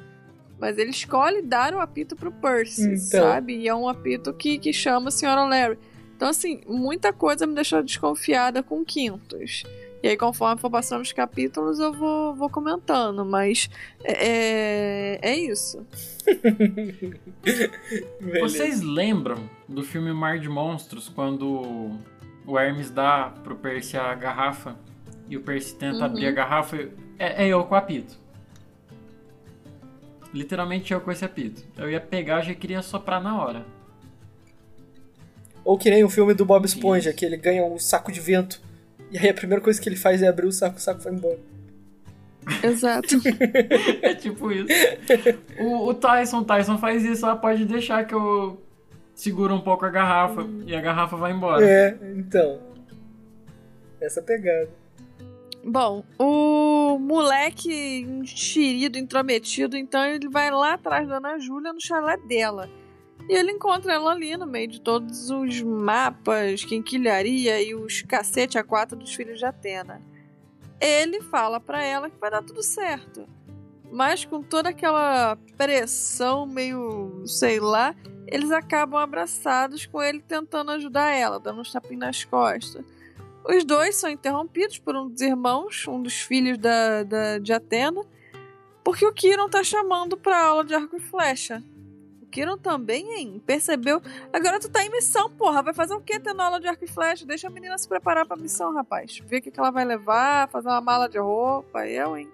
Mas 0.59 0.79
ele 0.79 0.91
escolhe 0.91 1.43
dar 1.43 1.75
o 1.75 1.81
apito 1.81 2.17
pro 2.17 2.33
Percy, 2.33 2.83
Então. 2.87 2.99
sabe? 3.23 3.57
E 3.57 3.69
é 3.69 3.75
um 3.75 3.89
apito 3.89 4.33
que, 4.35 4.59
que 4.59 4.73
chama 4.73 5.09
a 5.09 5.11
senhora 5.13 5.45
Larry. 5.45 5.79
Então, 6.17 6.29
assim, 6.29 6.61
muita 6.67 7.13
coisa 7.13 7.47
me 7.47 7.55
deixou 7.55 7.83
desconfiada 7.83 8.63
com 8.63 8.85
Quintos. 8.85 9.63
E 10.03 10.09
aí, 10.09 10.17
conforme 10.17 10.59
for 10.61 10.71
passando 10.71 11.03
os 11.03 11.13
capítulos, 11.13 11.79
eu 11.79 11.93
vou, 11.93 12.35
vou 12.35 12.49
comentando. 12.49 13.25
Mas 13.25 13.69
é, 14.03 15.19
é 15.21 15.37
isso. 15.37 15.87
Beleza. 18.21 18.41
Vocês 18.49 18.81
lembram 18.81 19.49
do 19.69 19.83
filme 19.83 20.13
Mar 20.13 20.39
de 20.39 20.49
Monstros 20.49 21.09
quando 21.09 21.91
o 22.47 22.59
Hermes 22.59 22.91
dá 22.91 23.33
pro 23.45 23.57
Percy 23.57 23.97
a 23.99 24.15
garrafa 24.15 24.75
e 25.29 25.37
o 25.37 25.43
Percy 25.43 25.75
tenta 25.77 25.99
Uhum. 25.99 26.05
abrir 26.05 26.27
a 26.27 26.33
garrafa? 26.33 26.77
e- 26.77 26.91
É, 27.19 27.45
é 27.45 27.49
eu 27.49 27.63
com 27.65 27.75
o 27.75 27.79
apito. 27.79 28.19
Literalmente 30.33 30.93
eu 30.93 31.01
com 31.01 31.11
esse 31.11 31.25
apito. 31.25 31.63
Eu 31.77 31.91
ia 31.91 32.01
pegar, 32.01 32.41
já 32.41 32.55
queria 32.55 32.81
soprar 32.83 33.23
na 33.23 33.43
hora. 33.43 33.67
Ou 35.65 35.77
que 35.77 35.91
nem 35.91 36.03
o 36.05 36.09
filme 36.09 36.33
do 36.33 36.45
Bob 36.47 36.65
Esponja, 36.65 37.11
Isso. 37.11 37.19
que 37.19 37.25
ele 37.25 37.37
ganha 37.37 37.65
um 37.65 37.79
saco 37.79 38.11
de 38.11 38.21
vento. 38.21 38.63
E 39.11 39.19
aí 39.19 39.29
a 39.29 39.35
primeira 39.35 39.63
coisa 39.63 39.81
que 39.81 39.89
ele 39.89 39.97
faz 39.97 40.23
é 40.23 40.29
abrir 40.29 40.47
o 40.47 40.53
saco, 40.53 40.77
o 40.77 40.81
saco 40.81 41.01
vai 41.01 41.13
embora. 41.13 41.39
Exato. 42.63 43.17
É 44.03 44.15
tipo 44.15 44.51
isso. 44.51 44.69
O, 45.59 45.89
o 45.89 45.95
Tyson, 45.95 46.45
Tyson 46.45 46.79
faz 46.79 47.05
isso, 47.05 47.27
ah, 47.27 47.37
pode 47.37 47.65
deixar 47.65 48.07
que 48.07 48.15
eu 48.15 48.61
seguro 49.15 49.55
um 49.55 49.61
pouco 49.61 49.85
a 49.85 49.91
garrafa 49.91 50.47
e 50.67 50.75
a 50.75 50.81
garrafa 50.81 51.17
vai 51.17 51.33
embora. 51.33 51.65
É, 51.65 51.97
então. 52.17 52.59
Essa 54.01 54.23
pegada. 54.23 54.71
Bom, 55.63 56.03
o 56.19 56.99
moleque 56.99 58.01
enxerido, 58.01 58.97
intrometido, 58.99 59.77
então 59.77 60.03
ele 60.05 60.29
vai 60.29 60.51
lá 60.51 60.75
atrás 60.75 61.07
da 61.07 61.19
Ana 61.19 61.39
Júlia 61.39 61.73
no 61.73 61.81
chalé 61.81 62.17
dela. 62.17 62.69
E 63.29 63.33
ele 63.35 63.53
encontra 63.53 63.93
ela 63.95 64.11
ali 64.13 64.37
no 64.37 64.47
meio 64.47 64.69
de 64.69 64.81
todos 64.81 65.31
os 65.31 65.63
mapas, 65.63 66.65
quinquilharia 66.65 67.63
e 67.63 67.75
os 67.75 68.03
cacete 68.03 68.59
a 68.59 68.65
quatro 68.65 68.97
dos 68.97 69.15
filhos 69.15 69.39
de 69.39 69.45
Atena. 69.45 70.03
Ele 70.81 71.21
fala 71.21 71.61
pra 71.61 71.83
ela 71.85 72.11
que 72.11 72.19
vai 72.19 72.31
dar 72.31 72.43
tudo 72.43 72.63
certo. 72.63 73.29
Mas 73.93 74.25
com 74.25 74.43
toda 74.43 74.69
aquela 74.71 75.37
pressão 75.57 76.47
meio, 76.47 77.23
sei 77.27 77.59
lá, 77.61 77.95
eles 78.27 78.51
acabam 78.51 79.01
abraçados 79.01 79.85
com 79.87 80.01
ele 80.03 80.21
tentando 80.21 80.71
ajudar 80.73 81.11
ela, 81.11 81.39
dando 81.41 81.61
uns 81.61 81.73
tapinhos 81.73 81.99
nas 82.01 82.25
costas. 82.25 82.85
Os 83.45 83.65
dois 83.65 83.97
são 83.97 84.09
interrompidos 84.11 84.79
por 84.79 84.95
um 84.97 85.09
dos 85.09 85.21
irmãos, 85.21 85.87
um 85.89 86.01
dos 86.01 86.21
filhos 86.21 86.57
da, 86.59 87.03
da- 87.03 87.39
de 87.39 87.53
Atena, 87.53 88.03
porque 88.85 89.05
o 89.05 89.13
Kiron 89.13 89.49
tá 89.49 89.63
chamando 89.65 90.17
pra 90.17 90.41
aula 90.47 90.65
de 90.65 90.75
arco 90.75 90.97
e 90.97 91.01
flecha. 91.01 91.63
Kiron 92.31 92.57
também, 92.57 93.19
hein? 93.19 93.43
Percebeu? 93.45 94.01
Agora 94.33 94.61
tu 94.61 94.71
tá 94.71 94.85
em 94.85 94.91
missão, 94.91 95.31
porra. 95.31 95.63
Vai 95.63 95.75
fazer 95.75 95.95
o 95.95 96.01
quê 96.01 96.19
tendo 96.19 96.41
aula 96.41 96.61
de 96.61 96.69
arco 96.69 96.85
e 96.85 96.89
flecha? 96.89 97.27
Deixa 97.27 97.49
a 97.49 97.51
menina 97.51 97.77
se 97.77 97.89
preparar 97.89 98.27
pra 98.27 98.37
missão, 98.37 98.75
rapaz. 98.75 99.19
Ver 99.27 99.39
o 99.39 99.43
que, 99.43 99.51
que 99.51 99.61
ela 99.61 99.71
vai 99.71 99.85
levar, 99.85 100.49
fazer 100.49 100.69
uma 100.69 100.81
mala 100.81 101.09
de 101.09 101.19
roupa. 101.19 101.87
Eu, 101.87 102.17
hein? 102.17 102.29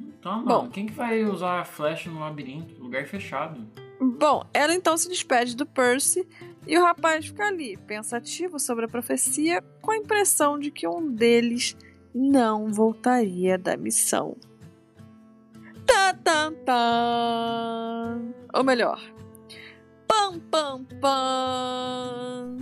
Então, 0.00 0.44
Bom. 0.44 0.68
quem 0.68 0.86
que 0.86 0.92
vai 0.92 1.24
usar 1.24 1.60
a 1.60 1.64
flecha 1.64 2.10
no 2.10 2.20
labirinto? 2.20 2.82
Lugar 2.82 3.06
fechado. 3.06 3.60
Bom, 4.00 4.44
ela 4.52 4.74
então 4.74 4.96
se 4.96 5.08
despede 5.08 5.54
do 5.54 5.64
Percy 5.64 6.26
e 6.66 6.76
o 6.76 6.82
rapaz 6.82 7.26
fica 7.26 7.46
ali, 7.46 7.76
pensativo 7.76 8.58
sobre 8.58 8.86
a 8.86 8.88
profecia, 8.88 9.62
com 9.80 9.92
a 9.92 9.96
impressão 9.96 10.58
de 10.58 10.70
que 10.70 10.86
um 10.88 11.10
deles 11.10 11.76
não 12.14 12.72
voltaria 12.72 13.58
da 13.58 13.76
missão. 13.76 14.36
Tá, 15.86 16.14
tá, 16.14 16.52
tá. 16.64 18.18
Ou 18.54 18.64
melhor, 18.64 19.00
pam, 20.06 20.38
pam, 20.50 20.84
pam. 21.00 22.56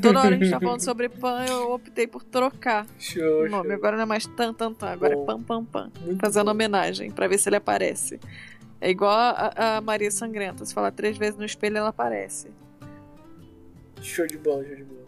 Toda 0.00 0.20
hora 0.20 0.34
a 0.34 0.38
gente 0.38 0.50
tá 0.50 0.58
falando 0.60 0.80
sobre 0.80 1.08
pan, 1.08 1.44
eu 1.48 1.72
optei 1.72 2.06
por 2.06 2.24
trocar 2.24 2.86
Show, 2.98 3.44
o 3.44 3.48
nome. 3.48 3.68
show. 3.68 3.76
Agora 3.76 3.96
não 3.96 4.02
é 4.02 4.06
mais 4.06 4.26
tan, 4.26 4.52
tan, 4.52 4.72
tan, 4.72 4.88
agora 4.88 5.14
Bom. 5.16 5.22
é 5.22 5.26
pam, 5.26 5.42
pam, 5.42 5.64
pam 5.64 5.92
Muito 6.00 6.20
fazendo 6.20 6.46
bom. 6.46 6.50
homenagem 6.52 7.10
pra 7.10 7.28
ver 7.28 7.38
se 7.38 7.48
ele 7.48 7.56
aparece. 7.56 8.18
É 8.80 8.90
igual 8.90 9.12
a, 9.12 9.76
a 9.76 9.80
Maria 9.80 10.10
Sangrenta. 10.10 10.64
Se 10.64 10.74
falar 10.74 10.90
três 10.90 11.16
vezes 11.16 11.36
no 11.38 11.44
espelho, 11.44 11.78
ela 11.78 11.90
aparece. 11.90 12.48
Show 14.00 14.26
de 14.26 14.36
bola, 14.38 14.64
show 14.64 14.74
de 14.74 14.82
bola. 14.84 15.02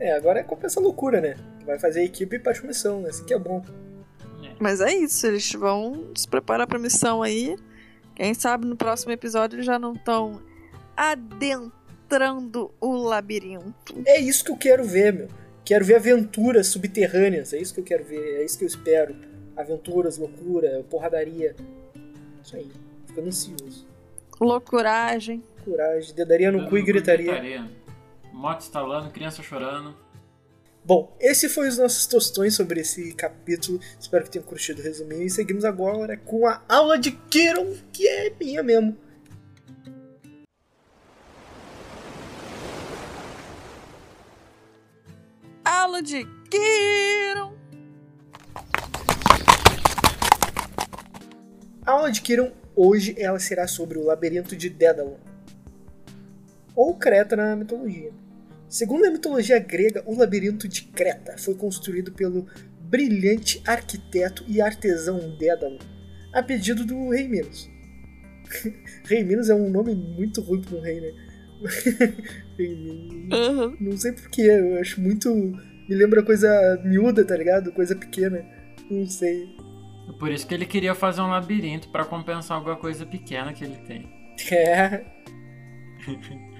É, 0.00 0.12
agora 0.16 0.40
é 0.40 0.42
compensa 0.42 0.80
a 0.80 0.82
loucura, 0.82 1.20
né? 1.20 1.36
Vai 1.64 1.78
fazer 1.78 2.00
a 2.00 2.04
equipe 2.04 2.34
e 2.34 2.38
parte 2.40 2.66
missão, 2.66 3.00
né? 3.00 3.10
Assim 3.10 3.24
que 3.24 3.32
é 3.32 3.38
bom. 3.38 3.64
Mas 4.58 4.80
é 4.80 4.92
isso, 4.92 5.24
eles 5.26 5.52
vão 5.52 6.08
se 6.16 6.26
preparar 6.26 6.66
pra 6.66 6.78
missão 6.78 7.22
aí. 7.22 7.56
Quem 8.14 8.34
sabe 8.34 8.66
no 8.66 8.76
próximo 8.76 9.12
episódio 9.12 9.56
eles 9.56 9.66
já 9.66 9.78
não 9.78 9.94
estão 9.94 10.40
adentrando 10.96 12.72
o 12.80 12.94
labirinto. 12.94 14.02
É 14.06 14.20
isso 14.20 14.44
que 14.44 14.50
eu 14.50 14.56
quero 14.56 14.84
ver, 14.84 15.12
meu. 15.12 15.28
Quero 15.64 15.84
ver 15.84 15.96
aventuras 15.96 16.66
subterrâneas. 16.68 17.52
É 17.52 17.58
isso 17.58 17.72
que 17.72 17.80
eu 17.80 17.84
quero 17.84 18.04
ver. 18.04 18.40
É 18.40 18.44
isso 18.44 18.58
que 18.58 18.64
eu 18.64 18.68
espero. 18.68 19.14
Aventuras, 19.56 20.18
loucura, 20.18 20.84
porradaria. 20.90 21.54
Isso 22.42 22.56
aí. 22.56 22.70
Ficando 23.06 23.28
ansioso. 23.28 23.86
Loucuragem. 24.40 25.42
Coragem, 25.64 26.14
dedaria 26.14 26.50
no 26.50 26.68
cu 26.68 26.76
e 26.76 26.82
gritaria. 26.82 27.68
moto 28.32 28.60
instalando, 28.62 29.10
criança 29.10 29.42
chorando. 29.42 29.94
Bom, 30.84 31.16
esse 31.20 31.48
foi 31.48 31.68
os 31.68 31.78
nossos 31.78 32.06
tostões 32.06 32.56
sobre 32.56 32.80
esse 32.80 33.12
capítulo. 33.12 33.78
Espero 34.00 34.24
que 34.24 34.30
tenham 34.30 34.44
curtido 34.44 34.80
o 34.80 34.84
resuminho. 34.84 35.22
E 35.22 35.30
seguimos 35.30 35.64
agora 35.64 36.16
com 36.16 36.44
a 36.44 36.60
aula 36.68 36.98
de 36.98 37.12
Kiron, 37.12 37.76
que 37.92 38.08
é 38.08 38.30
minha 38.30 38.64
mesmo. 38.64 38.96
Aula 45.64 46.02
de 46.02 46.24
Kiron. 46.50 47.54
A 51.86 51.92
aula 51.92 52.10
de 52.10 52.20
Kiron 52.20 52.50
hoje 52.74 53.14
ela 53.16 53.38
será 53.38 53.68
sobre 53.68 53.98
o 53.98 54.04
labirinto 54.04 54.56
de 54.56 54.68
Dédalon. 54.68 55.16
Ou 56.74 56.96
Creta 56.96 57.36
na 57.36 57.54
mitologia. 57.54 58.12
Segundo 58.72 59.04
a 59.04 59.10
mitologia 59.10 59.58
grega, 59.58 60.02
o 60.06 60.16
labirinto 60.16 60.66
de 60.66 60.84
Creta 60.84 61.36
foi 61.36 61.54
construído 61.54 62.10
pelo 62.10 62.46
brilhante 62.80 63.62
arquiteto 63.66 64.42
e 64.48 64.62
artesão 64.62 65.36
Dédalo, 65.36 65.78
a 66.32 66.42
pedido 66.42 66.82
do 66.82 67.10
rei 67.10 67.28
Minos. 67.28 67.70
rei 69.04 69.22
Minos 69.24 69.50
é 69.50 69.54
um 69.54 69.68
nome 69.68 69.94
muito 69.94 70.40
ruim 70.40 70.62
para 70.62 70.78
um 70.78 70.80
rei, 70.80 71.02
né? 71.02 71.12
rei 72.56 72.74
Minos. 72.74 73.38
Uhum. 73.38 73.76
Não 73.78 73.96
sei 73.98 74.12
porquê, 74.12 74.40
eu 74.40 74.80
acho 74.80 75.02
muito. 75.02 75.28
Me 75.86 75.94
lembra 75.94 76.22
coisa 76.22 76.48
miúda, 76.82 77.26
tá 77.26 77.36
ligado? 77.36 77.72
Coisa 77.72 77.94
pequena. 77.94 78.42
Não 78.90 79.06
sei. 79.06 79.54
Por 80.18 80.30
isso 80.30 80.46
que 80.46 80.54
ele 80.54 80.64
queria 80.64 80.94
fazer 80.94 81.20
um 81.20 81.28
labirinto 81.28 81.90
para 81.90 82.06
compensar 82.06 82.56
alguma 82.56 82.76
coisa 82.76 83.04
pequena 83.04 83.52
que 83.52 83.64
ele 83.64 83.76
tem. 83.86 84.10
É. 84.50 85.04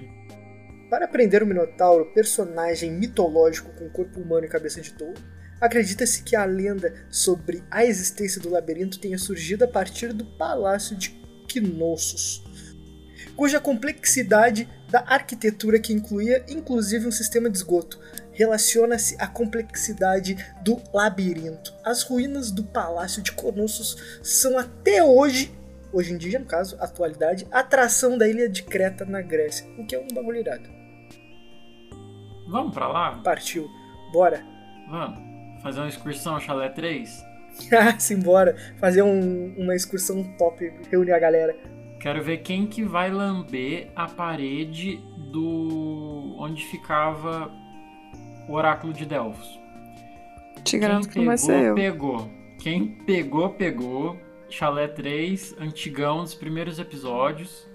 Para 0.93 1.05
aprender 1.05 1.41
o 1.41 1.47
Minotauro, 1.47 2.13
personagem 2.13 2.91
mitológico 2.91 3.71
com 3.73 3.89
corpo 3.89 4.19
humano 4.19 4.45
e 4.45 4.47
cabeça 4.47 4.79
de 4.79 4.93
touro, 4.93 5.19
acredita-se 5.59 6.21
que 6.21 6.35
a 6.35 6.45
lenda 6.45 6.93
sobre 7.09 7.63
a 7.71 7.83
existência 7.83 8.39
do 8.39 8.51
labirinto 8.51 8.99
tenha 8.99 9.17
surgido 9.17 9.63
a 9.63 9.67
partir 9.67 10.13
do 10.13 10.23
Palácio 10.23 10.95
de 10.95 11.19
Knossos, 11.51 12.43
cuja 13.35 13.59
complexidade 13.59 14.69
da 14.87 14.99
arquitetura 14.99 15.79
que 15.79 15.91
incluía 15.91 16.45
inclusive 16.47 17.07
um 17.07 17.11
sistema 17.11 17.49
de 17.49 17.57
esgoto 17.57 17.99
relaciona-se 18.31 19.15
à 19.17 19.25
complexidade 19.25 20.37
do 20.63 20.79
labirinto. 20.93 21.73
As 21.83 22.03
ruínas 22.03 22.51
do 22.51 22.65
Palácio 22.65 23.23
de 23.23 23.31
Knossos 23.31 24.19
são 24.21 24.59
até 24.59 25.03
hoje 25.03 25.51
hoje 25.91 26.13
em 26.13 26.17
dia, 26.17 26.37
no 26.37 26.45
caso, 26.45 26.77
atualidade, 26.79 27.47
atração 27.51 28.15
da 28.15 28.27
ilha 28.27 28.47
de 28.47 28.61
Creta 28.61 29.05
na 29.05 29.21
Grécia, 29.21 29.67
o 29.79 29.87
que 29.87 29.95
é 29.95 29.99
um 29.99 30.07
bagulho 30.13 30.39
irado. 30.39 30.82
Vamos 32.53 32.71
pra 32.71 32.87
lá? 32.87 33.19
Partiu. 33.23 33.67
Bora. 34.11 34.45
Vamos. 34.87 35.19
Fazer 35.63 35.79
uma 35.79 35.89
excursão 35.89 36.39
Chalé 36.39 36.69
3? 36.69 37.25
ah, 37.71 37.97
simbora. 37.99 38.55
Fazer 38.79 39.01
um, 39.01 39.55
uma 39.57 39.75
excursão 39.75 40.23
top, 40.37 40.71
reunir 40.91 41.13
a 41.13 41.19
galera. 41.19 41.57
Quero 41.99 42.21
ver 42.21 42.37
quem 42.43 42.67
que 42.67 42.83
vai 42.83 43.09
lamber 43.09 43.91
a 43.95 44.07
parede 44.07 44.97
do... 45.31 46.35
onde 46.37 46.63
ficava 46.65 47.51
o 48.47 48.53
oráculo 48.53 48.93
de 48.93 49.05
Delfos. 49.07 49.59
Te 50.63 50.77
garanto 50.77 51.07
que 51.07 51.13
Quem 51.15 51.23
não 51.23 51.29
vai 51.29 51.37
ser 51.39 51.53
pegou, 51.53 51.67
eu. 51.69 51.75
pegou. 51.75 52.31
Quem 52.59 52.87
pegou, 52.87 53.49
pegou. 53.49 54.17
Chalé 54.47 54.87
3, 54.87 55.55
antigão 55.59 56.21
dos 56.21 56.35
primeiros 56.35 56.77
episódios. 56.77 57.67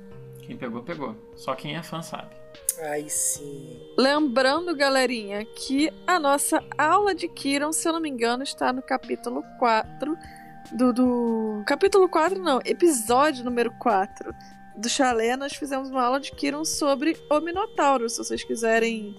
Quem 0.42 0.56
pegou, 0.56 0.84
pegou. 0.84 1.16
Só 1.34 1.56
quem 1.56 1.74
é 1.74 1.82
fã 1.82 2.00
sabe. 2.00 2.37
Aí 2.82 3.08
sim. 3.10 3.80
Lembrando, 3.96 4.74
galerinha, 4.76 5.44
que 5.44 5.92
a 6.06 6.18
nossa 6.18 6.62
aula 6.76 7.14
de 7.14 7.28
Kiron, 7.28 7.72
se 7.72 7.88
eu 7.88 7.92
não 7.92 8.00
me 8.00 8.08
engano, 8.08 8.42
está 8.42 8.72
no 8.72 8.82
capítulo 8.82 9.42
4 9.58 10.16
do. 10.72 10.92
do... 10.92 11.62
Capítulo 11.66 12.08
4, 12.08 12.40
não, 12.40 12.60
episódio 12.64 13.44
número 13.44 13.72
4 13.78 14.34
do 14.76 14.88
Chalé. 14.88 15.36
Nós 15.36 15.54
fizemos 15.54 15.90
uma 15.90 16.04
aula 16.04 16.20
de 16.20 16.30
Kiron 16.32 16.64
sobre 16.64 17.16
o 17.30 17.40
Minotauro. 17.40 18.08
Se 18.08 18.18
vocês 18.18 18.44
quiserem 18.44 19.14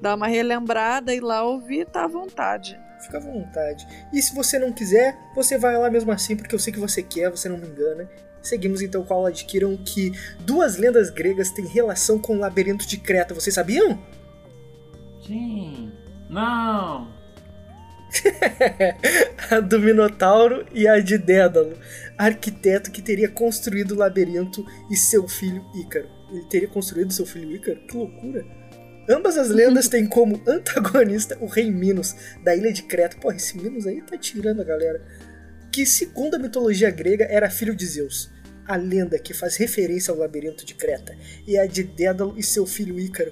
dar 0.00 0.16
uma 0.16 0.26
relembrada 0.26 1.14
e 1.14 1.20
lá 1.20 1.44
ouvir, 1.44 1.86
tá 1.86 2.04
à 2.04 2.08
vontade. 2.08 2.78
Fica 3.00 3.18
à 3.18 3.20
vontade. 3.20 3.86
E 4.12 4.20
se 4.20 4.34
você 4.34 4.58
não 4.58 4.72
quiser, 4.72 5.16
você 5.34 5.58
vai 5.58 5.76
lá 5.76 5.90
mesmo 5.90 6.10
assim, 6.10 6.36
porque 6.36 6.54
eu 6.54 6.58
sei 6.58 6.72
que 6.72 6.80
você 6.80 7.02
quer, 7.02 7.30
você 7.30 7.48
não 7.48 7.58
me 7.58 7.68
engana. 7.68 8.08
Seguimos 8.46 8.80
então 8.80 9.02
com 9.02 9.12
a 9.12 9.16
aula 9.16 9.32
de 9.32 9.44
Kiron 9.44 9.76
que 9.76 10.12
duas 10.40 10.76
lendas 10.76 11.10
gregas 11.10 11.50
têm 11.50 11.66
relação 11.66 12.18
com 12.18 12.36
o 12.36 12.38
labirinto 12.38 12.86
de 12.86 12.96
Creta. 12.96 13.34
Vocês 13.34 13.54
sabiam? 13.54 13.98
Sim. 15.26 15.90
Não. 16.30 17.08
a 19.50 19.58
do 19.58 19.80
Minotauro 19.80 20.64
e 20.72 20.86
a 20.86 21.00
de 21.00 21.18
Dédalo, 21.18 21.76
arquiteto 22.16 22.90
que 22.92 23.02
teria 23.02 23.28
construído 23.28 23.92
o 23.92 23.98
labirinto 23.98 24.64
e 24.88 24.96
seu 24.96 25.26
filho 25.26 25.64
Ícaro. 25.74 26.08
Ele 26.30 26.44
teria 26.44 26.68
construído 26.68 27.12
seu 27.12 27.26
filho 27.26 27.50
Ícaro? 27.50 27.80
Que 27.86 27.96
loucura! 27.96 28.44
Ambas 29.08 29.36
as 29.36 29.50
lendas 29.50 29.88
têm 29.88 30.06
como 30.06 30.40
antagonista 30.46 31.36
o 31.40 31.46
rei 31.46 31.70
Minos, 31.70 32.14
da 32.44 32.54
ilha 32.54 32.72
de 32.72 32.84
Creta. 32.84 33.16
Pô, 33.20 33.32
esse 33.32 33.56
Minos 33.56 33.86
aí 33.86 34.00
tá 34.02 34.16
tirando 34.16 34.60
a 34.60 34.64
galera. 34.64 35.00
Que, 35.72 35.84
segundo 35.84 36.36
a 36.36 36.38
mitologia 36.38 36.90
grega, 36.90 37.24
era 37.24 37.50
filho 37.50 37.74
de 37.74 37.86
Zeus. 37.86 38.30
A 38.66 38.76
lenda 38.76 39.18
que 39.18 39.32
faz 39.32 39.56
referência 39.56 40.10
ao 40.10 40.18
labirinto 40.18 40.64
de 40.64 40.74
Creta 40.74 41.16
é 41.46 41.58
a 41.58 41.66
de 41.66 41.82
Dédalo 41.82 42.34
e 42.36 42.42
seu 42.42 42.66
filho 42.66 42.98
Ícaro, 42.98 43.30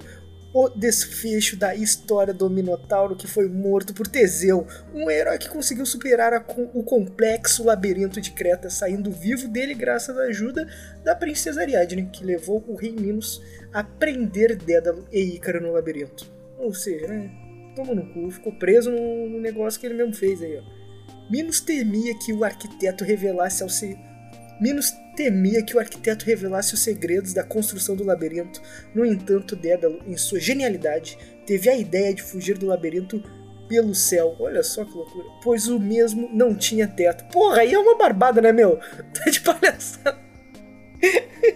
o 0.53 0.69
desfecho 0.69 1.57
da 1.57 1.75
história 1.75 2.33
do 2.33 2.49
Minotauro 2.49 3.17
que 3.17 3.27
foi 3.27 3.49
morto 3.49 3.93
por 3.93 4.07
Teseu, 4.07 4.65
um 4.93 5.11
herói 5.11 5.37
que 5.37 5.49
conseguiu 5.49 5.85
superar 5.85 6.45
o 6.73 6.81
complexo 6.81 7.65
labirinto 7.65 8.21
de 8.21 8.31
Creta, 8.31 8.69
saindo 8.69 9.11
vivo 9.11 9.49
dele 9.49 9.73
graças 9.73 10.17
à 10.17 10.21
ajuda 10.21 10.65
da 11.03 11.13
princesa 11.13 11.59
Ariadne, 11.59 12.09
que 12.09 12.23
levou 12.23 12.63
o 12.69 12.75
rei 12.75 12.93
Minos 12.93 13.43
a 13.73 13.83
prender 13.83 14.55
Dédalo 14.55 15.05
e 15.11 15.35
Ícaro 15.35 15.59
no 15.59 15.73
labirinto. 15.73 16.25
Ou 16.57 16.73
seja, 16.73 17.05
né? 17.05 17.29
Toma 17.75 17.93
no 17.93 18.13
cu, 18.13 18.31
ficou 18.31 18.53
preso 18.53 18.89
no, 18.89 19.29
no 19.29 19.41
negócio 19.41 19.77
que 19.77 19.85
ele 19.85 19.95
mesmo 19.95 20.13
fez 20.13 20.41
aí, 20.41 20.57
ó. 20.57 20.63
Minos 21.29 21.59
temia 21.59 22.17
que 22.17 22.31
o 22.31 22.45
arquiteto 22.45 23.03
revelasse 23.03 23.61
ao 23.61 23.67
se... 23.67 23.97
Minos 24.59 24.91
temia 25.15 25.63
que 25.63 25.75
o 25.75 25.79
arquiteto 25.79 26.25
revelasse 26.25 26.73
os 26.73 26.81
segredos 26.81 27.33
da 27.33 27.43
construção 27.43 27.95
do 27.95 28.03
labirinto. 28.03 28.61
No 28.93 29.05
entanto, 29.05 29.55
Dédalo, 29.55 30.01
em 30.07 30.17
sua 30.17 30.39
genialidade, 30.39 31.17
teve 31.45 31.69
a 31.69 31.75
ideia 31.77 32.13
de 32.13 32.21
fugir 32.23 32.57
do 32.57 32.65
labirinto 32.67 33.21
pelo 33.67 33.95
céu. 33.95 34.35
Olha 34.39 34.61
só 34.63 34.85
que 34.85 34.93
loucura. 34.95 35.25
Pois 35.43 35.67
o 35.67 35.79
mesmo 35.79 36.29
não 36.33 36.55
tinha 36.55 36.87
teto. 36.87 37.25
Porra, 37.31 37.61
aí 37.61 37.73
é 37.73 37.79
uma 37.79 37.97
barbada, 37.97 38.41
né, 38.41 38.51
meu? 38.51 38.79
Tá 39.13 39.29
de 39.29 39.39
palhaçada. 39.41 40.25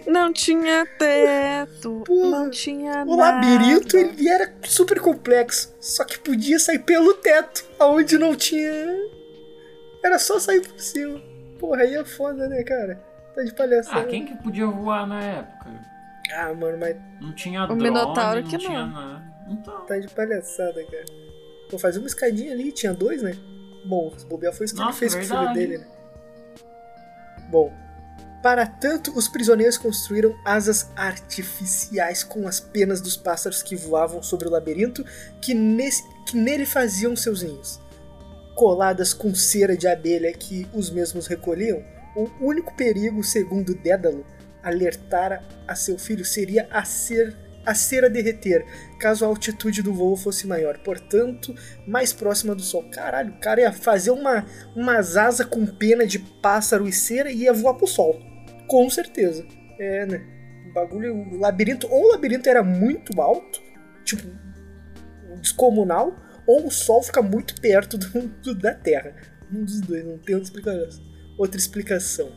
Não 0.06 0.32
tinha 0.32 0.86
teto, 0.98 2.04
Porra, 2.06 2.30
não 2.30 2.50
tinha 2.50 3.02
O 3.04 3.16
nada. 3.16 3.40
labirinto 3.40 3.96
ele 3.96 4.28
era 4.28 4.54
super 4.62 5.00
complexo, 5.00 5.74
só 5.80 6.04
que 6.04 6.18
podia 6.18 6.58
sair 6.58 6.78
pelo 6.80 7.14
teto, 7.14 7.64
aonde 7.78 8.16
não 8.16 8.36
tinha. 8.36 8.70
Era 10.04 10.18
só 10.18 10.38
sair 10.38 10.60
por 10.60 10.78
cima. 10.80 11.20
Porra, 11.60 11.82
aí 11.82 11.94
é 11.94 12.04
foda, 12.04 12.48
né, 12.48 12.64
cara? 12.64 12.98
Tá 13.34 13.42
de 13.42 13.52
palhaçada. 13.54 14.00
Ah, 14.00 14.04
quem 14.04 14.24
que 14.24 14.34
podia 14.36 14.66
voar 14.66 15.06
na 15.06 15.22
época? 15.22 15.70
Ah, 16.34 16.54
mano, 16.54 16.78
mas 16.78 16.96
Não 17.20 17.32
tinha 17.34 17.62
O 17.64 17.66
drone, 17.68 17.82
Minotauro 17.82 18.40
não 18.42 18.48
que 18.48 18.58
tinha 18.58 18.86
não. 18.86 18.92
nada. 18.92 19.22
Então, 19.48 19.80
tá 19.84 19.98
de 19.98 20.08
palhaçada, 20.08 20.82
cara. 20.86 21.04
Vou 21.70 21.78
fazer 21.78 21.98
uma 21.98 22.06
escadinha 22.08 22.52
ali, 22.52 22.72
tinha 22.72 22.94
dois, 22.94 23.22
né? 23.22 23.36
Bom, 23.84 24.12
se 24.16 24.26
bobear 24.26 24.52
foi 24.52 24.64
isso 24.66 24.74
que 24.74 24.80
ele 24.80 24.86
Nossa, 24.86 24.98
fez 24.98 25.14
com 25.14 25.20
o 25.20 25.24
filho 25.24 25.36
verdade. 25.38 25.58
dele, 25.58 25.78
né? 25.78 25.86
Bom, 27.50 27.72
para 28.42 28.66
tanto, 28.66 29.16
os 29.16 29.28
prisioneiros 29.28 29.76
construíram 29.76 30.34
asas 30.44 30.90
artificiais 30.96 32.24
com 32.24 32.46
as 32.48 32.58
penas 32.60 33.00
dos 33.00 33.16
pássaros 33.16 33.62
que 33.62 33.76
voavam 33.76 34.22
sobre 34.22 34.48
o 34.48 34.50
labirinto, 34.50 35.04
que, 35.40 35.52
nesse, 35.52 36.02
que 36.26 36.36
nele 36.36 36.64
faziam 36.64 37.14
seus 37.16 37.42
ninhos. 37.42 37.80
Coladas 38.60 39.14
com 39.14 39.34
cera 39.34 39.74
de 39.74 39.88
abelha 39.88 40.30
que 40.34 40.68
os 40.74 40.90
mesmos 40.90 41.26
recolhiam, 41.26 41.82
o 42.14 42.28
único 42.42 42.76
perigo, 42.76 43.24
segundo 43.24 43.74
Dédalo, 43.74 44.22
alertara 44.62 45.42
a 45.66 45.74
seu 45.74 45.98
filho 45.98 46.26
seria 46.26 46.68
a, 46.70 46.84
cer, 46.84 47.34
a 47.64 47.74
cera 47.74 48.10
derreter, 48.10 48.66
caso 48.98 49.24
a 49.24 49.28
altitude 49.28 49.80
do 49.80 49.94
voo 49.94 50.14
fosse 50.14 50.46
maior, 50.46 50.76
portanto, 50.80 51.54
mais 51.86 52.12
próxima 52.12 52.54
do 52.54 52.60
sol. 52.60 52.84
Caralho, 52.90 53.32
o 53.32 53.40
cara 53.40 53.62
ia 53.62 53.72
fazer 53.72 54.10
uma, 54.10 54.44
umas 54.76 55.16
asas 55.16 55.46
com 55.46 55.64
pena 55.64 56.06
de 56.06 56.18
pássaro 56.18 56.86
e 56.86 56.92
cera 56.92 57.32
e 57.32 57.44
ia 57.44 57.54
voar 57.54 57.72
pro 57.72 57.86
sol. 57.86 58.20
Com 58.68 58.90
certeza. 58.90 59.42
É, 59.78 60.04
né? 60.04 60.22
O 60.68 60.74
bagulho, 60.74 61.16
o 61.16 61.38
labirinto, 61.38 61.90
ou 61.90 62.04
o 62.04 62.08
labirinto 62.10 62.46
era 62.46 62.62
muito 62.62 63.22
alto, 63.22 63.62
tipo, 64.04 64.28
descomunal, 65.40 66.14
ou 66.50 66.66
o 66.66 66.70
sol 66.70 67.02
fica 67.02 67.22
muito 67.22 67.60
perto 67.60 67.96
do, 67.98 68.28
do- 68.42 68.54
da 68.54 68.74
Terra. 68.74 69.14
Um 69.52 69.64
dos 69.64 69.80
dois, 69.80 70.04
não 70.04 70.18
tem 70.18 70.34
outra 70.34 70.48
explicação. 70.50 71.02
Outra 71.38 71.58
explicação. 71.58 72.32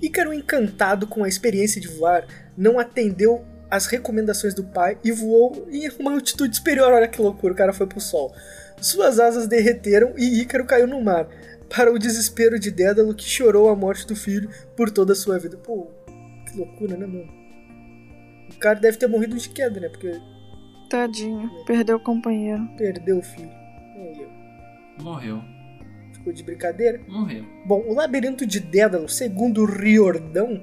Ícaro, 0.00 0.32
encantado 0.32 1.06
com 1.06 1.24
a 1.24 1.28
experiência 1.28 1.80
de 1.80 1.88
voar, 1.88 2.26
não 2.56 2.78
atendeu 2.78 3.44
as 3.70 3.86
recomendações 3.86 4.54
do 4.54 4.64
pai 4.64 4.98
e 5.04 5.10
voou 5.10 5.66
em 5.70 5.88
uma 5.98 6.12
altitude 6.12 6.56
superior. 6.56 6.92
Olha 6.92 7.08
que 7.08 7.20
loucura, 7.20 7.52
o 7.52 7.56
cara 7.56 7.72
foi 7.72 7.86
pro 7.86 8.00
sol. 8.00 8.32
Suas 8.80 9.18
asas 9.18 9.46
derreteram 9.48 10.14
e 10.16 10.40
Ícaro 10.40 10.64
caiu 10.64 10.86
no 10.86 11.00
mar, 11.02 11.28
para 11.68 11.92
o 11.92 11.98
desespero 11.98 12.58
de 12.58 12.70
Dédalo 12.70 13.14
que 13.14 13.24
chorou 13.28 13.68
a 13.68 13.76
morte 13.76 14.06
do 14.06 14.14
filho 14.16 14.48
por 14.76 14.90
toda 14.90 15.12
a 15.12 15.16
sua 15.16 15.38
vida. 15.38 15.56
Pô, 15.58 15.88
que 16.46 16.56
loucura, 16.56 16.96
né, 16.96 17.06
mano? 17.06 17.28
O 18.54 18.58
cara 18.58 18.78
deve 18.80 18.96
ter 18.96 19.06
morrido 19.08 19.36
de 19.36 19.48
queda, 19.50 19.78
né? 19.80 19.88
Porque 19.88 20.12
Tadinho, 20.88 21.50
perdeu 21.66 21.96
o 21.96 22.00
companheiro. 22.00 22.66
perdeu 22.76 23.18
o 23.18 23.22
filho. 23.22 23.50
Ó. 23.96 25.02
Morreu. 25.02 25.42
Ficou 26.12 26.32
de 26.32 26.42
brincadeira. 26.42 27.00
Morreu. 27.06 27.44
Bom, 27.66 27.84
o 27.86 27.94
labirinto 27.94 28.46
de 28.46 28.58
Dédalo, 28.58 29.08
segundo 29.08 29.64
Riordão, 29.64 30.60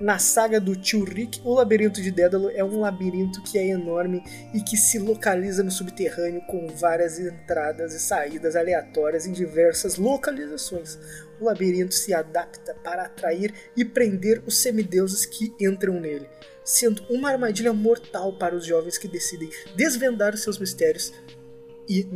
na 0.00 0.18
saga 0.18 0.58
do 0.58 0.74
tio 0.74 1.04
Rick, 1.04 1.42
o 1.44 1.52
labirinto 1.52 2.00
de 2.00 2.10
Dédalo 2.10 2.48
é 2.50 2.64
um 2.64 2.80
labirinto 2.80 3.42
que 3.42 3.58
é 3.58 3.68
enorme 3.68 4.22
e 4.54 4.62
que 4.62 4.74
se 4.74 4.98
localiza 4.98 5.62
no 5.62 5.70
subterrâneo 5.70 6.40
com 6.46 6.66
várias 6.68 7.18
entradas 7.18 7.92
e 7.92 8.00
saídas 8.00 8.56
aleatórias 8.56 9.26
em 9.26 9.32
diversas 9.32 9.98
localizações. 9.98 10.98
O 11.38 11.44
labirinto 11.44 11.94
se 11.94 12.14
adapta 12.14 12.74
para 12.82 13.02
atrair 13.02 13.52
e 13.76 13.84
prender 13.84 14.42
os 14.46 14.56
semideuses 14.56 15.26
que 15.26 15.52
entram 15.60 16.00
nele, 16.00 16.26
sendo 16.70 17.02
uma 17.10 17.30
armadilha 17.30 17.72
mortal 17.72 18.32
para 18.32 18.54
os 18.54 18.64
jovens 18.64 18.96
que 18.96 19.08
decidem 19.08 19.50
desvendar 19.74 20.34
os 20.34 20.42
seus 20.42 20.56
mistérios 20.58 21.12
e 21.88 22.06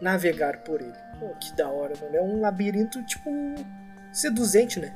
navegar 0.00 0.62
por 0.64 0.80
ele. 0.82 0.92
Pô, 1.18 1.28
que 1.40 1.56
da 1.56 1.68
hora, 1.68 1.94
mano. 2.00 2.14
É 2.16 2.20
um 2.22 2.40
labirinto, 2.40 3.02
tipo, 3.06 3.30
seduzente, 4.12 4.78
né? 4.78 4.94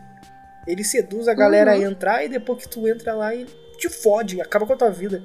Ele 0.66 0.84
seduz 0.84 1.28
a 1.28 1.34
galera 1.34 1.72
a 1.72 1.76
Uhum. 1.76 1.90
entrar 1.92 2.24
e 2.24 2.28
depois 2.28 2.62
que 2.62 2.68
tu 2.68 2.86
entra 2.86 3.14
lá, 3.14 3.34
ele 3.34 3.48
te 3.78 3.88
fode, 3.88 4.40
acaba 4.40 4.66
com 4.66 4.74
a 4.74 4.76
tua 4.76 4.90
vida. 4.90 5.22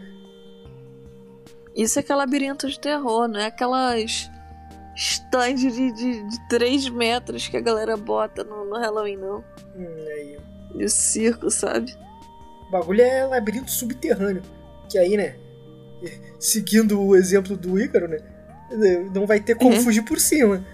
Isso 1.75 1.99
é 1.99 2.03
que 2.03 2.11
é 2.11 2.15
labirinto 2.15 2.69
de 2.69 2.79
terror, 2.79 3.27
não 3.27 3.39
é 3.39 3.47
aquelas 3.47 4.29
stands 4.95 5.73
de, 5.73 5.91
de, 5.91 6.29
de 6.29 6.47
3 6.49 6.89
metros 6.89 7.47
que 7.47 7.57
a 7.57 7.61
galera 7.61 7.97
bota 7.97 8.43
no, 8.43 8.65
no 8.65 8.77
Halloween, 8.77 9.17
não. 9.17 9.43
Hum, 9.75 10.05
aí. 10.15 10.37
De 10.75 10.87
circo, 10.89 11.49
sabe? 11.49 11.93
O 12.71 12.79
bagulho 12.79 13.01
é 13.01 13.25
labirinto 13.25 13.69
subterrâneo. 13.69 14.41
Que 14.89 14.97
aí, 14.97 15.17
né? 15.17 15.35
Seguindo 16.39 17.01
o 17.01 17.17
exemplo 17.17 17.57
do 17.57 17.77
Ícaro, 17.77 18.07
né? 18.07 18.17
Não 19.13 19.27
vai 19.27 19.41
ter 19.41 19.55
como 19.55 19.75
Uhum. 19.75 19.81
fugir 19.81 20.03
por 20.03 20.17
cima. 20.21 20.65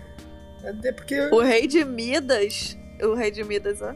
Até 0.64 0.92
porque. 0.92 1.20
O 1.32 1.42
rei 1.42 1.66
de 1.66 1.84
Midas. 1.84 2.78
O 3.02 3.16
rei 3.16 3.32
de 3.32 3.44
Midas, 3.44 3.80
ó. 3.82 3.96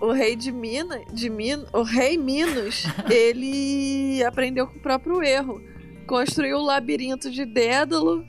O 0.00 0.12
rei 0.12 0.34
de 0.34 0.50
Minas. 0.50 1.02
De 1.12 1.28
Min, 1.28 1.62
o 1.74 1.82
rei 1.82 2.16
Minos, 2.16 2.84
ele 3.10 4.24
aprendeu 4.24 4.66
com 4.66 4.78
o 4.78 4.82
próprio 4.82 5.22
erro. 5.22 5.60
Construiu 6.06 6.56
o 6.56 6.62
labirinto 6.62 7.30
de 7.30 7.44
Dédalo 7.44 8.24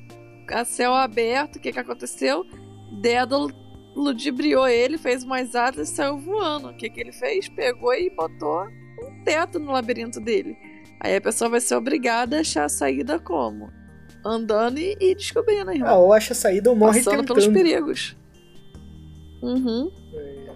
a 0.49 0.65
céu 0.65 0.93
aberto. 0.93 1.55
O 1.55 1.59
que, 1.61 1.71
que 1.71 1.79
aconteceu? 1.79 2.45
Dédalo 3.01 3.49
ludibriou 3.95 4.67
ele, 4.67 4.97
fez 4.97 5.23
umas 5.23 5.55
asas 5.55 5.89
e 5.89 5.95
saiu 5.95 6.17
voando. 6.17 6.71
O 6.71 6.75
que, 6.75 6.89
que 6.89 6.99
ele 6.99 7.13
fez? 7.13 7.47
Pegou 7.47 7.93
e 7.93 8.09
botou 8.09 8.67
teto 9.23 9.59
no 9.59 9.71
labirinto 9.71 10.19
dele. 10.19 10.57
Aí 10.99 11.15
a 11.15 11.21
pessoa 11.21 11.49
vai 11.49 11.59
ser 11.59 11.75
obrigada 11.75 12.37
a 12.37 12.41
achar 12.41 12.65
a 12.65 12.69
saída 12.69 13.19
como? 13.19 13.71
Andando 14.23 14.77
e, 14.77 14.95
e 14.99 15.15
descobrindo, 15.15 15.71
irmão 15.71 15.87
Ah, 15.89 15.97
ou 15.97 16.13
acha 16.13 16.33
a 16.33 16.35
saída 16.35 16.69
ou 16.69 16.75
morre 16.75 16.99
passando 16.99 17.21
tentando. 17.21 17.27
pelos 17.27 17.47
perigos. 17.47 18.15
Uhum. 19.41 19.91
É, 20.13 20.51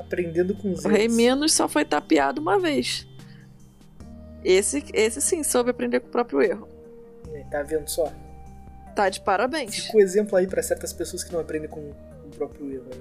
aprendendo 0.00 0.54
com 0.56 0.72
os 0.72 0.84
O 0.84 0.88
rei. 0.88 1.06
Minos 1.08 1.52
só 1.52 1.68
foi 1.68 1.84
tapeado 1.84 2.40
uma 2.40 2.58
vez. 2.58 3.06
Esse, 4.44 4.84
esse 4.92 5.20
sim 5.20 5.42
soube 5.44 5.70
aprender 5.70 6.00
com 6.00 6.08
o 6.08 6.10
próprio 6.10 6.42
erro. 6.42 6.68
É, 7.32 7.44
Tá 7.44 7.62
vendo 7.62 7.88
só? 7.88 8.12
Tá 8.96 9.08
de 9.08 9.20
parabéns. 9.20 9.76
Fica 9.76 9.96
o 9.96 10.00
exemplo 10.00 10.36
aí 10.36 10.48
pra 10.48 10.60
certas 10.62 10.92
pessoas 10.92 11.22
que 11.22 11.32
não 11.32 11.38
aprendem 11.40 11.68
com 11.68 11.78
o 11.80 12.30
próprio 12.36 12.72
erro. 12.72 12.86
Aí. 12.92 13.00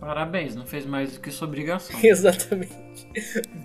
Parabéns, 0.00 0.56
não 0.56 0.64
fez 0.64 0.86
mais 0.86 1.12
do 1.12 1.20
que 1.20 1.30
sua 1.30 1.46
obrigação. 1.46 1.94
Exatamente. 2.02 2.74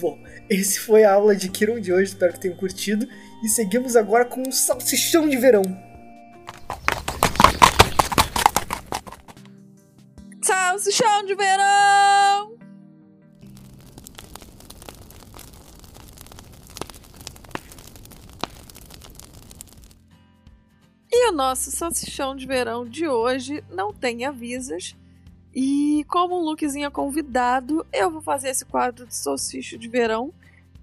Bom, 0.01 0.19
esse 0.49 0.81
foi 0.81 1.05
a 1.05 1.13
aula 1.13 1.33
de 1.33 1.47
Kiron 1.47 1.79
de 1.79 1.93
hoje, 1.93 2.11
espero 2.11 2.33
que 2.33 2.41
tenham 2.41 2.57
curtido. 2.57 3.07
E 3.41 3.47
seguimos 3.47 3.95
agora 3.95 4.25
com 4.25 4.41
o 4.41 4.51
salsichão 4.51 5.29
de 5.29 5.37
verão. 5.37 5.63
Salsichão 10.41 11.23
de 11.25 11.35
verão! 11.35 12.57
E 21.09 21.29
o 21.29 21.31
nosso 21.31 21.71
salsichão 21.71 22.35
de 22.35 22.45
verão 22.45 22.85
de 22.85 23.07
hoje 23.07 23.63
não 23.69 23.93
tem 23.93 24.25
avisos. 24.25 24.95
E 25.55 26.05
como 26.09 26.35
o 26.35 26.43
Lukezinho 26.43 26.85
é 26.85 26.89
convidado, 26.89 27.87
eu 27.93 28.11
vou 28.11 28.21
fazer 28.21 28.49
esse 28.49 28.65
quadro 28.65 29.07
de 29.07 29.15
salsicho 29.15 29.77
de 29.77 29.87
verão. 29.87 30.33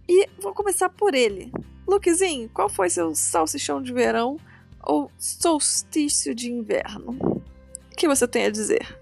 E 0.09 0.27
vou 0.40 0.55
começar 0.55 0.89
por 0.89 1.15
ele. 1.15 1.53
Lukezinho, 1.86 2.49
qual 2.49 2.70
foi 2.70 2.89
seu 2.89 3.15
salsichão 3.15 3.82
de 3.82 3.93
verão 3.93 4.39
ou 4.82 5.12
solstício 5.19 6.35
de 6.35 6.51
inverno? 6.51 7.12
O 7.20 7.94
que 7.94 8.09
você 8.09 8.27
tem 8.27 8.47
a 8.47 8.51
dizer? 8.51 8.99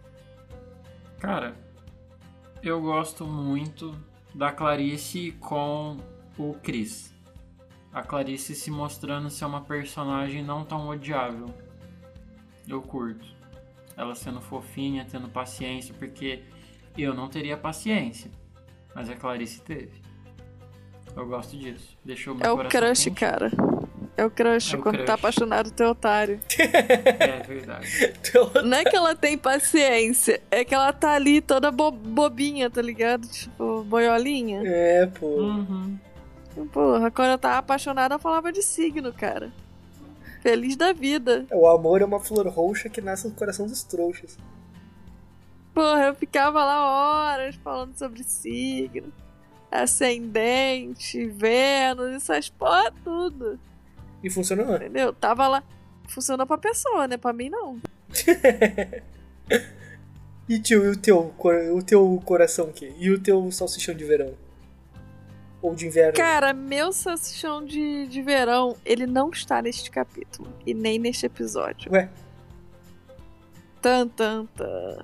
Cara, 1.21 1.55
eu 2.63 2.81
gosto 2.81 3.25
muito 3.25 3.95
da 4.35 4.51
Clarice 4.51 5.33
com 5.39 5.99
o 6.37 6.53
Chris. 6.55 7.15
A 7.93 8.03
Clarice 8.03 8.57
se 8.57 8.73
mostrando 8.73 9.31
ser 9.31 9.45
uma 9.45 9.61
personagem 9.61 10.43
não 10.43 10.65
tão 10.65 10.89
odiável. 10.89 11.47
Eu 12.67 12.83
curto. 12.83 13.40
Ela 14.01 14.15
sendo 14.15 14.41
fofinha, 14.41 15.07
tendo 15.11 15.29
paciência, 15.29 15.95
porque 15.99 16.43
eu 16.97 17.13
não 17.13 17.29
teria 17.29 17.57
paciência. 17.57 18.31
Mas 18.95 19.11
a 19.11 19.15
Clarice 19.15 19.61
teve. 19.61 20.01
Eu 21.15 21.27
gosto 21.27 21.57
disso. 21.57 21.99
Deixou 22.05 22.35
meu 22.35 22.47
É 22.47 22.51
o 22.51 22.57
coração 22.57 22.81
crush, 22.81 23.05
quente. 23.05 23.21
cara. 23.21 23.51
É 24.17 24.25
o 24.25 24.31
crush. 24.31 24.75
É 24.75 24.79
o 24.79 24.83
Quando 24.83 24.95
crush. 24.97 25.07
tá 25.07 25.15
apaixonado, 25.15 25.73
é 25.79 25.87
otário. 25.87 26.41
É 26.59 27.43
verdade. 27.47 27.87
Não 28.65 28.79
é 28.79 28.85
que 28.85 28.97
ela 28.97 29.15
tem 29.15 29.37
paciência, 29.37 30.41
é 30.51 30.65
que 30.65 30.75
ela 30.75 30.93
tá 30.93 31.13
ali 31.13 31.41
toda 31.41 31.71
bo- 31.71 31.91
bobinha, 31.91 32.71
tá 32.71 32.81
ligado? 32.81 33.27
Tipo, 33.29 33.83
boiolinha. 33.85 34.63
É, 34.65 35.07
pô. 35.07 35.27
Uhum. 35.27 35.99
Porra, 36.73 37.11
quando 37.11 37.31
eu 37.33 37.39
tava 37.39 37.59
apaixonada, 37.59 38.15
eu 38.15 38.19
falava 38.19 38.51
de 38.53 38.63
signo, 38.63 39.13
cara. 39.13 39.53
Feliz 40.41 40.77
da 40.77 40.93
vida. 40.93 41.47
O 41.53 41.67
amor 41.67 42.03
é 42.03 42.05
uma 42.05 42.21
flor 42.21 42.47
roxa 42.49 42.89
que 42.89 43.01
nasce 43.01 43.29
no 43.29 43.35
coração 43.35 43.67
dos 43.67 43.83
trouxas. 43.83 44.39
Porra, 45.75 46.07
eu 46.07 46.15
ficava 46.15 46.65
lá 46.65 47.33
horas 47.33 47.55
falando 47.57 47.97
sobre 47.97 48.25
signo. 48.25 49.13
Ascendente, 49.71 51.27
Vênus, 51.27 52.15
essas 52.17 52.49
porra 52.49 52.93
tudo. 53.05 53.61
E 54.23 54.29
funcionou. 54.29 54.77
Entendeu? 54.77 55.13
Tava 55.13 55.47
lá. 55.47 55.63
Funcionou 56.09 56.47
pra 56.47 56.59
pessoa, 56.59 57.07
né? 57.07 57.17
Pra 57.17 57.33
mim, 57.33 57.51
não. 57.51 57.79
E 60.51 60.59
tio, 60.59 60.85
e 60.85 60.89
o 60.89 60.97
teu, 60.97 61.33
o 61.73 61.81
teu 61.81 62.21
coração 62.25 62.71
o 62.71 62.73
quê? 62.73 62.93
E 62.99 63.09
o 63.09 63.21
teu 63.21 63.53
salsichão 63.53 63.95
de 63.95 64.05
verão? 64.05 64.35
Ou 65.63 65.75
de 65.75 65.87
inverno? 65.87 66.15
Cara, 66.15 66.53
meu 66.53 66.93
salsichão 66.93 67.65
de, 67.65 68.07
de 68.07 68.23
verão, 68.23 68.77
ele 68.85 69.07
não 69.07 69.31
está 69.31 69.61
neste 69.61 69.91
capítulo. 69.91 70.51
E 70.67 70.73
nem 70.73 70.99
neste 70.99 71.27
episódio. 71.27 71.93
Ué, 71.93 72.09
Tan, 73.81 74.09
tan, 74.09 74.47
tan. 74.57 74.99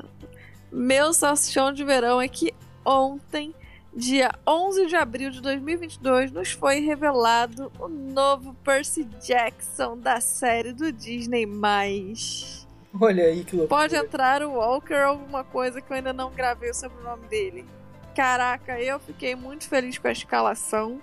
Meu 0.70 1.12
salsichão 1.12 1.72
de 1.72 1.82
verão 1.84 2.20
é 2.20 2.28
que 2.28 2.52
ontem, 2.84 3.54
dia 3.94 4.30
11 4.46 4.86
de 4.86 4.96
abril 4.96 5.30
de 5.30 5.40
2022, 5.40 6.30
nos 6.30 6.52
foi 6.52 6.80
revelado 6.80 7.72
o 7.78 7.88
novo 7.88 8.54
Percy 8.62 9.04
Jackson 9.26 9.96
da 9.96 10.20
série 10.20 10.72
do 10.72 10.92
Disney+. 10.92 11.46
olha 13.00 13.24
aí 13.24 13.44
que 13.44 13.56
loucura. 13.56 13.80
Pode 13.80 13.96
entrar 13.96 14.42
o 14.42 14.52
Walker 14.52 14.94
alguma 14.94 15.42
coisa 15.42 15.80
que 15.80 15.90
eu 15.90 15.96
ainda 15.96 16.12
não 16.12 16.30
gravei 16.30 16.74
sobre 16.74 16.98
o 17.00 17.02
nome 17.02 17.26
dele. 17.28 17.64
Caraca, 18.16 18.80
eu 18.80 18.98
fiquei 18.98 19.36
muito 19.36 19.68
feliz 19.68 19.98
com 19.98 20.09
a 20.09 20.12
escalação. 20.12 21.01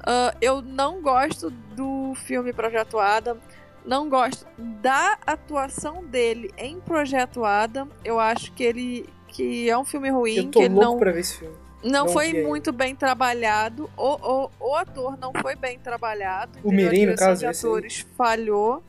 Ah, 0.00 0.34
eu 0.40 0.62
não 0.62 1.02
gosto 1.02 1.50
do 1.50 2.14
filme 2.16 2.52
Projeto 2.52 2.98
Adam. 2.98 3.36
Não 3.84 4.08
gosto 4.08 4.46
da 4.58 5.18
atuação 5.26 6.04
dele 6.04 6.50
em 6.56 6.80
Projeto 6.80 7.44
Adam. 7.44 7.88
Eu 8.04 8.18
acho 8.18 8.52
que 8.52 8.64
ele 8.64 9.08
que 9.28 9.68
é 9.68 9.76
um 9.76 9.84
filme 9.84 10.08
ruim, 10.10 10.36
Eu 10.36 10.44
que 10.44 10.50
tô 10.50 10.60
louco 10.60 10.80
não, 10.80 10.98
pra 10.98 11.12
ver 11.12 11.20
esse 11.20 11.38
filme. 11.38 11.54
não, 11.84 12.06
não 12.06 12.08
foi 12.08 12.42
muito 12.42 12.72
bem 12.72 12.94
trabalhado. 12.96 13.90
O, 13.96 14.46
o, 14.46 14.50
o 14.58 14.74
ator 14.74 15.18
não 15.18 15.32
foi 15.40 15.54
bem 15.54 15.78
trabalhado. 15.78 16.58
O 16.64 16.70
Mirim, 16.70 16.84
no 16.84 17.14
direção 17.14 17.28
caso, 17.28 17.40
de 17.40 17.46
atores 17.46 18.06
falhou. 18.16 18.82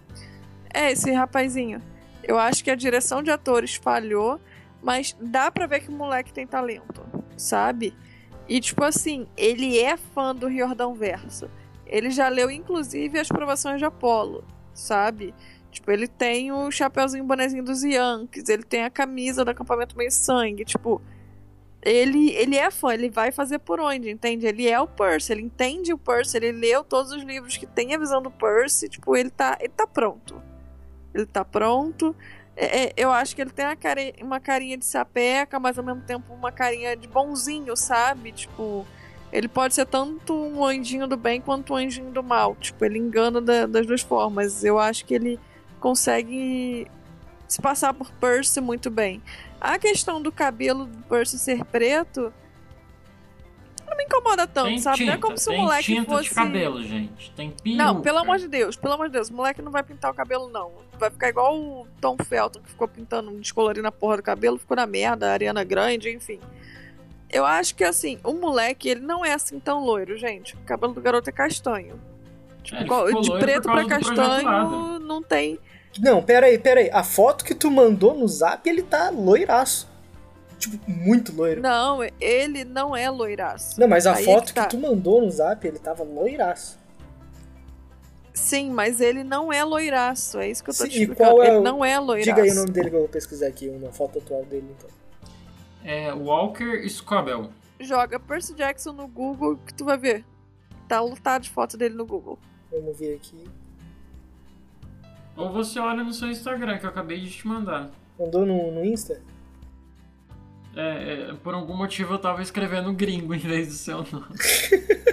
É, 0.74 0.92
esse 0.92 1.12
rapazinho. 1.12 1.82
Eu 2.24 2.38
acho 2.38 2.64
que 2.64 2.72
a 2.72 2.76
direção 2.76 3.22
de 3.22 3.32
atores 3.32 3.76
falhou, 3.76 4.40
mas 4.82 5.16
dá 5.20 5.52
pra 5.52 5.66
ver 5.66 5.82
que 5.82 5.90
o 5.90 5.94
moleque 5.94 6.32
tem 6.32 6.48
talento, 6.48 7.02
sabe? 7.40 7.96
E, 8.48 8.60
tipo 8.60 8.84
assim, 8.84 9.28
ele 9.38 9.80
é 9.80 9.96
fã 9.96 10.34
do 10.34 10.48
Riordão 10.48 10.94
Verso. 10.94 11.50
Ele 11.86 12.10
já 12.10 12.28
leu, 12.30 12.50
inclusive, 12.52 13.20
as 13.20 13.28
provações 13.28 13.80
de 13.80 13.86
Apolo, 13.86 14.44
sabe? 14.74 15.34
Tipo, 15.72 15.92
ele 15.92 16.08
tem 16.08 16.52
o 16.52 16.70
chapéuzinho 16.72 17.24
bonezinho 17.24 17.64
dos 17.64 17.84
Yankees, 17.84 18.50
ele 18.50 18.64
tem 18.64 18.84
a 18.84 18.90
camisa 18.90 19.46
do 19.46 19.52
acampamento 19.52 19.98
meio 19.98 20.12
sangue, 20.12 20.66
tipo, 20.66 21.00
ele, 21.82 22.32
ele 22.32 22.58
é 22.58 22.70
fã, 22.72 22.94
ele 22.94 23.10
vai 23.10 23.32
fazer 23.32 23.60
por 23.60 23.80
onde, 23.80 24.10
entende? 24.10 24.48
Ele 24.48 24.68
é 24.68 24.80
o 24.80 24.88
Percy, 24.88 25.32
ele 25.32 25.44
entende 25.44 25.94
o 25.94 25.98
Percy, 25.98 26.38
ele 26.38 26.52
leu 26.52 26.84
todos 26.84 27.12
os 27.12 27.24
livros 27.24 27.56
que 27.56 27.68
tem 27.68 27.94
a 27.94 28.00
visão 28.00 28.22
do 28.22 28.32
Percy, 28.32 28.90
tipo, 28.90 29.16
ele 29.16 29.30
tá, 29.30 29.58
ele 29.60 29.70
tá 29.70 29.86
pronto. 29.86 30.42
Ele 31.14 31.26
tá 31.26 31.44
pronto. 31.46 32.16
É, 32.62 32.88
é, 32.88 32.94
eu 32.98 33.10
acho 33.10 33.34
que 33.34 33.42
ele 33.42 33.52
tem 33.52 33.66
uma, 33.66 33.76
cari 33.78 34.14
uma 34.22 34.38
carinha 34.38 34.78
de 34.78 34.84
sapeca, 34.84 35.58
mas 35.62 35.78
ao 35.78 35.84
mesmo 35.84 36.02
tempo 36.02 36.34
uma 36.34 36.52
carinha 36.52 36.94
de 36.94 37.08
bonzinho, 37.08 37.74
sabe? 37.78 38.34
Tipo, 38.34 38.86
ele 39.32 39.48
pode 39.48 39.74
ser 39.74 39.86
tanto 39.86 40.34
um 40.34 40.66
anjinho 40.66 41.08
do 41.08 41.16
bem 41.16 41.40
quanto 41.40 41.72
um 41.72 41.78
anjinho 41.78 42.12
do 42.12 42.22
mal. 42.22 42.58
Tipo, 42.58 42.84
ele 42.84 43.00
engana 43.00 43.40
da, 43.40 43.66
das 43.66 43.88
duas 43.88 44.02
formas. 44.02 44.62
Eu 44.62 44.78
acho 44.78 45.06
que 45.06 45.14
ele 45.14 45.40
consegue 45.80 46.86
se 47.48 47.62
passar 47.62 47.94
por 47.94 48.12
Percy 48.12 48.60
muito 48.60 48.92
bem. 48.92 49.24
A 49.62 49.80
questão 49.80 50.22
do 50.22 50.30
cabelo 50.30 50.86
do 50.86 50.98
Percy 51.04 51.40
ser 51.40 51.64
preto 51.64 52.34
me 54.00 54.06
incomoda 54.06 54.48
tanto, 54.48 54.68
tem 54.68 54.80
sabe? 54.80 54.98
Tinta, 55.00 55.12
não 55.12 55.18
é 55.18 55.22
como 55.22 55.38
se 55.38 55.50
o 55.50 55.52
tem 55.52 55.62
moleque 55.62 55.84
tinta 55.84 56.12
fosse. 56.12 56.30
de 56.30 56.36
cabelo, 56.36 56.82
gente. 56.82 57.32
Tem 57.32 57.52
peruca. 57.52 57.84
Não, 57.84 58.02
pelo 58.02 58.18
amor 58.20 58.38
de 58.38 58.48
Deus, 58.48 58.76
pelo 58.78 58.94
amor 58.94 59.08
de 59.08 59.14
Deus, 59.14 59.30
o 59.30 59.34
moleque 59.34 59.62
não 59.62 59.72
vai 59.72 59.84
pintar 59.84 60.10
o 60.12 60.14
cabelo, 60.14 60.50
não. 60.50 60.72
Vai 60.98 61.10
ficar 61.10 61.30
igual 61.30 61.56
o 61.58 61.88
Tom 62.00 62.16
Felton, 62.24 62.62
que 62.62 62.70
ficou 62.70 62.88
pintando, 62.88 63.32
descolorindo 63.32 63.88
a 63.88 63.92
porra 63.92 64.18
do 64.18 64.24
cabelo, 64.24 64.58
ficou 64.58 64.78
na 64.78 64.86
merda, 64.88 65.30
a 65.30 65.34
Ariana 65.34 65.64
Grande, 65.64 66.10
enfim. 66.10 66.40
Eu 67.30 67.46
acho 67.46 67.76
que, 67.76 67.84
assim, 67.84 68.18
o 68.24 68.34
moleque, 68.34 68.90
ele 68.90 69.02
não 69.02 69.24
é 69.24 69.34
assim 69.34 69.60
tão 69.60 69.84
loiro, 69.84 70.18
gente. 70.18 70.56
O 70.56 70.60
cabelo 70.60 70.94
do 70.94 71.02
garoto 71.02 71.30
é 71.30 71.34
castanho. 71.34 72.00
Tipo, 72.64 73.10
É, 73.10 73.22
de 73.22 73.32
preto 73.40 73.64
pra 73.64 73.86
castanho, 73.86 75.00
não 75.00 75.22
tem. 75.22 75.60
Não, 76.00 76.22
pera 76.22 76.46
aí, 76.46 76.58
pera 76.58 76.80
aí. 76.80 76.90
A 76.92 77.04
foto 77.04 77.44
que 77.44 77.56
tu 77.56 77.70
mandou 77.72 78.14
no 78.14 78.28
zap, 78.28 78.68
ele 78.70 78.84
tá 78.84 79.10
loiraço. 79.10 79.89
Tipo, 80.60 80.92
muito 80.92 81.34
loiro. 81.34 81.62
Não, 81.62 82.00
ele 82.20 82.64
não 82.66 82.96
é 82.96 83.10
loiraço. 83.10 83.80
Não, 83.80 83.88
mas 83.88 84.06
a 84.06 84.16
Aí 84.16 84.26
foto 84.26 84.48
que 84.48 84.54
tá. 84.54 84.64
que 84.66 84.70
tu 84.72 84.78
mandou 84.78 85.22
no 85.22 85.32
zap, 85.32 85.66
ele 85.66 85.80
tava 85.80 86.04
loiraço. 86.04 86.78
Sim, 88.34 88.70
mas 88.72 89.00
ele 89.02 89.24
não 89.24 89.52
é 89.52 89.64
loiraço. 89.64 90.38
É 90.40 90.50
isso 90.50 90.64
que 90.64 90.70
eu 90.70 90.74
tô 90.76 90.84
Sim, 90.84 90.90
te 90.90 91.02
explicando. 91.02 91.30
qual 91.32 91.44
é 91.44 91.48
ele 91.48 91.58
o- 91.58 91.62
não 91.62 91.84
é 91.84 91.98
loiraço. 92.00 92.30
Diga 92.30 92.42
aí 92.44 92.52
o 92.52 92.56
nome 92.56 92.72
dele 92.72 92.90
que 92.90 92.96
eu 92.96 93.00
vou 93.02 93.10
pesquisar 93.10 93.48
aqui, 93.48 93.68
uma 93.70 93.92
foto 93.92 94.20
atual 94.20 94.44
dele, 94.46 94.68
então. 94.78 94.90
É 95.84 96.14
Walker 96.14 96.88
Scobell. 96.90 97.50
Joga 97.80 98.20
Percy 98.20 98.54
Jackson 98.54 98.92
no 98.92 99.08
Google 99.08 99.58
que 99.66 99.74
tu 99.74 99.86
vai 99.86 99.98
ver. 99.98 100.26
Tá 100.88 101.00
lotado 101.00 101.44
de 101.44 101.50
foto 101.50 101.78
dele 101.78 101.96
no 101.96 102.06
Google. 102.06 102.38
Vamos 102.72 102.98
ver 103.00 103.16
aqui. 103.16 103.46
Ou 105.38 105.52
você 105.52 105.80
olha 105.80 106.04
no 106.04 106.12
seu 106.12 106.28
Instagram, 106.30 106.78
que 106.78 106.86
eu 106.86 106.90
acabei 106.90 107.20
de 107.22 107.30
te 107.32 107.48
mandar. 107.48 107.90
Mandou 108.20 108.46
no, 108.46 108.72
no 108.72 108.84
Insta? 108.84 109.22
É, 110.76 111.30
é, 111.32 111.34
por 111.44 111.54
algum 111.54 111.76
motivo 111.76 112.14
eu 112.14 112.20
tava 112.20 112.42
escrevendo 112.42 112.94
gringo 112.94 113.34
em 113.34 113.40
vez 113.40 113.68
do 113.68 113.74
seu 113.74 113.98
nome. 113.98 114.28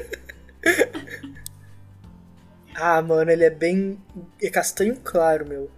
Ah, 2.74 3.00
mano, 3.00 3.30
ele 3.30 3.44
é 3.44 3.50
bem. 3.50 3.98
É 4.40 4.50
castanho 4.50 4.96
claro, 5.02 5.46
meu. 5.48 5.70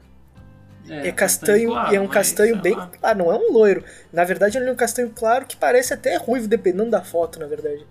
É, 0.89 1.09
É, 1.09 1.13
castanho 1.13 1.71
claro, 1.71 1.93
e 1.93 1.97
é 1.97 2.01
um 2.01 2.09
castanho 2.09 2.57
bem 2.61 2.75
lá. 2.75 2.89
claro, 2.89 3.19
não 3.19 3.33
é 3.33 3.37
um 3.37 3.53
loiro. 3.53 3.85
Na 4.13 4.25
verdade, 4.25 4.57
ele 4.59 4.69
é 4.69 4.73
um 4.73 4.77
castanho 4.77 5.11
claro 5.15 5.47
que 5.47 5.57
parece 5.57 5.93
até 5.95 6.17
ruivo, 6.17 6.49
dependendo 6.49 6.91
da 6.91 7.03
foto, 7.05 7.39
na 7.39 7.47
verdade. 7.47 7.87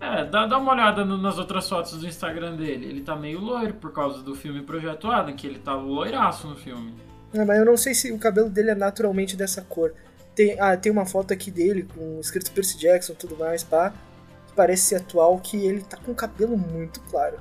É, 0.00 0.24
dá, 0.24 0.46
dá 0.46 0.58
uma 0.58 0.72
olhada 0.72 1.04
no- 1.04 1.18
nas 1.18 1.38
outras 1.38 1.68
fotos 1.68 1.98
do 1.98 2.06
Instagram 2.06 2.54
dele. 2.56 2.86
Ele 2.86 3.00
tá 3.02 3.16
meio 3.16 3.40
loiro 3.40 3.74
por 3.74 3.92
causa 3.92 4.22
do 4.22 4.34
filme 4.34 4.62
Projeto 4.62 5.10
Adam, 5.10 5.34
que 5.34 5.46
ele 5.46 5.58
tá 5.58 5.74
loiraço 5.74 6.46
no 6.46 6.56
filme. 6.56 6.94
É, 7.36 7.44
mas 7.44 7.58
eu 7.58 7.64
não 7.64 7.76
sei 7.76 7.94
se 7.94 8.10
o 8.12 8.18
cabelo 8.18 8.48
dele 8.48 8.70
é 8.70 8.74
naturalmente 8.74 9.36
dessa 9.36 9.62
cor. 9.62 9.92
Tem, 10.34 10.58
ah, 10.60 10.76
tem 10.76 10.92
uma 10.92 11.06
foto 11.06 11.32
aqui 11.32 11.50
dele 11.50 11.88
com 11.94 12.20
escrito 12.20 12.52
Percy 12.52 12.78
Jackson 12.78 13.12
e 13.12 13.16
tudo 13.16 13.36
mais, 13.36 13.62
pá. 13.62 13.92
Que 14.46 14.54
parece 14.54 14.82
ser 14.82 14.96
atual, 14.96 15.38
que 15.38 15.56
ele 15.56 15.82
tá 15.82 15.96
com 15.96 16.12
o 16.12 16.14
cabelo 16.14 16.56
muito 16.56 17.00
claro. 17.00 17.38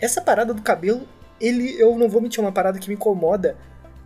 Essa 0.00 0.20
parada 0.20 0.52
do 0.52 0.62
cabelo, 0.62 1.08
ele, 1.40 1.80
eu 1.80 1.96
não 1.96 2.08
vou 2.08 2.20
mentir, 2.20 2.40
é 2.40 2.42
uma 2.42 2.52
parada 2.52 2.78
que 2.78 2.88
me 2.88 2.94
incomoda. 2.94 3.56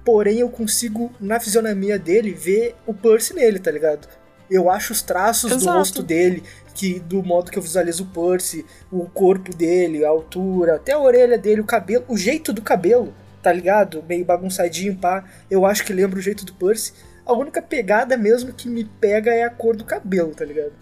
Porém, 0.04 0.38
eu 0.38 0.48
consigo, 0.48 1.12
na 1.20 1.38
fisionomia 1.38 1.98
dele, 1.98 2.32
ver 2.32 2.74
o 2.86 2.94
Percy 2.94 3.34
nele, 3.34 3.58
tá 3.58 3.70
ligado? 3.70 4.08
Eu 4.50 4.70
acho 4.70 4.92
os 4.92 5.02
traços 5.02 5.50
do 5.50 5.56
Exato. 5.56 5.78
rosto 5.78 6.02
dele, 6.02 6.42
que 6.74 6.98
do 7.00 7.22
modo 7.22 7.50
que 7.50 7.58
eu 7.58 7.62
visualizo 7.62 8.04
o 8.04 8.06
Percy, 8.06 8.64
o 8.90 9.04
corpo 9.06 9.54
dele, 9.54 10.04
a 10.04 10.08
altura, 10.08 10.76
até 10.76 10.92
a 10.92 10.98
orelha 10.98 11.36
dele, 11.36 11.60
o 11.60 11.64
cabelo, 11.64 12.04
o 12.08 12.16
jeito 12.16 12.52
do 12.52 12.62
cabelo, 12.62 13.12
tá 13.42 13.52
ligado? 13.52 14.04
Meio 14.08 14.24
bagunçadinho, 14.24 14.96
pá. 14.96 15.24
Eu 15.50 15.64
acho 15.64 15.84
que 15.84 15.92
lembra 15.92 16.18
o 16.18 16.22
jeito 16.22 16.44
do 16.44 16.52
Percy. 16.54 16.92
A 17.24 17.32
única 17.32 17.60
pegada 17.60 18.16
mesmo 18.16 18.52
que 18.52 18.68
me 18.68 18.84
pega 18.84 19.32
é 19.32 19.44
a 19.44 19.50
cor 19.50 19.76
do 19.76 19.84
cabelo, 19.84 20.34
tá 20.34 20.44
ligado? 20.44 20.72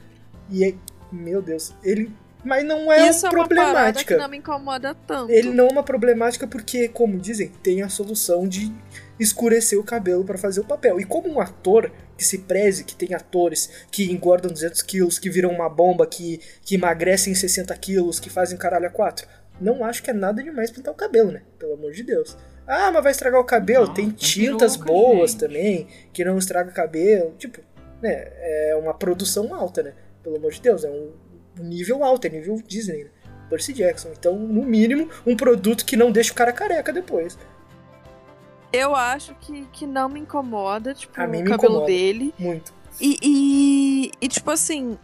E 0.50 0.64
é, 0.64 0.74
meu 1.10 1.42
Deus, 1.42 1.74
ele. 1.82 2.10
Mas 2.44 2.64
não 2.64 2.92
é 2.92 3.08
Isso 3.08 3.26
uma 3.26 3.32
é 3.32 3.34
uma 3.34 3.48
problemática. 3.48 4.14
que 4.14 4.20
não 4.20 4.28
me 4.28 4.36
incomoda 4.36 4.94
tanto. 5.06 5.32
Ele 5.32 5.50
não 5.50 5.66
é 5.66 5.72
uma 5.72 5.82
problemática 5.82 6.46
porque, 6.46 6.86
como 6.86 7.18
dizem, 7.18 7.48
tem 7.48 7.82
a 7.82 7.88
solução 7.88 8.46
de 8.46 8.72
escurecer 9.18 9.78
o 9.78 9.82
cabelo 9.82 10.24
pra 10.24 10.38
fazer 10.38 10.60
o 10.60 10.64
papel. 10.64 11.00
E 11.00 11.04
como 11.04 11.28
um 11.28 11.40
ator 11.40 11.90
que 12.16 12.24
se 12.24 12.38
preze, 12.38 12.84
que 12.84 12.94
tem 12.94 13.14
atores 13.14 13.68
que 13.90 14.12
engordam 14.12 14.50
200 14.50 14.82
quilos, 14.82 15.18
que 15.18 15.28
viram 15.28 15.50
uma 15.50 15.68
bomba, 15.68 16.06
que, 16.06 16.40
que 16.64 16.76
emagrecem 16.76 17.34
60 17.34 17.76
quilos, 17.78 18.20
que 18.20 18.30
fazem 18.30 18.56
caralho 18.56 18.86
a 18.86 18.90
quatro, 18.90 19.26
não 19.60 19.84
acho 19.84 20.02
que 20.02 20.10
é 20.10 20.12
nada 20.14 20.42
demais 20.42 20.70
pintar 20.70 20.92
o 20.92 20.96
cabelo, 20.96 21.32
né? 21.32 21.42
Pelo 21.58 21.74
amor 21.74 21.92
de 21.92 22.02
Deus. 22.02 22.36
Ah, 22.66 22.90
mas 22.92 23.02
vai 23.02 23.12
estragar 23.12 23.40
o 23.40 23.44
cabelo. 23.44 23.86
Não, 23.86 23.94
tem 23.94 24.10
tem 24.10 24.14
tintas 24.16 24.76
peruca, 24.76 24.92
boas 24.92 25.30
gente. 25.32 25.40
também, 25.40 25.86
que 26.12 26.24
não 26.24 26.36
estraga 26.38 26.70
o 26.70 26.74
cabelo. 26.74 27.34
Tipo, 27.38 27.60
né? 28.02 28.12
É 28.38 28.76
uma 28.80 28.92
produção 28.92 29.54
alta, 29.54 29.82
né? 29.82 29.92
Pelo 30.22 30.36
amor 30.36 30.50
de 30.52 30.60
Deus, 30.60 30.84
é 30.84 30.90
um 30.90 31.12
nível 31.58 32.02
alto, 32.02 32.26
é 32.26 32.30
nível 32.30 32.60
Disney, 32.66 33.04
né? 33.04 33.10
Percy 33.48 33.72
Jackson. 33.72 34.08
Então, 34.18 34.34
no 34.36 34.62
mínimo, 34.64 35.08
um 35.24 35.36
produto 35.36 35.84
que 35.86 35.96
não 35.96 36.10
deixa 36.10 36.32
o 36.32 36.34
cara 36.34 36.52
careca 36.52 36.92
depois. 36.92 37.38
Eu 38.72 38.94
acho 38.94 39.34
que, 39.36 39.64
que 39.72 39.86
não 39.86 40.08
me 40.08 40.20
incomoda, 40.20 40.92
tipo, 40.92 41.18
A 41.20 41.26
mim 41.26 41.38
o 41.38 41.44
me 41.44 41.50
cabelo 41.50 41.74
incomoda. 41.74 41.86
dele. 41.86 42.34
Muito. 42.38 42.74
E, 43.00 43.16
e, 43.22 44.12
e, 44.20 44.28
tipo 44.28 44.50
assim, 44.50 44.98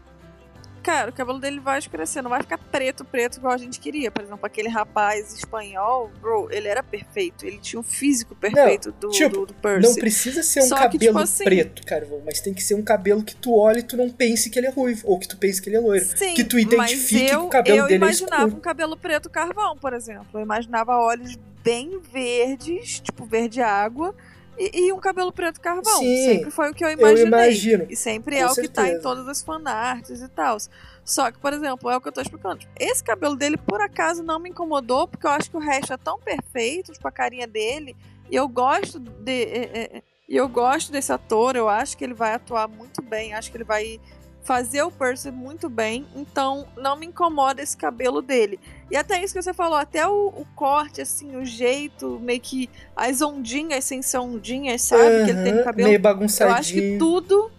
cara, 0.83 1.11
o 1.11 1.13
cabelo 1.13 1.39
dele 1.39 1.61
vai 1.61 1.79
escurecer, 1.79 2.23
não 2.23 2.31
vai 2.31 2.43
ficar 2.43 2.59
preto, 2.59 3.05
preto 3.05 3.39
igual 3.39 3.55
a 3.55 3.57
gente 3.57 3.79
queria. 3.81 4.11
Por 4.11 4.23
exemplo, 4.25 4.45
aquele 4.45 4.69
rapaz 4.69 5.33
espanhol, 5.33 6.11
bro, 6.21 6.49
ele 6.51 6.69
era 6.69 6.83
perfeito. 6.83 7.47
Ele 7.47 7.59
tinha 7.59 7.81
um 7.81 7.83
físico 7.83 8.35
perfeito 8.35 8.93
do, 8.93 9.09
tipo, 9.09 9.31
do, 9.41 9.47
do 9.47 9.55
Percy. 9.55 9.89
Não 9.89 9.95
precisa 9.95 10.43
ser 10.43 10.61
um 10.61 10.67
Só 10.67 10.77
que, 10.77 10.83
cabelo 10.83 11.01
tipo 11.01 11.19
assim- 11.19 11.45
preto, 11.45 11.87
Carvão, 11.87 12.23
mas 12.25 12.41
tem 12.41 12.53
que 12.53 12.63
ser 12.63 12.75
um 12.75 12.83
cabelo 12.83 13.23
que 13.23 13.35
tu 13.37 13.55
olhe 13.57 13.81
e 13.81 13.83
tu 13.83 13.97
não 13.97 14.11
pense 14.11 14.51
que 14.51 14.59
ele 14.59 14.67
é 14.67 14.71
ruivo, 14.71 15.09
ou 15.09 15.19
que 15.19 15.29
tu 15.29 15.37
pense 15.37 15.61
que 15.63 15.69
ele 15.69 15.77
é 15.77 15.81
loiro. 15.81 16.05
Sim, 16.05 16.35
que 16.35 16.45
tu 16.45 16.59
identifique 16.59 16.77
mas 16.77 17.31
que 17.31 17.35
eu, 17.35 17.45
o 17.47 17.49
cabelo 17.49 17.79
eu 17.79 17.83
dele 17.85 17.95
é 17.95 17.97
imaginava 17.97 18.47
um 18.47 18.61
cabelo 18.61 18.97
preto 18.97 19.31
carvão, 19.31 19.77
por 19.77 19.93
exemplo. 19.93 20.27
Eu 20.35 20.41
imaginava 20.41 20.97
olhos 20.99 21.37
bem 21.63 22.01
verdes, 22.01 23.01
tipo 23.01 23.25
verde 23.25 23.61
água, 23.61 24.15
e, 24.59 24.87
e 24.87 24.93
um 24.93 24.99
cabelo 25.01 25.33
preto 25.33 25.61
carvão. 25.61 25.99
Sim, 25.99 26.25
sempre 26.25 26.51
foi 26.51 26.71
o 26.71 26.75
que 26.75 26.85
eu 26.85 26.91
imaginei. 26.91 27.27
imagino, 27.27 27.87
E 27.89 27.97
sempre 27.97 28.37
com 28.37 28.43
é 28.43 28.47
o 28.47 28.55
que 28.55 28.69
tá 28.69 28.89
em 28.89 29.01
todas 29.01 29.27
as 29.29 29.43
fanarts 29.43 30.21
e 30.21 30.29
tal. 30.29 30.57
Só 31.05 31.31
que, 31.33 31.39
por 31.39 31.53
exemplo, 31.53 31.91
é 31.91 31.97
o 31.97 32.01
que 32.01 32.09
eu 32.09 32.13
tô 32.13 32.21
explicando. 32.21 32.59
Tipo, 32.59 32.73
Esse 32.79 33.03
cabelo 33.03 33.35
dele, 33.35 33.57
por 33.57 33.81
acaso, 33.81 34.23
não 34.23 34.39
me 34.39 34.51
incomodou, 34.51 35.09
porque 35.09 35.27
eu 35.27 35.31
acho 35.31 35.51
que 35.51 35.57
o 35.57 35.61
resto 35.61 35.93
é 35.93 35.97
tão 35.97 36.19
perfeito, 36.19 36.93
tipo, 36.93 37.09
a 37.09 37.13
carinha 37.13 37.47
dele. 37.47 37.97
E 38.31 38.37
eu 38.37 38.47
gosto 38.49 39.01
de. 39.01 39.43
é, 39.45 39.69
é, 39.97 40.03
E 40.29 40.37
eu 40.37 40.49
gosto 40.49 40.93
desse 40.93 41.13
ator, 41.13 41.57
eu 41.57 41.69
acho 41.69 41.97
que 41.97 42.05
ele 42.05 42.15
vai 42.15 42.35
atuar 42.35 42.69
muito 42.69 43.03
bem, 43.03 43.35
acho 43.35 43.51
que 43.51 43.57
ele 43.57 43.65
vai 43.65 44.01
fazer 44.43 44.83
o 44.83 44.91
Percy 44.91 45.31
muito 45.31 45.69
bem, 45.69 46.05
então 46.17 46.67
não 46.77 46.97
me 46.97 47.07
incomoda 47.07 47.63
esse 47.63 47.77
cabelo 47.77 48.21
dele. 48.21 48.59
E 48.91 48.97
até 48.97 49.23
isso 49.23 49.33
que 49.33 49.41
você 49.43 49.55
falou, 49.55 49.77
até 49.77 50.07
o, 50.07 50.29
o 50.29 50.47
corte, 50.57 51.01
assim, 51.01 51.37
o 51.37 51.45
jeito, 51.45 52.19
meio 52.21 52.41
que 52.41 52.69
as 52.97 53.23
ondinhas 53.23 53.85
sem 53.85 54.03
ser 54.03 54.19
ondinhas, 54.19 54.83
sabe? 54.83 55.25
que 55.25 55.31
ele 55.31 55.43
tem 55.45 55.53
no 55.55 55.65
cabelo. 55.65 55.89
Meio 55.89 55.99
Eu 55.99 56.03
bagunçadinho. 56.03 56.57
acho 56.59 56.73
que 56.73 56.99
tudo 56.99 57.51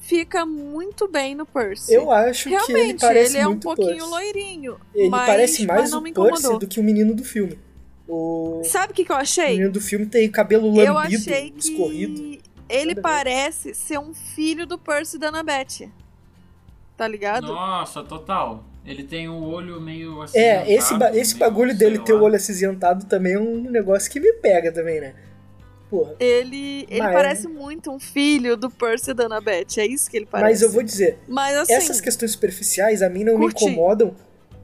fica 0.00 0.46
muito 0.46 1.06
bem 1.08 1.34
no 1.34 1.44
Percy. 1.44 1.92
Eu 1.92 2.10
acho 2.10 2.48
que 2.48 2.54
ele 2.54 2.64
Realmente, 2.66 3.00
parece 3.00 3.32
ele 3.36 3.42
é 3.42 3.48
um 3.48 3.58
pouquinho 3.58 3.96
Percy. 3.96 4.10
loirinho. 4.10 4.80
Ele 4.94 5.10
mas, 5.10 5.26
parece 5.26 5.66
mais 5.66 5.90
não 5.90 6.00
o 6.00 6.12
Percy 6.12 6.58
do 6.58 6.66
que 6.66 6.80
o 6.80 6.82
menino 6.82 7.14
do 7.14 7.24
filme. 7.24 7.58
O 8.08 8.62
Sabe 8.64 8.92
o 8.92 8.96
que, 8.96 9.04
que 9.04 9.12
eu 9.12 9.16
achei? 9.16 9.50
menino 9.50 9.72
do 9.72 9.80
filme 9.82 10.06
tem 10.06 10.30
cabelo 10.30 10.68
Eu 10.80 10.94
lambido, 10.94 11.20
achei 11.30 11.50
que 11.50 11.58
escorrido. 11.58 12.38
ele 12.68 12.94
Nada 12.94 13.02
parece 13.02 13.74
ser 13.74 13.98
um 13.98 14.14
filho 14.14 14.66
do 14.66 14.78
Percy 14.78 15.18
da 15.18 15.28
Annabeth. 15.28 15.90
Tá 16.98 17.08
ligado? 17.08 17.46
Nossa, 17.46 18.02
total. 18.02 18.64
Ele 18.84 19.04
tem 19.04 19.28
o 19.28 19.40
olho 19.44 19.80
meio 19.80 20.20
assim. 20.20 20.38
É, 20.38 20.70
esse, 20.70 20.94
ba- 20.98 21.16
esse 21.16 21.36
bagulho 21.36 21.74
dele 21.76 21.98
ter 22.00 22.12
o 22.12 22.22
olho 22.22 22.34
acinzentado 22.36 23.06
também 23.06 23.34
é 23.34 23.38
um 23.38 23.60
negócio 23.70 24.10
que 24.10 24.18
me 24.18 24.32
pega 24.34 24.72
também, 24.72 25.00
né? 25.00 25.14
Porra. 25.88 26.14
Ele, 26.18 26.86
ele 26.90 26.98
Mas- 27.00 27.12
parece 27.14 27.46
muito 27.48 27.90
um 27.90 28.00
filho 28.00 28.56
do 28.56 28.68
Percy 28.68 29.12
e 29.12 29.14
da 29.14 29.24
Annabeth. 29.26 29.78
É 29.78 29.86
isso 29.86 30.10
que 30.10 30.16
ele 30.16 30.26
parece. 30.26 30.50
Mas 30.50 30.60
eu 30.62 30.70
vou 30.70 30.82
dizer, 30.82 31.18
Mas 31.28 31.56
assim, 31.56 31.72
essas 31.72 32.00
questões 32.00 32.32
superficiais 32.32 33.00
a 33.00 33.08
mim 33.08 33.22
não 33.24 33.36
curti. 33.38 33.64
me 33.64 33.70
incomodam 33.72 34.14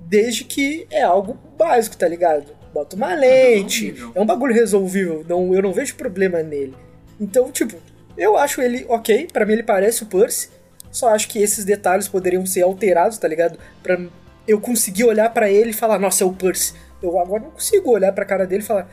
desde 0.01 0.43
que 0.45 0.87
é 0.91 1.03
algo 1.03 1.39
básico, 1.57 1.97
tá 1.97 2.09
ligado? 2.09 2.53
Bota 2.75 2.97
uma 2.97 3.15
lente, 3.15 3.95
é 4.15 4.21
um 4.21 4.27
bagulho 4.27 4.53
resolvível, 4.53 5.25
não, 5.29 5.55
eu 5.55 5.63
não 5.63 5.73
vejo 5.73 5.95
problema 5.95 6.43
nele. 6.43 6.75
Então, 7.21 7.51
tipo, 7.53 7.77
eu 8.19 8.37
acho 8.37 8.61
ele 8.61 8.85
ok, 8.89 9.29
pra 9.33 9.47
mim 9.47 9.53
ele 9.53 9.63
parece 9.63 10.03
o 10.03 10.07
Percy, 10.07 10.51
só 10.95 11.09
acho 11.09 11.29
que 11.29 11.41
esses 11.41 11.65
detalhes 11.65 12.07
poderiam 12.07 12.47
ser 12.47 12.63
alterados, 12.63 13.19
tá 13.19 13.27
ligado? 13.27 13.59
Pra 13.83 14.01
eu 14.47 14.61
conseguir 14.61 15.03
olhar 15.03 15.29
pra 15.35 15.51
ele 15.51 15.71
e 15.71 15.75
falar, 15.75 15.99
nossa, 15.99 16.23
é 16.23 16.27
o 16.27 16.33
Percy. 16.33 16.73
Eu 17.03 17.19
agora 17.19 17.43
não 17.43 17.51
consigo 17.51 17.91
olhar 17.91 18.13
pra 18.13 18.25
cara 18.25 18.47
dele 18.47 18.63
e 18.63 18.67
falar 18.67 18.89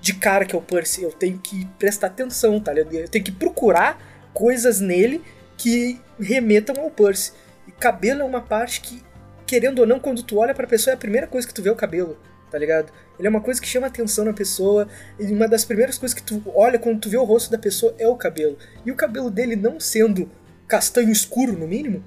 de 0.00 0.14
cara 0.14 0.44
que 0.44 0.54
é 0.54 0.58
o 0.58 0.62
Percy, 0.62 1.02
eu 1.02 1.10
tenho 1.10 1.38
que 1.38 1.66
prestar 1.78 2.06
atenção, 2.06 2.60
tá 2.60 2.72
ligado? 2.72 2.94
Eu 2.94 3.08
tenho 3.08 3.24
que 3.24 3.32
procurar 3.32 4.00
coisas 4.32 4.80
nele 4.80 5.20
que 5.56 6.00
remetam 6.18 6.80
ao 6.80 6.90
Percy. 6.90 7.32
E 7.66 7.72
cabelo 7.72 8.22
é 8.22 8.24
uma 8.24 8.40
parte 8.40 8.80
que, 8.80 9.02
querendo 9.44 9.80
ou 9.80 9.86
não, 9.86 9.98
quando 9.98 10.22
tu 10.22 10.38
olha 10.38 10.54
pra 10.54 10.66
pessoa, 10.66 10.92
é 10.92 10.94
a 10.94 10.98
primeira 10.98 11.26
coisa 11.26 11.46
que 11.46 11.54
tu 11.54 11.62
vê 11.62 11.70
o 11.70 11.76
cabelo, 11.76 12.16
tá 12.52 12.58
ligado? 12.58 12.92
Ele 13.18 13.26
é 13.26 13.30
uma 13.30 13.40
coisa 13.40 13.60
que 13.60 13.66
chama 13.66 13.88
atenção 13.88 14.24
na 14.24 14.32
pessoa, 14.32 14.86
e 15.18 15.24
uma 15.26 15.48
das 15.48 15.64
primeiras 15.64 15.98
coisas 15.98 16.14
que 16.14 16.22
tu 16.22 16.40
olha 16.54 16.78
quando 16.78 17.00
tu 17.00 17.10
vê 17.10 17.16
o 17.16 17.24
rosto 17.24 17.50
da 17.50 17.58
pessoa 17.58 17.92
é 17.98 18.06
o 18.06 18.16
cabelo. 18.16 18.56
E 18.86 18.92
o 18.92 18.96
cabelo 18.96 19.28
dele 19.28 19.56
não 19.56 19.80
sendo 19.80 20.30
castanho 20.72 21.10
escuro, 21.10 21.52
no 21.52 21.68
mínimo, 21.68 22.02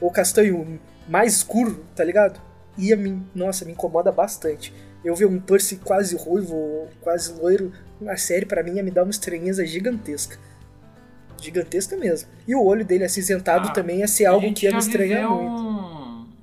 ou 0.00 0.10
castanho 0.10 0.80
mais 1.08 1.34
escuro, 1.34 1.84
tá 1.94 2.02
ligado? 2.02 2.40
E 2.76 2.92
a 2.92 2.96
mim, 2.96 3.24
nossa, 3.32 3.64
me 3.64 3.70
incomoda 3.70 4.10
bastante. 4.10 4.74
Eu 5.04 5.14
ver 5.14 5.26
um 5.26 5.38
Percy 5.38 5.76
quase 5.76 6.16
ruivo, 6.16 6.88
quase 7.00 7.32
loiro 7.32 7.72
na 8.00 8.16
série, 8.16 8.44
pra 8.44 8.60
mim 8.60 8.74
ia 8.74 8.82
me 8.82 8.90
dar 8.90 9.04
uma 9.04 9.12
estranheza 9.12 9.64
gigantesca. 9.64 10.36
Gigantesca 11.40 11.96
mesmo. 11.96 12.28
E 12.48 12.56
o 12.56 12.64
olho 12.64 12.84
dele 12.84 13.04
acinzentado 13.04 13.68
Ah, 13.68 13.70
também 13.70 14.00
ia 14.00 14.08
ser 14.08 14.24
algo 14.24 14.52
que 14.52 14.66
ia 14.66 14.72
me 14.72 14.78
estranhar 14.78 15.20
viveu 15.20 15.40
muito. 15.40 15.97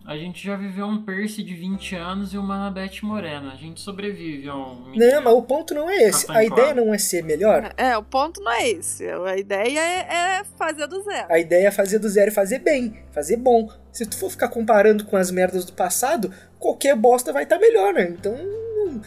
A 0.08 0.16
gente 0.16 0.46
já 0.46 0.56
viveu 0.56 0.86
um 0.86 1.02
Percy 1.02 1.42
de 1.42 1.56
20 1.56 1.96
anos 1.96 2.32
e 2.32 2.38
uma 2.38 2.56
Annabeth 2.58 3.02
Morena. 3.02 3.52
A 3.54 3.56
gente 3.56 3.82
sobrevive 3.82 4.48
a 4.48 4.56
um. 4.56 4.92
Não, 4.96 5.22
mas 5.24 5.34
o 5.34 5.42
ponto 5.42 5.74
não 5.74 5.90
é 5.90 5.98
esse. 6.04 6.32
A 6.32 6.44
ideia 6.44 6.76
não 6.76 6.94
é 6.94 6.98
ser 7.00 7.24
melhor. 7.24 7.74
É, 7.76 7.98
o 7.98 8.04
ponto 8.04 8.40
não 8.40 8.52
é 8.52 8.70
esse. 8.70 9.04
A 9.10 9.36
ideia 9.36 9.80
é, 9.80 10.40
é 10.40 10.44
fazer 10.60 10.86
do 10.86 11.02
zero. 11.02 11.26
A 11.28 11.40
ideia 11.40 11.68
é 11.70 11.72
fazer 11.72 11.98
do 11.98 12.08
zero 12.08 12.30
e 12.30 12.34
fazer 12.34 12.60
bem, 12.60 13.00
fazer 13.12 13.38
bom. 13.38 13.68
Se 13.92 14.06
tu 14.06 14.16
for 14.16 14.30
ficar 14.30 14.50
comparando 14.50 15.06
com 15.06 15.18
as 15.18 15.32
merdas 15.32 15.66
do 15.66 15.74
passado, 15.74 16.32
qualquer 16.60 16.96
bosta 16.96 17.34
vai 17.34 17.42
estar 17.44 17.58
melhor, 17.58 17.92
né? 17.92 18.04
Então 18.10 18.38
não, 18.38 19.02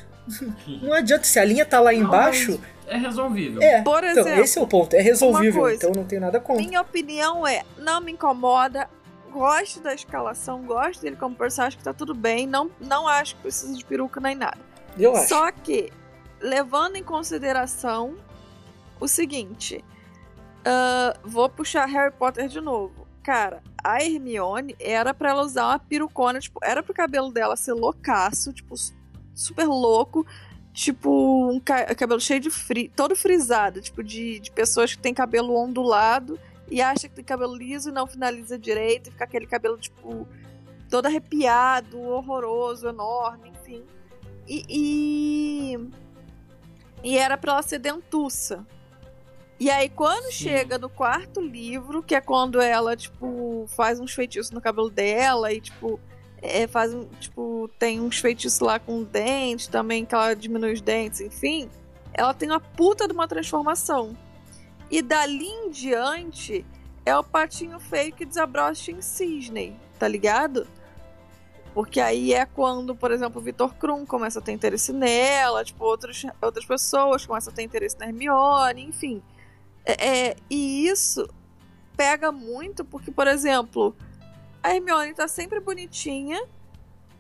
não 0.82 0.92
adianta. 0.92 1.24
Se 1.24 1.38
a 1.38 1.44
linha 1.44 1.64
tá 1.64 1.78
lá 1.78 1.92
Não, 1.92 2.00
embaixo, 2.00 2.60
É 2.88 2.96
resolvível. 2.96 3.62
é. 3.62 3.82
Por 3.82 4.02
então, 4.02 4.22
exemplo, 4.24 4.42
esse 4.42 4.58
é 4.58 4.62
o 4.62 4.66
ponto. 4.66 4.96
É 4.96 5.00
resolvível, 5.00 5.60
coisa. 5.62 5.76
então 5.76 5.92
não 5.94 6.04
tem 6.04 6.18
nada 6.18 6.40
contra. 6.40 6.64
Minha 6.64 6.80
opinião 6.80 7.46
é, 7.46 7.62
não 7.78 8.00
me 8.00 8.10
incomoda. 8.12 8.88
Gosto 9.32 9.80
da 9.80 9.94
escalação, 9.94 10.64
gosto 10.64 11.00
dele 11.02 11.16
como 11.16 11.34
personagem, 11.36 11.78
que 11.78 11.84
tá 11.84 11.92
tudo 11.92 12.14
bem. 12.14 12.46
Não, 12.46 12.70
não 12.80 13.06
acho 13.06 13.36
que 13.36 13.42
precisa 13.42 13.76
de 13.76 13.84
peruca 13.84 14.20
nem 14.20 14.34
nada. 14.34 14.58
Eu 14.98 15.14
acho. 15.14 15.28
Só 15.28 15.50
que, 15.52 15.92
levando 16.40 16.96
em 16.96 17.04
consideração 17.04 18.16
o 19.00 19.06
seguinte, 19.06 19.84
ah, 20.64 21.16
vou 21.22 21.48
puxar 21.48 21.86
Harry 21.86 22.12
Potter 22.12 22.48
de 22.48 22.60
novo. 22.60 23.06
Cara, 23.22 23.62
a 23.84 24.02
Hermione 24.02 24.74
era 24.80 25.12
pra 25.12 25.30
ela 25.30 25.42
usar 25.42 25.66
uma 25.66 25.78
perucona, 25.78 26.40
tipo, 26.40 26.58
era 26.62 26.82
pro 26.82 26.94
cabelo 26.94 27.30
dela 27.30 27.56
ser 27.56 27.74
loucaço, 27.74 28.52
tipo, 28.52 28.76
su- 28.76 28.94
super 29.34 29.66
louco, 29.66 30.26
tipo, 30.72 31.50
um 31.50 31.60
ca- 31.60 31.94
cabelo 31.94 32.20
cheio 32.20 32.40
de 32.40 32.50
fri 32.50 32.88
todo 32.88 33.14
frisado, 33.14 33.80
tipo, 33.82 34.02
de, 34.02 34.40
de 34.40 34.50
pessoas 34.50 34.94
que 34.94 35.02
têm 35.02 35.12
cabelo 35.12 35.54
ondulado 35.54 36.40
e 36.70 36.82
acha 36.82 37.08
que 37.08 37.14
tem 37.14 37.24
cabelo 37.24 37.56
liso 37.56 37.88
e 37.88 37.92
não 37.92 38.06
finaliza 38.06 38.58
direito, 38.58 39.08
e 39.08 39.12
fica 39.12 39.24
aquele 39.24 39.46
cabelo, 39.46 39.78
tipo, 39.78 40.28
todo 40.90 41.06
arrepiado, 41.06 42.00
horroroso, 42.00 42.88
enorme, 42.88 43.50
enfim. 43.50 43.84
E, 44.46 44.64
e, 44.68 45.90
e 47.02 47.18
era 47.18 47.36
pra 47.36 47.52
ela 47.52 47.62
ser 47.62 47.78
dentuça. 47.78 48.66
E 49.60 49.70
aí, 49.70 49.88
quando 49.88 50.26
Sim. 50.26 50.44
chega 50.44 50.78
no 50.78 50.88
quarto 50.88 51.40
livro, 51.40 52.02
que 52.02 52.14
é 52.14 52.20
quando 52.20 52.60
ela, 52.60 52.96
tipo, 52.96 53.66
faz 53.68 53.98
uns 53.98 54.14
feitiços 54.14 54.52
no 54.52 54.60
cabelo 54.60 54.88
dela 54.88 55.52
e, 55.52 55.60
tipo, 55.60 55.98
é, 56.40 56.66
faz 56.66 56.94
um, 56.94 57.06
tipo, 57.20 57.68
tem 57.78 58.00
uns 58.00 58.18
feitiços 58.18 58.60
lá 58.60 58.78
com 58.78 59.02
dente 59.02 59.68
também, 59.68 60.04
que 60.04 60.14
ela 60.14 60.34
diminui 60.34 60.72
os 60.72 60.80
dentes, 60.80 61.20
enfim. 61.20 61.68
Ela 62.14 62.32
tem 62.32 62.48
uma 62.48 62.60
puta 62.60 63.06
de 63.06 63.12
uma 63.12 63.26
transformação. 63.26 64.16
E 64.90 65.02
dali 65.02 65.46
em 65.46 65.70
diante 65.70 66.64
é 67.04 67.16
o 67.16 67.24
patinho 67.24 67.78
feio 67.78 68.12
que 68.12 68.24
desabrocha 68.24 68.90
em 68.90 69.00
cisne, 69.00 69.78
tá 69.98 70.06
ligado? 70.06 70.66
Porque 71.74 72.00
aí 72.00 72.32
é 72.32 72.44
quando, 72.44 72.94
por 72.94 73.10
exemplo, 73.10 73.40
o 73.40 73.44
Vitor 73.44 73.74
Krum 73.74 74.04
começa 74.04 74.38
a 74.38 74.42
ter 74.42 74.52
interesse 74.52 74.92
nela, 74.92 75.64
tipo, 75.64 75.84
outros, 75.84 76.24
outras 76.40 76.64
pessoas 76.64 77.24
começam 77.24 77.52
a 77.52 77.56
ter 77.56 77.62
interesse 77.62 77.98
na 77.98 78.06
Hermione, 78.06 78.84
enfim. 78.84 79.22
É, 79.84 80.08
é, 80.08 80.36
e 80.50 80.86
isso 80.86 81.28
pega 81.96 82.32
muito 82.32 82.84
porque, 82.84 83.10
por 83.10 83.26
exemplo, 83.26 83.94
a 84.62 84.74
Hermione 84.74 85.14
tá 85.14 85.28
sempre 85.28 85.60
bonitinha, 85.60 86.42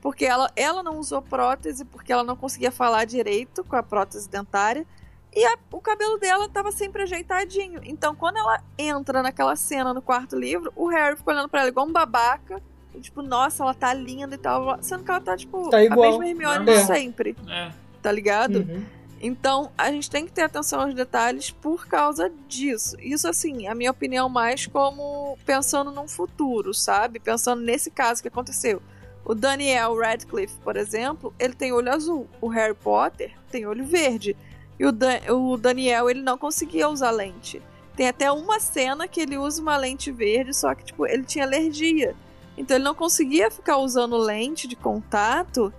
porque 0.00 0.24
ela, 0.24 0.50
ela 0.54 0.82
não 0.82 0.98
usou 0.98 1.22
prótese, 1.22 1.84
porque 1.84 2.12
ela 2.12 2.24
não 2.24 2.36
conseguia 2.36 2.70
falar 2.70 3.04
direito 3.04 3.64
com 3.64 3.76
a 3.76 3.82
prótese 3.82 4.28
dentária. 4.28 4.86
E 5.34 5.44
a- 5.44 5.58
o 5.70 5.80
cabelo 5.80 6.18
dela 6.18 6.48
tava 6.48 6.72
sempre 6.72 7.02
ajeitadinho. 7.02 7.80
Então, 7.84 8.14
quando 8.14 8.38
ela 8.38 8.62
entra 8.76 9.22
naquela 9.22 9.54
cena 9.56 9.92
no 9.94 10.00
quarto 10.02 10.36
livro, 10.36 10.72
o 10.74 10.88
Harry 10.88 11.16
fica 11.16 11.30
olhando 11.30 11.48
pra 11.48 11.60
ela 11.60 11.68
igual 11.68 11.86
um 11.86 11.92
babaca. 11.92 12.60
E, 12.94 13.00
tipo, 13.00 13.22
nossa, 13.22 13.62
ela 13.62 13.74
tá 13.74 13.92
linda 13.92 14.34
e 14.34 14.38
tal. 14.38 14.82
Sendo 14.82 15.04
que 15.04 15.10
ela 15.10 15.20
tá, 15.20 15.36
tipo, 15.36 15.68
Tá 15.70 15.82
igual. 15.84 16.06
a 16.16 16.18
mesma 16.18 16.28
Hermione 16.28 16.64
de 16.64 16.70
É. 16.72 16.84
sempre, 16.84 17.36
É. 17.48 17.70
tá 18.02 18.10
ligado? 18.10 18.60
Uhum. 18.60 18.84
Então, 19.20 19.70
a 19.76 19.90
gente 19.90 20.08
tem 20.08 20.24
que 20.24 20.32
ter 20.32 20.42
atenção 20.42 20.80
aos 20.80 20.94
detalhes 20.94 21.50
por 21.50 21.86
causa 21.86 22.30
disso. 22.48 22.96
Isso, 23.00 23.28
assim, 23.28 23.66
a 23.66 23.74
minha 23.74 23.90
opinião 23.90 24.28
mais 24.28 24.66
como 24.66 25.36
pensando 25.44 25.90
num 25.90 26.08
futuro, 26.08 26.72
sabe? 26.72 27.18
Pensando 27.20 27.60
nesse 27.60 27.90
caso 27.90 28.22
que 28.22 28.28
aconteceu. 28.28 28.80
O 29.24 29.34
Daniel 29.34 29.96
Radcliffe, 29.98 30.56
por 30.60 30.76
exemplo, 30.76 31.34
ele 31.38 31.52
tem 31.52 31.72
olho 31.72 31.92
azul. 31.92 32.26
O 32.40 32.48
Harry 32.48 32.74
Potter 32.74 33.32
tem 33.50 33.66
olho 33.66 33.84
verde. 33.84 34.36
E 34.78 34.86
o, 34.86 34.92
Dan- 34.92 35.20
o 35.34 35.56
Daniel, 35.56 36.08
ele 36.08 36.22
não 36.22 36.38
conseguia 36.38 36.88
usar 36.88 37.10
lente. 37.10 37.60
Tem 37.96 38.06
até 38.08 38.30
uma 38.30 38.60
cena 38.60 39.08
que 39.08 39.20
ele 39.20 39.36
usa 39.36 39.60
uma 39.60 39.76
lente 39.76 40.12
verde, 40.12 40.54
só 40.54 40.74
que, 40.74 40.84
tipo, 40.84 41.04
ele 41.06 41.24
tinha 41.24 41.44
alergia. 41.44 42.14
Então 42.56 42.76
ele 42.76 42.84
não 42.84 42.94
conseguia 42.94 43.50
ficar 43.50 43.78
usando 43.78 44.16
lente 44.16 44.68
de 44.68 44.76
contato. 44.76 45.72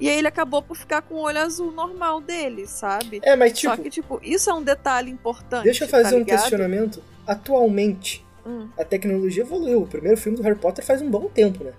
E 0.00 0.08
aí 0.08 0.18
ele 0.18 0.26
acabou 0.28 0.60
por 0.62 0.76
ficar 0.76 1.00
com 1.02 1.14
o 1.14 1.20
olho 1.22 1.38
azul 1.40 1.70
normal 1.70 2.20
dele, 2.20 2.66
sabe? 2.66 3.20
É, 3.22 3.36
mas 3.36 3.52
tipo, 3.58 3.74
Só 3.76 3.80
que, 3.82 3.88
tipo, 3.88 4.20
isso 4.22 4.50
é 4.50 4.54
um 4.54 4.62
detalhe 4.62 5.10
importante. 5.10 5.64
deixa 5.64 5.84
eu 5.84 5.88
fazer 5.88 6.10
tá 6.10 6.16
um 6.16 6.18
ligado? 6.18 6.40
questionamento. 6.40 7.02
Atualmente, 7.26 8.24
Hum. 8.44 8.68
a 8.76 8.84
tecnologia 8.84 9.42
evoluiu. 9.44 9.82
O 9.82 9.86
primeiro 9.86 10.16
filme 10.18 10.36
do 10.36 10.42
Harry 10.42 10.58
Potter 10.58 10.84
faz 10.84 11.00
um 11.00 11.08
bom 11.10 11.28
tempo, 11.28 11.62
né? 11.62 11.72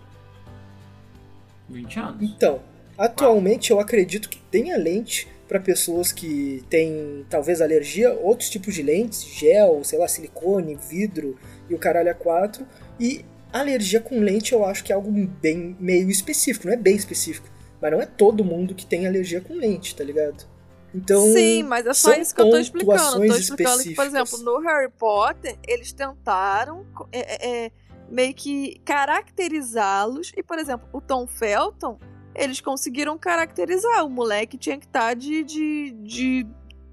20 1.70 2.00
anos. 2.00 2.22
Então, 2.22 2.62
atualmente 2.98 3.72
eu 3.72 3.80
acredito 3.80 4.30
que 4.30 4.38
tenha 4.40 4.78
lente 4.78 5.28
para 5.54 5.60
pessoas 5.60 6.12
que 6.12 6.64
têm 6.68 7.28
talvez 7.30 7.62
alergia, 7.62 8.12
outros 8.12 8.50
tipos 8.50 8.74
de 8.74 8.82
lentes, 8.82 9.24
gel, 9.24 9.84
sei 9.84 10.00
lá, 10.00 10.08
silicone, 10.08 10.76
vidro 10.90 11.38
e 11.70 11.76
o 11.76 11.78
caralho 11.78 12.10
a 12.10 12.14
quatro. 12.16 12.66
E 13.00 13.24
alergia 13.52 14.02
com 14.02 14.20
lente 14.20 14.54
eu 14.54 14.66
acho 14.66 14.84
que 14.84 14.92
é 14.92 14.96
algo 14.96 15.12
bem 15.12 15.78
meio 15.80 16.10
específico, 16.10 16.66
não 16.66 16.74
é 16.74 16.76
bem 16.76 16.96
específico, 16.96 17.48
mas 17.80 17.92
não 17.92 18.02
é 18.02 18.06
todo 18.08 18.44
mundo 18.44 18.74
que 18.74 18.84
tem 18.84 19.06
alergia 19.06 19.42
com 19.42 19.54
lente, 19.54 19.96
tá 19.96 20.04
ligado? 20.04 20.44
Então, 20.92 21.22
Sim, 21.32 21.62
mas 21.62 21.86
é 21.86 21.94
só 21.94 22.16
isso 22.16 22.34
que 22.34 22.42
eu 22.42 22.50
tô 22.50 22.58
explicando. 22.58 23.24
Eu 23.24 23.32
tô 23.32 23.38
explicando 23.38 23.84
que, 23.84 23.94
por 23.94 24.08
exemplo, 24.08 24.40
no 24.40 24.60
Harry 24.62 24.90
Potter, 24.90 25.56
eles 25.68 25.94
tentaram 25.94 26.84
é, 27.12 27.20
é, 27.20 27.66
é, 27.66 27.72
meio 28.10 28.34
que 28.34 28.82
caracterizá-los. 28.84 30.32
E, 30.36 30.42
por 30.42 30.58
exemplo, 30.58 30.90
o 30.92 31.00
Tom 31.00 31.28
Felton, 31.28 32.00
eles 32.36 32.62
conseguiram 32.62 33.18
caracterizar. 33.18 34.06
O 34.06 34.10
moleque 34.10 34.58
tinha 34.58 34.78
que 34.78 34.86
estar 34.86 35.14
de, 35.14 35.44
de, 35.44 35.92
de 36.04 36.48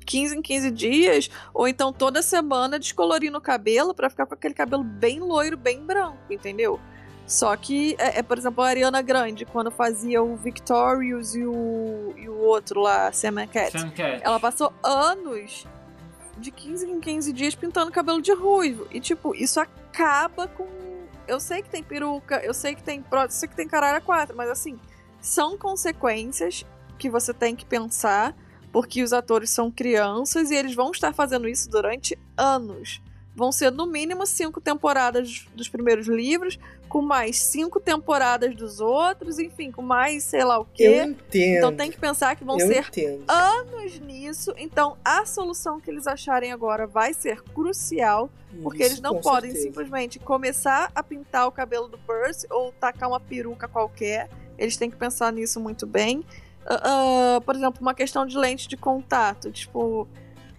15 0.06 0.36
em 0.38 0.42
15 0.42 0.70
dias, 0.70 1.30
ou 1.54 1.68
então 1.68 1.92
toda 1.92 2.22
semana 2.22 2.78
descolorindo 2.78 3.38
o 3.38 3.40
cabelo 3.40 3.94
pra 3.94 4.10
ficar 4.10 4.26
com 4.26 4.34
aquele 4.34 4.54
cabelo 4.54 4.82
bem 4.82 5.20
loiro, 5.20 5.56
bem 5.56 5.84
branco, 5.84 6.18
entendeu? 6.30 6.80
Só 7.30 7.54
que, 7.56 7.94
é, 7.96 8.18
é, 8.18 8.22
por 8.24 8.36
exemplo, 8.36 8.64
a 8.64 8.66
Ariana 8.66 9.00
Grande, 9.00 9.44
quando 9.44 9.70
fazia 9.70 10.20
o 10.20 10.34
Victorious 10.34 11.36
e 11.36 11.44
o, 11.44 12.12
e 12.16 12.28
o 12.28 12.36
outro 12.38 12.80
lá, 12.80 13.12
Sam 13.12 13.46
Cat. 13.46 13.70
Sam 13.70 13.90
Cat. 13.90 14.20
Ela 14.24 14.40
passou 14.40 14.72
anos 14.82 15.64
de 16.36 16.50
15 16.50 16.90
em 16.90 16.98
15 16.98 17.32
dias 17.32 17.54
pintando 17.54 17.92
cabelo 17.92 18.20
de 18.20 18.32
ruivo. 18.32 18.88
E, 18.90 19.00
tipo, 19.00 19.32
isso 19.36 19.60
acaba 19.60 20.48
com. 20.48 20.66
Eu 21.28 21.38
sei 21.38 21.62
que 21.62 21.70
tem 21.70 21.84
peruca, 21.84 22.40
eu 22.42 22.52
sei 22.52 22.74
que 22.74 22.82
tem 22.82 23.00
prótese, 23.00 23.36
eu 23.36 23.40
sei 23.40 23.48
que 23.48 23.54
tem 23.54 23.68
caralho 23.68 23.98
a 23.98 24.00
quatro, 24.00 24.36
mas 24.36 24.50
assim, 24.50 24.76
são 25.20 25.56
consequências 25.56 26.64
que 26.98 27.10
você 27.10 27.32
tem 27.32 27.56
que 27.56 27.64
pensar, 27.64 28.36
porque 28.72 29.02
os 29.02 29.12
atores 29.12 29.50
são 29.50 29.70
crianças 29.70 30.50
e 30.50 30.54
eles 30.54 30.74
vão 30.74 30.90
estar 30.90 31.12
fazendo 31.12 31.48
isso 31.48 31.68
durante 31.68 32.18
anos. 32.36 33.00
Vão 33.34 33.52
ser 33.52 33.70
no 33.70 33.86
mínimo 33.86 34.26
cinco 34.26 34.60
temporadas 34.60 35.46
dos 35.54 35.68
primeiros 35.68 36.06
livros, 36.06 36.58
com 36.88 37.00
mais 37.00 37.38
cinco 37.38 37.78
temporadas 37.80 38.54
dos 38.54 38.80
outros, 38.80 39.38
enfim, 39.38 39.70
com 39.70 39.80
mais 39.80 40.24
sei 40.24 40.44
lá 40.44 40.58
o 40.58 40.64
quê. 40.64 40.82
Eu 40.82 41.04
entendo. 41.04 41.56
Então 41.56 41.74
tem 41.74 41.90
que 41.90 41.98
pensar 41.98 42.34
que 42.34 42.44
vão 42.44 42.58
eu 42.58 42.66
ser 42.66 42.88
entendo. 42.88 43.24
anos 43.28 43.98
nisso. 44.00 44.52
Então 44.58 44.98
a 45.04 45.24
solução 45.24 45.80
que 45.80 45.88
eles 45.90 46.06
acharem 46.06 46.52
agora 46.52 46.86
vai 46.86 47.14
ser 47.14 47.40
crucial, 47.42 48.28
porque 48.62 48.82
Isso, 48.82 48.92
eles 48.92 49.00
não 49.00 49.20
podem 49.20 49.52
certeza. 49.52 49.68
simplesmente 49.68 50.18
começar 50.18 50.90
a 50.94 51.02
pintar 51.02 51.46
o 51.46 51.52
cabelo 51.52 51.88
do 51.88 51.98
Percy 51.98 52.46
ou 52.50 52.72
tacar 52.72 53.08
uma 53.08 53.20
peruca 53.20 53.68
qualquer. 53.68 54.28
Eles 54.60 54.76
têm 54.76 54.90
que 54.90 54.96
pensar 54.96 55.32
nisso 55.32 55.58
muito 55.58 55.86
bem. 55.86 56.22
Ah, 56.66 57.36
ah, 57.36 57.40
por 57.40 57.56
exemplo, 57.56 57.80
uma 57.80 57.94
questão 57.94 58.26
de 58.26 58.36
lente 58.36 58.68
de 58.68 58.76
contato. 58.76 59.50
Tipo, 59.50 60.06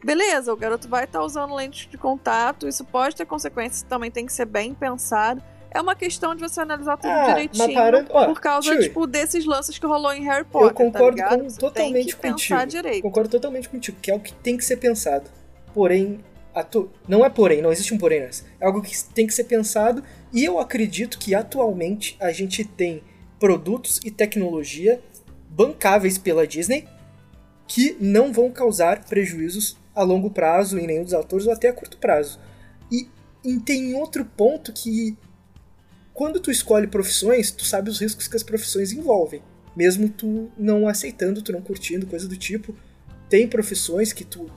beleza, 0.04 0.52
o 0.52 0.58
garoto 0.58 0.88
vai 0.90 1.04
estar 1.04 1.24
usando 1.24 1.54
lente 1.54 1.88
de 1.88 1.98
contato, 1.98 2.68
isso 2.68 2.84
pode 2.84 3.16
ter 3.16 3.26
consequências, 3.26 3.84
também 3.84 4.10
tem 4.10 4.26
que 4.26 4.34
ser 4.34 4.46
bem 4.46 4.74
pensado. 4.74 5.42
É 5.74 5.80
uma 5.80 5.96
questão 5.96 6.36
de 6.36 6.42
você 6.42 6.60
analisar 6.60 6.98
tudo 6.98 7.12
Ah, 7.12 7.28
direitinho 7.28 7.74
para- 7.74 8.06
ó, 8.10 8.26
por 8.26 8.42
causa, 8.42 8.68
Chewie, 8.68 8.84
tipo, 8.88 9.08
desses 9.08 9.46
lances 9.46 9.78
que 9.80 9.86
rolou 9.86 10.12
em 10.12 10.24
Harry 10.26 10.44
Potter. 10.44 10.70
Eu 10.70 10.74
concordo 10.74 11.18
tá 11.18 11.38
com- 11.38 11.48
totalmente 11.48 12.16
contigo. 12.18 12.66
direito. 12.66 13.04
Concordo 13.04 13.30
totalmente 13.30 13.70
contigo, 13.70 13.98
que 14.02 14.12
é 14.12 14.16
o 14.16 14.20
que 14.20 14.34
tem 14.34 14.58
que 14.58 14.66
ser 14.66 14.78
pensado. 14.78 15.30
Porém, 15.74 16.20
atu... 16.54 16.92
não 17.08 17.24
é 17.24 17.30
porém, 17.30 17.62
não 17.62 17.72
existe 17.72 17.94
um 17.94 17.98
porém 17.98 18.20
nessa. 18.20 18.44
É 18.60 18.66
algo 18.66 18.82
que 18.82 19.02
tem 19.14 19.26
que 19.26 19.34
ser 19.34 19.46
pensado 19.46 20.04
e 20.34 20.44
eu 20.44 20.60
acredito 20.60 21.18
que 21.18 21.34
atualmente 21.34 22.18
a 22.20 22.34
gente 22.34 22.66
tem 22.66 23.02
produtos 23.42 24.00
e 24.06 24.12
tecnologia 24.12 25.02
bancáveis 25.50 26.20
pela 26.20 26.46
Disney 26.46 26.88
que 27.68 27.98
não 28.00 28.32
vão 28.32 28.52
causar 28.52 29.04
prejuízos 29.06 29.76
a 29.96 30.04
longo 30.04 30.30
prazo 30.30 30.78
em 30.78 30.86
nenhum 30.86 31.04
dos 31.04 31.14
autores 31.14 31.48
ou 31.48 31.52
até 31.52 31.68
a 31.68 31.74
curto 31.74 31.98
prazo. 31.98 32.40
E, 32.92 33.10
e 33.44 33.60
tem 33.60 33.96
outro 33.96 34.24
ponto 34.24 34.72
que 34.72 35.18
quando 36.14 36.40
tu 36.40 36.52
escolhe 36.52 36.86
profissões, 36.86 37.50
tu 37.50 37.66
sabe 37.66 37.90
os 37.90 38.00
riscos 38.00 38.28
que 38.28 38.36
as 38.36 38.44
profissões 38.44 38.92
envolvem. 38.92 39.42
Mesmo 39.76 40.08
tu 40.08 40.52
não 40.56 40.88
aceitando, 40.88 41.42
tu 41.42 41.52
não 41.52 41.62
curtindo, 41.62 42.06
coisa 42.06 42.28
do 42.28 42.38
tipo. 42.38 42.76
Tem 43.28 43.48
profissões 43.48 44.14
que 44.14 44.24
tu 44.24 44.52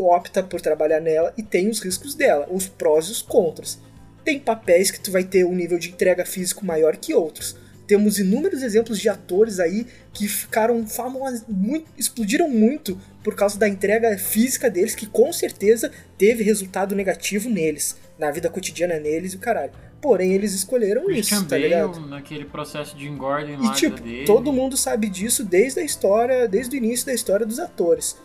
opta 0.00 0.42
por 0.42 0.60
trabalhar 0.60 1.00
nela 1.00 1.32
e 1.36 1.44
tem 1.44 1.68
os 1.68 1.78
riscos 1.78 2.16
dela, 2.16 2.48
os 2.50 2.66
prós 2.66 3.06
e 3.06 3.12
os 3.12 3.22
contras. 3.22 3.78
Tem 4.24 4.40
papéis 4.40 4.90
que 4.90 4.98
tu 4.98 5.12
vai 5.12 5.22
ter 5.22 5.44
um 5.44 5.54
nível 5.54 5.78
de 5.78 5.90
entrega 5.90 6.26
físico 6.26 6.66
maior 6.66 6.96
que 6.96 7.14
outros. 7.14 7.59
Temos 7.90 8.20
inúmeros 8.20 8.62
exemplos 8.62 9.00
de 9.00 9.08
atores 9.08 9.58
aí 9.58 9.84
que 10.12 10.28
ficaram 10.28 10.86
famosos, 10.86 11.42
muito, 11.48 11.90
explodiram 11.98 12.48
muito 12.48 12.96
por 13.20 13.34
causa 13.34 13.58
da 13.58 13.68
entrega 13.68 14.16
física 14.16 14.70
deles, 14.70 14.94
que 14.94 15.06
com 15.06 15.32
certeza 15.32 15.90
teve 16.16 16.44
resultado 16.44 16.94
negativo 16.94 17.50
neles, 17.50 17.96
na 18.16 18.30
vida 18.30 18.48
cotidiana 18.48 19.00
neles 19.00 19.32
e 19.32 19.36
o 19.36 19.40
caralho. 19.40 19.72
Porém, 20.00 20.32
eles 20.32 20.54
escolheram 20.54 21.04
Christian 21.04 21.38
isso, 21.38 21.48
tá 21.48 21.58
ligado? 21.58 22.00
naquele 22.06 22.44
processo 22.44 22.96
de 22.96 23.08
engorda 23.08 23.50
E 23.50 23.72
tipo, 23.72 24.00
dele. 24.00 24.24
todo 24.24 24.52
mundo 24.52 24.76
sabe 24.76 25.08
disso 25.08 25.42
desde 25.44 25.80
a 25.80 25.82
história, 25.82 26.46
desde 26.46 26.76
o 26.76 26.78
início 26.78 27.06
da 27.06 27.12
história 27.12 27.44
dos 27.44 27.58
atores. 27.58 28.16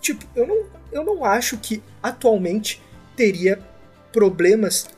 Tipo, 0.00 0.26
eu 0.34 0.48
não, 0.48 0.66
eu 0.90 1.04
não 1.04 1.24
acho 1.24 1.58
que 1.58 1.80
atualmente 2.02 2.82
teria 3.14 3.56
problemas 4.12 4.88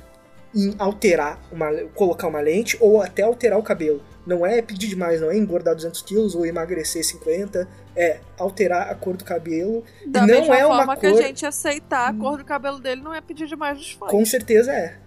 em 0.56 0.74
alterar 0.78 1.38
uma, 1.52 1.70
colocar 1.94 2.26
uma 2.28 2.40
lente 2.40 2.76
ou 2.80 3.02
até 3.02 3.22
alterar 3.22 3.58
o 3.58 3.62
cabelo. 3.62 4.02
Não 4.26 4.44
é 4.44 4.60
pedir 4.62 4.88
demais, 4.88 5.20
não 5.20 5.30
é 5.30 5.36
engordar 5.36 5.74
200 5.74 6.02
quilos 6.02 6.34
ou 6.34 6.44
emagrecer 6.46 7.04
50, 7.06 7.68
é 7.94 8.18
alterar 8.38 8.90
a 8.90 8.94
cor 8.94 9.16
do 9.16 9.24
cabelo. 9.24 9.84
Da 10.06 10.26
não 10.26 10.52
é 10.54 10.66
uma 10.66 10.76
forma 10.78 10.96
que 10.96 11.08
cor- 11.10 11.18
a 11.20 11.22
gente 11.22 11.46
aceitar 11.46 12.08
a 12.08 12.12
cor 12.14 12.36
do 12.38 12.44
cabelo 12.44 12.80
dele 12.80 13.00
não 13.02 13.14
é 13.14 13.20
pedir 13.20 13.46
demais 13.46 13.78
dos 13.78 13.92
fãs. 13.92 14.10
Com 14.10 14.24
certeza 14.24 14.72
é. 14.72 14.98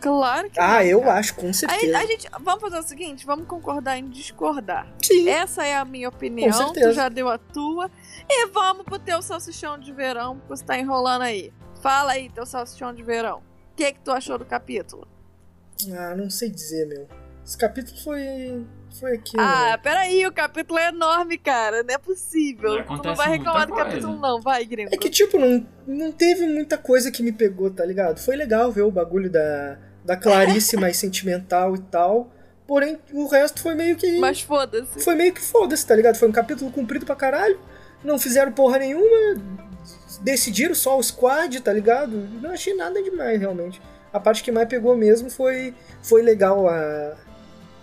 Claro 0.00 0.50
que 0.50 0.60
Ah, 0.60 0.74
não, 0.74 0.82
eu 0.82 1.10
acho, 1.10 1.34
com 1.34 1.52
certeza. 1.52 1.98
a 1.98 2.06
gente, 2.06 2.28
vamos 2.40 2.60
fazer 2.60 2.78
o 2.78 2.82
seguinte, 2.82 3.26
vamos 3.26 3.46
concordar 3.46 3.98
em 3.98 4.08
discordar. 4.08 4.86
Sim, 5.02 5.28
Essa 5.28 5.66
é 5.66 5.74
a 5.74 5.84
minha 5.84 6.08
opinião, 6.08 6.52
certeza. 6.52 6.90
tu 6.90 6.94
já 6.94 7.08
deu 7.08 7.28
a 7.28 7.38
tua. 7.38 7.90
E 8.28 8.46
vamos 8.48 8.84
pro 8.84 8.98
teu 8.98 9.20
salsichão 9.22 9.78
de 9.78 9.92
verão, 9.92 10.38
que 10.38 10.48
você 10.48 10.64
tá 10.64 10.78
enrolando 10.78 11.22
aí. 11.22 11.52
Fala 11.82 12.12
aí, 12.12 12.28
teu 12.28 12.44
salsichão 12.46 12.94
de 12.94 13.02
verão. 13.02 13.42
O 13.76 13.78
que 13.78 13.92
que 13.92 14.00
tu 14.00 14.10
achou 14.10 14.38
do 14.38 14.46
capítulo? 14.46 15.06
ah, 15.92 16.14
não 16.16 16.30
sei 16.30 16.48
dizer, 16.48 16.86
meu. 16.86 17.06
Esse 17.44 17.58
capítulo 17.58 17.94
foi. 18.00 18.64
Foi 18.98 19.16
aquilo. 19.16 19.42
Ah, 19.42 19.72
né? 19.72 19.76
peraí, 19.76 20.26
o 20.26 20.32
capítulo 20.32 20.78
é 20.78 20.88
enorme, 20.88 21.36
cara. 21.36 21.82
Não 21.82 21.94
é 21.94 21.98
possível. 21.98 22.82
Não 22.86 22.98
tu 22.98 23.08
não 23.08 23.14
vai 23.14 23.28
reclamar 23.28 23.66
do 23.66 23.74
capítulo, 23.74 24.18
não. 24.18 24.40
Vai, 24.40 24.64
gringo. 24.64 24.88
É 24.90 24.96
que, 24.96 25.10
tipo, 25.10 25.38
não, 25.38 25.66
não 25.86 26.10
teve 26.10 26.46
muita 26.46 26.78
coisa 26.78 27.10
que 27.10 27.22
me 27.22 27.32
pegou, 27.32 27.70
tá 27.70 27.84
ligado? 27.84 28.18
Foi 28.18 28.34
legal 28.34 28.72
ver 28.72 28.80
o 28.80 28.90
bagulho 28.90 29.28
da, 29.28 29.76
da 30.02 30.16
Clarice 30.16 30.74
mais 30.80 30.96
sentimental 30.96 31.74
e 31.74 31.80
tal. 31.80 32.32
Porém, 32.66 32.98
o 33.12 33.26
resto 33.26 33.60
foi 33.60 33.74
meio 33.74 33.94
que. 33.94 34.18
Mas 34.18 34.40
foda-se. 34.40 35.04
Foi 35.04 35.14
meio 35.14 35.34
que 35.34 35.42
foda-se, 35.42 35.86
tá 35.86 35.94
ligado? 35.94 36.16
Foi 36.16 36.30
um 36.30 36.32
capítulo 36.32 36.70
comprido 36.70 37.04
pra 37.04 37.14
caralho. 37.14 37.60
Não 38.02 38.18
fizeram 38.18 38.52
porra 38.52 38.78
nenhuma. 38.78 39.65
Decidiram 40.26 40.74
só 40.74 40.98
o 40.98 41.02
squad, 41.04 41.60
tá 41.60 41.72
ligado? 41.72 42.16
Não 42.42 42.50
achei 42.50 42.74
nada 42.74 43.00
demais, 43.00 43.38
realmente. 43.38 43.80
A 44.12 44.18
parte 44.18 44.42
que 44.42 44.50
mais 44.50 44.68
pegou 44.68 44.96
mesmo 44.96 45.30
foi, 45.30 45.72
foi 46.02 46.20
legal. 46.20 46.68
A... 46.68 47.14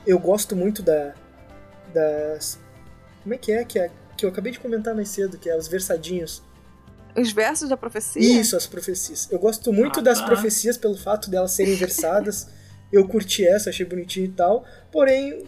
Eu 0.06 0.20
gosto 0.20 0.54
muito 0.54 0.84
da. 0.84 1.14
Das. 1.94 2.60
Como 3.22 3.34
é 3.34 3.38
que 3.38 3.54
é? 3.54 3.64
Que, 3.64 3.80
é? 3.80 3.90
que 4.18 4.26
eu 4.26 4.30
acabei 4.30 4.52
de 4.52 4.60
comentar 4.60 4.94
mais 4.94 5.08
cedo, 5.08 5.38
que 5.38 5.50
é 5.50 5.58
os 5.58 5.70
versadinhos. 5.70 6.44
Os 7.16 7.32
versos 7.32 7.70
da 7.70 7.78
profecia? 7.78 8.22
Isso, 8.22 8.58
as 8.58 8.68
profecias. 8.68 9.30
Eu 9.32 9.40
gosto 9.40 9.72
muito 9.72 10.02
Ah, 10.02 10.04
das 10.04 10.20
tá. 10.20 10.26
profecias 10.26 10.78
pelo 10.78 10.98
fato 10.98 11.30
delas 11.30 11.52
serem 11.54 11.76
versadas. 11.76 12.50
eu 12.92 13.08
curti 13.08 13.48
essa, 13.48 13.70
achei 13.70 13.86
bonitinho 13.86 14.26
e 14.26 14.32
tal. 14.34 14.66
Porém, 14.92 15.48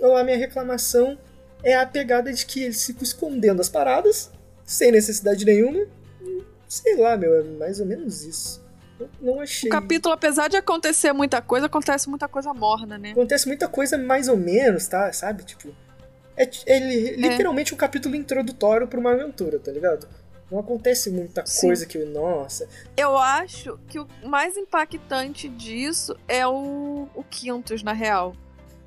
eu- 0.00 0.16
a 0.16 0.24
minha 0.24 0.36
reclamação 0.36 1.16
é 1.62 1.76
a 1.76 1.86
pegada 1.86 2.32
de 2.32 2.44
que 2.44 2.64
eles 2.64 2.84
ficam 2.84 3.04
escondendo 3.04 3.60
as 3.60 3.68
paradas, 3.68 4.32
sem 4.64 4.90
necessidade 4.90 5.44
nenhuma. 5.44 5.86
Sei 6.68 6.96
lá, 6.96 7.16
meu, 7.16 7.34
é 7.40 7.42
mais 7.42 7.80
ou 7.80 7.86
menos 7.86 8.22
isso. 8.24 8.62
Eu 9.00 9.08
não 9.20 9.40
achei. 9.40 9.68
O 9.70 9.72
capítulo, 9.72 10.12
apesar 10.14 10.48
de 10.48 10.56
acontecer 10.56 11.12
muita 11.12 11.40
coisa, 11.40 11.66
acontece 11.66 12.08
muita 12.08 12.28
coisa 12.28 12.52
morna, 12.52 12.98
né? 12.98 13.12
Acontece 13.12 13.46
muita 13.46 13.68
coisa 13.68 13.96
mais 13.96 14.28
ou 14.28 14.36
menos, 14.36 14.86
tá? 14.86 15.12
Sabe? 15.12 15.44
Tipo. 15.44 15.74
É, 16.36 16.48
é 16.66 16.78
li- 16.78 17.16
literalmente 17.16 17.74
um 17.74 17.76
capítulo 17.76 18.14
introdutório 18.14 18.86
pra 18.86 18.98
uma 19.00 19.12
aventura, 19.12 19.58
tá 19.58 19.72
ligado? 19.72 20.06
Não 20.50 20.58
acontece 20.60 21.10
muita 21.10 21.44
Sim. 21.44 21.66
coisa 21.66 21.84
que, 21.84 21.98
nossa, 21.98 22.66
Eu 22.96 23.18
acho 23.18 23.78
que 23.88 23.98
o 23.98 24.06
mais 24.24 24.56
impactante 24.56 25.48
disso 25.48 26.16
é 26.26 26.46
o, 26.46 27.08
o 27.14 27.24
Quintus, 27.24 27.82
na 27.82 27.92
real. 27.92 28.34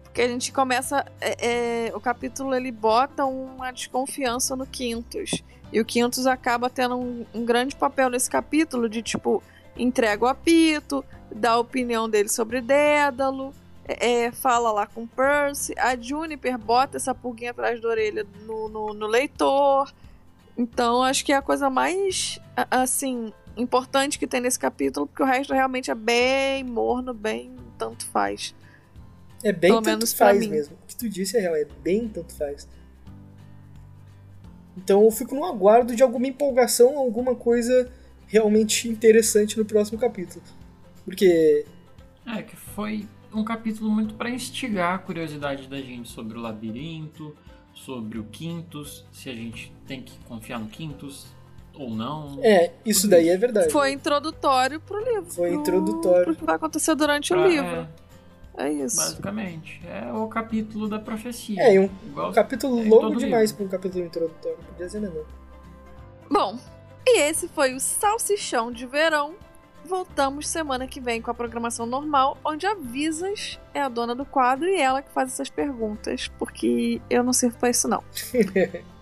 Porque 0.04 0.22
a 0.22 0.28
gente 0.28 0.52
começa. 0.52 1.06
é, 1.22 1.88
é, 1.88 1.96
o 1.96 2.00
capítulo 2.02 2.54
ele 2.56 2.72
bota 2.72 3.26
uma 3.26 3.72
desconfiança 3.72 4.56
no 4.56 4.66
Quintus. 4.66 5.44
E 5.72 5.80
o 5.80 5.86
Quintus 5.86 6.28
acaba 6.28 6.70
tendo 6.70 6.98
um, 6.98 7.26
um 7.34 7.46
grande 7.46 7.76
papel 7.76 8.10
nesse 8.10 8.30
capítulo 8.30 8.90
de 8.90 9.02
tipo, 9.02 9.42
entrega 9.78 10.26
o 10.26 10.28
apito, 10.28 11.04
dá 11.34 11.52
a 11.52 11.60
opinião 11.60 12.10
dele 12.10 12.30
sobre 12.30 12.62
Dédalo, 12.62 13.54
é, 13.86 14.26
é, 14.26 14.32
fala 14.32 14.72
lá 14.72 14.86
com 14.86 15.08
Percy. 15.08 15.74
A 15.78 15.96
Juniper 15.96 16.58
bota 16.58 16.98
essa 16.98 17.16
pulguinha 17.16 17.52
atrás 17.52 17.82
da 17.82 17.88
orelha 17.88 18.26
no, 18.46 18.70
no, 18.70 18.94
no 18.94 19.08
leitor. 19.08 19.92
Então, 20.58 21.04
acho 21.04 21.26
que 21.26 21.32
é 21.32 21.38
a 21.38 21.42
coisa 21.42 21.70
mais, 21.70 22.40
assim, 22.70 23.34
importante 23.58 24.20
que 24.20 24.28
tem 24.28 24.42
nesse 24.42 24.60
capítulo, 24.60 25.08
porque 25.08 25.24
o 25.24 25.26
resto 25.26 25.54
realmente 25.54 25.90
é 25.90 25.96
bem 25.96 26.64
morno, 26.64 27.14
bem 27.14 27.56
tanto 27.78 28.06
faz. 28.06 28.54
É 29.44 29.52
bem 29.52 29.72
Pelo 29.72 29.82
tanto 29.82 29.96
menos 29.96 30.14
faz 30.14 30.40
mim. 30.40 30.50
mesmo. 30.50 30.76
O 30.84 30.88
que 30.88 30.96
tu 30.96 31.10
disse 31.10 31.38
é 31.38 31.40
real, 31.42 31.56
é 31.56 31.66
bem 31.82 32.08
tanto 32.08 32.34
faz. 32.36 32.68
Então 34.78 35.04
eu 35.04 35.12
fico 35.12 35.36
no 35.36 35.46
aguardo 35.46 35.96
de 35.96 36.02
alguma 36.04 36.28
empolgação, 36.28 36.98
alguma 36.98 37.36
coisa 37.36 37.92
realmente 38.28 38.88
interessante 38.88 39.58
no 39.58 39.66
próximo 39.66 40.00
capítulo. 40.00 40.44
Porque 41.04 41.66
É, 42.26 42.42
que 42.42 42.56
foi 42.56 43.08
um 43.34 43.44
capítulo 43.44 43.90
muito 43.90 44.14
pra 44.14 44.30
instigar 44.30 44.96
a 44.96 44.98
curiosidade 44.98 45.68
da 45.68 45.78
gente 45.82 46.08
sobre 46.10 46.38
o 46.38 46.42
labirinto, 46.42 47.36
sobre 47.74 48.20
o 48.20 48.24
Quintus, 48.26 49.06
se 49.12 49.30
a 49.30 49.34
gente 49.34 49.74
tem 49.88 50.02
que 50.02 50.18
confiar 50.26 50.60
no 50.60 50.68
Quintus 50.68 51.28
ou 51.74 51.90
não. 51.90 52.38
é, 52.42 52.74
isso 52.86 53.08
daí 53.10 53.30
é 53.30 53.38
verdade. 53.38 53.72
Foi 53.72 53.92
introdutório 53.92 54.80
pro 54.80 55.00
livro. 55.00 55.26
Foi 55.32 55.50
pro- 55.50 55.60
introdutório. 55.60 56.26
Pro 56.26 56.36
que 56.36 56.44
vai 56.46 56.56
acontecer 56.56 56.96
durante 56.96 57.30
Pra- 57.30 57.42
o 57.42 57.48
livro. 57.48 57.66
É, 57.68 57.88
é, 58.58 58.72
isso. 58.72 58.98
basicamente. 58.98 59.82
É 59.88 60.12
o 60.12 60.28
capítulo 60.28 60.88
da 60.88 61.00
profecia. 61.00 61.62
É, 61.62 61.76
e 61.76 61.80
um, 61.80 61.90
Igual- 62.06 62.30
um 62.30 62.34
capítulo 62.34 62.80
é 62.82 62.88
longo 62.88 63.16
demais 63.18 63.52
para 63.52 63.66
um 63.66 63.68
capítulo 63.70 64.04
introdutório. 64.06 64.58
Podia 64.70 64.90
ser 64.90 65.00
menor. 65.02 65.26
Bom, 66.30 66.58
e 67.06 67.20
esse 67.22 67.48
foi 67.50 67.74
o 67.74 67.80
Salsichão 67.80 68.72
de 68.72 68.86
Verão. 68.86 69.34
Voltamos 69.84 70.48
semana 70.48 70.88
que 70.88 71.02
vem 71.02 71.22
com 71.22 71.32
a 71.32 71.34
programação 71.34 71.86
normal, 71.88 72.38
onde 72.46 72.68
a 72.68 72.76
Visas 72.76 73.60
é 73.74 73.82
a 73.82 73.90
dona 73.90 74.14
do 74.14 74.24
quadro 74.24 74.68
e 74.68 74.80
ela 74.80 75.02
que 75.02 75.10
faz 75.12 75.30
essas 75.34 75.50
perguntas, 75.50 76.28
porque 76.38 77.02
eu 77.10 77.24
não 77.24 77.34
sirvo 77.34 77.58
pra 77.58 77.70
isso 77.72 77.88
não. 77.88 78.04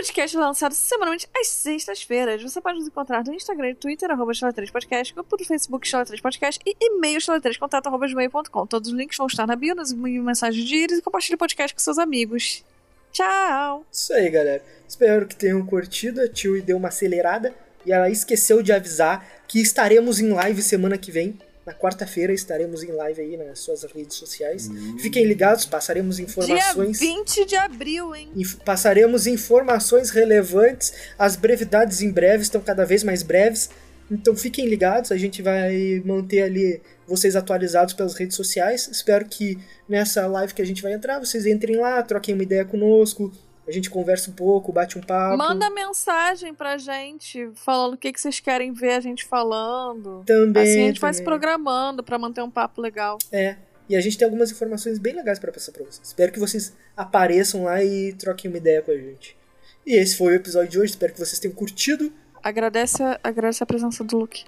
podcast 0.00 0.34
é 0.34 0.40
lançado 0.40 0.72
semanalmente 0.72 1.28
às 1.36 1.46
sextas-feiras. 1.48 2.42
Você 2.42 2.58
pode 2.58 2.78
nos 2.78 2.88
encontrar 2.88 3.22
no 3.22 3.34
Instagram 3.34 3.70
e 3.70 3.74
Twitter, 3.74 4.10
arroba 4.10 4.32
3 4.32 4.70
podcast 4.70 5.12
grupo 5.12 5.36
do 5.36 5.44
Facebook 5.44 5.86
Chala 5.86 6.06
3 6.06 6.22
Podcast 6.22 6.58
e 6.64 6.74
e-mail 6.80 7.20
chala3contato, 7.20 7.86
arroba 7.86 8.08
gmail.com. 8.08 8.66
Todos 8.66 8.88
os 8.90 8.96
links 8.96 9.18
vão 9.18 9.26
estar 9.26 9.46
na 9.46 9.54
bio, 9.54 9.74
nas 9.74 9.92
mensagens 9.92 10.66
de 10.66 10.74
íris 10.74 10.98
e 10.98 11.02
compartilhe 11.02 11.34
o 11.34 11.38
podcast 11.38 11.74
com 11.74 11.80
seus 11.80 11.98
amigos. 11.98 12.64
Tchau! 13.12 13.84
Isso 13.92 14.14
aí, 14.14 14.30
galera. 14.30 14.62
Espero 14.88 15.26
que 15.26 15.36
tenham 15.36 15.64
curtido. 15.66 16.22
A 16.22 16.28
Tio 16.28 16.62
deu 16.62 16.78
uma 16.78 16.88
acelerada 16.88 17.54
e 17.84 17.92
ela 17.92 18.08
esqueceu 18.08 18.62
de 18.62 18.72
avisar 18.72 19.26
que 19.46 19.60
estaremos 19.60 20.18
em 20.18 20.32
live 20.32 20.62
semana 20.62 20.96
que 20.96 21.12
vem. 21.12 21.38
Na 21.70 21.74
quarta-feira 21.76 22.32
estaremos 22.32 22.82
em 22.82 22.90
live 22.90 23.20
aí 23.22 23.36
nas 23.36 23.60
suas 23.60 23.84
redes 23.84 24.16
sociais. 24.16 24.68
Hum. 24.68 24.98
Fiquem 24.98 25.24
ligados, 25.24 25.64
passaremos 25.64 26.18
informações. 26.18 26.98
Dia 26.98 27.08
20 27.14 27.44
de 27.44 27.54
abril, 27.54 28.12
hein? 28.12 28.28
Inf- 28.34 28.56
Passaremos 28.64 29.24
informações 29.28 30.10
relevantes. 30.10 30.92
As 31.16 31.36
brevidades 31.36 32.02
em 32.02 32.10
breve 32.10 32.42
estão 32.42 32.60
cada 32.60 32.84
vez 32.84 33.04
mais 33.04 33.22
breves. 33.22 33.70
Então 34.10 34.34
fiquem 34.34 34.66
ligados, 34.66 35.12
a 35.12 35.16
gente 35.16 35.40
vai 35.40 36.02
manter 36.04 36.42
ali 36.42 36.82
vocês 37.06 37.36
atualizados 37.36 37.94
pelas 37.94 38.14
redes 38.14 38.34
sociais. 38.36 38.88
Espero 38.88 39.24
que 39.26 39.56
nessa 39.88 40.26
live 40.26 40.52
que 40.52 40.60
a 40.62 40.66
gente 40.66 40.82
vai 40.82 40.92
entrar, 40.92 41.20
vocês 41.20 41.46
entrem 41.46 41.76
lá, 41.76 42.02
troquem 42.02 42.34
uma 42.34 42.42
ideia 42.42 42.64
conosco, 42.64 43.30
a 43.66 43.72
gente 43.72 43.90
conversa 43.90 44.30
um 44.30 44.34
pouco, 44.34 44.72
bate 44.72 44.98
um 44.98 45.00
papo. 45.00 45.36
Manda 45.36 45.70
mensagem 45.70 46.52
pra 46.54 46.76
gente 46.76 47.50
falando 47.54 47.94
o 47.94 47.96
que, 47.96 48.12
que 48.12 48.20
vocês 48.20 48.40
querem 48.40 48.72
ver 48.72 48.94
a 48.94 49.00
gente 49.00 49.24
falando. 49.24 50.22
também. 50.26 50.62
assim 50.62 50.82
a 50.82 50.86
gente 50.86 51.00
vai 51.00 51.12
se 51.12 51.20
também. 51.20 51.38
programando 51.38 52.02
pra 52.02 52.18
manter 52.18 52.42
um 52.42 52.50
papo 52.50 52.80
legal. 52.80 53.18
É. 53.30 53.56
E 53.88 53.96
a 53.96 54.00
gente 54.00 54.16
tem 54.16 54.24
algumas 54.24 54.50
informações 54.50 54.98
bem 54.98 55.14
legais 55.14 55.38
para 55.38 55.50
passar 55.50 55.72
pra 55.72 55.84
vocês. 55.84 56.00
Espero 56.06 56.32
que 56.32 56.38
vocês 56.38 56.72
apareçam 56.96 57.64
lá 57.64 57.82
e 57.82 58.12
troquem 58.12 58.50
uma 58.50 58.56
ideia 58.56 58.82
com 58.82 58.92
a 58.92 58.96
gente. 58.96 59.36
E 59.84 59.96
esse 59.96 60.16
foi 60.16 60.32
o 60.32 60.36
episódio 60.36 60.70
de 60.70 60.78
hoje. 60.78 60.92
Espero 60.92 61.12
que 61.12 61.18
vocês 61.18 61.38
tenham 61.38 61.54
curtido. 61.54 62.12
Agradece 62.42 63.02
a, 63.02 63.18
agradece 63.22 63.62
a 63.62 63.66
presença 63.66 64.04
do 64.04 64.16
Luke. 64.18 64.44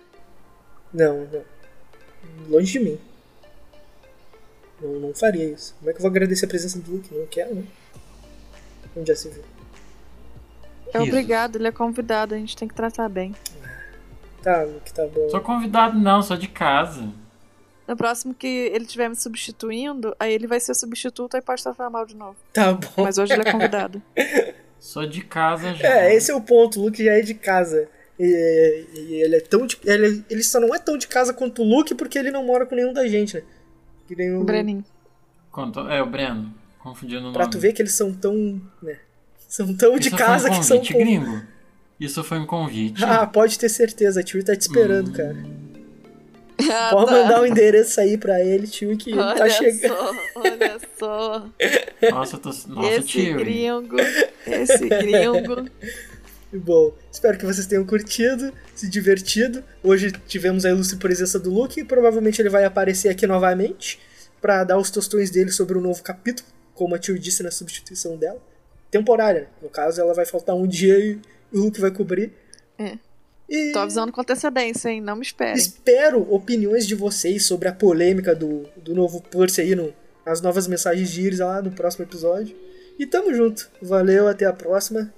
Não, 0.92 1.26
não. 1.26 1.44
Longe 2.48 2.72
de 2.72 2.80
mim. 2.80 2.98
Não, 4.80 5.00
não 5.00 5.14
faria 5.14 5.44
isso. 5.44 5.74
Como 5.78 5.90
é 5.90 5.92
que 5.92 5.98
eu 5.98 6.02
vou 6.02 6.10
agradecer 6.10 6.44
a 6.44 6.48
presença 6.48 6.78
do 6.78 6.92
Luke? 6.92 7.14
Não 7.14 7.26
quero, 7.26 7.54
né? 7.54 7.64
Onde 8.96 9.08
já 9.08 9.16
se 9.16 9.28
viu. 9.28 9.42
É 10.92 10.98
Risos. 10.98 11.08
obrigado, 11.14 11.56
ele 11.56 11.68
é 11.68 11.72
convidado, 11.72 12.34
a 12.34 12.38
gente 12.38 12.56
tem 12.56 12.68
que 12.68 12.74
tratar 12.74 13.08
bem. 13.08 13.34
Tá, 14.42 14.62
Luke, 14.62 14.92
tá 14.92 15.06
bom. 15.06 15.28
Sou 15.30 15.40
convidado 15.40 15.98
não, 15.98 16.22
sou 16.22 16.36
de 16.36 16.48
casa. 16.48 17.08
No 17.86 17.96
próximo 17.96 18.34
que 18.34 18.46
ele 18.46 18.84
estiver 18.84 19.08
me 19.08 19.16
substituindo, 19.16 20.14
aí 20.18 20.32
ele 20.32 20.46
vai 20.46 20.60
ser 20.60 20.74
substituto 20.74 21.36
e 21.36 21.42
pode 21.42 21.62
tratar 21.62 21.88
mal 21.90 22.04
de 22.06 22.14
novo. 22.16 22.36
Tá 22.52 22.72
bom. 22.72 23.02
Mas 23.04 23.18
hoje 23.18 23.32
ele 23.32 23.42
é 23.48 23.52
convidado. 23.52 24.02
Sou 24.78 25.06
de 25.06 25.22
casa 25.22 25.72
já. 25.74 25.86
É, 25.86 26.12
esse 26.14 26.32
é 26.32 26.34
o 26.34 26.40
ponto. 26.40 26.80
O 26.80 26.84
Luke 26.86 27.04
já 27.04 27.12
é 27.12 27.20
de 27.20 27.34
casa. 27.34 27.88
E, 28.18 28.84
e 28.94 29.14
ele 29.22 29.36
é 29.36 29.40
tão 29.40 29.64
de, 29.64 29.78
ele, 29.84 30.24
ele 30.28 30.42
só 30.42 30.58
não 30.58 30.74
é 30.74 30.78
tão 30.80 30.98
de 30.98 31.06
casa 31.06 31.32
quanto 31.32 31.62
o 31.62 31.64
Luke 31.64 31.94
porque 31.94 32.18
ele 32.18 32.32
não 32.32 32.44
mora 32.44 32.66
com 32.66 32.74
nenhum 32.74 32.92
da 32.92 33.06
gente, 33.06 33.36
né? 33.36 33.42
Que 34.08 34.16
nem 34.16 34.34
o, 34.34 34.42
Breninho. 34.42 34.84
Conto- 35.52 35.88
É, 35.88 36.02
o 36.02 36.06
Breno. 36.06 36.52
Confundindo 36.82 37.20
o 37.20 37.22
nome. 37.24 37.34
Pra 37.34 37.46
tu 37.46 37.58
ver 37.58 37.72
que 37.72 37.80
eles 37.82 37.94
são 37.94 38.12
tão. 38.12 38.60
né? 38.82 38.98
São 39.48 39.74
tão 39.74 39.98
de 39.98 40.08
Isso 40.08 40.16
casa 40.16 40.48
foi 40.48 40.56
um 40.56 40.60
que 40.60 40.66
são. 40.66 40.98
gringo. 40.98 41.42
Isso 42.00 42.24
foi 42.24 42.38
um 42.38 42.46
convite. 42.46 43.04
Ah, 43.04 43.26
pode 43.26 43.58
ter 43.58 43.68
certeza. 43.68 44.20
A 44.20 44.22
Tio 44.22 44.42
tá 44.44 44.56
te 44.56 44.62
esperando, 44.62 45.10
Hum. 45.10 45.12
cara. 45.12 45.36
Ah, 46.70 46.90
Pode 46.92 47.06
tá. 47.10 47.12
mandar 47.22 47.40
o 47.42 47.46
endereço 47.46 48.00
aí 48.00 48.16
pra 48.16 48.40
ele, 48.44 48.68
tio, 48.68 48.96
que 48.96 49.12
Olha 49.14 49.34
tá 49.36 49.48
chegando. 49.48 49.96
só, 49.96 50.14
olha 50.36 50.80
só. 50.98 51.46
Nossa, 52.10 52.38
tô... 52.38 52.48
Nossa, 52.68 52.88
esse 52.88 53.06
tio. 53.08 53.36
gringo, 53.38 53.96
esse 54.46 54.88
gringo. 54.88 55.68
Bom, 56.52 56.92
espero 57.10 57.36
que 57.38 57.46
vocês 57.46 57.66
tenham 57.66 57.84
curtido, 57.84 58.52
se 58.76 58.88
divertido. 58.88 59.64
Hoje 59.82 60.12
tivemos 60.28 60.64
a 60.64 60.70
ilustre 60.70 60.98
presença 60.98 61.38
do 61.38 61.50
Luke 61.52 61.80
e 61.80 61.84
provavelmente 61.84 62.40
ele 62.40 62.50
vai 62.50 62.64
aparecer 62.64 63.08
aqui 63.08 63.26
novamente 63.26 63.98
pra 64.40 64.62
dar 64.62 64.78
os 64.78 64.90
tostões 64.90 65.30
dele 65.30 65.50
sobre 65.50 65.78
o 65.78 65.80
novo 65.80 66.02
capítulo, 66.02 66.46
como 66.82 66.96
a 66.96 66.98
tio 66.98 67.16
disse 67.16 67.44
na 67.44 67.50
substituição 67.52 68.16
dela. 68.16 68.42
Temporária, 68.90 69.42
né? 69.42 69.46
no 69.62 69.68
caso 69.68 70.00
ela 70.00 70.12
vai 70.12 70.26
faltar 70.26 70.56
um 70.56 70.66
dia 70.66 70.98
e 70.98 71.14
o 71.52 71.60
Luke 71.60 71.80
vai 71.80 71.92
cobrir. 71.92 72.32
É. 72.76 72.98
E 73.48 73.70
Tô 73.72 73.78
avisando 73.78 74.10
com 74.10 74.20
antecedência, 74.20 74.88
hein? 74.88 75.00
Não 75.00 75.14
me 75.14 75.22
esperem. 75.22 75.54
espero 75.54 76.26
opiniões 76.34 76.84
de 76.84 76.96
vocês 76.96 77.46
sobre 77.46 77.68
a 77.68 77.72
polêmica 77.72 78.34
do, 78.34 78.66
do 78.76 78.96
novo 78.96 79.22
Percy 79.22 79.60
aí 79.60 79.76
no, 79.76 79.94
nas 80.26 80.40
novas 80.40 80.66
mensagens 80.66 81.08
de 81.08 81.22
Iris 81.22 81.38
lá 81.38 81.62
no 81.62 81.70
próximo 81.70 82.04
episódio. 82.04 82.56
E 82.98 83.06
tamo 83.06 83.32
junto. 83.32 83.70
Valeu, 83.80 84.26
até 84.26 84.44
a 84.44 84.52
próxima. 84.52 85.12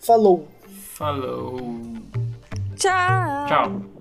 Falou! 0.00 0.48
Falou. 0.94 1.58
Tchau. 2.76 3.46
Tchau. 3.48 3.99